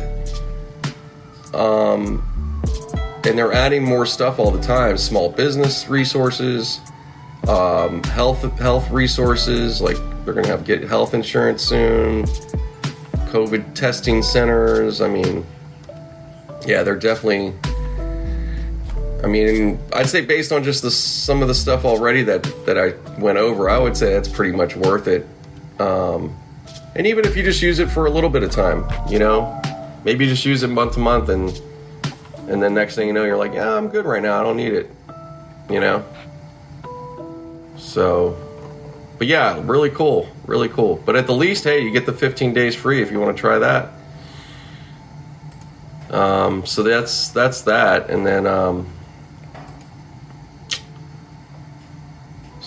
Um, 1.54 2.22
and 3.26 3.38
they're 3.38 3.54
adding 3.54 3.84
more 3.84 4.06
stuff 4.06 4.40
all 4.40 4.52
the 4.52 4.62
time. 4.62 4.98
Small 4.98 5.30
business 5.30 5.88
resources, 5.88 6.82
um, 7.48 8.04
health 8.04 8.42
health 8.60 8.90
resources. 8.92 9.82
Like 9.82 9.98
they're 10.26 10.34
gonna 10.34 10.48
have 10.48 10.66
get 10.66 10.84
health 10.84 11.14
insurance 11.14 11.62
soon. 11.62 12.24
COVID 13.32 13.74
testing 13.74 14.22
centers. 14.22 15.02
I 15.02 15.08
mean, 15.08 15.46
yeah, 16.66 16.84
they're 16.84 16.96
definitely. 17.00 17.54
I 19.24 19.28
mean, 19.28 19.80
I'd 19.94 20.10
say 20.10 20.20
based 20.20 20.52
on 20.52 20.66
just 20.66 20.82
the 20.82 20.92
some 20.92 21.42
of 21.42 21.48
the 21.48 21.56
stuff 21.56 21.86
already 21.86 22.24
that 22.24 22.44
that 22.66 22.78
I 22.78 22.94
went 23.20 23.38
over, 23.38 23.70
I 23.70 23.78
would 23.78 23.96
say 23.96 24.14
that's 24.14 24.28
pretty 24.28 24.56
much 24.56 24.76
worth 24.76 25.08
it. 25.08 25.26
Um, 25.80 26.38
and 26.96 27.08
even 27.08 27.26
if 27.26 27.36
you 27.36 27.44
just 27.44 27.62
use 27.62 27.80
it 27.80 27.90
for 27.90 28.06
a 28.06 28.10
little 28.10 28.30
bit 28.30 28.44
of 28.44 28.52
time, 28.52 28.86
you 29.10 29.20
know, 29.20 29.62
maybe 30.04 30.28
just 30.28 30.46
use 30.46 30.64
it 30.64 30.68
month 30.68 30.94
to 30.94 31.00
month, 31.00 31.30
and 31.30 31.50
and 32.48 32.62
then 32.62 32.74
next 32.74 32.96
thing 32.96 33.08
you 33.08 33.14
know, 33.14 33.24
you're 33.24 33.38
like, 33.38 33.54
yeah, 33.54 33.74
I'm 33.74 33.88
good 33.88 34.06
right 34.06 34.22
now. 34.22 34.40
I 34.40 34.44
don't 34.44 34.58
need 34.58 34.74
it, 34.74 34.90
you 35.70 35.80
know. 35.80 36.06
So, 37.78 38.38
but 39.18 39.28
yeah, 39.28 39.62
really 39.64 39.90
cool, 39.90 40.28
really 40.46 40.70
cool. 40.70 41.02
But 41.06 41.16
at 41.16 41.26
the 41.26 41.34
least, 41.34 41.64
hey, 41.64 41.84
you 41.84 41.92
get 41.92 42.06
the 42.06 42.14
15 42.14 42.54
days 42.54 42.76
free 42.76 43.02
if 43.02 43.12
you 43.12 43.20
want 43.20 43.36
to 43.36 43.40
try 43.40 43.60
that. 43.60 43.90
Um, 46.10 46.66
so 46.66 46.84
that's 46.84 47.30
that's 47.30 47.62
that, 47.64 48.12
and 48.12 48.26
then 48.26 48.46
um, 48.46 48.88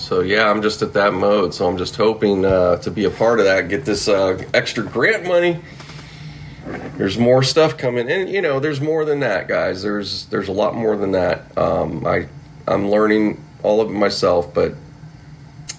so 0.07 0.21
yeah, 0.21 0.49
I'm 0.49 0.63
just 0.63 0.83
at 0.83 0.93
that 0.93 1.15
mode. 1.15 1.53
So 1.53 1.69
I'm 1.69 1.77
just 1.77 1.97
hoping 1.97 2.45
uh, 2.45 2.77
to 2.77 2.93
be 2.93 3.07
a 3.07 3.11
part 3.11 3.41
of 3.41 3.47
that, 3.47 3.69
get 3.69 3.85
this 3.85 4.07
uh, 4.07 4.41
extra 4.55 4.85
grant 4.85 5.27
money. 5.27 5.61
There's 6.97 7.19
more 7.19 7.43
stuff 7.43 7.77
coming, 7.77 8.09
and 8.09 8.29
you 8.29 8.41
know, 8.41 8.61
there's 8.61 8.81
more 8.81 9.05
than 9.05 9.19
that, 9.21 9.49
guys. 9.49 9.83
There's 9.83 10.27
there's 10.27 10.47
a 10.47 10.53
lot 10.53 10.77
more 10.77 10.97
than 10.97 11.11
that. 11.11 11.59
Um, 11.59 12.07
I 12.07 12.29
I'm 12.69 12.89
learning 12.89 13.43
all 13.65 13.81
of 13.81 13.91
it 13.91 13.95
myself, 13.95 14.55
but 14.55 14.75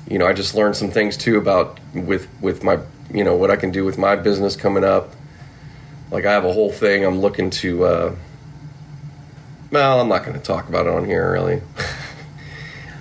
you 0.09 0.19
know, 0.19 0.27
I 0.27 0.33
just 0.33 0.55
learned 0.55 0.75
some 0.75 0.91
things 0.91 1.15
too 1.15 1.37
about 1.37 1.79
with 1.93 2.27
with 2.41 2.65
my 2.65 2.79
you 3.13 3.23
know 3.23 3.35
what 3.37 3.49
I 3.49 3.55
can 3.55 3.71
do 3.71 3.85
with 3.85 3.97
my 3.97 4.17
business 4.17 4.57
coming 4.57 4.83
up 4.83 5.13
like 6.11 6.25
I 6.25 6.33
have 6.33 6.43
a 6.43 6.51
whole 6.51 6.71
thing 6.71 7.05
I'm 7.05 7.19
looking 7.19 7.49
to. 7.49 7.85
Uh, 7.85 8.15
well, 9.71 10.01
I'm 10.01 10.09
not 10.09 10.25
going 10.25 10.37
to 10.37 10.43
talk 10.43 10.67
about 10.69 10.85
it 10.85 10.93
on 10.93 11.05
here 11.05 11.31
really. 11.31 11.61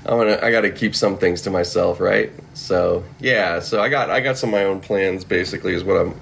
I'm 0.08 0.18
gonna. 0.18 0.38
I 0.40 0.52
got 0.52 0.60
to 0.60 0.70
keep 0.70 0.94
some 0.94 1.18
things 1.18 1.42
to 1.42 1.50
myself, 1.50 1.98
right? 1.98 2.32
So 2.54 3.02
yeah. 3.18 3.58
So 3.58 3.82
I 3.82 3.88
got. 3.88 4.08
I 4.08 4.20
got 4.20 4.38
some 4.38 4.50
of 4.50 4.52
my 4.52 4.64
own 4.64 4.80
plans. 4.80 5.24
Basically, 5.24 5.74
is 5.74 5.82
what 5.82 5.96
I'm. 5.96 6.20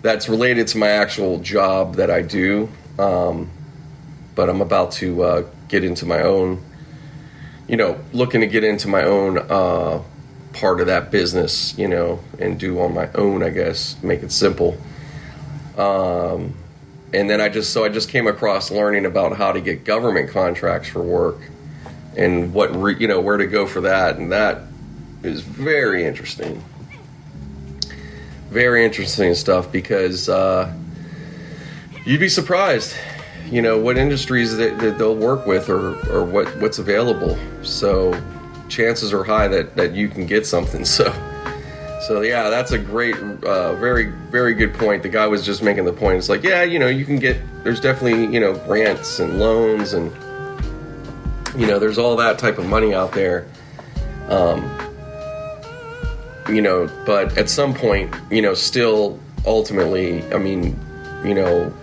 That's 0.00 0.28
related 0.30 0.68
to 0.68 0.78
my 0.78 0.88
actual 0.88 1.38
job 1.38 1.96
that 1.96 2.10
I 2.10 2.22
do. 2.22 2.70
Um, 2.98 3.50
but 4.34 4.48
I'm 4.48 4.62
about 4.62 4.92
to 4.92 5.22
uh, 5.22 5.42
get 5.68 5.84
into 5.84 6.06
my 6.06 6.22
own. 6.22 6.64
You 7.68 7.76
know, 7.76 8.00
looking 8.14 8.40
to 8.40 8.46
get 8.46 8.64
into 8.64 8.88
my 8.88 9.02
own 9.02 9.36
uh, 9.38 10.02
part 10.54 10.80
of 10.80 10.86
that 10.86 11.10
business. 11.10 11.76
You 11.76 11.88
know, 11.88 12.20
and 12.38 12.58
do 12.58 12.80
on 12.80 12.94
my 12.94 13.12
own. 13.12 13.42
I 13.42 13.50
guess 13.50 14.02
make 14.02 14.22
it 14.22 14.32
simple. 14.32 14.78
Um, 15.76 16.54
and 17.12 17.28
then 17.28 17.42
I 17.42 17.50
just 17.50 17.74
so 17.74 17.84
I 17.84 17.90
just 17.90 18.08
came 18.08 18.26
across 18.26 18.70
learning 18.70 19.04
about 19.04 19.36
how 19.36 19.52
to 19.52 19.60
get 19.60 19.84
government 19.84 20.30
contracts 20.30 20.88
for 20.88 21.02
work 21.02 21.36
and 22.16 22.52
what 22.52 22.74
re, 22.74 22.96
you 22.98 23.08
know 23.08 23.20
where 23.20 23.36
to 23.36 23.46
go 23.46 23.66
for 23.66 23.80
that, 23.82 24.16
and 24.16 24.32
that 24.32 24.62
is 25.22 25.40
very 25.40 26.04
interesting. 26.04 26.62
Very 28.50 28.84
interesting 28.84 29.34
stuff 29.34 29.70
because 29.70 30.28
uh, 30.28 30.72
you'd 32.06 32.20
be 32.20 32.28
surprised, 32.28 32.96
you 33.50 33.60
know, 33.60 33.78
what 33.78 33.98
industries 33.98 34.56
that, 34.56 34.78
that 34.78 34.96
they'll 34.96 35.16
work 35.16 35.46
with 35.46 35.68
or, 35.68 35.98
or 36.10 36.24
what, 36.24 36.48
what's 36.60 36.78
available. 36.78 37.36
So 37.62 38.18
chances 38.68 39.12
are 39.12 39.22
high 39.22 39.48
that, 39.48 39.76
that 39.76 39.92
you 39.92 40.08
can 40.08 40.26
get 40.26 40.46
something. 40.46 40.84
So 40.98 41.12
so 42.00 42.22
yeah, 42.22 42.48
that's 42.48 42.70
a 42.70 42.78
great, 42.78 43.16
uh, 43.16 43.74
very, 43.74 44.06
very 44.30 44.54
good 44.54 44.72
point. 44.72 45.02
The 45.02 45.08
guy 45.08 45.26
was 45.26 45.44
just 45.44 45.62
making 45.62 45.84
the 45.84 45.92
point. 45.92 46.16
It's 46.16 46.28
like, 46.28 46.44
yeah, 46.44 46.62
you 46.62 46.78
know, 46.78 46.86
you 46.86 47.04
can 47.04 47.18
get. 47.18 47.36
There's 47.64 47.80
definitely 47.80 48.32
you 48.32 48.40
know 48.40 48.54
grants 48.66 49.18
and 49.18 49.38
loans 49.38 49.92
and 49.92 50.10
you 51.58 51.66
know 51.66 51.78
there's 51.78 51.98
all 51.98 52.16
that 52.16 52.38
type 52.38 52.58
of 52.58 52.66
money 52.66 52.94
out 52.94 53.12
there. 53.12 53.46
Um, 54.28 54.70
you 56.48 56.62
know, 56.62 56.88
but 57.04 57.36
at 57.36 57.50
some 57.50 57.74
point, 57.74 58.14
you 58.30 58.40
know, 58.40 58.54
still 58.54 59.18
ultimately, 59.44 60.22
I 60.32 60.38
mean, 60.38 60.78
you 61.24 61.34
know, 61.34 61.74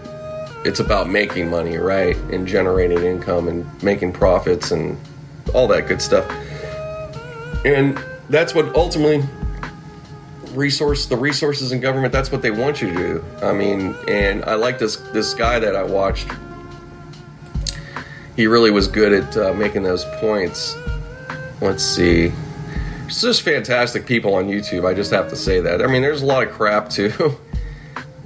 it's 0.63 0.79
about 0.79 1.09
making 1.09 1.49
money, 1.49 1.77
right, 1.77 2.15
and 2.31 2.47
generating 2.47 2.99
income 2.99 3.47
and 3.47 3.83
making 3.83 4.13
profits 4.13 4.71
and 4.71 4.97
all 5.53 5.67
that 5.67 5.87
good 5.87 6.01
stuff. 6.01 6.25
And 7.65 7.99
that's 8.29 8.55
what 8.55 8.73
ultimately 8.75 9.23
resource 10.53 11.05
the 11.07 11.17
resources 11.17 11.73
in 11.73 11.81
government 11.81 12.13
that's 12.13 12.31
what 12.31 12.41
they 12.41 12.49
want 12.49 12.81
you 12.81 12.87
to 12.87 12.95
do 12.95 13.25
i 13.43 13.51
mean 13.51 13.93
and 14.07 14.41
i 14.45 14.55
like 14.55 14.79
this 14.79 14.95
this 15.11 15.33
guy 15.33 15.59
that 15.59 15.75
i 15.75 15.83
watched 15.83 16.29
he 18.35 18.47
really 18.47 18.71
was 18.71 18.87
good 18.87 19.13
at 19.13 19.37
uh, 19.37 19.53
making 19.53 19.83
those 19.83 20.05
points. 20.19 20.75
Let's 21.61 21.83
see. 21.83 22.31
It's 23.05 23.21
just 23.21 23.43
fantastic 23.43 24.07
people 24.07 24.33
on 24.33 24.47
youtube 24.47 24.83
i 24.83 24.93
just 24.93 25.11
have 25.11 25.29
to 25.29 25.35
say 25.35 25.61
that. 25.61 25.81
I 25.81 25.87
mean 25.87 26.01
there's 26.01 26.21
a 26.23 26.25
lot 26.25 26.45
of 26.47 26.51
crap 26.53 26.89
too. 26.89 27.37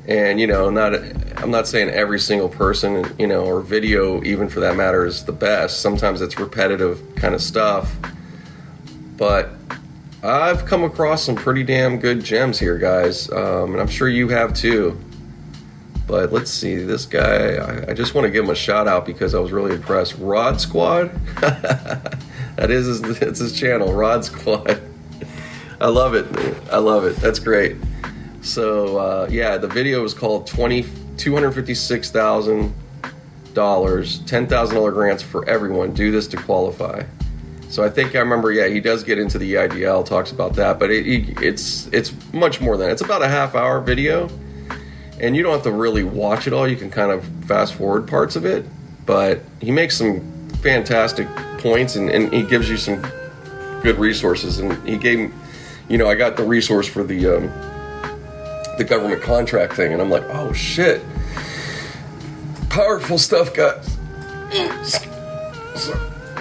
And 0.07 0.39
you 0.39 0.47
know 0.47 0.71
not 0.71 0.95
i'm 1.37 1.51
not 1.51 1.67
saying 1.67 1.89
every 1.89 2.19
single 2.19 2.49
person 2.49 3.13
you 3.19 3.27
know 3.27 3.45
or 3.45 3.61
video 3.61 4.23
even 4.23 4.49
for 4.49 4.59
that 4.61 4.75
matter 4.75 5.05
is 5.05 5.23
the 5.23 5.31
best. 5.31 5.81
Sometimes 5.81 6.21
it's 6.21 6.39
repetitive 6.39 6.99
kind 7.15 7.35
of 7.35 7.41
stuff. 7.43 7.95
But 9.17 9.51
I've 10.23 10.65
come 10.65 10.83
across 10.83 11.23
some 11.23 11.35
pretty 11.35 11.63
damn 11.63 11.99
good 11.99 12.23
gems 12.23 12.57
here, 12.59 12.77
guys, 12.77 13.29
um, 13.31 13.73
and 13.73 13.79
I'm 13.79 13.87
sure 13.87 14.09
you 14.09 14.27
have 14.29 14.53
too. 14.53 14.99
But 16.09 16.33
let's 16.33 16.49
see, 16.49 16.75
this 16.77 17.05
guy, 17.05 17.53
I, 17.53 17.91
I, 17.91 17.93
just 17.93 18.15
want 18.15 18.25
to 18.25 18.31
give 18.31 18.43
him 18.43 18.49
a 18.49 18.55
shout 18.55 18.87
out 18.87 19.05
because 19.05 19.35
I 19.35 19.39
was 19.39 19.51
really 19.51 19.75
impressed. 19.75 20.15
Rod 20.17 20.59
Squad? 20.59 21.11
that 21.35 22.71
is 22.71 22.87
his, 22.87 23.19
his 23.19 23.53
channel, 23.57 23.93
Rod 23.93 24.25
Squad. 24.25 24.81
I 25.79 25.87
love 25.87 26.15
it. 26.15 26.25
I 26.71 26.79
love 26.79 27.05
it. 27.05 27.15
That's 27.17 27.37
great. 27.37 27.77
So, 28.41 28.97
uh, 28.97 29.27
yeah, 29.29 29.57
the 29.57 29.67
video 29.67 30.01
was 30.01 30.15
called 30.15 30.47
20, 30.47 30.81
$256,000, 30.81 32.73
$10,000 33.53 34.93
grants 34.93 35.21
for 35.21 35.47
everyone. 35.47 35.93
Do 35.93 36.09
this 36.09 36.25
to 36.29 36.37
qualify. 36.37 37.03
So 37.69 37.83
I 37.83 37.89
think 37.91 38.15
I 38.15 38.19
remember, 38.19 38.51
yeah, 38.51 38.67
he 38.67 38.79
does 38.79 39.03
get 39.03 39.19
into 39.19 39.37
the 39.37 39.53
EIDL, 39.53 40.03
talks 40.07 40.31
about 40.31 40.55
that, 40.55 40.79
but 40.79 40.89
it, 40.89 41.39
it's 41.39 41.85
it's 41.93 42.11
much 42.33 42.59
more 42.59 42.77
than 42.77 42.87
that. 42.87 42.93
It's 42.93 43.03
about 43.03 43.21
a 43.21 43.27
half 43.27 43.53
hour 43.53 43.79
video, 43.79 44.27
and 45.19 45.35
you 45.35 45.43
don't 45.43 45.53
have 45.53 45.63
to 45.63 45.71
really 45.71 46.03
watch 46.03 46.47
it 46.47 46.53
all. 46.53 46.67
You 46.67 46.75
can 46.75 46.89
kind 46.89 47.11
of 47.11 47.23
fast 47.45 47.73
forward 47.73 48.07
parts 48.07 48.35
of 48.35 48.45
it, 48.45 48.65
but 49.05 49.41
he 49.61 49.71
makes 49.71 49.97
some 49.97 50.21
fantastic 50.61 51.27
points, 51.59 51.95
and, 51.95 52.09
and 52.09 52.33
he 52.33 52.43
gives 52.43 52.69
you 52.69 52.77
some 52.77 53.01
good 53.81 53.97
resources. 53.97 54.59
And 54.59 54.73
he 54.87 54.97
gave, 54.97 55.33
you 55.87 55.97
know, 55.97 56.07
I 56.09 56.15
got 56.15 56.37
the 56.37 56.43
resource 56.43 56.87
for 56.87 57.03
the 57.03 57.27
um, 57.27 57.51
the 58.77 58.83
government 58.83 59.21
contract 59.21 59.73
thing, 59.73 59.93
and 59.93 60.01
I'm 60.01 60.09
like, 60.09 60.23
oh 60.29 60.53
shit, 60.53 61.01
powerful 62.69 63.17
stuff, 63.17 63.53
guys. 63.53 63.97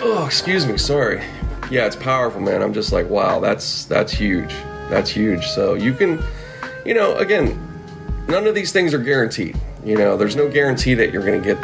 Oh, 0.01 0.25
excuse 0.27 0.67
me. 0.67 0.79
Sorry. 0.79 1.23
Yeah, 1.71 1.87
it's 1.87 1.97
powerful, 1.97 2.41
man. 2.41 2.63
I'm 2.63 2.73
just 2.73 2.93
like, 2.93 3.11
wow, 3.11 3.41
that's 3.41 3.85
that's 3.85 4.13
huge. 4.13 4.55
That's 4.89 5.11
huge. 5.11 5.47
So 5.49 5.75
you 5.75 5.93
can, 5.93 6.23
you 6.87 6.95
know, 6.95 7.17
again, 7.17 7.68
none 8.29 8.47
of 8.47 8.55
these 8.55 8.73
things 8.73 8.95
are 8.95 8.99
guaranteed. 8.99 9.57
You 9.85 9.97
know, 9.97 10.17
there's 10.17 10.37
no 10.37 10.49
guarantee 10.49 10.95
that 10.95 11.13
you're 11.13 11.25
going 11.25 11.43
to 11.43 11.55
get 11.55 11.63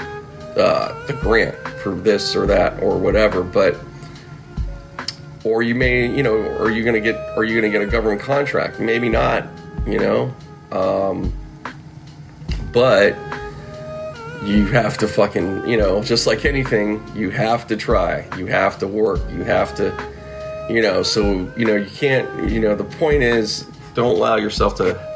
uh, 0.57 1.07
the 1.07 1.13
grant 1.15 1.57
for 1.83 1.95
this 1.95 2.35
or 2.35 2.47
that 2.47 2.83
or 2.83 2.99
whatever, 2.99 3.43
but 3.43 3.77
or 5.45 5.63
you 5.63 5.75
may, 5.75 6.07
you 6.07 6.23
know, 6.23 6.37
are 6.59 6.71
you 6.71 6.83
going 6.83 6.95
to 6.95 7.01
get 7.01 7.17
are 7.37 7.45
you 7.45 7.61
going 7.61 7.71
to 7.71 7.79
get 7.79 7.87
a 7.87 7.91
government 7.91 8.21
contract? 8.21 8.81
Maybe 8.81 9.09
not. 9.09 9.47
You 9.87 9.99
know, 9.99 10.35
um, 10.73 11.33
but 12.73 13.15
you 14.43 14.67
have 14.67 14.99
to 14.99 15.09
fucking, 15.09 15.67
you 15.67 15.77
know, 15.77 16.03
just 16.03 16.27
like 16.27 16.45
anything, 16.45 17.03
you 17.15 17.31
have 17.31 17.67
to 17.67 17.77
try. 17.77 18.27
You 18.37 18.47
have 18.47 18.79
to 18.79 18.87
work. 18.87 19.21
You 19.31 19.43
have 19.45 19.75
to, 19.77 19.93
you 20.71 20.83
know, 20.83 21.03
so, 21.03 21.51
you 21.57 21.65
know, 21.65 21.77
you 21.77 21.91
can't, 21.91 22.51
you 22.51 22.61
know, 22.61 22.75
the 22.75 22.85
point 22.85 23.23
is 23.23 23.67
don't 23.95 24.17
allow 24.17 24.37
yourself 24.37 24.75
to 24.77 25.14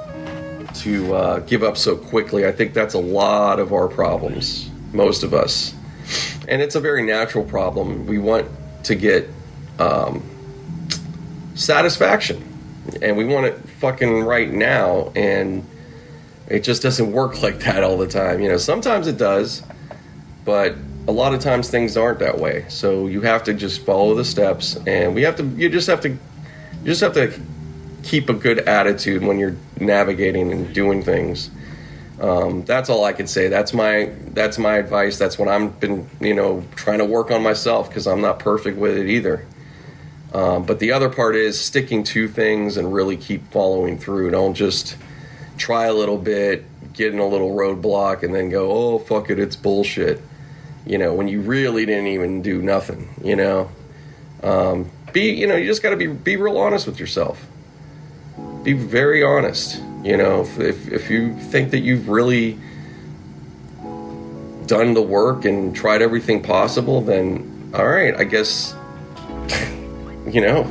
to 0.83 1.15
uh, 1.15 1.39
give 1.41 1.63
up 1.63 1.77
so 1.77 1.97
quickly. 1.97 2.47
I 2.47 2.53
think 2.53 2.75
that's 2.75 2.95
a 2.95 3.01
lot 3.01 3.59
of 3.59 3.73
our 3.73 3.89
problems, 3.89 4.71
most 4.93 5.23
of 5.23 5.35
us. 5.35 5.75
And 6.47 6.63
it's 6.63 6.75
a 6.75 6.81
very 6.81 7.05
natural 7.05 7.45
problem. 7.45 8.07
We 8.07 8.19
want 8.19 8.49
to 8.85 8.95
get 8.95 9.29
um, 9.79 10.23
satisfaction 11.55 12.45
and 13.03 13.17
we 13.17 13.25
want 13.25 13.47
it 13.47 13.59
fucking 13.81 14.23
right 14.23 14.51
now. 14.51 15.13
And 15.15 15.67
it 16.49 16.61
just 16.61 16.83
doesn't 16.83 17.13
work 17.13 17.43
like 17.43 17.61
that 17.61 17.85
all 17.85 17.99
the 17.99 18.09
time. 18.09 18.41
You 18.41 18.49
know, 18.49 18.57
sometimes 18.57 19.07
it 19.07 19.19
does, 19.19 19.63
but 20.45 20.77
a 21.07 21.13
lot 21.13 21.35
of 21.35 21.41
times 21.41 21.71
things 21.71 21.97
aren't 21.97 22.19
that 22.19 22.39
way. 22.39 22.67
So 22.69 23.07
you 23.07 23.23
have 23.23 23.45
to 23.45 23.55
just 23.55 23.85
follow 23.85 24.15
the 24.15 24.25
steps, 24.25 24.77
and 24.87 25.15
we 25.15 25.23
have 25.23 25.37
to. 25.37 25.45
You 25.45 25.71
just 25.71 25.87
have 25.87 26.03
to. 26.03 26.11
You 26.11 26.85
just 26.85 27.01
have 27.01 27.15
to 27.15 27.41
keep 28.03 28.29
a 28.29 28.35
good 28.35 28.61
attitude 28.61 29.23
when 29.23 29.39
you're 29.39 29.57
navigating 29.81 30.53
and 30.53 30.75
doing 30.75 31.03
things. 31.03 31.51
Um, 32.21 32.65
that's 32.65 32.91
all 32.91 33.05
I 33.05 33.13
could 33.13 33.29
say. 33.29 33.49
That's 33.49 33.73
my 33.73 34.13
that's 34.31 34.59
my 34.59 34.77
advice. 34.77 35.19
That's 35.19 35.39
what 35.39 35.49
I'm 35.49 35.69
been 35.69 36.09
you 36.21 36.35
know 36.35 36.65
trying 36.75 36.99
to 36.99 37.05
work 37.05 37.31
on 37.31 37.43
myself 37.43 37.89
because 37.89 38.07
I'm 38.07 38.21
not 38.21 38.39
perfect 38.39 38.77
with 38.79 38.97
it 38.97 39.09
either. 39.09 39.47
Um, 40.33 40.65
but 40.65 40.79
the 40.79 40.93
other 40.93 41.09
part 41.09 41.37
is 41.37 41.59
sticking 41.59 42.05
to 42.05 42.29
things 42.29 42.77
and 42.77 42.93
really 42.93 43.17
keep 43.17 43.51
following 43.51 43.99
through. 43.99 44.31
Don't 44.31 44.55
just 44.55 44.97
try 45.57 45.87
a 45.87 45.95
little 45.95 46.19
bit, 46.19 46.65
get 46.93 47.13
in 47.13 47.19
a 47.19 47.27
little 47.27 47.55
roadblock, 47.55 48.23
and 48.23 48.35
then 48.35 48.51
go, 48.51 48.71
oh, 48.71 48.99
fuck 48.99 49.31
it, 49.31 49.39
it's 49.39 49.57
bullshit. 49.57 50.21
You 50.87 50.99
know, 50.99 51.15
when 51.15 51.29
you 51.29 51.41
really 51.41 51.87
didn't 51.87 52.09
even 52.09 52.43
do 52.43 52.61
nothing, 52.61 53.09
you 53.23 53.37
know? 53.37 53.71
Um, 54.43 54.91
be, 55.13 55.33
you 55.33 55.47
know, 55.47 55.57
you 55.57 55.67
just 55.67 55.83
got 55.83 55.91
to 55.91 55.97
be, 55.97 56.07
be 56.07 56.37
real 56.37 56.59
honest 56.59 56.87
with 56.87 57.01
yourself. 57.01 57.45
Be 58.63 58.73
very 58.73 59.23
honest. 59.23 59.83
You 60.03 60.17
know, 60.17 60.43
if, 60.43 60.59
if, 60.59 60.89
if 60.89 61.11
you 61.11 61.35
think 61.35 61.71
that 61.73 61.81
you've 61.81 62.09
really 62.09 62.59
done 64.67 64.95
the 64.95 65.03
work 65.03 65.45
and 65.45 65.75
tried 65.75 66.03
everything 66.03 66.43
possible, 66.43 67.01
then 67.01 67.73
all 67.75 67.87
right, 67.87 68.17
I 68.17 68.25
guess, 68.25 68.75
you 70.27 70.41
know, 70.41 70.63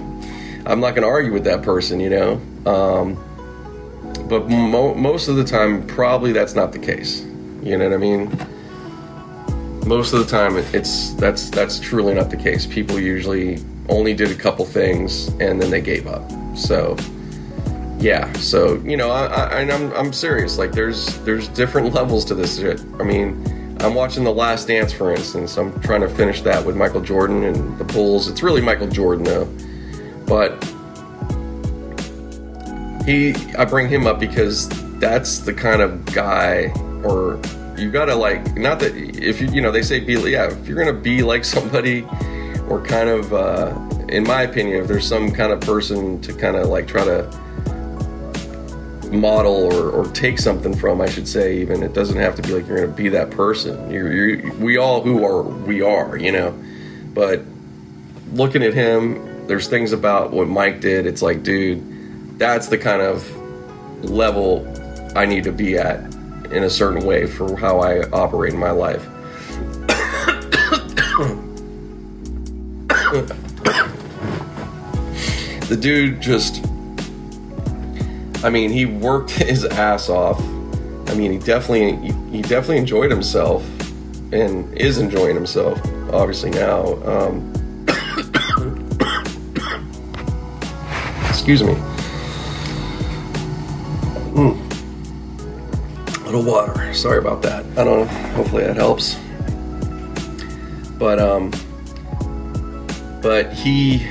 I'm 0.66 0.80
not 0.80 0.92
going 0.92 1.04
to 1.04 1.08
argue 1.08 1.34
with 1.34 1.44
that 1.44 1.62
person, 1.62 2.00
you 2.00 2.10
know? 2.10 2.42
Um, 2.66 3.24
but 4.28 4.50
mo- 4.50 4.94
most 4.94 5.28
of 5.28 5.36
the 5.36 5.44
time, 5.44 5.86
probably 5.88 6.32
that's 6.32 6.56
not 6.56 6.72
the 6.72 6.80
case. 6.80 7.22
You 7.62 7.78
know 7.78 7.86
what 7.90 7.94
I 7.94 7.98
mean? 7.98 8.30
Most 9.86 10.14
of 10.14 10.20
the 10.20 10.26
time, 10.26 10.58
it's 10.58 11.14
that's 11.14 11.50
that's 11.50 11.80
truly 11.80 12.14
not 12.14 12.30
the 12.30 12.38
case. 12.38 12.66
People 12.66 13.00
usually 13.00 13.64
only 13.88 14.14
did 14.14 14.32
a 14.32 14.36
couple 14.36 14.66
things 14.66 15.30
and 15.40 15.62
then 15.62 15.72
they 15.72 15.80
gave 15.80 16.08
up. 16.08 16.30
So, 16.58 16.98
yeah. 18.00 18.32
So 18.34 18.76
you 18.82 18.98
know, 18.98 19.10
I, 19.10 19.26
I, 19.26 19.60
and 19.62 19.72
I'm 19.72 19.94
I'm 19.94 20.14
serious. 20.14 20.58
Like, 20.58 20.72
there's 20.72 21.18
there's 21.20 21.48
different 21.50 21.94
levels 21.94 22.26
to 22.26 22.36
this 22.36 22.60
shit. 22.60 22.80
I 23.00 23.04
mean, 23.04 23.78
I'm 23.80 23.96
watching 23.96 24.24
The 24.24 24.34
Last 24.34 24.68
Dance, 24.68 24.92
for 24.92 25.12
instance. 25.14 25.58
I'm 25.58 25.80
trying 25.82 26.02
to 26.02 26.10
finish 26.10 26.42
that 26.42 26.66
with 26.66 26.76
Michael 26.76 27.02
Jordan 27.02 27.44
and 27.44 27.78
the 27.78 27.84
Bulls. 27.84 28.28
It's 28.28 28.44
really 28.44 28.62
Michael 28.62 28.88
Jordan 28.88 29.24
though, 29.24 29.46
but 30.26 30.64
he 33.06 33.36
I 33.58 33.66
bring 33.66 33.88
him 33.88 34.06
up 34.06 34.20
because 34.20 34.68
that's 35.00 35.40
the 35.40 35.54
kind 35.54 35.82
of 35.82 36.06
guy 36.06 36.74
or 37.04 37.40
you 37.78 37.92
gotta 37.92 38.16
like 38.16 38.58
not 38.58 38.80
that 38.80 38.96
if 38.96 39.40
you 39.40 39.48
you 39.50 39.62
know 39.62 39.72
they 39.72 39.84
say 39.84 40.00
be 40.00 40.14
yeah 40.30 40.48
if 40.52 40.68
you're 40.68 40.78
gonna 40.78 40.92
be 40.92 41.22
like 41.22 41.46
somebody 41.56 42.04
or 42.68 42.84
kind 42.84 43.08
of 43.08 43.34
uh, 43.34 43.74
in 44.10 44.24
my 44.24 44.42
opinion 44.42 44.82
if 44.82 44.88
there's 44.88 45.08
some 45.08 45.32
kind 45.32 45.54
of 45.54 45.62
person 45.62 46.20
to 46.22 46.34
kind 46.34 46.56
of 46.56 46.68
like 46.68 46.88
try 46.88 47.06
to 47.06 47.24
model 49.12 49.74
or, 49.74 49.90
or 49.90 50.06
take 50.12 50.40
something 50.40 50.76
from 50.76 51.02
I 51.02 51.10
should 51.10 51.28
say 51.28 51.60
even 51.60 51.84
it 51.84 51.94
doesn't 51.94 52.18
have 52.18 52.36
to 52.36 52.42
be 52.42 52.54
like 52.54 52.68
you're 52.68 52.82
gonna 52.82 52.92
be 52.92 53.10
that 53.10 53.32
person 53.32 53.90
you're, 53.90 54.12
you're 54.12 54.54
we 54.56 54.78
all 54.78 55.02
who 55.02 55.26
are 55.26 55.42
we 55.42 55.82
are 55.82 56.18
you 56.18 56.32
know 56.32 56.58
but 57.14 57.42
looking 58.34 58.64
at 58.64 58.74
him 58.74 59.48
there's 59.48 59.68
things 59.68 59.94
about 59.94 60.32
what 60.32 60.48
Mike 60.48 60.82
did 60.82 61.06
it's 61.06 61.22
like 61.22 61.44
dude 61.44 62.38
that's 62.38 62.68
the 62.68 62.78
kind 62.78 63.02
of 63.02 63.26
level 64.04 64.68
I 65.16 65.26
need 65.26 65.44
to 65.46 65.52
be 65.52 65.78
at 65.78 66.00
in 66.52 66.64
a 66.64 66.70
certain 66.70 67.06
way 67.06 67.26
for 67.26 67.58
how 67.58 67.80
I 67.80 68.08
operate 68.12 68.54
in 68.54 68.60
my 68.60 68.72
life. 68.72 69.04
the 75.68 75.78
dude 75.80 76.22
just 76.22 76.64
I 78.44 78.50
mean, 78.50 78.72
he 78.72 78.86
worked 78.86 79.32
his 79.32 79.66
ass 79.66 80.10
off. 80.10 80.40
I 81.10 81.14
mean, 81.14 81.32
he 81.32 81.40
definitely 81.40 82.12
he 82.32 82.42
definitely 82.42 82.78
enjoyed 82.78 83.12
himself 83.12 83.66
and 84.34 84.78
is 84.78 84.98
enjoying 84.98 85.36
himself 85.36 85.80
obviously 86.12 86.50
now. 86.52 86.94
Um, 87.04 87.54
excuse 91.30 91.64
me. 91.64 91.74
Mm. 94.34 94.64
A 96.22 96.26
little 96.26 96.44
water. 96.44 96.94
Sorry 96.94 97.18
about 97.18 97.42
that. 97.44 97.66
I 97.78 97.84
don't 97.84 98.00
know. 98.00 98.06
Hopefully 98.36 98.64
that 98.64 98.76
helps. 98.76 99.18
But 101.00 101.20
um 101.20 101.52
but 103.22 103.54
he 103.54 104.08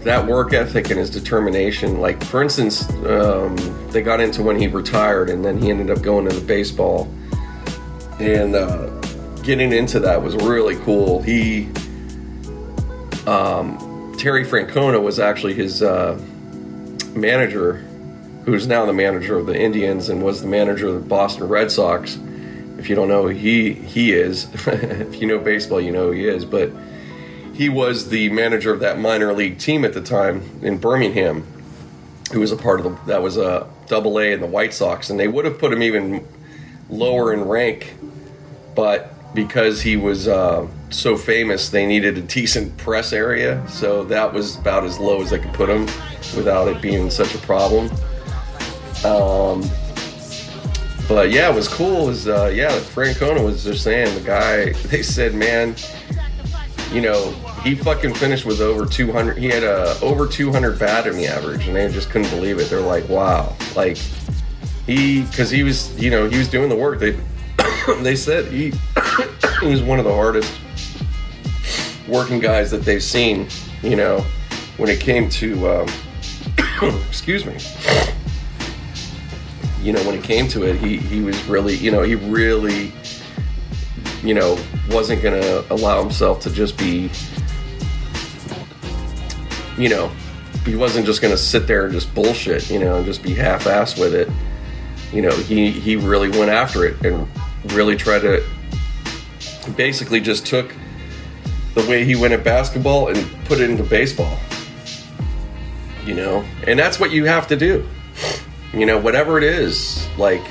that 0.00 0.26
work 0.26 0.52
ethic 0.52 0.90
and 0.90 0.98
his 0.98 1.10
determination 1.10 2.00
like 2.00 2.22
for 2.24 2.42
instance 2.42 2.88
um, 3.06 3.56
they 3.90 4.02
got 4.02 4.20
into 4.20 4.42
when 4.42 4.58
he 4.58 4.66
retired 4.66 5.28
and 5.28 5.44
then 5.44 5.58
he 5.60 5.70
ended 5.70 5.90
up 5.90 6.02
going 6.02 6.26
into 6.26 6.40
baseball 6.40 7.12
and 8.18 8.54
uh, 8.54 8.86
getting 9.42 9.72
into 9.72 10.00
that 10.00 10.22
was 10.22 10.34
really 10.36 10.76
cool 10.76 11.20
he 11.22 11.66
um, 13.26 14.14
terry 14.18 14.44
francona 14.44 15.02
was 15.02 15.18
actually 15.18 15.54
his 15.54 15.82
uh, 15.82 16.18
manager 17.14 17.84
who's 18.44 18.66
now 18.66 18.86
the 18.86 18.92
manager 18.92 19.38
of 19.38 19.46
the 19.46 19.58
Indians 19.58 20.08
and 20.08 20.22
was 20.22 20.42
the 20.42 20.48
manager 20.48 20.88
of 20.88 20.94
the 20.94 21.08
Boston 21.08 21.48
Red 21.48 21.70
Sox. 21.70 22.18
If 22.78 22.88
you 22.88 22.96
don't 22.96 23.08
know, 23.08 23.26
he 23.26 23.74
he 23.74 24.12
is. 24.12 24.48
if 24.66 25.20
you 25.20 25.26
know 25.26 25.38
baseball, 25.38 25.80
you 25.80 25.92
know 25.92 26.06
who 26.06 26.12
he 26.12 26.26
is. 26.26 26.44
But 26.44 26.70
he 27.60 27.68
was 27.68 28.08
the 28.08 28.30
manager 28.30 28.72
of 28.72 28.80
that 28.80 28.98
minor 28.98 29.34
league 29.34 29.58
team 29.58 29.84
at 29.84 29.92
the 29.92 30.00
time 30.00 30.42
in 30.62 30.78
Birmingham, 30.78 31.46
who 32.32 32.40
was 32.40 32.50
a 32.52 32.56
part 32.56 32.80
of 32.80 32.84
the 32.84 33.04
that 33.04 33.22
was 33.22 33.36
a 33.36 33.68
Double 33.86 34.18
A 34.18 34.32
in 34.32 34.40
the 34.40 34.46
White 34.46 34.72
Sox, 34.72 35.10
and 35.10 35.20
they 35.20 35.28
would 35.28 35.44
have 35.44 35.58
put 35.58 35.70
him 35.70 35.82
even 35.82 36.26
lower 36.88 37.34
in 37.34 37.42
rank, 37.42 37.96
but 38.74 39.12
because 39.34 39.82
he 39.82 39.98
was 39.98 40.26
uh, 40.26 40.66
so 40.88 41.18
famous, 41.18 41.68
they 41.68 41.84
needed 41.84 42.16
a 42.16 42.22
decent 42.22 42.74
press 42.78 43.12
area, 43.12 43.62
so 43.68 44.04
that 44.04 44.32
was 44.32 44.56
about 44.56 44.84
as 44.84 44.98
low 44.98 45.20
as 45.20 45.28
they 45.28 45.38
could 45.38 45.52
put 45.52 45.68
him 45.68 45.84
without 46.34 46.66
it 46.66 46.80
being 46.80 47.10
such 47.10 47.34
a 47.34 47.38
problem. 47.40 47.90
Um, 49.04 49.60
but 51.06 51.30
yeah, 51.30 51.50
it 51.50 51.54
was 51.54 51.68
cool. 51.68 52.06
Was 52.06 52.26
uh, 52.26 52.50
yeah, 52.54 52.70
Francona 52.70 53.44
was 53.44 53.64
just 53.64 53.84
saying 53.84 54.14
the 54.14 54.24
guy. 54.24 54.72
They 54.88 55.02
said, 55.02 55.34
man, 55.34 55.76
you 56.90 57.02
know, 57.02 57.34
he 57.62 57.74
fucking 57.74 58.14
finished 58.14 58.44
with 58.44 58.60
over 58.60 58.86
200. 58.86 59.38
He 59.38 59.48
had 59.48 59.62
a 59.62 59.98
over 60.00 60.26
200 60.26 60.78
batting 60.78 61.24
average, 61.26 61.66
and 61.66 61.76
they 61.76 61.90
just 61.90 62.10
couldn't 62.10 62.30
believe 62.30 62.58
it. 62.58 62.70
They're 62.70 62.80
like, 62.80 63.08
wow, 63.08 63.56
like 63.76 63.96
he, 64.86 65.22
because 65.22 65.50
he 65.50 65.62
was, 65.62 65.98
you 66.00 66.10
know, 66.10 66.28
he 66.28 66.38
was 66.38 66.48
doing 66.48 66.68
the 66.68 66.76
work. 66.76 66.98
They 66.98 67.18
they 68.02 68.16
said 68.16 68.46
he 68.52 68.72
he 69.60 69.66
was 69.66 69.82
one 69.82 69.98
of 69.98 70.04
the 70.04 70.14
hardest 70.14 70.52
working 72.08 72.40
guys 72.40 72.70
that 72.70 72.82
they've 72.82 73.02
seen. 73.02 73.48
You 73.82 73.96
know, 73.96 74.20
when 74.76 74.90
it 74.90 75.00
came 75.00 75.28
to, 75.30 75.68
um, 75.68 75.88
excuse 77.08 77.46
me 77.46 77.56
you 79.82 79.92
know, 79.92 80.02
when 80.04 80.14
it 80.14 80.22
came 80.22 80.46
to 80.48 80.64
it, 80.64 80.76
he, 80.76 80.98
he 80.98 81.20
was 81.20 81.42
really, 81.44 81.74
you 81.76 81.90
know, 81.90 82.02
he 82.02 82.14
really, 82.14 82.92
you 84.22 84.34
know, 84.34 84.58
wasn't 84.90 85.22
to 85.22 85.72
allow 85.72 86.02
himself 86.02 86.40
to 86.40 86.50
just 86.50 86.76
be, 86.76 87.10
you 89.80 89.88
know, 89.88 90.10
he 90.64 90.76
wasn't 90.76 91.06
just 91.06 91.22
going 91.22 91.32
to 91.32 91.38
sit 91.38 91.66
there 91.66 91.84
and 91.84 91.92
just 91.92 92.14
bullshit, 92.14 92.68
you 92.70 92.78
know, 92.78 92.96
and 92.96 93.06
just 93.06 93.22
be 93.22 93.34
half-assed 93.34 93.98
with 93.98 94.14
it. 94.14 94.28
You 95.12 95.22
know, 95.22 95.30
he, 95.30 95.70
he 95.70 95.96
really 95.96 96.28
went 96.28 96.50
after 96.50 96.84
it 96.84 97.04
and 97.04 97.26
really 97.72 97.96
tried 97.96 98.20
to, 98.20 98.44
basically 99.76 100.20
just 100.20 100.46
took 100.46 100.74
the 101.74 101.82
way 101.88 102.04
he 102.04 102.16
went 102.16 102.32
at 102.34 102.42
basketball 102.42 103.08
and 103.08 103.30
put 103.44 103.60
it 103.60 103.70
into 103.70 103.84
baseball. 103.84 104.38
You 106.04 106.14
know, 106.14 106.44
and 106.66 106.78
that's 106.78 106.98
what 106.98 107.10
you 107.10 107.26
have 107.26 107.46
to 107.48 107.56
do 107.56 107.86
you 108.72 108.86
know, 108.86 108.98
whatever 108.98 109.36
it 109.38 109.44
is, 109.44 110.06
like 110.16 110.42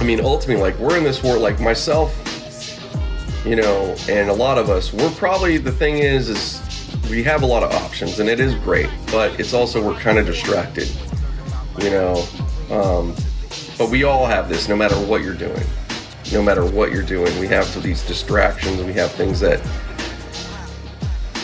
I 0.00 0.02
mean, 0.04 0.20
ultimately, 0.20 0.60
like 0.62 0.78
we're 0.78 0.98
in 0.98 1.04
this 1.04 1.22
war. 1.22 1.38
like 1.38 1.60
myself, 1.60 2.12
you 3.44 3.56
know, 3.56 3.94
and 4.08 4.30
a 4.30 4.32
lot 4.32 4.58
of 4.58 4.70
us, 4.70 4.92
we're 4.92 5.10
probably 5.10 5.58
the 5.58 5.72
thing 5.72 5.98
is, 5.98 6.28
is 6.28 6.62
we 7.10 7.22
have 7.24 7.42
a 7.42 7.46
lot 7.46 7.62
of 7.62 7.72
options, 7.72 8.20
and 8.20 8.28
it 8.28 8.40
is 8.40 8.54
great, 8.56 8.88
but 9.10 9.38
it's 9.38 9.52
also 9.52 9.84
we're 9.84 9.98
kind 9.98 10.18
of 10.18 10.26
distracted, 10.26 10.90
you 11.80 11.90
know. 11.90 12.26
Um, 12.70 13.14
but 13.76 13.90
we 13.90 14.04
all 14.04 14.26
have 14.26 14.48
this, 14.48 14.68
no 14.68 14.76
matter 14.76 14.94
what 14.94 15.22
you're 15.22 15.34
doing. 15.34 15.62
No 16.32 16.42
matter 16.42 16.64
what 16.64 16.90
you're 16.90 17.02
doing, 17.02 17.38
we 17.38 17.46
have 17.48 17.82
these 17.82 18.02
distractions. 18.06 18.80
We 18.82 18.94
have 18.94 19.12
things 19.12 19.40
that 19.40 19.60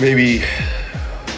maybe 0.01 0.43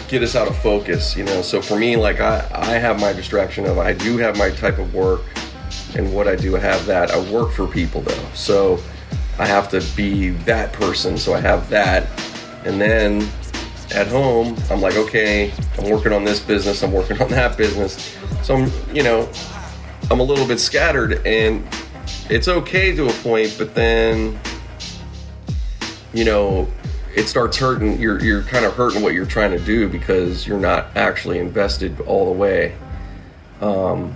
get 0.07 0.23
us 0.23 0.35
out 0.35 0.47
of 0.47 0.57
focus, 0.59 1.17
you 1.17 1.25
know. 1.25 1.41
So 1.41 1.61
for 1.61 1.77
me, 1.77 1.97
like 1.97 2.21
I, 2.21 2.47
I 2.53 2.77
have 2.77 3.01
my 3.01 3.11
distraction 3.11 3.65
of 3.65 3.77
I 3.79 3.93
do 3.93 4.17
have 4.17 4.37
my 4.37 4.49
type 4.49 4.77
of 4.79 4.93
work 4.93 5.21
and 5.95 6.13
what 6.13 6.27
I 6.27 6.35
do 6.37 6.53
have 6.53 6.85
that. 6.85 7.11
I 7.11 7.31
work 7.31 7.51
for 7.51 7.67
people 7.67 8.01
though. 8.01 8.29
So 8.33 8.79
I 9.39 9.45
have 9.45 9.69
to 9.69 9.81
be 9.95 10.29
that 10.29 10.73
person. 10.73 11.17
So 11.17 11.33
I 11.33 11.39
have 11.39 11.69
that. 11.69 12.07
And 12.65 12.79
then 12.79 13.27
at 13.93 14.07
home, 14.07 14.57
I'm 14.69 14.81
like, 14.81 14.95
okay, 14.95 15.51
I'm 15.77 15.89
working 15.89 16.13
on 16.13 16.23
this 16.23 16.39
business, 16.39 16.83
I'm 16.83 16.91
working 16.91 17.21
on 17.21 17.29
that 17.29 17.57
business. 17.57 18.15
So 18.43 18.55
I'm, 18.55 18.71
you 18.95 19.03
know, 19.03 19.29
I'm 20.11 20.19
a 20.19 20.23
little 20.23 20.47
bit 20.47 20.59
scattered 20.59 21.25
and 21.25 21.65
it's 22.29 22.47
okay 22.47 22.95
to 22.95 23.07
a 23.07 23.13
point, 23.13 23.55
but 23.57 23.75
then, 23.75 24.39
you 26.13 26.25
know, 26.25 26.67
it 27.15 27.27
starts 27.27 27.57
hurting. 27.57 27.99
You're 27.99 28.21
you're 28.23 28.41
kind 28.43 28.65
of 28.65 28.73
hurting 28.73 29.01
what 29.01 29.13
you're 29.13 29.25
trying 29.25 29.51
to 29.51 29.59
do 29.59 29.87
because 29.87 30.47
you're 30.47 30.59
not 30.59 30.95
actually 30.95 31.39
invested 31.39 31.99
all 32.01 32.25
the 32.25 32.31
way. 32.31 32.75
Um, 33.61 34.15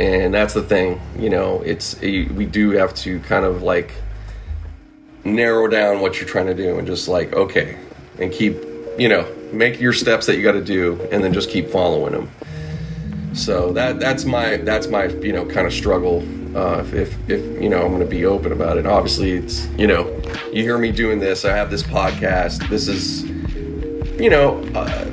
and 0.00 0.34
that's 0.34 0.54
the 0.54 0.62
thing, 0.62 1.00
you 1.16 1.30
know. 1.30 1.60
It's 1.62 2.00
we 2.00 2.44
do 2.44 2.70
have 2.70 2.94
to 2.96 3.20
kind 3.20 3.44
of 3.44 3.62
like 3.62 3.94
narrow 5.34 5.68
down 5.68 6.00
what 6.00 6.18
you're 6.18 6.28
trying 6.28 6.46
to 6.46 6.54
do 6.54 6.78
and 6.78 6.86
just 6.86 7.08
like 7.08 7.32
okay, 7.32 7.78
and 8.18 8.32
keep 8.32 8.56
you 8.98 9.08
know 9.08 9.26
make 9.52 9.80
your 9.80 9.92
steps 9.92 10.26
that 10.26 10.36
you 10.36 10.42
got 10.42 10.52
to 10.52 10.64
do, 10.64 11.00
and 11.10 11.22
then 11.22 11.32
just 11.32 11.50
keep 11.50 11.68
following 11.68 12.12
them. 12.12 12.30
So 13.34 13.72
that 13.72 14.00
that's 14.00 14.24
my 14.24 14.58
that's 14.58 14.88
my 14.88 15.06
you 15.06 15.32
know 15.32 15.44
kind 15.44 15.66
of 15.66 15.72
struggle 15.72 16.24
uh, 16.56 16.80
if, 16.80 16.94
if, 16.94 17.30
if 17.30 17.62
you 17.62 17.68
know 17.68 17.82
I'm 17.82 17.88
going 17.88 18.00
to 18.00 18.06
be 18.06 18.24
open 18.24 18.52
about 18.52 18.78
it. 18.78 18.86
Obviously, 18.86 19.32
it's 19.32 19.66
you 19.78 19.86
know 19.86 20.08
you 20.52 20.62
hear 20.62 20.78
me 20.78 20.92
doing 20.92 21.20
this. 21.20 21.44
I 21.44 21.54
have 21.54 21.70
this 21.70 21.82
podcast. 21.82 22.68
This 22.68 22.88
is 22.88 23.24
you 24.20 24.30
know 24.30 24.62
uh, 24.74 25.04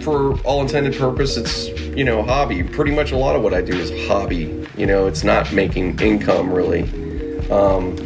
for 0.00 0.38
all 0.40 0.62
intended 0.62 0.96
purpose, 0.96 1.36
it's 1.36 1.68
you 1.96 2.04
know 2.04 2.22
hobby. 2.22 2.62
Pretty 2.62 2.92
much 2.92 3.12
a 3.12 3.16
lot 3.16 3.36
of 3.36 3.42
what 3.42 3.54
I 3.54 3.60
do 3.60 3.74
is 3.74 4.08
hobby. 4.08 4.66
You 4.76 4.86
know, 4.86 5.06
it's 5.06 5.22
not 5.22 5.52
making 5.52 6.00
income 6.00 6.52
really 6.52 6.82
um, 7.50 7.96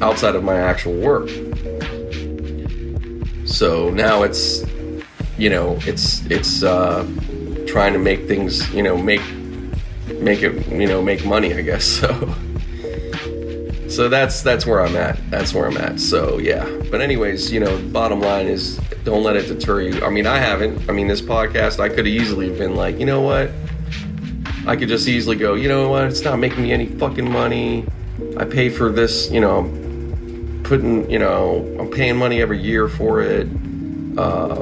outside 0.00 0.34
of 0.34 0.44
my 0.44 0.56
actual 0.56 0.94
work. 0.94 1.28
So 3.44 3.90
now 3.90 4.22
it's 4.22 4.64
you 5.36 5.50
know 5.50 5.78
it's 5.82 6.24
it's 6.26 6.62
uh, 6.62 7.06
trying 7.66 7.92
to 7.92 7.98
make 7.98 8.26
things 8.28 8.72
you 8.72 8.82
know 8.82 8.96
make 8.96 9.22
make 10.20 10.42
it 10.42 10.66
you 10.68 10.86
know 10.86 11.02
make 11.02 11.24
money 11.24 11.54
i 11.54 11.62
guess. 11.62 12.02
So 13.90 14.04
so 14.04 14.08
that's 14.08 14.42
that's 14.42 14.64
where 14.64 14.86
i'm 14.86 14.94
at. 14.96 15.18
That's 15.30 15.52
where 15.52 15.66
i'm 15.66 15.76
at. 15.76 15.98
So 15.98 16.38
yeah. 16.38 16.64
But 16.92 17.00
anyways 17.00 17.50
you 17.52 17.58
know 17.58 17.76
bottom 17.88 18.20
line 18.20 18.46
is 18.46 18.76
don't 19.04 19.24
let 19.24 19.34
it 19.34 19.48
deter 19.48 19.80
you. 19.80 20.04
I 20.04 20.10
mean 20.10 20.26
i 20.26 20.38
haven't. 20.38 20.88
I 20.88 20.92
mean 20.92 21.08
this 21.08 21.20
podcast 21.20 21.80
i 21.80 21.88
could 21.88 22.06
easily 22.06 22.48
have 22.48 22.58
been 22.58 22.76
like 22.76 23.00
you 23.00 23.06
know 23.06 23.20
what? 23.20 23.50
I 24.66 24.76
could 24.76 24.88
just 24.88 25.08
easily 25.08 25.36
go 25.36 25.54
you 25.54 25.68
know 25.68 25.88
what? 25.88 26.04
It's 26.04 26.22
not 26.22 26.38
making 26.38 26.62
me 26.62 26.72
any 26.72 26.86
fucking 26.86 27.28
money. 27.28 27.84
I 28.36 28.44
pay 28.44 28.68
for 28.68 28.92
this 28.92 29.28
you 29.30 29.40
know 29.40 29.62
Putting 30.70 31.10
you 31.10 31.18
know 31.18 31.66
i'm 31.80 31.90
paying 31.90 32.16
money 32.16 32.40
every 32.40 32.62
year 32.62 32.86
for 32.86 33.20
it. 33.20 33.48
Uh, 34.16 34.54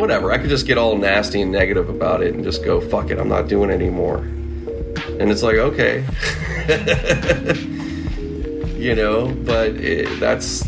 whatever. 0.00 0.32
I 0.32 0.38
could 0.38 0.48
just 0.48 0.66
get 0.66 0.78
all 0.78 0.96
nasty 0.96 1.42
and 1.42 1.52
negative 1.52 1.90
about 1.90 2.22
it 2.22 2.32
and 2.34 2.42
just 2.42 2.64
go 2.64 2.80
fuck 2.80 3.10
it 3.10 3.18
i'm 3.18 3.28
not 3.28 3.46
doing 3.46 3.68
it 3.68 3.74
anymore. 3.74 4.20
And 5.20 5.30
it's 5.30 5.42
like 5.42 5.56
okay. 5.56 6.06
You 8.78 8.94
know 8.94 9.28
but 9.44 9.72
it, 9.72 10.20
that's 10.20 10.66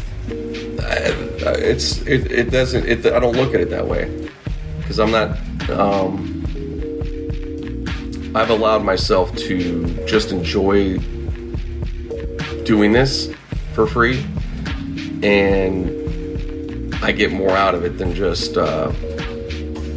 it's 0.77 2.03
it, 2.03 2.31
it 2.31 2.51
doesn't 2.51 2.86
it, 2.86 3.07
i 3.07 3.19
don't 3.20 3.36
look 3.36 3.55
at 3.55 3.62
it 3.62 3.70
that 3.70 3.86
way. 3.86 4.28
Because 4.81 5.01
i'm 5.01 5.11
not 5.11 5.31
um, 5.70 6.45
i've 8.35 8.51
allowed 8.51 8.85
myself 8.85 9.35
to 9.36 10.05
just 10.05 10.31
enjoy 10.31 10.99
doing 12.65 12.93
this 12.93 13.32
for 13.73 13.86
free 13.86 14.27
and 15.24 16.95
i 17.03 17.12
get 17.12 17.32
more 17.32 17.51
out 17.51 17.74
of 17.74 17.85
it 17.85 17.99
than 17.99 18.15
just 18.15 18.57
uh, 18.57 18.93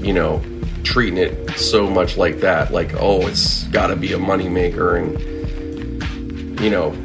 you 0.02 0.14
know 0.14 0.42
treating 0.84 1.18
it 1.18 1.52
so 1.58 1.90
much 1.90 2.18
like 2.18 2.40
that. 2.42 2.72
Like 2.74 2.94
oh 3.00 3.26
it's 3.28 3.64
got 3.66 3.88
to 3.88 3.96
be 3.96 4.14
a 4.14 4.18
moneymaker 4.18 5.00
and 5.00 6.60
you 6.60 6.70
know 6.70 6.96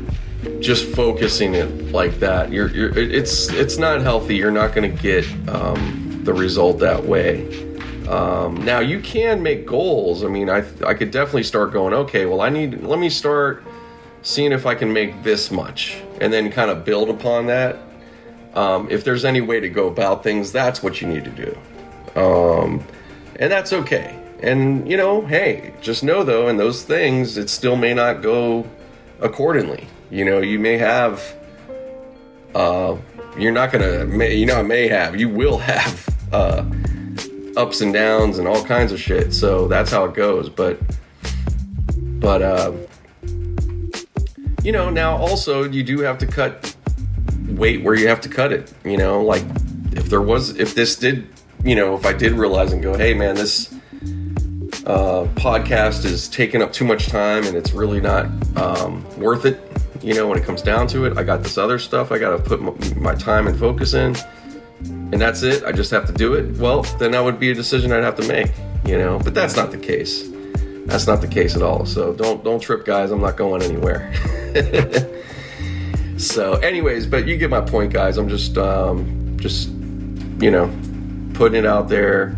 just 0.60 0.86
focusing 0.94 1.54
it 1.54 1.92
like 1.92 2.18
that. 2.18 2.52
You're, 2.52 2.68
you're 2.70 2.96
it's 2.98 3.48
it's 3.50 3.78
not 3.78 4.00
healthy. 4.00 4.36
You're 4.36 4.50
not 4.50 4.74
going 4.74 4.90
to 4.90 5.02
get 5.02 5.24
um, 5.48 6.20
the 6.24 6.34
result 6.34 6.78
that 6.80 7.04
way. 7.04 7.64
Um, 8.08 8.64
now 8.64 8.80
you 8.80 9.00
can 9.00 9.42
make 9.42 9.66
goals. 9.66 10.24
I 10.24 10.28
mean 10.28 10.50
I, 10.50 10.64
I 10.84 10.94
could 10.94 11.10
definitely 11.10 11.44
start 11.44 11.72
going 11.72 11.94
okay 11.94 12.26
well 12.26 12.40
i 12.40 12.48
need 12.48 12.82
let 12.82 12.98
me 12.98 13.10
start 13.10 13.64
seeing 14.22 14.52
if 14.52 14.66
i 14.66 14.74
can 14.74 14.92
make 14.92 15.22
this 15.22 15.50
much 15.50 16.02
and 16.20 16.32
then 16.32 16.50
kind 16.50 16.70
of 16.70 16.84
build 16.84 17.08
upon 17.08 17.46
that 17.46 17.78
um, 18.56 18.88
if 18.90 19.04
there's 19.04 19.24
any 19.24 19.40
way 19.40 19.60
to 19.60 19.68
go 19.68 19.86
about 19.86 20.24
things 20.24 20.50
that's 20.50 20.82
what 20.82 21.00
you 21.00 21.06
need 21.06 21.24
to 21.24 21.30
do 21.30 21.56
um, 22.16 22.82
and 23.38 23.52
that's 23.52 23.72
okay. 23.72 24.18
And 24.42 24.88
you 24.90 24.96
know, 24.96 25.24
hey, 25.26 25.74
just 25.80 26.02
know 26.02 26.24
though, 26.24 26.48
in 26.48 26.56
those 26.56 26.82
things, 26.82 27.36
it 27.36 27.48
still 27.50 27.76
may 27.76 27.94
not 27.94 28.22
go 28.22 28.66
accordingly. 29.20 29.86
You 30.10 30.24
know, 30.24 30.40
you 30.40 30.58
may 30.58 30.78
have, 30.78 31.22
uh, 32.54 32.96
you're 33.38 33.52
not 33.52 33.72
gonna, 33.72 34.04
may, 34.06 34.34
you 34.34 34.46
know, 34.46 34.58
I 34.58 34.62
may 34.62 34.88
have, 34.88 35.18
you 35.18 35.28
will 35.28 35.58
have 35.58 36.08
uh, 36.32 36.64
ups 37.56 37.80
and 37.80 37.92
downs 37.92 38.38
and 38.38 38.46
all 38.46 38.64
kinds 38.64 38.92
of 38.92 39.00
shit. 39.00 39.32
So 39.32 39.68
that's 39.68 39.90
how 39.90 40.04
it 40.04 40.14
goes. 40.14 40.48
But, 40.48 40.80
but, 41.96 42.42
uh, 42.42 42.72
you 44.62 44.72
know, 44.72 44.90
now 44.90 45.16
also 45.16 45.64
you 45.64 45.82
do 45.82 46.00
have 46.00 46.18
to 46.18 46.26
cut 46.26 46.75
weight 47.48 47.82
where 47.82 47.94
you 47.94 48.08
have 48.08 48.20
to 48.22 48.28
cut 48.28 48.52
it. 48.52 48.72
You 48.84 48.96
know, 48.96 49.22
like 49.22 49.44
if 49.92 50.08
there 50.10 50.22
was, 50.22 50.56
if 50.56 50.74
this 50.74 50.96
did 50.96 51.28
you 51.66 51.74
know, 51.74 51.96
if 51.96 52.06
I 52.06 52.12
did 52.12 52.32
realize 52.32 52.72
and 52.72 52.80
go, 52.80 52.96
hey 52.96 53.12
man, 53.12 53.34
this 53.34 53.72
uh, 54.86 55.26
podcast 55.34 56.04
is 56.04 56.28
taking 56.28 56.62
up 56.62 56.72
too 56.72 56.84
much 56.84 57.08
time 57.08 57.44
and 57.44 57.56
it's 57.56 57.72
really 57.72 58.00
not 58.00 58.26
um, 58.56 59.04
worth 59.18 59.44
it, 59.44 59.60
you 60.00 60.14
know, 60.14 60.28
when 60.28 60.38
it 60.38 60.44
comes 60.44 60.62
down 60.62 60.86
to 60.88 61.06
it, 61.06 61.18
I 61.18 61.24
got 61.24 61.42
this 61.42 61.58
other 61.58 61.80
stuff 61.80 62.12
I 62.12 62.18
got 62.18 62.36
to 62.36 62.38
put 62.38 62.96
my 62.96 63.16
time 63.16 63.48
and 63.48 63.58
focus 63.58 63.94
in, 63.94 64.14
and 64.84 65.20
that's 65.20 65.42
it. 65.42 65.64
I 65.64 65.72
just 65.72 65.90
have 65.90 66.06
to 66.06 66.12
do 66.12 66.34
it. 66.34 66.56
Well, 66.56 66.82
then 67.00 67.10
that 67.10 67.24
would 67.24 67.40
be 67.40 67.50
a 67.50 67.54
decision 67.54 67.92
I'd 67.92 68.04
have 68.04 68.16
to 68.16 68.28
make, 68.28 68.52
you 68.84 68.96
know. 68.96 69.18
But 69.18 69.34
that's 69.34 69.56
not 69.56 69.72
the 69.72 69.78
case. 69.78 70.28
That's 70.86 71.08
not 71.08 71.20
the 71.20 71.26
case 71.26 71.56
at 71.56 71.62
all. 71.62 71.84
So 71.84 72.12
don't 72.12 72.44
don't 72.44 72.60
trip, 72.60 72.84
guys. 72.84 73.10
I'm 73.10 73.20
not 73.20 73.36
going 73.36 73.62
anywhere. 73.62 74.12
so, 76.16 76.54
anyways, 76.54 77.06
but 77.06 77.26
you 77.26 77.36
get 77.36 77.50
my 77.50 77.60
point, 77.60 77.92
guys. 77.92 78.16
I'm 78.18 78.28
just 78.28 78.56
um, 78.58 79.36
just 79.38 79.68
you 80.38 80.50
know 80.50 80.70
putting 81.36 81.58
it 81.58 81.66
out 81.66 81.88
there, 81.88 82.36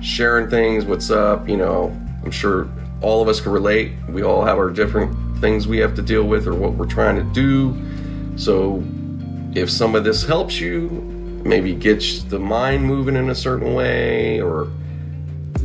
sharing 0.00 0.48
things, 0.48 0.86
what's 0.86 1.10
up, 1.10 1.48
you 1.48 1.56
know, 1.56 1.94
I'm 2.24 2.30
sure 2.30 2.68
all 3.02 3.20
of 3.20 3.28
us 3.28 3.40
can 3.40 3.52
relate. 3.52 3.92
We 4.08 4.22
all 4.22 4.44
have 4.44 4.58
our 4.58 4.70
different 4.70 5.38
things 5.40 5.68
we 5.68 5.78
have 5.78 5.94
to 5.96 6.02
deal 6.02 6.24
with 6.24 6.46
or 6.46 6.54
what 6.54 6.72
we're 6.72 6.86
trying 6.86 7.16
to 7.16 7.32
do. 7.34 7.76
So 8.38 8.82
if 9.54 9.70
some 9.70 9.94
of 9.94 10.04
this 10.04 10.24
helps 10.24 10.58
you, 10.58 10.88
maybe 11.44 11.74
gets 11.74 12.22
the 12.22 12.38
mind 12.38 12.84
moving 12.84 13.16
in 13.16 13.30
a 13.30 13.34
certain 13.34 13.74
way, 13.74 14.40
or 14.40 14.70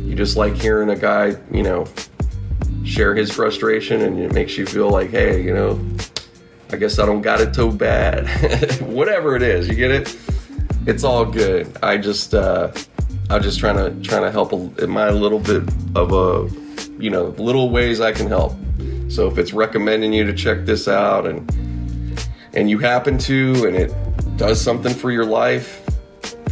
you 0.00 0.14
just 0.14 0.36
like 0.36 0.54
hearing 0.54 0.90
a 0.90 0.96
guy, 0.96 1.36
you 1.50 1.62
know, 1.62 1.86
share 2.84 3.14
his 3.14 3.32
frustration 3.32 4.02
and 4.02 4.18
it 4.18 4.32
makes 4.32 4.56
you 4.56 4.66
feel 4.66 4.90
like, 4.90 5.10
hey, 5.10 5.42
you 5.42 5.54
know, 5.54 5.80
I 6.76 6.78
guess 6.78 6.98
I 6.98 7.06
don't 7.06 7.22
got 7.22 7.40
it 7.40 7.54
too 7.54 7.72
bad. 7.72 8.28
Whatever 8.82 9.34
it 9.34 9.40
is, 9.40 9.66
you 9.66 9.74
get 9.74 9.90
it? 9.90 10.14
it's 10.86 11.04
all 11.04 11.24
good. 11.24 11.74
I 11.82 11.96
just 11.96 12.34
uh, 12.34 12.70
I'm 13.30 13.42
just 13.42 13.58
trying 13.58 13.76
to 13.76 14.06
trying 14.06 14.24
to 14.24 14.30
help 14.30 14.52
in 14.52 14.90
my 14.90 15.08
little 15.08 15.38
bit 15.38 15.62
of 15.94 16.12
a 16.12 16.50
you 16.98 17.08
know 17.08 17.28
little 17.38 17.70
ways 17.70 18.02
I 18.02 18.12
can 18.12 18.26
help. 18.26 18.52
So 19.08 19.26
if 19.26 19.38
it's 19.38 19.54
recommending 19.54 20.12
you 20.12 20.24
to 20.24 20.34
check 20.34 20.66
this 20.66 20.86
out 20.86 21.26
and 21.26 21.50
and 22.52 22.68
you 22.68 22.78
happen 22.78 23.16
to 23.20 23.64
and 23.66 23.74
it 23.74 23.94
does 24.36 24.60
something 24.60 24.92
for 24.92 25.10
your 25.10 25.24
life, 25.24 25.82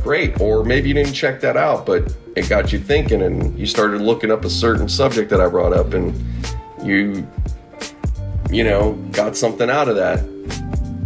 great. 0.02 0.40
Or 0.40 0.64
maybe 0.64 0.88
you 0.88 0.94
didn't 0.94 1.12
check 1.12 1.42
that 1.42 1.59
out, 1.59 1.84
but 1.84 2.16
it 2.34 2.48
got 2.48 2.72
you 2.72 2.78
thinking 2.78 3.20
and 3.20 3.59
you 3.59 3.66
started 3.66 4.01
looking 4.01 4.30
up 4.30 4.46
a 4.46 4.51
certain 4.51 4.88
subject 4.88 5.28
that 5.28 5.42
I 5.42 5.48
brought 5.48 5.74
up 5.74 5.92
and 5.92 6.18
you 6.82 7.28
you 8.55 8.62
know, 8.62 8.93
got 9.10 9.36
something 9.36 9.68
out 9.68 9.89
of 9.89 9.97
that. 9.97 10.24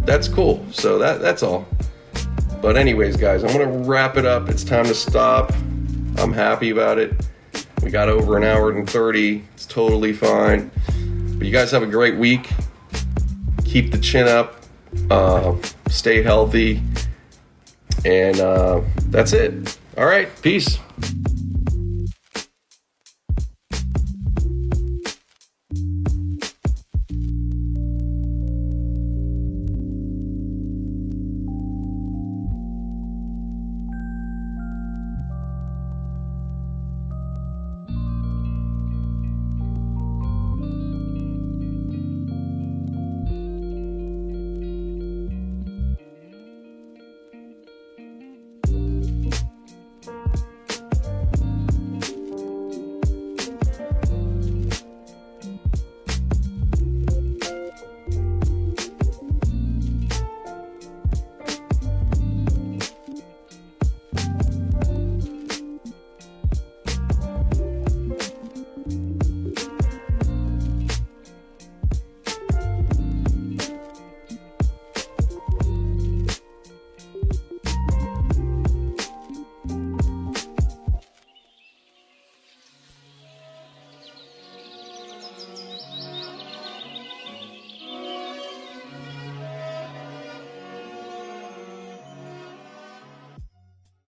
That's 0.05 0.27
cool. 0.27 0.63
So 0.71 0.99
that 0.99 1.19
that's 1.19 1.41
all. 1.41 1.67
But 2.61 2.77
anyways, 2.77 3.17
guys, 3.17 3.43
I'm 3.43 3.51
gonna 3.51 3.85
wrap 3.87 4.17
it 4.17 4.25
up. 4.25 4.49
It's 4.49 4.63
time 4.63 4.85
to 4.85 4.93
stop. 4.93 5.51
I'm 6.17 6.31
happy 6.31 6.69
about 6.69 6.99
it. 6.99 7.13
We 7.81 7.89
got 7.89 8.09
over 8.09 8.37
an 8.37 8.43
hour 8.43 8.71
and 8.71 8.87
30. 8.87 9.43
It's 9.53 9.65
totally 9.65 10.13
fine. 10.13 10.69
But 11.37 11.47
you 11.47 11.51
guys 11.51 11.71
have 11.71 11.81
a 11.81 11.87
great 11.87 12.17
week. 12.17 12.49
Keep 13.63 13.91
the 13.91 13.97
chin 13.97 14.27
up. 14.27 14.57
Uh, 15.09 15.55
stay 15.87 16.21
healthy. 16.21 16.81
And 18.05 18.39
uh, 18.39 18.81
that's 19.05 19.33
it. 19.33 19.77
All 19.97 20.05
right. 20.05 20.29
Peace. 20.41 20.77